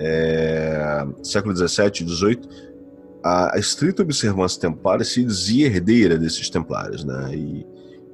é, 0.00 1.06
século 1.22 1.54
XVII 1.54 1.90
e 2.00 2.08
XVIII, 2.08 2.40
a, 3.22 3.56
a 3.56 3.58
estrita 3.58 4.02
observância 4.02 4.60
templária 4.60 5.04
se 5.04 5.22
dizia 5.22 5.66
herdeira 5.66 6.16
desses 6.16 6.48
templários, 6.48 7.04
né? 7.04 7.34
E, 7.34 7.66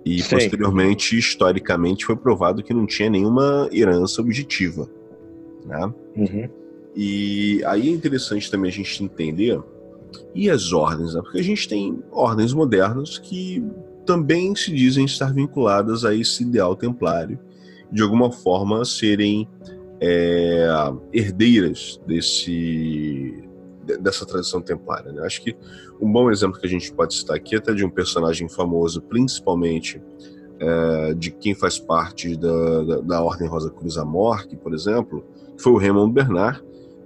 e 0.04 0.22
posteriormente, 0.22 1.16
historicamente, 1.16 2.04
foi 2.04 2.16
provado 2.16 2.62
que 2.62 2.74
não 2.74 2.86
tinha 2.86 3.08
nenhuma 3.08 3.68
herança 3.72 4.20
objetiva, 4.20 4.88
né? 5.64 5.92
Uhum. 6.16 6.48
E 6.94 7.62
aí 7.64 7.88
é 7.88 7.92
interessante 7.92 8.50
também 8.50 8.70
a 8.70 8.74
gente 8.74 9.04
entender 9.04 9.60
e 10.34 10.50
as 10.50 10.72
ordens, 10.72 11.14
né? 11.14 11.20
Porque 11.22 11.38
a 11.38 11.44
gente 11.44 11.68
tem 11.68 12.02
ordens 12.10 12.52
modernas 12.52 13.18
que 13.18 13.62
também 14.04 14.54
se 14.54 14.72
dizem 14.72 15.04
estar 15.04 15.32
vinculadas 15.32 16.04
a 16.04 16.14
esse 16.14 16.42
ideal 16.42 16.74
templário, 16.74 17.38
de 17.90 18.02
alguma 18.02 18.30
forma 18.30 18.84
serem 18.84 19.48
é, 20.00 20.66
herdeiras 21.12 22.00
desse 22.06 23.42
dessa 24.00 24.26
tradição 24.26 24.60
templária. 24.60 25.12
Né? 25.12 25.24
Acho 25.24 25.40
que 25.40 25.56
um 26.00 26.10
bom 26.10 26.28
exemplo 26.30 26.58
que 26.58 26.66
a 26.66 26.68
gente 26.68 26.92
pode 26.92 27.14
citar 27.14 27.36
aqui 27.36 27.54
é 27.54 27.58
até 27.58 27.72
de 27.72 27.84
um 27.84 27.90
personagem 27.90 28.48
famoso, 28.48 29.00
principalmente 29.00 30.02
é, 30.58 31.14
de 31.14 31.30
quem 31.30 31.54
faz 31.54 31.78
parte 31.78 32.36
da, 32.36 32.82
da, 32.82 33.00
da 33.00 33.22
Ordem 33.22 33.46
Rosa 33.46 33.70
Cruz 33.70 33.96
Amorque, 33.96 34.56
por 34.56 34.74
exemplo, 34.74 35.24
foi 35.56 35.72
o 35.72 35.78
Raymond 35.78 36.12
Bernard, 36.12 36.62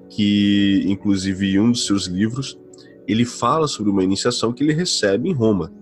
que 0.09 0.85
inclusive 0.87 1.55
em 1.55 1.61
um 1.61 1.71
dos 1.71 1.85
seus 1.87 2.07
livros 2.07 2.59
ele 3.07 3.25
fala 3.25 3.67
sobre 3.67 3.91
uma 3.91 4.05
iniciação 4.05 4.53
que 4.53 4.63
ele 4.63 4.73
recebe 4.73 5.29
em 5.29 5.33
Roma, 5.33 5.73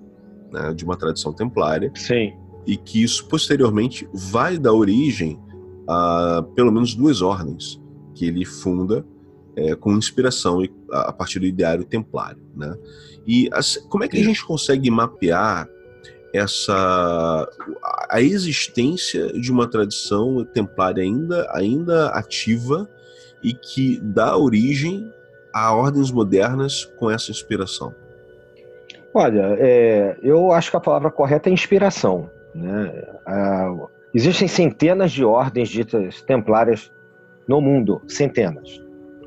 né, 0.51 0.72
de 0.74 0.85
uma 0.85 0.97
tradição 0.97 1.32
templária. 1.32 1.93
Sim. 1.94 2.32
E 2.66 2.76
que 2.76 3.02
isso 3.02 3.26
posteriormente 3.28 4.09
vai 4.12 4.59
dar 4.59 4.72
origem 4.72 5.39
a 5.89 6.44
pelo 6.55 6.70
menos 6.70 6.94
duas 6.94 7.23
ordens 7.23 7.81
que 8.15 8.27
ele 8.27 8.44
funda 8.44 9.05
é, 9.56 9.74
com 9.74 9.93
inspiração 9.93 10.62
a 10.90 11.12
partir 11.12 11.40
do 11.40 11.47
ideário 11.47 11.85
templário, 11.85 12.40
né? 12.55 12.77
E 13.27 13.51
como 13.89 14.05
é 14.05 14.09
que 14.09 14.19
a 14.19 14.23
gente 14.23 14.44
consegue 14.44 14.90
mapear 14.90 15.69
essa 16.32 17.48
a 18.10 18.20
existência 18.20 19.32
de 19.32 19.51
uma 19.51 19.66
tradição 19.66 20.44
templária 20.44 21.02
ainda 21.02 21.48
ainda 21.52 22.09
ativa 22.10 22.89
e 23.43 23.55
que 23.55 23.98
dá 24.01 24.36
origem 24.36 25.10
a 25.52 25.74
ordens 25.74 26.10
modernas 26.10 26.85
com 26.98 27.10
essa 27.10 27.31
inspiração? 27.31 27.94
Olha, 29.15 29.56
é, 29.59 30.16
eu 30.23 30.52
acho 30.52 30.70
que 30.70 30.77
a 30.77 30.81
palavra 30.81 31.10
correta 31.10 31.48
é 31.48 31.52
inspiração. 31.52 32.31
Né? 32.55 33.05
Existem 34.14 34.48
centenas 34.48 35.12
de 35.12 35.24
ordens 35.24 35.68
ditas 35.68 36.22
templárias 36.22 36.90
no 37.47 37.60
mundo, 37.60 38.01
centenas, 38.06 38.82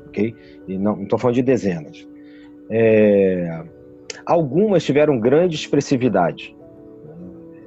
ok? 0.06 0.34
E 0.68 0.78
não 0.78 1.02
estou 1.02 1.18
falando 1.18 1.36
de 1.36 1.42
dezenas. 1.42 2.08
É, 2.70 3.64
algumas 4.24 4.84
tiveram 4.84 5.18
grande 5.18 5.56
expressividade, 5.56 6.56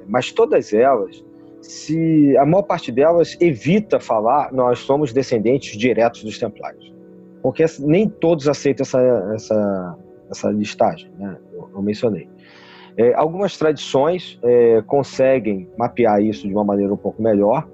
mas 0.08 0.32
todas 0.32 0.72
elas, 0.72 1.24
se 1.60 2.36
a 2.38 2.46
maior 2.46 2.62
parte 2.62 2.90
delas 2.90 3.36
evita 3.40 4.00
falar 4.00 4.52
nós 4.52 4.80
somos 4.80 5.12
descendentes 5.12 5.76
diretos 5.76 6.22
dos 6.22 6.38
templários, 6.38 6.94
porque 7.42 7.64
nem 7.80 8.08
todos 8.08 8.48
aceitam 8.48 8.82
essa 8.82 8.98
essa 9.34 9.98
essa 10.30 10.50
listagem, 10.50 11.10
né? 11.18 11.38
eu, 11.52 11.70
eu 11.74 11.82
mencionei. 11.82 12.28
É, 12.96 13.12
algumas 13.14 13.58
tradições 13.58 14.38
é, 14.42 14.82
conseguem 14.86 15.68
mapear 15.76 16.22
isso 16.22 16.48
de 16.48 16.54
uma 16.54 16.64
maneira 16.64 16.92
um 16.92 16.96
pouco 16.96 17.22
melhor, 17.22 17.68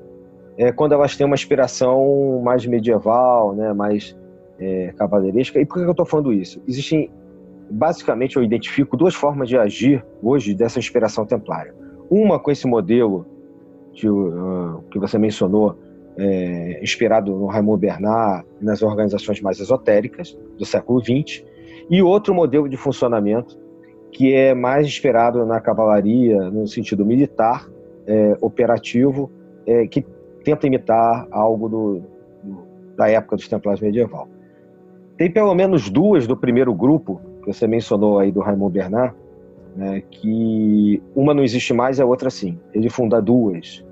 é, 0.59 0.73
quando 0.73 0.93
elas 0.93 1.17
têm 1.17 1.27
uma 1.27 1.35
inspiração 1.35 2.41
mais 2.45 2.67
medieval, 2.67 3.55
né, 3.55 3.73
mais 3.73 4.17
é, 4.59 4.93
cavaleiresca. 4.97 5.61
E 5.61 5.67
por 5.67 5.75
que 5.79 5.85
eu 5.85 5.91
estou 5.93 6.05
falando 6.05 6.33
isso? 6.33 6.61
Existem, 6.67 7.11
basicamente, 7.71 8.37
eu 8.37 8.43
identifico 8.43 8.97
duas 8.97 9.15
formas 9.15 9.49
de 9.49 9.57
agir 9.57 10.05
hoje 10.23 10.55
dessa 10.55 10.79
inspiração 10.79 11.25
templária. 11.25 11.75
Uma 12.11 12.39
com 12.39 12.51
esse 12.51 12.67
modelo 12.67 13.25
que, 13.93 14.09
uh, 14.09 14.83
que 14.91 14.99
você 14.99 15.19
mencionou, 15.19 15.79
é, 16.17 16.83
inspirado 16.83 17.33
no 17.33 17.47
Raymond 17.47 17.81
Bernard 17.81 18.47
nas 18.61 18.83
organizações 18.83 19.41
mais 19.41 19.59
esotéricas 19.61 20.37
do 20.59 20.65
século 20.67 21.01
XX, 21.01 21.43
e 21.91 22.03
outro 22.03 22.35
modelo 22.35 22.69
de 22.69 22.77
funcionamento 22.77 23.59
que 24.13 24.35
é 24.35 24.55
mais 24.55 24.87
inspirado 24.87 25.45
na 25.47 25.61
cavalaria 25.61 26.39
no 26.51 26.67
sentido 26.69 27.05
militar, 27.05 27.67
é, 28.07 28.37
operativo, 28.41 29.31
é, 29.67 29.87
que 29.87 30.05
tenta 30.45 30.67
imitar 30.67 31.27
algo 31.31 31.69
do, 31.69 32.03
da 32.95 33.09
época 33.09 33.37
dos 33.37 33.49
Templários 33.49 33.81
medieval. 33.81 34.29
Tem 35.17 35.31
pelo 35.31 35.55
menos 35.55 35.89
duas 35.89 36.27
do 36.27 36.37
primeiro 36.37 36.75
grupo 36.75 37.21
que 37.43 37.53
você 37.53 37.67
mencionou 37.67 38.19
aí 38.19 38.31
do 38.31 38.41
Raymond 38.41 38.73
Bernard, 38.73 39.15
né, 39.75 40.03
que 40.11 41.03
uma 41.15 41.33
não 41.33 41.43
existe 41.43 41.73
mais 41.73 41.99
e 41.99 42.03
a 42.03 42.07
outra 42.07 42.29
sim. 42.29 42.59
Ele 42.75 42.91
funda 42.91 43.21
duas. 43.21 43.85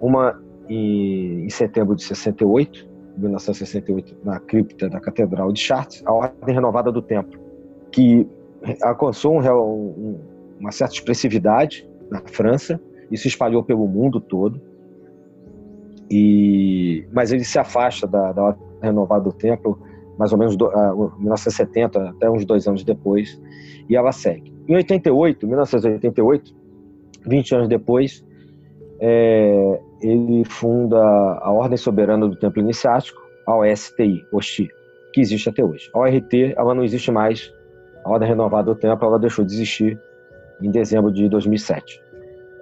Uma 0.00 0.40
em, 0.68 1.44
em 1.44 1.50
setembro 1.50 1.94
de 1.94 2.02
68, 2.02 2.88
1968, 3.18 4.16
na 4.24 4.40
cripta 4.40 4.88
da 4.88 5.00
Catedral 5.00 5.52
de 5.52 5.60
Chartres, 5.60 6.02
a 6.06 6.12
Ordem 6.12 6.54
Renovada 6.54 6.90
do 6.90 7.02
Templo, 7.02 7.38
que 7.90 8.26
alcançou 8.82 9.34
um, 9.34 9.40
um, 9.40 10.20
uma 10.60 10.72
certa 10.72 10.94
expressividade 10.94 11.88
na 12.10 12.20
França 12.20 12.80
e 13.10 13.16
se 13.16 13.28
espalhou 13.28 13.62
pelo 13.62 13.86
mundo 13.86 14.20
todo. 14.20 14.60
E, 16.10 17.06
mas 17.12 17.32
ele 17.32 17.44
se 17.44 17.58
afasta 17.58 18.06
da, 18.06 18.32
da 18.32 18.56
Renovada 18.80 19.24
do 19.24 19.32
Templo 19.32 19.78
mais 20.18 20.32
ou 20.32 20.38
menos 20.38 20.56
do, 20.56 20.66
uh, 20.66 21.12
1970, 21.18 22.10
até 22.10 22.30
uns 22.30 22.44
dois 22.44 22.66
anos 22.66 22.82
depois, 22.82 23.40
e 23.88 23.96
ela 23.96 24.12
segue. 24.12 24.52
Em 24.68 24.74
88, 24.74 25.46
1988, 25.46 26.54
20 27.26 27.54
anos 27.54 27.68
depois, 27.68 28.24
é, 29.00 29.80
ele 30.00 30.44
funda 30.44 30.98
a 30.98 31.52
Ordem 31.52 31.76
Soberana 31.76 32.26
do 32.26 32.36
Templo 32.36 32.60
Iniciático, 32.60 33.20
a 33.46 33.56
OSTI, 33.56 34.22
OSTI, 34.32 34.68
que 35.12 35.20
existe 35.20 35.48
até 35.48 35.64
hoje. 35.64 35.88
A 35.94 35.98
ORT, 35.98 36.54
ela 36.56 36.74
não 36.74 36.82
existe 36.82 37.10
mais. 37.10 37.52
A 38.06 38.08
Ordem 38.08 38.28
Renovada 38.28 38.72
do 38.72 38.78
Templo, 38.78 39.08
ela 39.08 39.18
deixou 39.18 39.44
de 39.44 39.52
existir 39.52 40.00
em 40.62 40.70
dezembro 40.70 41.10
de 41.10 41.28
2007. 41.28 42.00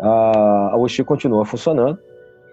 A, 0.00 0.74
OSTI 0.78 1.04
continua 1.04 1.44
funcionando 1.44 1.98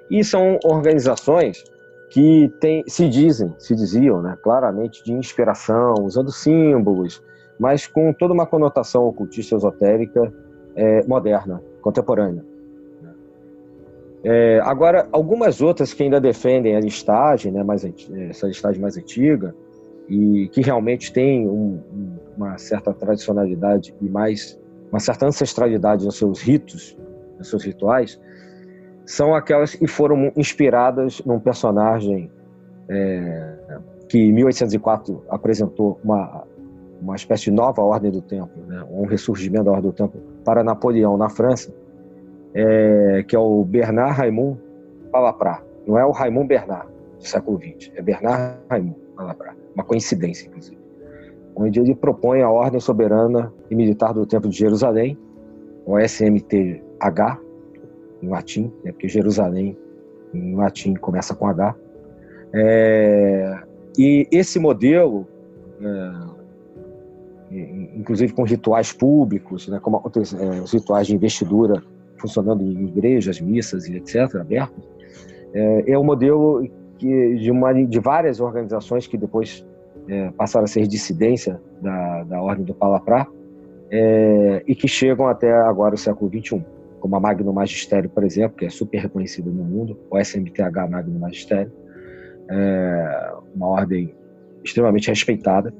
e 0.09 0.21
são 0.25 0.59
organizações 0.65 1.63
que 2.09 2.53
tem, 2.59 2.83
se 2.87 3.07
dizem, 3.07 3.55
se 3.57 3.73
diziam, 3.73 4.21
né, 4.21 4.37
claramente 4.43 5.01
de 5.05 5.13
inspiração, 5.13 5.93
usando 6.01 6.33
símbolos, 6.33 7.23
mas 7.57 7.87
com 7.87 8.11
toda 8.11 8.33
uma 8.33 8.45
conotação 8.45 9.05
ocultista 9.05 9.55
esotérica 9.55 10.31
é, 10.75 11.01
moderna, 11.07 11.63
contemporânea. 11.81 12.43
É, 14.21 14.59
agora, 14.65 15.07
algumas 15.13 15.61
outras 15.61 15.93
que 15.93 16.03
ainda 16.03 16.19
defendem 16.19 16.75
a 16.75 16.79
listagem, 16.81 17.53
né, 17.53 17.63
mais, 17.63 17.85
essa 18.29 18.47
listagem 18.47 18.81
mais 18.81 18.97
antiga, 18.97 19.55
e 20.09 20.49
que 20.49 20.59
realmente 20.59 21.13
tem 21.13 21.47
um, 21.47 21.79
uma 22.37 22.57
certa 22.57 22.93
tradicionalidade 22.93 23.93
e 24.01 24.09
mais 24.09 24.59
uma 24.91 24.99
certa 24.99 25.25
ancestralidade 25.25 26.05
nos 26.05 26.17
seus 26.17 26.41
ritos, 26.41 26.97
nos 27.37 27.49
seus 27.49 27.63
rituais, 27.63 28.19
são 29.05 29.33
aquelas 29.33 29.73
que 29.73 29.87
foram 29.87 30.31
inspiradas 30.35 31.21
num 31.25 31.39
personagem 31.39 32.29
é, 32.89 33.57
que 34.09 34.19
em 34.19 34.33
1804 34.33 35.23
apresentou 35.29 35.99
uma, 36.03 36.43
uma 37.01 37.15
espécie 37.15 37.45
de 37.45 37.51
nova 37.51 37.81
ordem 37.81 38.11
do 38.11 38.21
templo, 38.21 38.61
né, 38.67 38.85
um 38.91 39.05
ressurgimento 39.05 39.65
da 39.65 39.71
ordem 39.71 39.89
do 39.89 39.95
templo 39.95 40.21
para 40.43 40.63
Napoleão 40.63 41.17
na 41.17 41.29
França, 41.29 41.73
é, 42.53 43.23
que 43.27 43.35
é 43.35 43.39
o 43.39 43.63
Bernard 43.63 44.13
Raimond 44.17 44.59
Palaprat. 45.11 45.63
Não 45.87 45.97
é 45.97 46.05
o 46.05 46.11
Raimond 46.11 46.47
Bernard 46.47 46.87
do 47.17 47.25
século 47.25 47.57
XX, 47.57 47.91
é 47.95 48.01
Bernard 48.01 48.59
Raimond 48.69 48.99
Palaprat. 49.15 49.55
Uma 49.73 49.85
coincidência, 49.85 50.47
inclusive. 50.47 50.80
Onde 51.55 51.79
ele 51.79 51.93
propõe 51.93 52.41
a 52.41 52.49
ordem 52.49 52.79
soberana 52.79 53.53
e 53.69 53.75
militar 53.75 54.13
do 54.13 54.25
Templo 54.25 54.49
de 54.49 54.57
Jerusalém, 54.57 55.17
o 55.85 55.99
SMTH, 55.99 57.39
em 58.21 58.29
latim, 58.29 58.71
né, 58.83 58.91
porque 58.91 59.07
Jerusalém 59.07 59.77
em 60.33 60.55
latim 60.55 60.93
começa 60.93 61.35
com 61.35 61.47
H. 61.47 61.75
É, 62.53 63.59
e 63.97 64.27
esse 64.31 64.59
modelo, 64.59 65.27
é, 67.51 67.55
inclusive 67.95 68.33
com 68.33 68.43
rituais 68.43 68.93
públicos, 68.93 69.67
né, 69.67 69.79
como 69.79 69.97
é, 69.97 70.61
os 70.61 70.71
rituais 70.71 71.07
de 71.07 71.15
investidura 71.15 71.81
funcionando 72.17 72.63
em 72.63 72.87
igrejas, 72.87 73.41
missas 73.41 73.87
e 73.87 73.95
etc., 73.97 74.35
abertos, 74.35 74.87
é, 75.53 75.91
é 75.91 75.97
o 75.97 76.03
modelo 76.03 76.65
que, 76.97 77.35
de, 77.35 77.51
uma, 77.51 77.73
de 77.73 77.99
várias 77.99 78.39
organizações 78.39 79.07
que 79.07 79.17
depois 79.17 79.65
é, 80.07 80.31
passaram 80.31 80.65
a 80.65 80.67
ser 80.67 80.87
dissidência 80.87 81.61
da, 81.81 82.23
da 82.23 82.41
Ordem 82.41 82.65
do 82.65 82.73
Palaprá 82.73 83.27
é, 83.89 84.63
e 84.67 84.75
que 84.75 84.87
chegam 84.87 85.27
até 85.27 85.51
agora 85.51 85.95
o 85.95 85.97
século 85.97 86.29
XXI, 86.29 86.63
como 86.99 87.15
a 87.15 87.19
Magno 87.19 87.51
Magistério, 87.51 88.09
por 88.09 88.23
exemplo, 88.23 88.57
que 88.57 88.65
é 88.65 88.69
super 88.69 88.99
reconhecida 88.99 89.49
no 89.49 89.63
mundo, 89.63 89.97
o 90.09 90.17
SMTH 90.17 90.89
Magno 90.89 91.19
Magistério, 91.19 91.71
é 92.49 93.33
uma 93.55 93.67
ordem 93.67 94.13
extremamente 94.63 95.09
respeitada. 95.09 95.73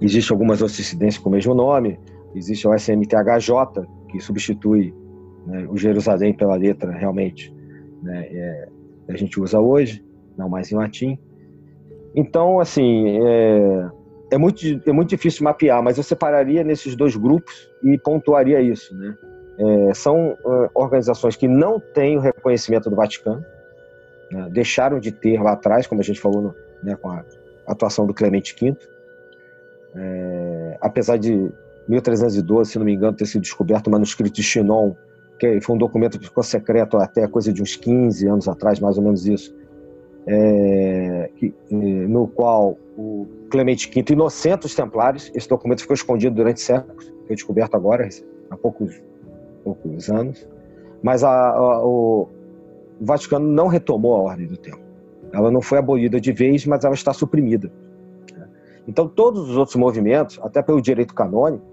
Existem 0.00 0.34
algumas 0.34 0.60
outras 0.60 0.76
dissidências 0.76 1.22
com 1.22 1.28
o 1.28 1.32
mesmo 1.32 1.54
nome, 1.54 1.98
existe 2.34 2.66
o 2.66 2.74
SMTHJ, 2.74 3.86
que 4.08 4.20
substitui 4.20 4.94
né, 5.46 5.66
o 5.68 5.76
Jerusalém 5.76 6.34
pela 6.34 6.56
letra 6.56 6.92
realmente 6.92 7.54
né, 8.02 8.26
é, 8.30 8.68
a 9.08 9.16
gente 9.16 9.40
usa 9.40 9.60
hoje, 9.60 10.04
não 10.36 10.48
mais 10.48 10.70
em 10.70 10.76
latim. 10.76 11.18
Então, 12.16 12.58
assim, 12.58 13.20
é, 13.22 13.90
é, 14.32 14.38
muito, 14.38 14.60
é 14.86 14.92
muito 14.92 15.10
difícil 15.10 15.44
mapear, 15.44 15.82
mas 15.82 15.98
eu 15.98 16.02
separaria 16.02 16.64
nesses 16.64 16.96
dois 16.96 17.14
grupos 17.14 17.70
e 17.82 17.98
pontuaria 17.98 18.60
isso. 18.60 18.96
Né? 18.96 19.14
É, 19.58 19.94
são 19.94 20.32
uh, 20.32 20.70
organizações 20.74 21.36
que 21.36 21.46
não 21.46 21.78
têm 21.78 22.16
o 22.16 22.20
reconhecimento 22.20 22.88
do 22.88 22.96
Vaticano, 22.96 23.44
né, 24.32 24.48
deixaram 24.50 24.98
de 24.98 25.12
ter 25.12 25.40
lá 25.40 25.52
atrás, 25.52 25.86
como 25.86 26.00
a 26.00 26.04
gente 26.04 26.20
falou 26.20 26.42
no, 26.42 26.54
né, 26.82 26.96
com 26.96 27.10
a 27.10 27.22
atuação 27.66 28.06
do 28.06 28.14
Clemente 28.14 28.56
V. 28.58 28.74
É, 29.94 30.78
apesar 30.80 31.18
de 31.18 31.52
1312, 31.86 32.72
se 32.72 32.78
não 32.78 32.86
me 32.86 32.94
engano, 32.94 33.16
ter 33.16 33.26
sido 33.26 33.42
descoberto 33.42 33.88
o 33.88 33.90
manuscrito 33.90 34.34
de 34.34 34.42
Chinon 34.42 34.94
que 35.38 35.60
foi 35.60 35.74
um 35.74 35.78
documento 35.78 36.18
que 36.18 36.24
ficou 36.24 36.42
secreto 36.42 36.96
até 36.96 37.26
coisa 37.28 37.52
de 37.52 37.62
uns 37.62 37.76
15 37.76 38.26
anos 38.26 38.48
atrás, 38.48 38.80
mais 38.80 38.96
ou 38.96 39.04
menos 39.04 39.26
isso, 39.26 39.54
é, 40.26 41.30
que, 41.36 41.54
é, 41.70 41.74
no 41.74 42.26
qual 42.26 42.76
o 42.96 43.26
Clemente 43.50 43.88
V 43.88 44.12
inocenta 44.12 44.66
os 44.66 44.74
templários. 44.74 45.30
Esse 45.34 45.48
documento 45.48 45.82
ficou 45.82 45.94
escondido 45.94 46.34
durante 46.34 46.60
séculos, 46.60 47.12
foi 47.26 47.36
descoberto 47.36 47.74
agora, 47.74 48.08
há 48.50 48.56
poucos, 48.56 49.00
poucos 49.62 50.10
anos. 50.10 50.48
Mas 51.02 51.22
a, 51.22 51.50
a, 51.50 51.86
o, 51.86 52.28
Vaticano 53.00 53.46
não 53.46 53.66
retomou 53.66 54.16
a 54.16 54.20
ordem 54.20 54.46
do 54.46 54.56
templo. 54.56 54.80
Ela 55.32 55.50
não 55.50 55.60
foi 55.60 55.78
abolida 55.78 56.20
de 56.20 56.32
vez, 56.32 56.64
mas 56.66 56.84
ela 56.84 56.94
está 56.94 57.12
suprimida. 57.12 57.70
Então, 58.88 59.08
todos 59.08 59.50
os 59.50 59.56
outros 59.56 59.76
movimentos, 59.76 60.38
até 60.42 60.62
pelo 60.62 60.80
direito 60.80 61.12
canônico, 61.14 61.64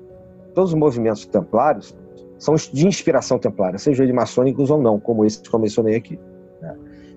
todos 0.54 0.74
os 0.74 0.78
movimentos 0.78 1.26
templários 1.26 1.96
são 2.38 2.56
de 2.56 2.88
inspiração 2.88 3.40
templária, 3.40 3.78
seja 3.78 4.06
de 4.06 4.12
maçônicos 4.12 4.70
ou 4.70 4.82
não, 4.82 5.00
como 5.00 5.24
esse 5.24 5.42
que 5.42 5.54
eu 5.54 5.60
mencionei 5.60 5.96
aqui. 5.96 6.20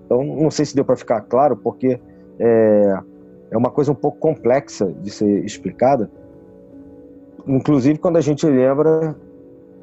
Então, 0.06 0.24
não 0.24 0.50
sei 0.50 0.64
se 0.64 0.74
deu 0.74 0.84
para 0.84 0.96
ficar 0.96 1.20
claro, 1.22 1.56
porque 1.56 2.00
é, 2.38 2.98
é 3.50 3.56
uma 3.56 3.70
coisa 3.70 3.92
um 3.92 3.94
pouco 3.94 4.18
complexa 4.18 4.92
de 5.02 5.10
ser 5.10 5.44
explicada, 5.44 6.10
inclusive 7.46 7.98
quando 7.98 8.16
a 8.16 8.20
gente 8.20 8.46
lembra 8.46 9.16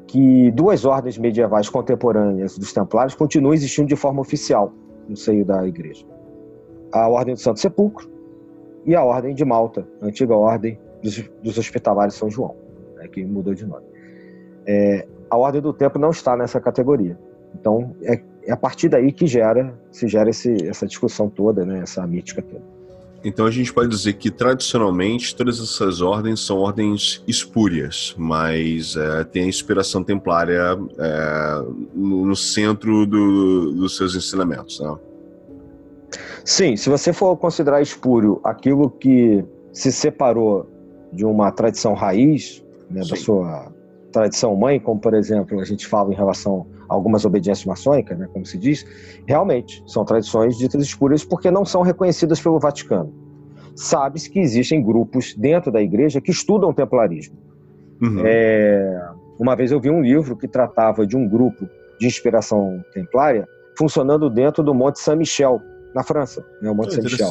que 0.06 0.50
duas 0.52 0.84
ordens 0.84 1.18
medievais 1.18 1.68
contemporâneas 1.68 2.58
dos 2.58 2.72
templários 2.72 3.14
continuam 3.14 3.54
existindo 3.54 3.88
de 3.88 3.96
forma 3.96 4.20
oficial 4.20 4.72
no 5.08 5.16
seio 5.16 5.44
da 5.44 5.66
igreja. 5.66 6.06
A 6.92 7.08
Ordem 7.08 7.34
do 7.34 7.40
Santo 7.40 7.60
Sepulcro 7.60 8.08
e 8.86 8.94
a 8.94 9.02
Ordem 9.02 9.34
de 9.34 9.44
Malta, 9.44 9.86
a 10.00 10.06
antiga 10.06 10.34
Ordem 10.34 10.78
dos, 11.02 11.18
dos 11.42 11.58
Hospitalários 11.58 12.14
São 12.16 12.30
João, 12.30 12.54
né, 12.96 13.08
que 13.08 13.24
mudou 13.24 13.54
de 13.54 13.66
nome. 13.66 13.84
É, 14.66 15.06
a 15.28 15.36
ordem 15.36 15.60
do 15.60 15.72
tempo 15.72 15.98
não 15.98 16.10
está 16.10 16.36
nessa 16.36 16.60
categoria. 16.60 17.18
Então, 17.54 17.94
é, 18.02 18.22
é 18.46 18.52
a 18.52 18.56
partir 18.56 18.88
daí 18.88 19.12
que 19.12 19.26
gera, 19.26 19.78
se 19.90 20.06
gera 20.06 20.30
esse, 20.30 20.66
essa 20.66 20.86
discussão 20.86 21.28
toda, 21.28 21.64
né, 21.64 21.80
essa 21.82 22.06
mítica 22.06 22.42
toda. 22.42 22.74
Então 23.24 23.46
a 23.46 23.50
gente 23.50 23.72
pode 23.72 23.88
dizer 23.88 24.12
que 24.14 24.30
tradicionalmente 24.30 25.34
todas 25.34 25.58
essas 25.58 26.02
ordens 26.02 26.44
são 26.44 26.58
ordens 26.58 27.24
espúrias, 27.26 28.14
mas 28.18 28.96
é, 28.96 29.24
tem 29.24 29.44
a 29.44 29.46
inspiração 29.46 30.04
templária 30.04 30.78
é, 30.98 31.64
no, 31.94 32.26
no, 32.26 32.36
centro 32.36 33.06
do, 33.06 33.72
dos 33.72 33.96
seus 33.96 34.14
ensinamentos, 34.14 34.78
né? 34.78 34.94
Sim, 36.44 36.76
se 36.76 36.90
você 36.90 37.14
for 37.14 37.34
considerar 37.38 37.80
espúrio 37.80 38.38
aquilo 38.44 38.90
que 38.90 39.42
se 39.72 39.90
separou 39.90 40.68
de 41.10 41.24
uma 41.24 41.50
tradição 41.50 41.94
raiz, 41.94 42.62
né, 42.90 43.00
da 43.08 43.16
sua 43.16 43.72
tradição 44.12 44.54
mãe, 44.54 44.78
como 44.78 45.00
por 45.00 45.14
exemplo 45.14 45.58
a 45.58 45.64
gente 45.64 45.86
fala 45.86 46.12
em 46.12 46.14
relação 46.14 46.66
algumas 46.88 47.24
obediências 47.24 47.66
maçônicas, 47.66 48.18
né, 48.18 48.28
como 48.32 48.44
se 48.44 48.58
diz, 48.58 48.86
realmente 49.26 49.82
são 49.86 50.04
tradições 50.04 50.56
ditas 50.56 50.82
espúrias 50.82 51.24
porque 51.24 51.50
não 51.50 51.64
são 51.64 51.82
reconhecidas 51.82 52.40
pelo 52.40 52.58
Vaticano. 52.58 53.12
Sabe-se 53.74 54.30
que 54.30 54.38
existem 54.38 54.82
grupos 54.82 55.34
dentro 55.34 55.72
da 55.72 55.82
igreja 55.82 56.20
que 56.20 56.30
estudam 56.30 56.70
o 56.70 56.74
templarismo. 56.74 57.36
Uhum. 58.00 58.22
É, 58.24 59.10
uma 59.38 59.56
vez 59.56 59.72
eu 59.72 59.80
vi 59.80 59.90
um 59.90 60.00
livro 60.00 60.36
que 60.36 60.46
tratava 60.46 61.06
de 61.06 61.16
um 61.16 61.28
grupo 61.28 61.68
de 61.98 62.06
inspiração 62.06 62.84
templária 62.92 63.48
funcionando 63.76 64.30
dentro 64.30 64.62
do 64.62 64.72
Monte 64.72 65.00
Saint-Michel, 65.00 65.60
na 65.94 66.02
França, 66.04 66.44
né, 66.62 66.70
o 66.70 66.74
Monte 66.74 66.94
Saint-Michel. 66.94 67.30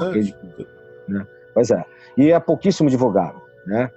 Né? 1.08 1.26
Pois 1.54 1.72
é. 1.72 1.84
E 2.18 2.32
é 2.32 2.40
pouquíssimo 2.40 2.90
divulgado. 2.90 3.42
Né? 3.66 3.90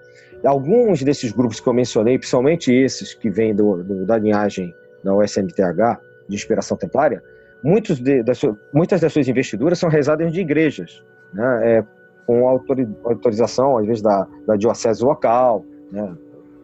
Alguns 0.45 1.03
desses 1.03 1.33
grupos 1.33 1.59
que 1.59 1.69
eu 1.69 1.73
mencionei, 1.73 2.19
principalmente 2.19 2.73
esses 2.73 3.15
que 3.15 3.31
vêm 3.31 3.55
do, 3.55 3.83
do, 3.83 4.07
da 4.07 4.19
linhagem 4.19 4.73
da 5.03 5.15
USMTH, 5.15 6.01
de 6.29 6.35
inspiração 6.35 6.77
templária, 6.77 7.23
muitos 7.63 7.99
de, 7.99 8.23
das, 8.23 8.41
muitas 8.73 9.01
das 9.01 9.13
suas 9.13 9.29
investiduras 9.29 9.79
são 9.79 9.89
realizadas 9.89 10.33
de 10.33 10.41
igrejas, 10.41 11.05
né? 11.33 11.79
É, 11.79 11.85
com 12.27 12.49
autorização, 12.49 13.79
às 13.79 13.87
vezes, 13.87 14.03
da, 14.03 14.27
da 14.47 14.57
diocese 14.57 15.03
local. 15.03 15.65
Né? 15.93 16.17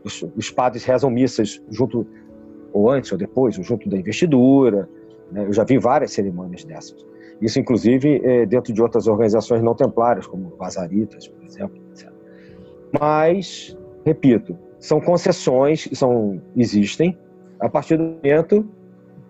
Os, 0.04 0.22
os, 0.36 0.50
padres 0.50 0.84
rezam 0.84 1.08
missas 1.08 1.62
junto, 1.70 2.04
ou 2.72 2.90
antes 2.90 3.12
ou 3.12 3.16
depois, 3.16 3.54
junto 3.54 3.88
da 3.88 3.96
investidura. 3.96 4.88
Né? 5.30 5.44
Eu 5.44 5.52
já 5.52 5.62
vi 5.62 5.78
várias 5.78 6.10
cerimônias 6.12 6.64
dessas. 6.64 7.06
Isso, 7.40 7.60
inclusive, 7.60 8.20
é, 8.24 8.44
dentro 8.44 8.72
de 8.72 8.82
outras 8.82 9.06
organizações 9.06 9.62
não 9.62 9.74
templárias, 9.74 10.26
como 10.26 10.54
Vazaritas, 10.58 11.28
por 11.28 11.44
exemplo. 11.44 11.80
Etc. 11.92 12.10
Mas, 13.00 13.76
repito, 14.04 14.58
são 14.78 15.00
concessões, 15.00 15.88
são, 15.92 16.42
existem, 16.56 17.16
a 17.62 17.68
partir 17.68 17.96
do 17.96 18.04
momento 18.04 18.68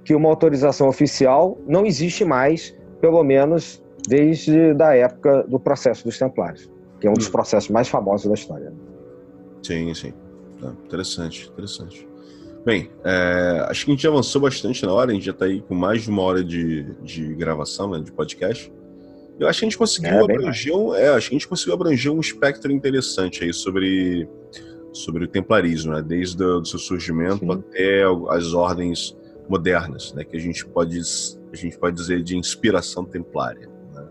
que 0.05 0.15
uma 0.15 0.29
autorização 0.29 0.89
oficial 0.89 1.59
não 1.67 1.87
existe 1.87 2.25
mais, 2.25 2.75
pelo 3.01 3.23
menos 3.23 3.83
desde 4.09 4.75
da 4.75 4.97
época 4.97 5.45
do 5.45 5.61
processo 5.61 6.05
dos 6.05 6.19
Templários, 6.19 6.71
que 6.99 7.07
é 7.07 7.11
um 7.11 7.15
dos 7.15 7.29
hum. 7.29 7.33
processos 7.33 7.71
mais 7.71 7.89
famosos 7.89 8.27
da 8.27 8.35
história. 8.35 8.73
Sim, 9.63 9.95
sim. 9.95 10.13
Tá, 10.61 10.73
interessante, 10.85 11.49
interessante. 11.49 12.09
Bem, 12.65 12.91
é, 13.05 13.67
acho 13.69 13.85
que 13.85 13.91
a 13.91 13.95
gente 13.95 14.07
avançou 14.07 14.41
bastante 14.41 14.85
na 14.87 14.93
hora, 14.93 15.11
a 15.11 15.15
gente 15.15 15.27
já 15.27 15.33
está 15.33 15.45
aí 15.45 15.61
com 15.61 15.75
mais 15.75 16.03
de 16.03 16.11
uma 16.11 16.23
hora 16.23 16.43
de, 16.43 16.95
de 17.03 17.35
gravação, 17.35 17.91
né, 17.91 18.01
de 18.01 18.13
podcast. 18.13 18.73
Eu 19.39 19.49
acho 19.49 19.59
que 19.59 19.65
a 19.65 19.69
gente 19.69 19.79
conseguiu 19.79 20.13
é, 20.13 20.23
abranger 20.23 20.77
um, 20.77 20.95
é, 20.95 21.09
acho 21.09 21.29
que 21.29 21.35
a 21.35 21.39
gente 21.39 21.49
conseguiu 21.49 21.75
abranger 21.75 22.13
um 22.13 22.21
espectro 22.21 22.71
interessante 22.71 23.43
aí 23.43 23.53
sobre, 23.53 24.29
sobre 24.93 25.25
o 25.25 25.29
templarismo, 25.29 25.93
né? 25.93 26.03
Desde 26.03 26.43
o 26.43 26.65
seu 26.65 26.79
surgimento 26.79 27.39
Sim. 27.39 27.51
até 27.53 28.05
as 28.31 28.53
ordens 28.53 29.17
modernas, 29.49 30.13
né? 30.15 30.25
Que 30.25 30.37
a 30.37 30.41
gente 30.41 30.67
pode 30.67 31.01
a 31.53 31.57
gente 31.57 31.79
pode 31.79 31.97
dizer 31.97 32.23
de 32.23 32.37
inspiração 32.37 33.05
templária. 33.05 33.69
Né? 33.95 34.05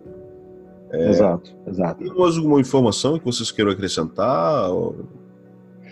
É, 0.92 1.10
exato, 1.10 1.56
exato. 1.68 2.04
Tem 2.04 2.14
mais 2.14 2.38
alguma 2.38 2.60
informação 2.60 3.18
que 3.18 3.26
vocês 3.26 3.52
queiram 3.52 3.72
acrescentar 3.72 4.70
ou, 4.70 5.06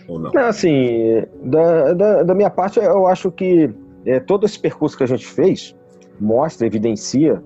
ou 0.06 0.18
não? 0.18 0.30
não? 0.30 0.44
Assim, 0.44 1.24
da, 1.42 1.92
da, 1.92 2.22
da, 2.22 2.34
minha 2.34 2.50
parte, 2.50 2.78
eu 2.78 3.06
acho 3.06 3.30
que 3.32 3.70
é, 4.04 4.20
todo 4.20 4.46
esse 4.46 4.58
percurso 4.58 4.96
que 4.96 5.02
a 5.02 5.06
gente 5.06 5.26
fez 5.26 5.74
mostra, 6.20 6.66
evidencia 6.66 7.42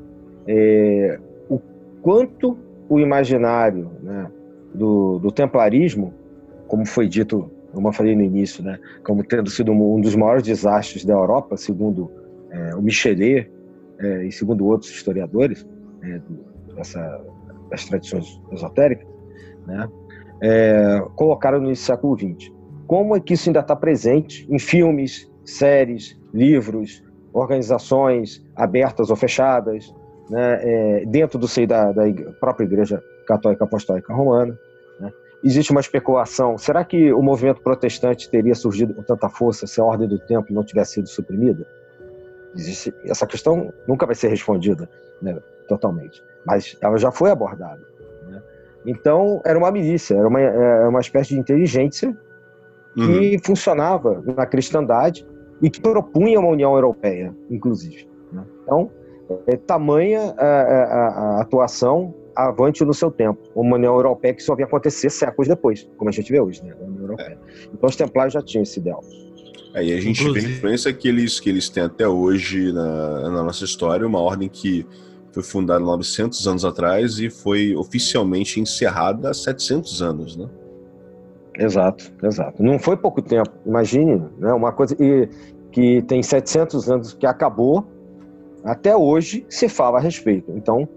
é, 0.46 1.18
quanto 2.04 2.58
o 2.88 3.00
imaginário 3.00 3.90
né, 4.02 4.30
do, 4.74 5.18
do, 5.18 5.32
templarismo, 5.32 6.12
como 6.66 6.86
foi 6.86 7.08
dito, 7.08 7.50
como 7.72 7.88
eu 7.88 7.92
falei 7.92 8.14
no 8.14 8.22
início, 8.22 8.62
né, 8.62 8.78
como 9.04 9.24
tendo 9.24 9.50
sido 9.50 9.72
um 9.72 10.00
dos 10.00 10.14
maiores 10.14 10.42
desastres 10.42 11.04
da 11.04 11.14
Europa, 11.14 11.56
segundo 11.56 12.10
é, 12.50 12.74
o 12.74 12.82
Michelet 12.82 13.50
é, 13.98 14.24
e 14.24 14.32
segundo 14.32 14.66
outros 14.66 14.90
historiadores 14.90 15.66
é, 16.02 16.20
dessa, 16.74 17.20
das 17.70 17.84
tradições 17.84 18.40
esotéricas, 18.52 19.06
né, 19.66 19.88
é, 20.42 21.02
colocaram 21.16 21.60
no 21.60 21.74
século 21.74 22.16
XX. 22.18 22.52
Como 22.86 23.16
é 23.16 23.20
que 23.20 23.34
isso 23.34 23.48
ainda 23.48 23.60
está 23.60 23.74
presente 23.74 24.46
em 24.50 24.58
filmes, 24.58 25.30
séries, 25.44 26.18
livros, 26.32 27.02
organizações 27.32 28.44
abertas 28.54 29.10
ou 29.10 29.16
fechadas, 29.16 29.92
né, 30.30 30.58
é, 30.62 31.04
dentro 31.06 31.38
do 31.38 31.48
seio 31.48 31.66
da, 31.66 31.92
da, 31.92 32.02
própria 32.40 32.64
Igreja 32.64 33.02
Católica 33.26 33.64
Apostólica 33.64 34.14
Romana. 34.14 34.56
Existe 35.44 35.70
uma 35.70 35.80
especulação: 35.80 36.56
será 36.56 36.82
que 36.82 37.12
o 37.12 37.20
movimento 37.20 37.60
protestante 37.60 38.30
teria 38.30 38.54
surgido 38.54 38.94
com 38.94 39.02
tanta 39.02 39.28
força 39.28 39.66
se 39.66 39.78
a 39.78 39.84
ordem 39.84 40.08
do 40.08 40.18
templo 40.18 40.54
não 40.54 40.64
tivesse 40.64 40.94
sido 40.94 41.08
suprimida? 41.08 41.66
Existe, 42.56 42.94
essa 43.04 43.26
questão 43.26 43.72
nunca 43.86 44.06
vai 44.06 44.14
ser 44.14 44.28
respondida 44.28 44.88
né, 45.20 45.38
totalmente, 45.68 46.22
mas 46.46 46.76
ela 46.80 46.96
já 46.96 47.12
foi 47.12 47.30
abordada. 47.30 47.82
Né. 48.26 48.42
Então, 48.86 49.42
era 49.44 49.58
uma 49.58 49.70
milícia, 49.70 50.14
era 50.14 50.26
uma, 50.26 50.40
era 50.40 50.88
uma 50.88 51.00
espécie 51.00 51.30
de 51.30 51.38
inteligência 51.38 52.16
que 52.94 53.34
uhum. 53.34 53.38
funcionava 53.44 54.22
na 54.36 54.46
cristandade 54.46 55.26
e 55.60 55.68
que 55.68 55.80
propunha 55.80 56.38
uma 56.38 56.48
União 56.48 56.74
Europeia, 56.74 57.34
inclusive. 57.50 58.08
Né. 58.32 58.44
Então, 58.62 58.90
é, 59.46 59.56
tamanha 59.56 60.34
a, 60.38 60.46
a, 60.46 61.08
a, 61.38 61.40
atuação 61.42 62.14
avante 62.36 62.84
no 62.84 62.94
seu 62.94 63.10
tempo. 63.10 63.40
Uma 63.54 63.76
União 63.76 63.94
Europeia 63.94 64.34
que 64.34 64.42
só 64.42 64.54
vinha 64.54 64.66
acontecer 64.66 65.10
séculos 65.10 65.48
depois, 65.48 65.88
como 65.96 66.08
a 66.08 66.12
gente 66.12 66.30
vê 66.30 66.40
hoje, 66.40 66.62
né? 66.64 66.74
União 66.80 67.02
Europeia. 67.02 67.38
É. 67.40 67.68
Então 67.72 67.88
os 67.88 67.96
templários 67.96 68.34
já 68.34 68.42
tinham 68.42 68.62
esse 68.62 68.80
ideal. 68.80 69.02
Aí 69.74 69.92
a 69.92 70.00
gente 70.00 70.20
Inclusive... 70.22 70.46
vê 70.46 70.52
a 70.52 70.56
influência 70.56 70.92
que 70.92 71.08
eles, 71.08 71.40
que 71.40 71.48
eles 71.48 71.68
têm 71.68 71.82
até 71.82 72.06
hoje 72.06 72.72
na, 72.72 73.30
na 73.30 73.42
nossa 73.42 73.64
história, 73.64 74.06
uma 74.06 74.20
ordem 74.20 74.48
que 74.48 74.86
foi 75.32 75.42
fundada 75.42 75.80
900 75.80 76.46
anos 76.46 76.64
atrás 76.64 77.18
e 77.18 77.28
foi 77.28 77.74
oficialmente 77.74 78.60
encerrada 78.60 79.30
há 79.30 79.34
700 79.34 80.00
anos, 80.00 80.36
né? 80.36 80.48
Exato, 81.58 82.12
exato. 82.22 82.62
Não 82.62 82.78
foi 82.78 82.96
pouco 82.96 83.20
tempo. 83.20 83.50
Imagine, 83.66 84.22
né? 84.38 84.52
Uma 84.52 84.72
coisa 84.72 84.94
que, 84.94 85.28
que 85.72 86.02
tem 86.02 86.22
700 86.22 86.90
anos 86.90 87.14
que 87.14 87.26
acabou 87.26 87.84
até 88.64 88.96
hoje 88.96 89.44
se 89.48 89.68
fala 89.68 89.98
a 89.98 90.00
respeito. 90.00 90.52
Então, 90.56 90.88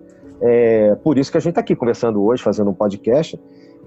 é 0.42 0.96
por 1.04 1.18
isso 1.18 1.32
que 1.32 1.38
a 1.38 1.42
gente 1.42 1.52
está 1.52 1.62
aqui 1.62 1.76
conversando 1.76 2.24
hoje, 2.24 2.44
fazendo 2.44 2.70
um 2.70 2.74
podcast, 2.74 3.40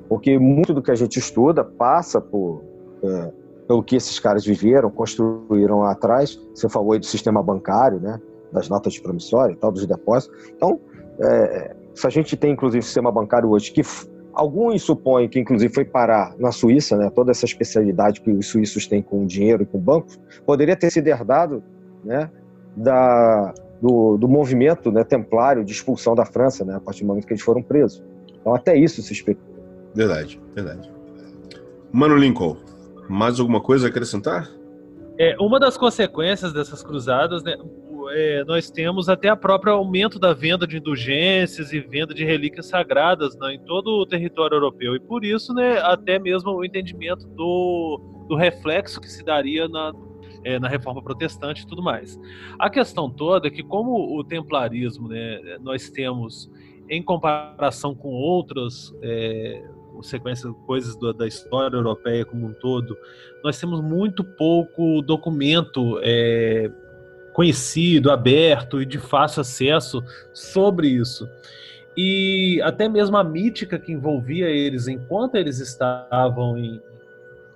porque 0.09 0.39
muito 0.39 0.75
do 0.75 0.83
que 0.83 0.91
a 0.91 0.95
gente 0.95 1.19
estuda 1.19 1.63
passa 1.63 2.21
por, 2.21 2.63
é, 3.03 3.33
pelo 3.69 3.83
que 3.83 3.97
esses 3.97 4.19
caras 4.19 4.45
viveram, 4.45 4.91
construíram 4.91 5.81
lá 5.81 5.93
atrás. 5.93 6.41
Você 6.55 6.69
falou 6.69 6.93
aí 6.93 6.99
do 6.99 7.07
sistema 7.07 7.43
bancário, 7.43 8.01
né? 8.01 8.21
das 8.53 8.69
notas 8.69 8.95
de 8.95 9.01
promissória 9.01 9.53
e 9.53 9.57
tal, 9.57 9.71
dos 9.71 9.87
depósitos. 9.87 10.51
Então, 10.57 10.81
é, 11.21 11.77
se 11.95 12.07
a 12.07 12.11
gente 12.11 12.37
tem, 12.37 12.53
inclusive, 12.53 12.83
sistema 12.83 13.13
bancário 13.13 13.49
hoje 13.49 13.71
que 13.71 13.83
alguns 14.33 14.83
supõem 14.83 15.29
que, 15.29 15.39
inclusive, 15.39 15.73
foi 15.73 15.85
parar 15.85 16.35
na 16.39 16.51
Suíça, 16.51 16.97
né? 16.97 17.11
toda 17.15 17.31
essa 17.31 17.45
especialidade 17.45 18.21
que 18.21 18.31
os 18.31 18.49
suíços 18.49 18.87
têm 18.87 19.03
com 19.03 19.25
dinheiro 19.27 19.63
e 19.63 19.67
com 19.67 19.79
bancos, 19.79 20.19
poderia 20.45 20.77
ter 20.77 20.91
sido 20.91 21.07
herdado 21.07 21.63
né? 22.05 22.31
da, 22.77 23.55
do, 23.81 24.17
do 24.17 24.29
movimento 24.29 24.93
né, 24.93 25.03
templário 25.03 25.65
de 25.65 25.73
expulsão 25.73 26.15
da 26.15 26.25
França, 26.25 26.65
né, 26.65 26.77
a 26.77 26.81
partir 26.81 27.03
do 27.03 27.09
momento 27.09 27.27
que 27.27 27.33
eles 27.33 27.43
foram 27.43 27.63
presos. 27.63 28.03
Então, 28.41 28.55
até 28.55 28.77
isso 28.77 29.03
se 29.03 29.13
especula. 29.13 29.49
Verdade, 29.95 30.41
verdade. 30.55 30.91
Mano 31.93 32.17
Lincoln, 32.17 32.57
mais 33.09 33.41
alguma 33.41 33.61
coisa 33.61 33.87
a 33.87 33.91
acrescentar? 33.91 34.49
É, 35.19 35.37
uma 35.39 35.59
das 35.59 35.77
consequências 35.77 36.53
dessas 36.53 36.83
cruzadas, 36.83 37.43
né, 37.43 37.57
é, 38.13 38.45
nós 38.45 38.71
temos 38.71 39.09
até 39.09 39.33
o 39.33 39.37
próprio 39.37 39.73
aumento 39.73 40.19
da 40.19 40.33
venda 40.33 40.67
de 40.67 40.79
indulgências 40.79 41.73
e 41.73 41.81
venda 41.81 42.15
de 42.15 42.25
relíquias 42.25 42.67
sagradas 42.67 43.37
né, 43.37 43.55
em 43.55 43.61
todo 43.61 43.89
o 43.89 44.07
território 44.07 44.57
europeu. 44.57 44.95
E 44.95 45.01
por 45.01 45.25
isso, 45.25 45.53
né, 45.53 45.79
até 45.81 46.19
mesmo 46.19 46.51
o 46.53 46.65
entendimento 46.65 47.27
do, 47.29 48.01
do 48.29 48.37
reflexo 48.37 49.01
que 49.01 49.11
se 49.11 49.25
daria 49.25 49.69
na, 49.69 49.93
é, 50.45 50.59
na 50.59 50.69
reforma 50.69 51.03
protestante 51.03 51.63
e 51.63 51.67
tudo 51.67 51.83
mais. 51.83 52.19
A 52.59 52.71
questão 52.71 53.11
toda 53.11 53.49
é 53.49 53.51
que, 53.51 53.63
como 53.63 54.17
o 54.17 54.25
templarismo 54.25 55.09
né, 55.09 55.59
nós 55.61 55.91
temos, 55.91 56.51
em 56.89 57.03
comparação 57.03 57.95
com 57.95 58.09
outras 58.09 58.95
é, 59.03 59.63
sequências, 60.03 60.53
coisas 60.67 60.97
do, 60.97 61.13
da 61.13 61.27
história 61.27 61.77
europeia 61.77 62.25
como 62.25 62.47
um 62.47 62.53
todo, 62.53 62.97
nós 63.43 63.59
temos 63.59 63.81
muito 63.81 64.25
pouco 64.25 65.03
documento 65.03 65.99
é, 66.03 66.71
conhecido, 67.33 68.11
aberto 68.11 68.81
e 68.81 68.87
de 68.87 68.99
fácil 68.99 69.41
acesso 69.41 70.03
sobre 70.33 70.89
isso. 70.89 71.29
E 71.97 72.61
até 72.63 72.89
mesmo 72.89 73.17
a 73.17 73.25
mítica 73.25 73.79
que 73.79 73.93
envolvia 73.93 74.49
eles 74.49 74.87
enquanto 74.87 75.35
eles 75.35 75.59
estavam 75.59 76.57
em, 76.57 76.81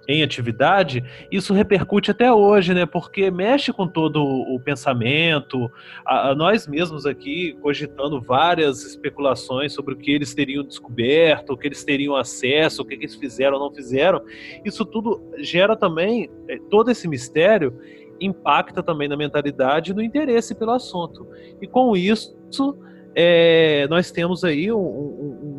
em 0.06 0.22
atividade, 0.22 1.02
isso 1.30 1.54
repercute 1.54 2.10
até 2.10 2.32
hoje, 2.32 2.74
né? 2.74 2.84
Porque 2.84 3.30
mexe 3.30 3.72
com 3.72 3.86
todo 3.86 4.22
o 4.22 4.60
pensamento. 4.60 5.70
A, 6.04 6.30
a 6.30 6.34
nós 6.34 6.66
mesmos 6.66 7.06
aqui 7.06 7.56
cogitando 7.62 8.20
várias 8.20 8.84
especulações 8.84 9.72
sobre 9.72 9.94
o 9.94 9.96
que 9.96 10.10
eles 10.10 10.34
teriam 10.34 10.64
descoberto, 10.64 11.50
o 11.50 11.56
que 11.56 11.68
eles 11.68 11.84
teriam 11.84 12.16
acesso, 12.16 12.82
o 12.82 12.84
que 12.84 12.94
eles 12.94 13.14
fizeram 13.14 13.58
ou 13.58 13.64
não 13.64 13.74
fizeram. 13.74 14.22
Isso 14.64 14.84
tudo 14.84 15.22
gera 15.38 15.76
também 15.76 16.30
é, 16.48 16.58
todo 16.70 16.90
esse 16.90 17.08
mistério 17.08 17.78
impacta 18.20 18.82
também 18.82 19.08
na 19.08 19.16
mentalidade 19.16 19.90
e 19.90 19.94
no 19.94 20.02
interesse 20.02 20.54
pelo 20.54 20.72
assunto. 20.72 21.26
E 21.60 21.66
com 21.66 21.96
isso, 21.96 22.36
é, 23.14 23.86
nós 23.88 24.10
temos 24.10 24.44
aí 24.44 24.72
um, 24.72 24.78
um, 24.78 25.53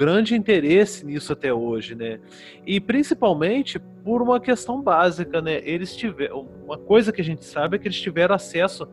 grande 0.00 0.34
interesse 0.34 1.04
nisso 1.04 1.34
até 1.34 1.52
hoje, 1.52 1.94
né? 1.94 2.18
E 2.66 2.80
principalmente 2.80 3.78
por 4.02 4.22
uma 4.22 4.40
questão 4.40 4.80
básica, 4.80 5.42
né? 5.42 5.60
Eles 5.62 5.94
tiveram 5.94 6.48
uma 6.64 6.78
coisa 6.78 7.12
que 7.12 7.20
a 7.20 7.24
gente 7.24 7.44
sabe 7.44 7.76
é 7.76 7.78
que 7.78 7.86
eles 7.86 8.00
tiveram 8.00 8.34
acesso 8.34 8.88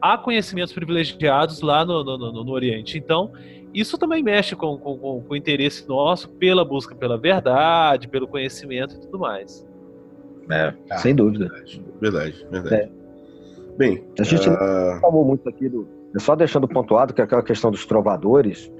a 0.00 0.16
conhecimentos 0.16 0.72
privilegiados 0.72 1.60
lá 1.60 1.84
no, 1.84 2.02
no, 2.02 2.16
no, 2.16 2.44
no 2.44 2.50
Oriente. 2.50 2.96
Então, 2.96 3.30
isso 3.74 3.98
também 3.98 4.22
mexe 4.22 4.56
com, 4.56 4.78
com, 4.78 4.96
com, 4.96 5.22
o 5.28 5.36
interesse 5.36 5.86
nosso 5.86 6.30
pela 6.30 6.64
busca 6.64 6.94
pela 6.94 7.18
verdade, 7.18 8.08
pelo 8.08 8.26
conhecimento 8.26 8.94
e 8.94 9.00
tudo 9.00 9.18
mais. 9.18 9.68
É, 10.50 10.72
ah, 10.90 10.96
sem 10.96 11.14
dúvida. 11.14 11.50
Verdade, 12.00 12.46
verdade. 12.50 12.74
É. 12.74 12.88
Bem, 13.76 14.02
a 14.18 14.22
gente 14.22 14.48
uh... 14.48 14.52
não 14.52 15.00
falou 15.00 15.24
muito 15.26 15.46
aqui 15.46 15.68
do. 15.68 15.86
Só 16.16 16.34
deixando 16.34 16.66
pontuado 16.66 17.12
que 17.12 17.20
aquela 17.20 17.42
questão 17.42 17.70
dos 17.70 17.84
trovadores, 17.84 18.70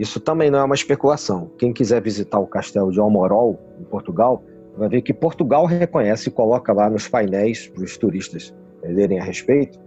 isso 0.00 0.18
também 0.18 0.50
não 0.50 0.58
é 0.58 0.64
uma 0.64 0.74
especulação. 0.74 1.50
Quem 1.58 1.74
quiser 1.74 2.00
visitar 2.00 2.38
o 2.38 2.46
castelo 2.46 2.90
de 2.90 2.98
Almorol, 2.98 3.60
em 3.78 3.84
Portugal, 3.84 4.42
vai 4.74 4.88
ver 4.88 5.02
que 5.02 5.12
Portugal 5.12 5.66
reconhece 5.66 6.30
e 6.30 6.32
coloca 6.32 6.72
lá 6.72 6.88
nos 6.88 7.06
painéis 7.06 7.68
para 7.68 7.84
os 7.84 7.98
turistas 7.98 8.54
lerem 8.82 9.20
a 9.20 9.22
respeito 9.22 9.78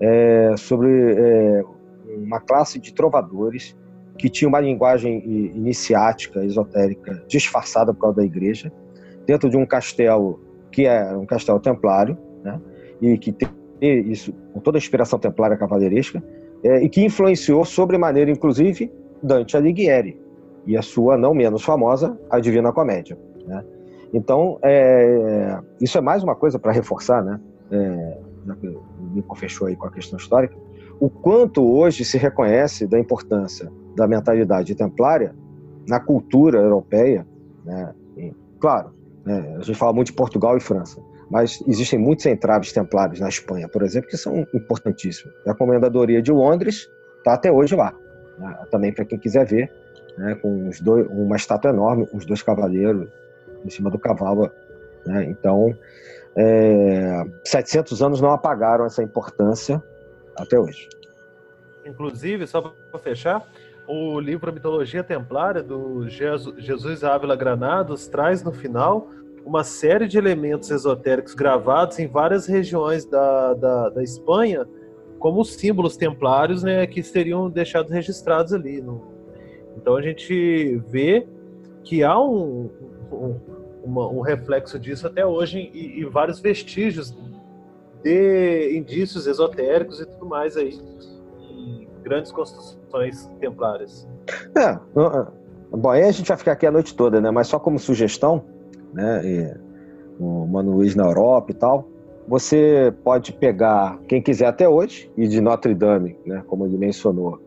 é, 0.00 0.56
sobre 0.56 0.88
é, 0.90 1.62
uma 2.16 2.40
classe 2.40 2.80
de 2.80 2.92
trovadores 2.92 3.76
que 4.18 4.28
tinha 4.28 4.48
uma 4.48 4.58
linguagem 4.58 5.22
iniciática, 5.24 6.44
esotérica, 6.44 7.22
disfarçada 7.28 7.94
por 7.94 8.00
causa 8.00 8.16
da 8.16 8.24
igreja, 8.24 8.72
dentro 9.24 9.48
de 9.48 9.56
um 9.56 9.64
castelo 9.64 10.40
que 10.72 10.84
é 10.84 11.16
um 11.16 11.24
castelo 11.24 11.60
templário, 11.60 12.18
né? 12.42 12.60
e 13.00 13.16
que 13.16 13.32
tem 13.32 13.48
isso 14.10 14.32
com 14.52 14.58
toda 14.58 14.78
a 14.78 14.80
inspiração 14.80 15.16
templária 15.16 15.56
cavaleiresca, 15.56 16.20
é, 16.64 16.82
e 16.82 16.88
que 16.88 17.04
influenciou 17.04 17.64
sobremaneira, 17.64 18.28
inclusive, 18.28 18.90
Dante 19.22 19.56
Alighieri 19.56 20.20
e 20.66 20.76
a 20.76 20.82
sua 20.82 21.16
não 21.16 21.34
menos 21.34 21.62
famosa 21.62 22.18
A 22.30 22.40
Divina 22.40 22.72
Comédia. 22.72 23.18
Né? 23.46 23.64
Então, 24.12 24.58
é, 24.62 25.58
isso 25.80 25.96
é 25.98 26.00
mais 26.00 26.22
uma 26.22 26.34
coisa 26.34 26.58
para 26.58 26.72
reforçar, 26.72 27.24
né? 27.24 27.40
É, 27.70 28.18
já 28.46 28.54
que 28.56 28.68
o 28.68 28.82
Nico 29.14 29.34
fechou 29.34 29.68
aí 29.68 29.76
com 29.76 29.86
a 29.86 29.90
questão 29.90 30.18
histórica, 30.18 30.54
o 31.00 31.08
quanto 31.08 31.64
hoje 31.64 32.04
se 32.04 32.18
reconhece 32.18 32.86
da 32.86 32.98
importância 32.98 33.72
da 33.96 34.06
mentalidade 34.06 34.74
templária 34.74 35.34
na 35.88 35.98
cultura 35.98 36.60
europeia, 36.60 37.26
né? 37.64 37.94
E, 38.16 38.32
claro, 38.60 38.92
né? 39.24 39.56
A 39.58 39.62
gente 39.62 39.78
fala 39.78 39.92
muito 39.92 40.08
de 40.08 40.14
Portugal 40.14 40.56
e 40.56 40.60
França, 40.60 41.00
mas 41.30 41.62
existem 41.66 41.98
muitos 41.98 42.26
entraves 42.26 42.72
templários 42.72 43.20
na 43.20 43.28
Espanha, 43.28 43.68
por 43.68 43.82
exemplo, 43.82 44.08
que 44.08 44.16
são 44.16 44.46
importantíssimos. 44.54 45.32
A 45.46 45.54
Comendadoria 45.54 46.20
de 46.20 46.32
Londres 46.32 46.86
está 47.18 47.34
até 47.34 47.50
hoje 47.50 47.74
lá, 47.74 47.94
né? 48.42 48.58
também 48.70 48.92
para 48.92 49.04
quem 49.04 49.18
quiser 49.18 49.46
ver, 49.46 49.72
né? 50.18 50.34
com 50.34 50.68
os 50.68 50.80
dois, 50.80 51.06
uma 51.08 51.36
estátua 51.36 51.70
enorme, 51.70 52.08
os 52.12 52.24
dois 52.26 52.42
cavaleiros 52.42 53.08
em 53.64 53.70
cima 53.70 53.90
do 53.90 53.98
cavalo. 53.98 54.50
Né? 55.06 55.24
Então, 55.24 55.76
é, 56.36 57.24
700 57.44 58.02
anos 58.02 58.20
não 58.20 58.32
apagaram 58.32 58.84
essa 58.84 59.02
importância 59.02 59.82
até 60.36 60.58
hoje. 60.58 60.88
Inclusive, 61.84 62.46
só 62.46 62.60
para 62.60 63.00
fechar, 63.00 63.46
o 63.86 64.20
livro 64.20 64.52
Mitologia 64.52 65.02
Templária, 65.02 65.62
do 65.62 66.08
Jesus 66.08 67.02
Ávila 67.02 67.34
Granados, 67.34 68.06
traz 68.06 68.42
no 68.42 68.52
final 68.52 69.08
uma 69.44 69.64
série 69.64 70.06
de 70.06 70.16
elementos 70.16 70.70
esotéricos 70.70 71.34
gravados 71.34 71.98
em 71.98 72.06
várias 72.06 72.46
regiões 72.46 73.04
da, 73.04 73.54
da, 73.54 73.88
da 73.88 74.02
Espanha, 74.02 74.66
como 75.22 75.44
símbolos 75.44 75.96
templários, 75.96 76.64
né, 76.64 76.84
que 76.84 77.00
seriam 77.00 77.48
deixados 77.48 77.92
registrados 77.92 78.52
ali. 78.52 78.82
No... 78.82 79.00
Então 79.76 79.96
a 79.96 80.02
gente 80.02 80.82
vê 80.88 81.24
que 81.84 82.02
há 82.02 82.20
um, 82.20 82.68
um, 83.12 83.36
uma, 83.84 84.08
um 84.08 84.20
reflexo 84.20 84.80
disso 84.80 85.06
até 85.06 85.24
hoje 85.24 85.70
e, 85.72 86.00
e 86.00 86.04
vários 86.04 86.40
vestígios 86.40 87.16
de 88.02 88.76
indícios 88.76 89.28
esotéricos 89.28 90.00
e 90.00 90.06
tudo 90.06 90.26
mais 90.26 90.56
aí 90.56 90.76
grandes 92.02 92.32
construções 92.32 93.30
templárias. 93.38 94.08
É, 94.56 94.76
bom, 95.70 95.88
aí 95.88 96.02
a 96.02 96.10
gente 96.10 96.26
vai 96.26 96.36
ficar 96.36 96.52
aqui 96.52 96.66
a 96.66 96.70
noite 96.72 96.96
toda, 96.96 97.20
né? 97.20 97.30
Mas 97.30 97.46
só 97.46 97.60
como 97.60 97.78
sugestão, 97.78 98.42
né? 98.92 99.22
E, 99.24 99.72
o 100.18 100.46
Mano 100.46 100.72
Luiz 100.72 100.94
na 100.96 101.04
Europa 101.04 101.52
e 101.52 101.54
tal, 101.54 101.88
você 102.26 102.94
pode 103.04 103.32
pegar, 103.32 103.98
quem 104.08 104.22
quiser 104.22 104.46
até 104.46 104.68
hoje, 104.68 105.10
e 105.16 105.26
de 105.26 105.40
Notre 105.40 105.74
Dame, 105.74 106.16
né? 106.24 106.42
Como 106.46 106.66
ele 106.66 106.78
mencionou, 106.78 107.40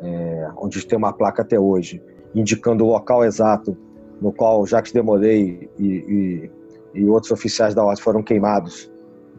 é, 0.00 0.48
onde 0.56 0.84
tem 0.86 0.98
uma 0.98 1.12
placa 1.12 1.42
até 1.42 1.58
hoje, 1.58 2.02
indicando 2.34 2.84
o 2.84 2.88
local 2.88 3.24
exato 3.24 3.76
no 4.20 4.32
qual 4.32 4.66
Jacques 4.66 4.92
de 4.92 5.02
Molay 5.02 5.68
e, 5.78 5.84
e, 5.84 6.50
e 6.94 7.04
outros 7.06 7.32
oficiais 7.32 7.74
da 7.74 7.84
ordem 7.84 8.02
foram 8.02 8.22
queimados 8.22 8.90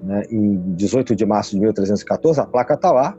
né, 0.04 0.24
em 0.30 0.76
18 0.76 1.16
de 1.16 1.26
março 1.26 1.52
de 1.52 1.62
1314, 1.62 2.40
a 2.40 2.46
placa 2.46 2.74
está 2.74 2.92
lá, 2.92 3.18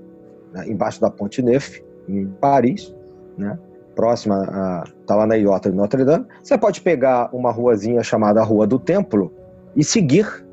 né, 0.53 0.69
embaixo 0.69 1.01
da 1.01 1.11
Ponte 1.11 1.43
Neuf, 1.43 1.83
em 2.07 2.27
Paris, 2.27 2.95
né, 3.39 3.59
próxima. 3.95 4.85
Está 5.01 5.17
lá 5.17 5.27
na 5.27 5.37
Iota 5.37 5.71
de 5.71 5.77
Notre 5.77 6.05
Dame. 6.05 6.27
Você 6.43 6.59
pode 6.59 6.81
pegar 6.81 7.35
uma 7.35 7.51
ruazinha 7.51 8.03
chamada 8.03 8.43
Rua 8.43 8.67
do 8.67 8.79
Templo 8.79 9.33
e 9.75 9.83
seguir, 9.83 10.44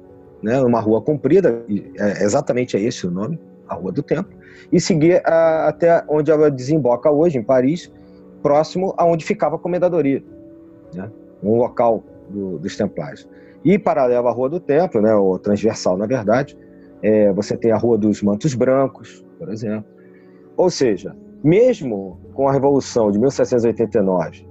né, 0.42 0.62
uma 0.62 0.80
rua 0.80 1.02
comprida, 1.02 1.64
é, 1.98 2.24
exatamente 2.24 2.76
é 2.76 2.80
esse 2.80 3.06
o 3.06 3.12
nome, 3.12 3.40
a 3.68 3.76
Rua 3.76 3.92
do 3.92 4.04
Templo, 4.04 4.32
e 4.72 4.80
seguir 4.80 5.22
a, 5.26 5.68
até 5.68 6.04
onde 6.10 6.32
ela 6.32 6.50
desemboca 6.50 7.10
hoje, 7.10 7.38
em 7.38 7.44
Paris, 7.44 7.92
próximo 8.42 8.94
aonde 8.98 9.24
ficava 9.24 9.56
a 9.56 9.60
comendadoria, 9.60 10.24
né, 10.94 11.10
um 11.44 11.56
local 11.56 12.04
do, 12.30 12.58
dos 12.60 12.76
Templários. 12.76 13.28
E 13.64 13.78
paralelo 13.78 14.28
à 14.28 14.32
Rua 14.32 14.50
do 14.50 14.60
Templo, 14.60 15.02
né, 15.02 15.14
ou 15.14 15.38
transversal, 15.38 15.98
na 15.98 16.06
verdade, 16.06 16.58
é, 17.02 17.32
você 17.32 17.56
tem 17.56 17.72
a 17.72 17.78
Rua 17.78 17.98
dos 17.98 18.22
Mantos 18.22 18.54
Brancos, 18.54 19.26
por 19.38 19.50
exemplo. 19.50 19.86
Ou 20.58 20.70
seja, 20.70 21.16
mesmo 21.44 22.20
com 22.34 22.48
a 22.48 22.52
Revolução 22.52 23.12
de 23.12 23.20
1789 23.20 24.48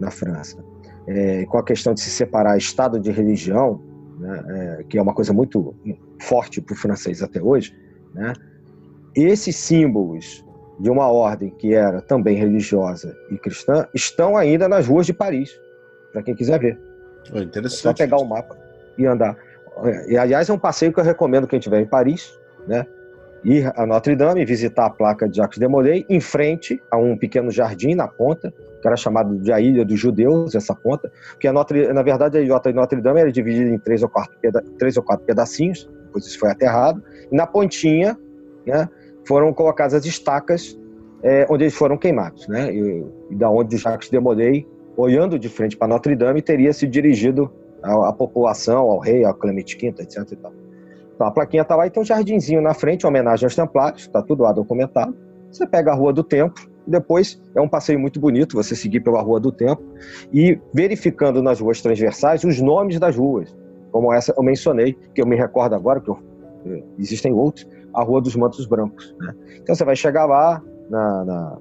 na 0.00 0.10
França, 0.10 0.62
é, 1.06 1.44
com 1.46 1.58
a 1.58 1.62
questão 1.62 1.94
de 1.94 2.00
se 2.00 2.10
separar 2.10 2.56
Estado 2.56 2.98
de 2.98 3.10
religião, 3.10 3.80
né, 4.18 4.44
é, 4.48 4.84
que 4.84 4.98
é 4.98 5.02
uma 5.02 5.14
coisa 5.14 5.32
muito 5.32 5.74
forte 6.20 6.60
para 6.60 6.72
o 6.72 6.76
francês 6.76 7.22
até 7.22 7.42
hoje, 7.42 7.76
né, 8.14 8.32
esses 9.14 9.56
símbolos 9.56 10.44
de 10.78 10.90
uma 10.90 11.08
ordem 11.08 11.50
que 11.50 11.74
era 11.74 12.00
também 12.00 12.36
religiosa 12.36 13.16
e 13.30 13.38
cristã 13.38 13.86
estão 13.94 14.36
ainda 14.36 14.68
nas 14.68 14.86
ruas 14.86 15.06
de 15.06 15.12
Paris, 15.12 15.50
para 16.12 16.22
quem 16.22 16.34
quiser 16.34 16.58
ver. 16.58 16.80
É 17.32 17.40
interessante. 17.40 17.80
É 17.80 17.82
só 17.82 17.94
pegar 17.94 18.18
o 18.18 18.24
mapa 18.24 18.58
e 18.98 19.06
andar. 19.06 19.36
E, 20.08 20.16
aliás, 20.16 20.48
é 20.48 20.52
um 20.52 20.58
passeio 20.58 20.92
que 20.92 21.00
eu 21.00 21.04
recomendo 21.04 21.46
quem 21.46 21.58
estiver 21.58 21.80
em 21.80 21.86
Paris, 21.86 22.38
né? 22.66 22.86
Ir 23.44 23.70
a 23.76 23.86
Notre 23.86 24.16
Dame, 24.16 24.44
visitar 24.44 24.86
a 24.86 24.90
placa 24.90 25.28
de 25.28 25.36
Jacques 25.36 25.58
de 25.58 25.68
Molay, 25.68 26.04
em 26.08 26.20
frente 26.20 26.82
a 26.90 26.96
um 26.96 27.16
pequeno 27.16 27.50
jardim 27.50 27.94
na 27.94 28.08
ponta, 28.08 28.52
que 28.80 28.88
era 28.88 28.96
chamado 28.96 29.38
de 29.38 29.52
a 29.52 29.60
Ilha 29.60 29.84
dos 29.84 30.00
Judeus, 30.00 30.54
essa 30.54 30.74
ponta, 30.74 31.10
porque 31.30 31.46
a 31.46 31.52
Notre, 31.52 31.92
na 31.92 32.02
verdade 32.02 32.38
a 32.38 32.40
ilhota 32.40 32.70
de 32.70 32.76
Notre 32.76 33.00
Dame 33.00 33.20
era 33.20 33.30
dividida 33.30 33.70
em 33.70 33.78
três 33.78 34.02
ou 34.02 34.08
quatro, 34.08 34.34
três 34.78 34.96
ou 34.96 35.02
quatro 35.02 35.24
pedacinhos, 35.26 35.88
depois 36.06 36.26
isso 36.26 36.38
foi 36.38 36.50
aterrado, 36.50 37.02
e 37.30 37.36
na 37.36 37.46
pontinha 37.46 38.18
né, 38.66 38.88
foram 39.26 39.52
colocadas 39.52 39.94
as 39.94 40.04
estacas 40.06 40.78
é, 41.22 41.46
onde 41.48 41.64
eles 41.64 41.74
foram 41.74 41.96
queimados, 41.96 42.48
né, 42.48 42.74
e, 42.74 43.04
e 43.30 43.34
da 43.36 43.50
onde 43.50 43.76
Jacques 43.76 44.10
de 44.10 44.18
Molay, 44.18 44.66
olhando 44.96 45.38
de 45.38 45.48
frente 45.48 45.76
para 45.76 45.88
Notre 45.88 46.16
Dame, 46.16 46.40
teria 46.40 46.72
se 46.72 46.86
dirigido 46.86 47.50
à, 47.82 48.08
à 48.08 48.12
população, 48.12 48.90
ao 48.90 48.98
rei, 48.98 49.24
ao 49.24 49.34
Clemente 49.34 49.76
V, 49.76 49.88
etc. 50.02 50.32
E 50.32 50.36
tal. 50.36 50.63
Então 51.14 51.26
a 51.26 51.30
plaquinha 51.30 51.62
está 51.62 51.76
lá 51.76 51.86
e 51.86 51.90
tem 51.90 52.02
um 52.02 52.06
jardinzinho 52.06 52.60
na 52.60 52.74
frente, 52.74 53.06
homenagem 53.06 53.46
aos 53.46 53.54
templários, 53.54 54.02
está 54.02 54.22
tudo 54.22 54.42
lá 54.42 54.52
documentado. 54.52 55.16
Você 55.50 55.66
pega 55.66 55.92
a 55.92 55.94
Rua 55.94 56.12
do 56.12 56.24
Templo, 56.24 56.64
depois 56.86 57.40
é 57.54 57.60
um 57.60 57.68
passeio 57.68 57.98
muito 57.98 58.18
bonito 58.18 58.56
você 58.56 58.74
seguir 58.74 59.00
pela 59.00 59.22
Rua 59.22 59.38
do 59.38 59.52
Templo 59.52 59.84
e 60.32 60.58
verificando 60.72 61.42
nas 61.42 61.60
ruas 61.60 61.80
transversais 61.80 62.44
os 62.44 62.60
nomes 62.60 62.98
das 62.98 63.16
ruas, 63.16 63.56
como 63.92 64.12
essa 64.12 64.34
eu 64.36 64.42
mencionei, 64.42 64.94
que 65.14 65.22
eu 65.22 65.26
me 65.26 65.36
recordo 65.36 65.74
agora, 65.74 66.00
que 66.00 66.10
eu, 66.10 66.18
eh, 66.66 66.82
existem 66.98 67.32
outros, 67.32 67.66
a 67.94 68.02
Rua 68.02 68.20
dos 68.20 68.34
Mantos 68.34 68.66
Brancos. 68.66 69.14
Né? 69.20 69.34
Então 69.62 69.74
você 69.74 69.84
vai 69.84 69.94
chegar 69.94 70.26
lá, 70.26 70.60
na, 70.90 71.24
na, 71.24 71.58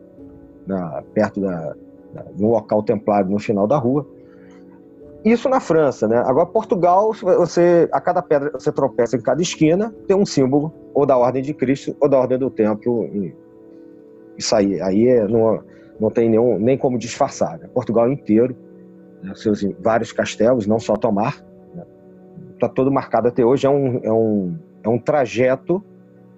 na 0.66 1.04
perto 1.14 1.40
da, 1.40 1.76
de 2.36 2.44
um 2.44 2.50
local 2.50 2.84
templário 2.84 3.30
no 3.30 3.40
final 3.40 3.68
da 3.68 3.78
rua, 3.78 4.06
Isso 5.24 5.48
na 5.48 5.60
França, 5.62 6.08
né? 6.08 6.18
Agora, 6.26 6.46
Portugal, 6.46 7.14
você, 7.14 7.88
a 7.94 8.02
cada 8.02 8.22
pedra 8.22 8.52
você 8.52 8.72
tropeça 8.72 9.16
em 9.16 9.22
cada 9.22 9.42
esquina, 9.42 9.94
tem 10.06 10.18
um 10.18 10.26
símbolo, 10.26 10.74
ou 10.94 11.06
da 11.06 11.18
Ordem 11.18 11.42
de 11.42 11.54
Cristo, 11.54 11.96
ou 12.02 12.10
da 12.10 12.20
Ordem 12.20 12.38
do 12.38 12.50
Templo. 12.50 13.10
Isso 14.38 14.54
aí, 14.54 14.82
aí 14.82 15.08
é, 15.08 15.26
não, 15.26 15.64
não 16.00 16.10
tem 16.10 16.30
nenhum, 16.30 16.60
nem 16.60 16.78
como 16.78 16.98
disfarçar. 16.98 17.58
Né? 17.58 17.70
Portugal 17.74 18.12
inteiro, 18.12 18.56
né? 19.22 19.34
seus 19.36 19.64
vários 19.80 20.12
castelos, 20.12 20.68
não 20.68 20.78
só 20.78 20.98
Tomar, 20.98 21.36
está 21.36 21.76
né? 21.76 21.86
Tá 22.60 22.68
todo 22.68 22.92
marcado 22.92 23.30
até 23.30 23.46
hoje. 23.46 23.66
É 23.66 23.70
um, 23.70 24.02
é 24.04 24.12
um, 24.12 24.58
é 24.84 24.90
um 24.90 25.00
trajeto 25.00 25.82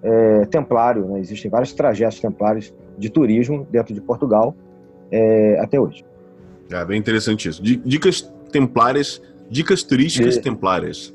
é, 0.00 0.44
templário, 0.46 1.06
né? 1.08 1.18
existem 1.18 1.50
vários 1.50 1.72
trajetos 1.72 2.20
templários 2.20 2.72
de 2.96 3.10
turismo 3.10 3.66
dentro 3.68 3.92
de 3.92 4.00
Portugal 4.00 4.54
é, 5.10 5.58
até 5.58 5.80
hoje. 5.80 6.04
É 6.70 6.84
bem 6.84 6.98
interessante 6.98 7.48
isso. 7.48 7.62
Dicas 7.62 8.32
templárias, 8.56 9.22
dicas 9.50 9.82
turísticas 9.82 10.36
e... 10.36 10.40
templárias. 10.40 11.14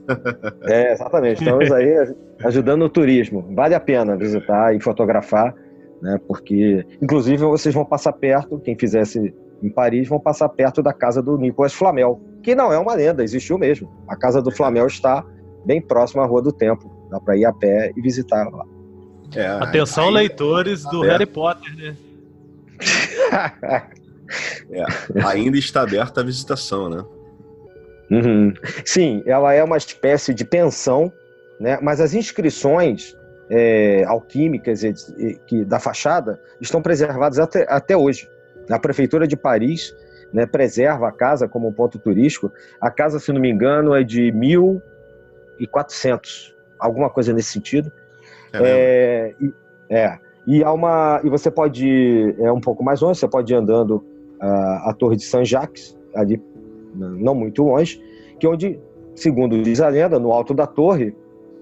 É, 0.64 0.94
exatamente. 0.94 1.44
Estamos 1.44 1.72
aí 1.72 2.16
ajudando 2.44 2.84
o 2.84 2.90
turismo. 2.90 3.48
Vale 3.56 3.74
a 3.74 3.80
pena 3.80 4.16
visitar 4.16 4.76
e 4.76 4.80
fotografar, 4.80 5.54
né? 6.02 6.20
Porque, 6.28 6.86
inclusive, 7.02 7.44
vocês 7.44 7.74
vão 7.74 7.86
passar 7.86 8.14
perto, 8.14 8.60
quem 8.60 8.78
fizesse 8.78 9.34
em 9.62 9.70
Paris, 9.70 10.08
vão 10.08 10.20
passar 10.20 10.50
perto 10.50 10.82
da 10.82 10.94
casa 10.94 11.22
do 11.22 11.38
Nicolas 11.38 11.74
Flamel, 11.74 12.20
que 12.44 12.56
não 12.56 12.72
é 12.74 12.80
uma 12.80 12.94
lenda, 12.96 13.24
existiu 13.24 13.58
mesmo. 13.58 13.92
A 14.08 14.16
casa 14.16 14.42
do 14.42 14.52
Flamel 14.52 14.88
está 14.88 15.24
bem 15.66 15.82
próxima 15.82 16.24
à 16.24 16.26
Rua 16.26 16.42
do 16.42 16.52
Templo. 16.52 16.90
Dá 17.10 17.20
para 17.20 17.38
ir 17.38 17.46
a 17.46 17.54
pé 17.54 17.92
e 17.96 18.02
visitar 18.02 18.50
lá. 18.50 18.66
É, 19.36 19.46
Atenção, 19.48 20.08
aí, 20.08 20.14
leitores 20.14 20.84
do 20.84 21.02
Harry 21.02 21.26
Potter, 21.26 21.76
né? 21.76 21.96
é, 24.72 24.86
ainda 25.24 25.58
está 25.58 25.82
aberta 25.82 26.22
a 26.22 26.24
visitação, 26.24 26.90
né? 26.90 27.04
Uhum. 28.12 28.54
Sim, 28.86 29.24
ela 29.26 29.54
é 29.54 29.64
uma 29.64 29.78
espécie 29.78 30.34
de 30.34 30.44
pensão, 30.44 31.14
né? 31.58 31.80
mas 31.82 32.02
as 32.02 32.14
inscrições 32.14 33.18
é, 33.50 34.04
alquímicas 34.04 34.84
e, 34.84 34.94
e, 35.18 35.36
que, 35.48 35.64
da 35.64 35.80
fachada 35.80 36.38
estão 36.60 36.82
preservadas 36.82 37.40
até, 37.40 37.66
até 37.70 37.96
hoje. 37.96 38.30
A 38.70 38.78
Prefeitura 38.78 39.26
de 39.26 39.38
Paris 39.38 39.96
né, 40.34 40.46
preserva 40.46 41.08
a 41.08 41.12
casa 41.12 41.48
como 41.48 41.68
um 41.68 41.74
ponto 41.74 41.98
turístico. 41.98 42.52
A 42.80 42.92
casa, 42.92 43.20
se 43.20 43.32
não 43.32 43.40
me 43.40 43.50
engano, 43.50 43.96
é 43.96 44.04
de 44.04 44.32
1400, 44.32 46.54
alguma 46.80 47.10
coisa 47.10 47.34
nesse 47.34 47.54
sentido. 47.54 47.92
É, 48.54 48.60
é, 48.60 49.34
e, 49.40 49.54
é, 49.90 50.20
e, 50.46 50.64
há 50.64 50.72
uma, 50.72 51.20
e 51.24 51.30
você 51.30 51.50
pode 51.50 51.88
ir 51.88 52.36
é, 52.40 52.52
um 52.52 52.60
pouco 52.60 52.84
mais 52.84 53.02
longe, 53.02 53.20
você 53.20 53.28
pode 53.28 53.54
ir 53.54 53.56
andando 53.56 54.04
uh, 54.42 54.90
a 54.90 54.96
Torre 54.98 55.16
de 55.16 55.24
Saint-Jacques, 55.24 55.96
ali 56.16 56.42
não 56.96 57.36
muito 57.36 57.64
longe, 57.64 58.02
que 58.40 58.48
onde, 58.48 58.80
segundo 59.16 59.62
diz 59.62 59.82
a 59.82 59.88
lenda, 59.88 60.20
no 60.20 60.32
alto 60.32 60.54
da 60.54 60.66
torre, 60.66 61.16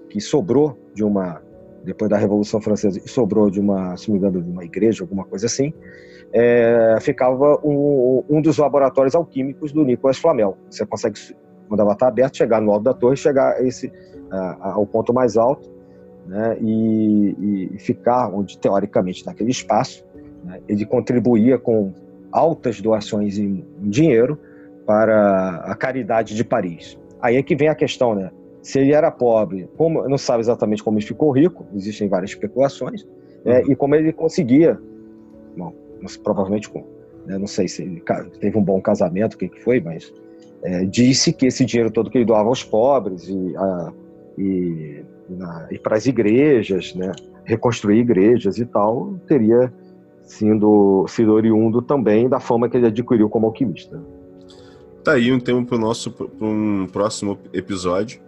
que 0.08 0.20
sobrou 0.20 0.76
de 0.94 1.04
uma, 1.04 1.40
depois 1.84 2.10
da 2.10 2.16
Revolução 2.16 2.60
Francesa, 2.60 3.00
sobrou 3.06 3.50
de 3.50 3.60
uma, 3.60 3.96
se 3.96 4.10
me 4.10 4.18
engano, 4.18 4.42
de 4.42 4.50
uma 4.50 4.64
igreja, 4.64 5.04
alguma 5.04 5.24
coisa 5.24 5.46
assim, 5.46 5.72
é, 6.32 6.98
ficava 7.00 7.58
um, 7.64 8.22
um, 8.28 8.40
dos 8.40 8.58
laboratórios 8.58 9.14
alquímicos 9.14 9.72
do 9.72 9.84
Nicolas 9.84 10.18
Flamel. 10.18 10.56
Você 10.68 10.86
consegue, 10.86 11.18
quando 11.68 11.80
ela 11.80 11.92
está 11.92 12.08
aberta, 12.08 12.38
chegar 12.38 12.60
no 12.60 12.70
alto 12.72 12.84
da 12.84 12.94
torre, 12.94 13.16
chegar 13.16 13.64
esse, 13.64 13.92
ao 14.60 14.86
ponto 14.86 15.12
mais 15.12 15.36
alto, 15.36 15.70
né, 16.26 16.56
e, 16.60 17.70
e, 17.74 17.78
ficar 17.78 18.28
onde, 18.32 18.58
teoricamente, 18.58 19.26
naquele 19.26 19.50
espaço, 19.50 20.04
né, 20.44 20.60
ele 20.68 20.84
contribuía 20.84 21.58
com 21.58 21.92
altas 22.30 22.80
doações 22.80 23.38
em 23.38 23.64
dinheiro 23.80 24.38
para 24.90 25.62
a 25.66 25.74
caridade 25.76 26.34
de 26.34 26.42
Paris. 26.42 26.98
Aí 27.22 27.36
é 27.36 27.42
que 27.44 27.54
vem 27.54 27.68
a 27.68 27.76
questão, 27.76 28.12
né? 28.12 28.28
Se 28.60 28.80
ele 28.80 28.92
era 28.92 29.08
pobre, 29.08 29.70
como 29.76 30.02
não 30.08 30.18
sabe 30.18 30.40
exatamente 30.40 30.82
como 30.82 30.98
ele 30.98 31.06
ficou 31.06 31.30
rico, 31.30 31.64
existem 31.76 32.08
várias 32.08 32.32
especulações, 32.32 33.06
né? 33.44 33.60
uhum. 33.60 33.70
e 33.70 33.76
como 33.76 33.94
ele 33.94 34.12
conseguia, 34.12 34.76
bom, 35.56 35.72
provavelmente 36.24 36.68
com, 36.68 36.84
né? 37.24 37.38
não 37.38 37.46
sei 37.46 37.68
se 37.68 37.82
ele 37.82 38.02
teve 38.40 38.58
um 38.58 38.64
bom 38.64 38.80
casamento, 38.80 39.34
o 39.34 39.38
que, 39.38 39.48
que 39.48 39.60
foi, 39.60 39.80
mas 39.80 40.12
é, 40.64 40.84
disse 40.84 41.32
que 41.32 41.46
esse 41.46 41.64
dinheiro 41.64 41.92
todo 41.92 42.10
que 42.10 42.18
ele 42.18 42.24
doava 42.24 42.48
aos 42.48 42.64
pobres 42.64 43.28
e, 43.28 43.56
a, 43.56 43.92
e, 44.36 45.04
e 45.70 45.78
para 45.78 45.96
as 45.96 46.06
igrejas, 46.06 46.96
né? 46.96 47.12
reconstruir 47.44 48.00
igrejas 48.00 48.58
e 48.58 48.66
tal, 48.66 49.14
teria 49.28 49.72
sido, 50.22 51.06
sido 51.06 51.32
oriundo 51.32 51.80
também 51.80 52.28
da 52.28 52.40
fama 52.40 52.68
que 52.68 52.76
ele 52.76 52.88
adquiriu 52.88 53.30
como 53.30 53.46
alquimista. 53.46 54.02
Tá 55.04 55.12
aí 55.12 55.32
um 55.32 55.40
tema 55.40 55.64
para 55.64 55.76
o 55.76 55.78
nosso 55.78 56.10
pra 56.10 56.26
um 56.46 56.86
próximo 56.86 57.38
episódio, 57.52 58.20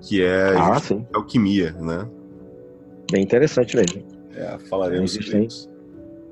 que 0.00 0.22
é 0.22 0.54
ah, 0.56 0.80
alquimia, 1.14 1.72
né? 1.72 2.08
Bem 3.10 3.22
interessante 3.22 3.76
mesmo. 3.76 4.04
É, 4.34 4.58
falaremos 4.68 5.16
existem, 5.16 5.44
isso. 5.44 5.70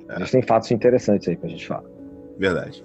É. 0.09 0.17
Existem 0.17 0.43
fatos 0.43 0.71
interessantes 0.71 1.29
aí 1.29 1.37
para 1.37 1.47
a 1.47 1.51
gente 1.51 1.67
falar. 1.67 1.85
Verdade. 2.39 2.83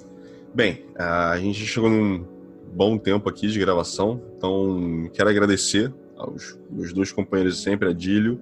Bem, 0.53 0.85
a 0.95 1.37
gente 1.37 1.65
chegou 1.65 1.89
num 1.89 2.25
bom 2.73 2.97
tempo 2.97 3.29
aqui 3.29 3.47
de 3.47 3.59
gravação, 3.59 4.21
então 4.37 5.09
quero 5.13 5.29
agradecer 5.29 5.93
aos 6.17 6.59
meus 6.69 6.93
dois 6.93 7.11
companheiros 7.11 7.57
de 7.57 7.63
sempre, 7.63 7.89
Adílio 7.89 8.39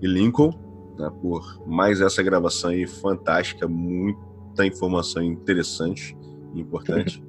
e 0.00 0.06
Lincoln, 0.06 0.50
né, 0.98 1.10
por 1.20 1.62
mais 1.66 2.00
essa 2.00 2.22
gravação 2.22 2.70
aí 2.70 2.86
fantástica, 2.86 3.68
muita 3.68 4.66
informação 4.66 5.22
interessante 5.22 6.16
e 6.54 6.60
importante. 6.60 7.22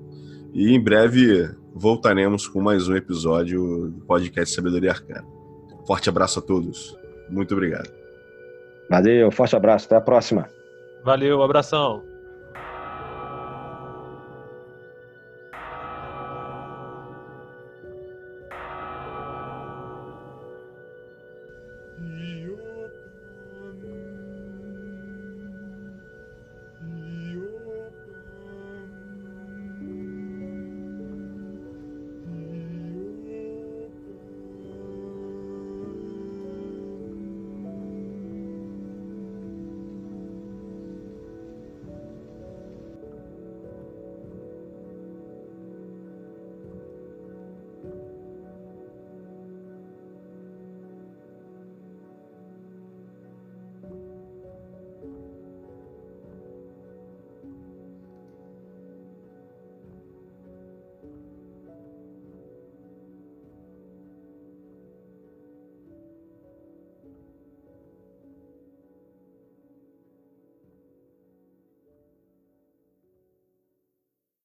e 0.54 0.74
em 0.74 0.80
breve 0.80 1.50
voltaremos 1.74 2.48
com 2.48 2.62
mais 2.62 2.88
um 2.88 2.96
episódio 2.96 3.90
do 3.90 4.02
podcast 4.06 4.56
Sabedoria 4.56 4.92
Arcana. 4.92 5.26
Forte 5.86 6.10
abraço 6.10 6.40
a 6.40 6.42
todos. 6.42 6.98
Muito 7.30 7.54
obrigado. 7.54 7.90
Valeu, 8.90 9.32
forte 9.32 9.56
abraço. 9.56 9.86
Até 9.86 9.96
a 9.96 10.02
próxima. 10.02 10.50
Valeu, 11.04 11.42
abração. 11.42 12.09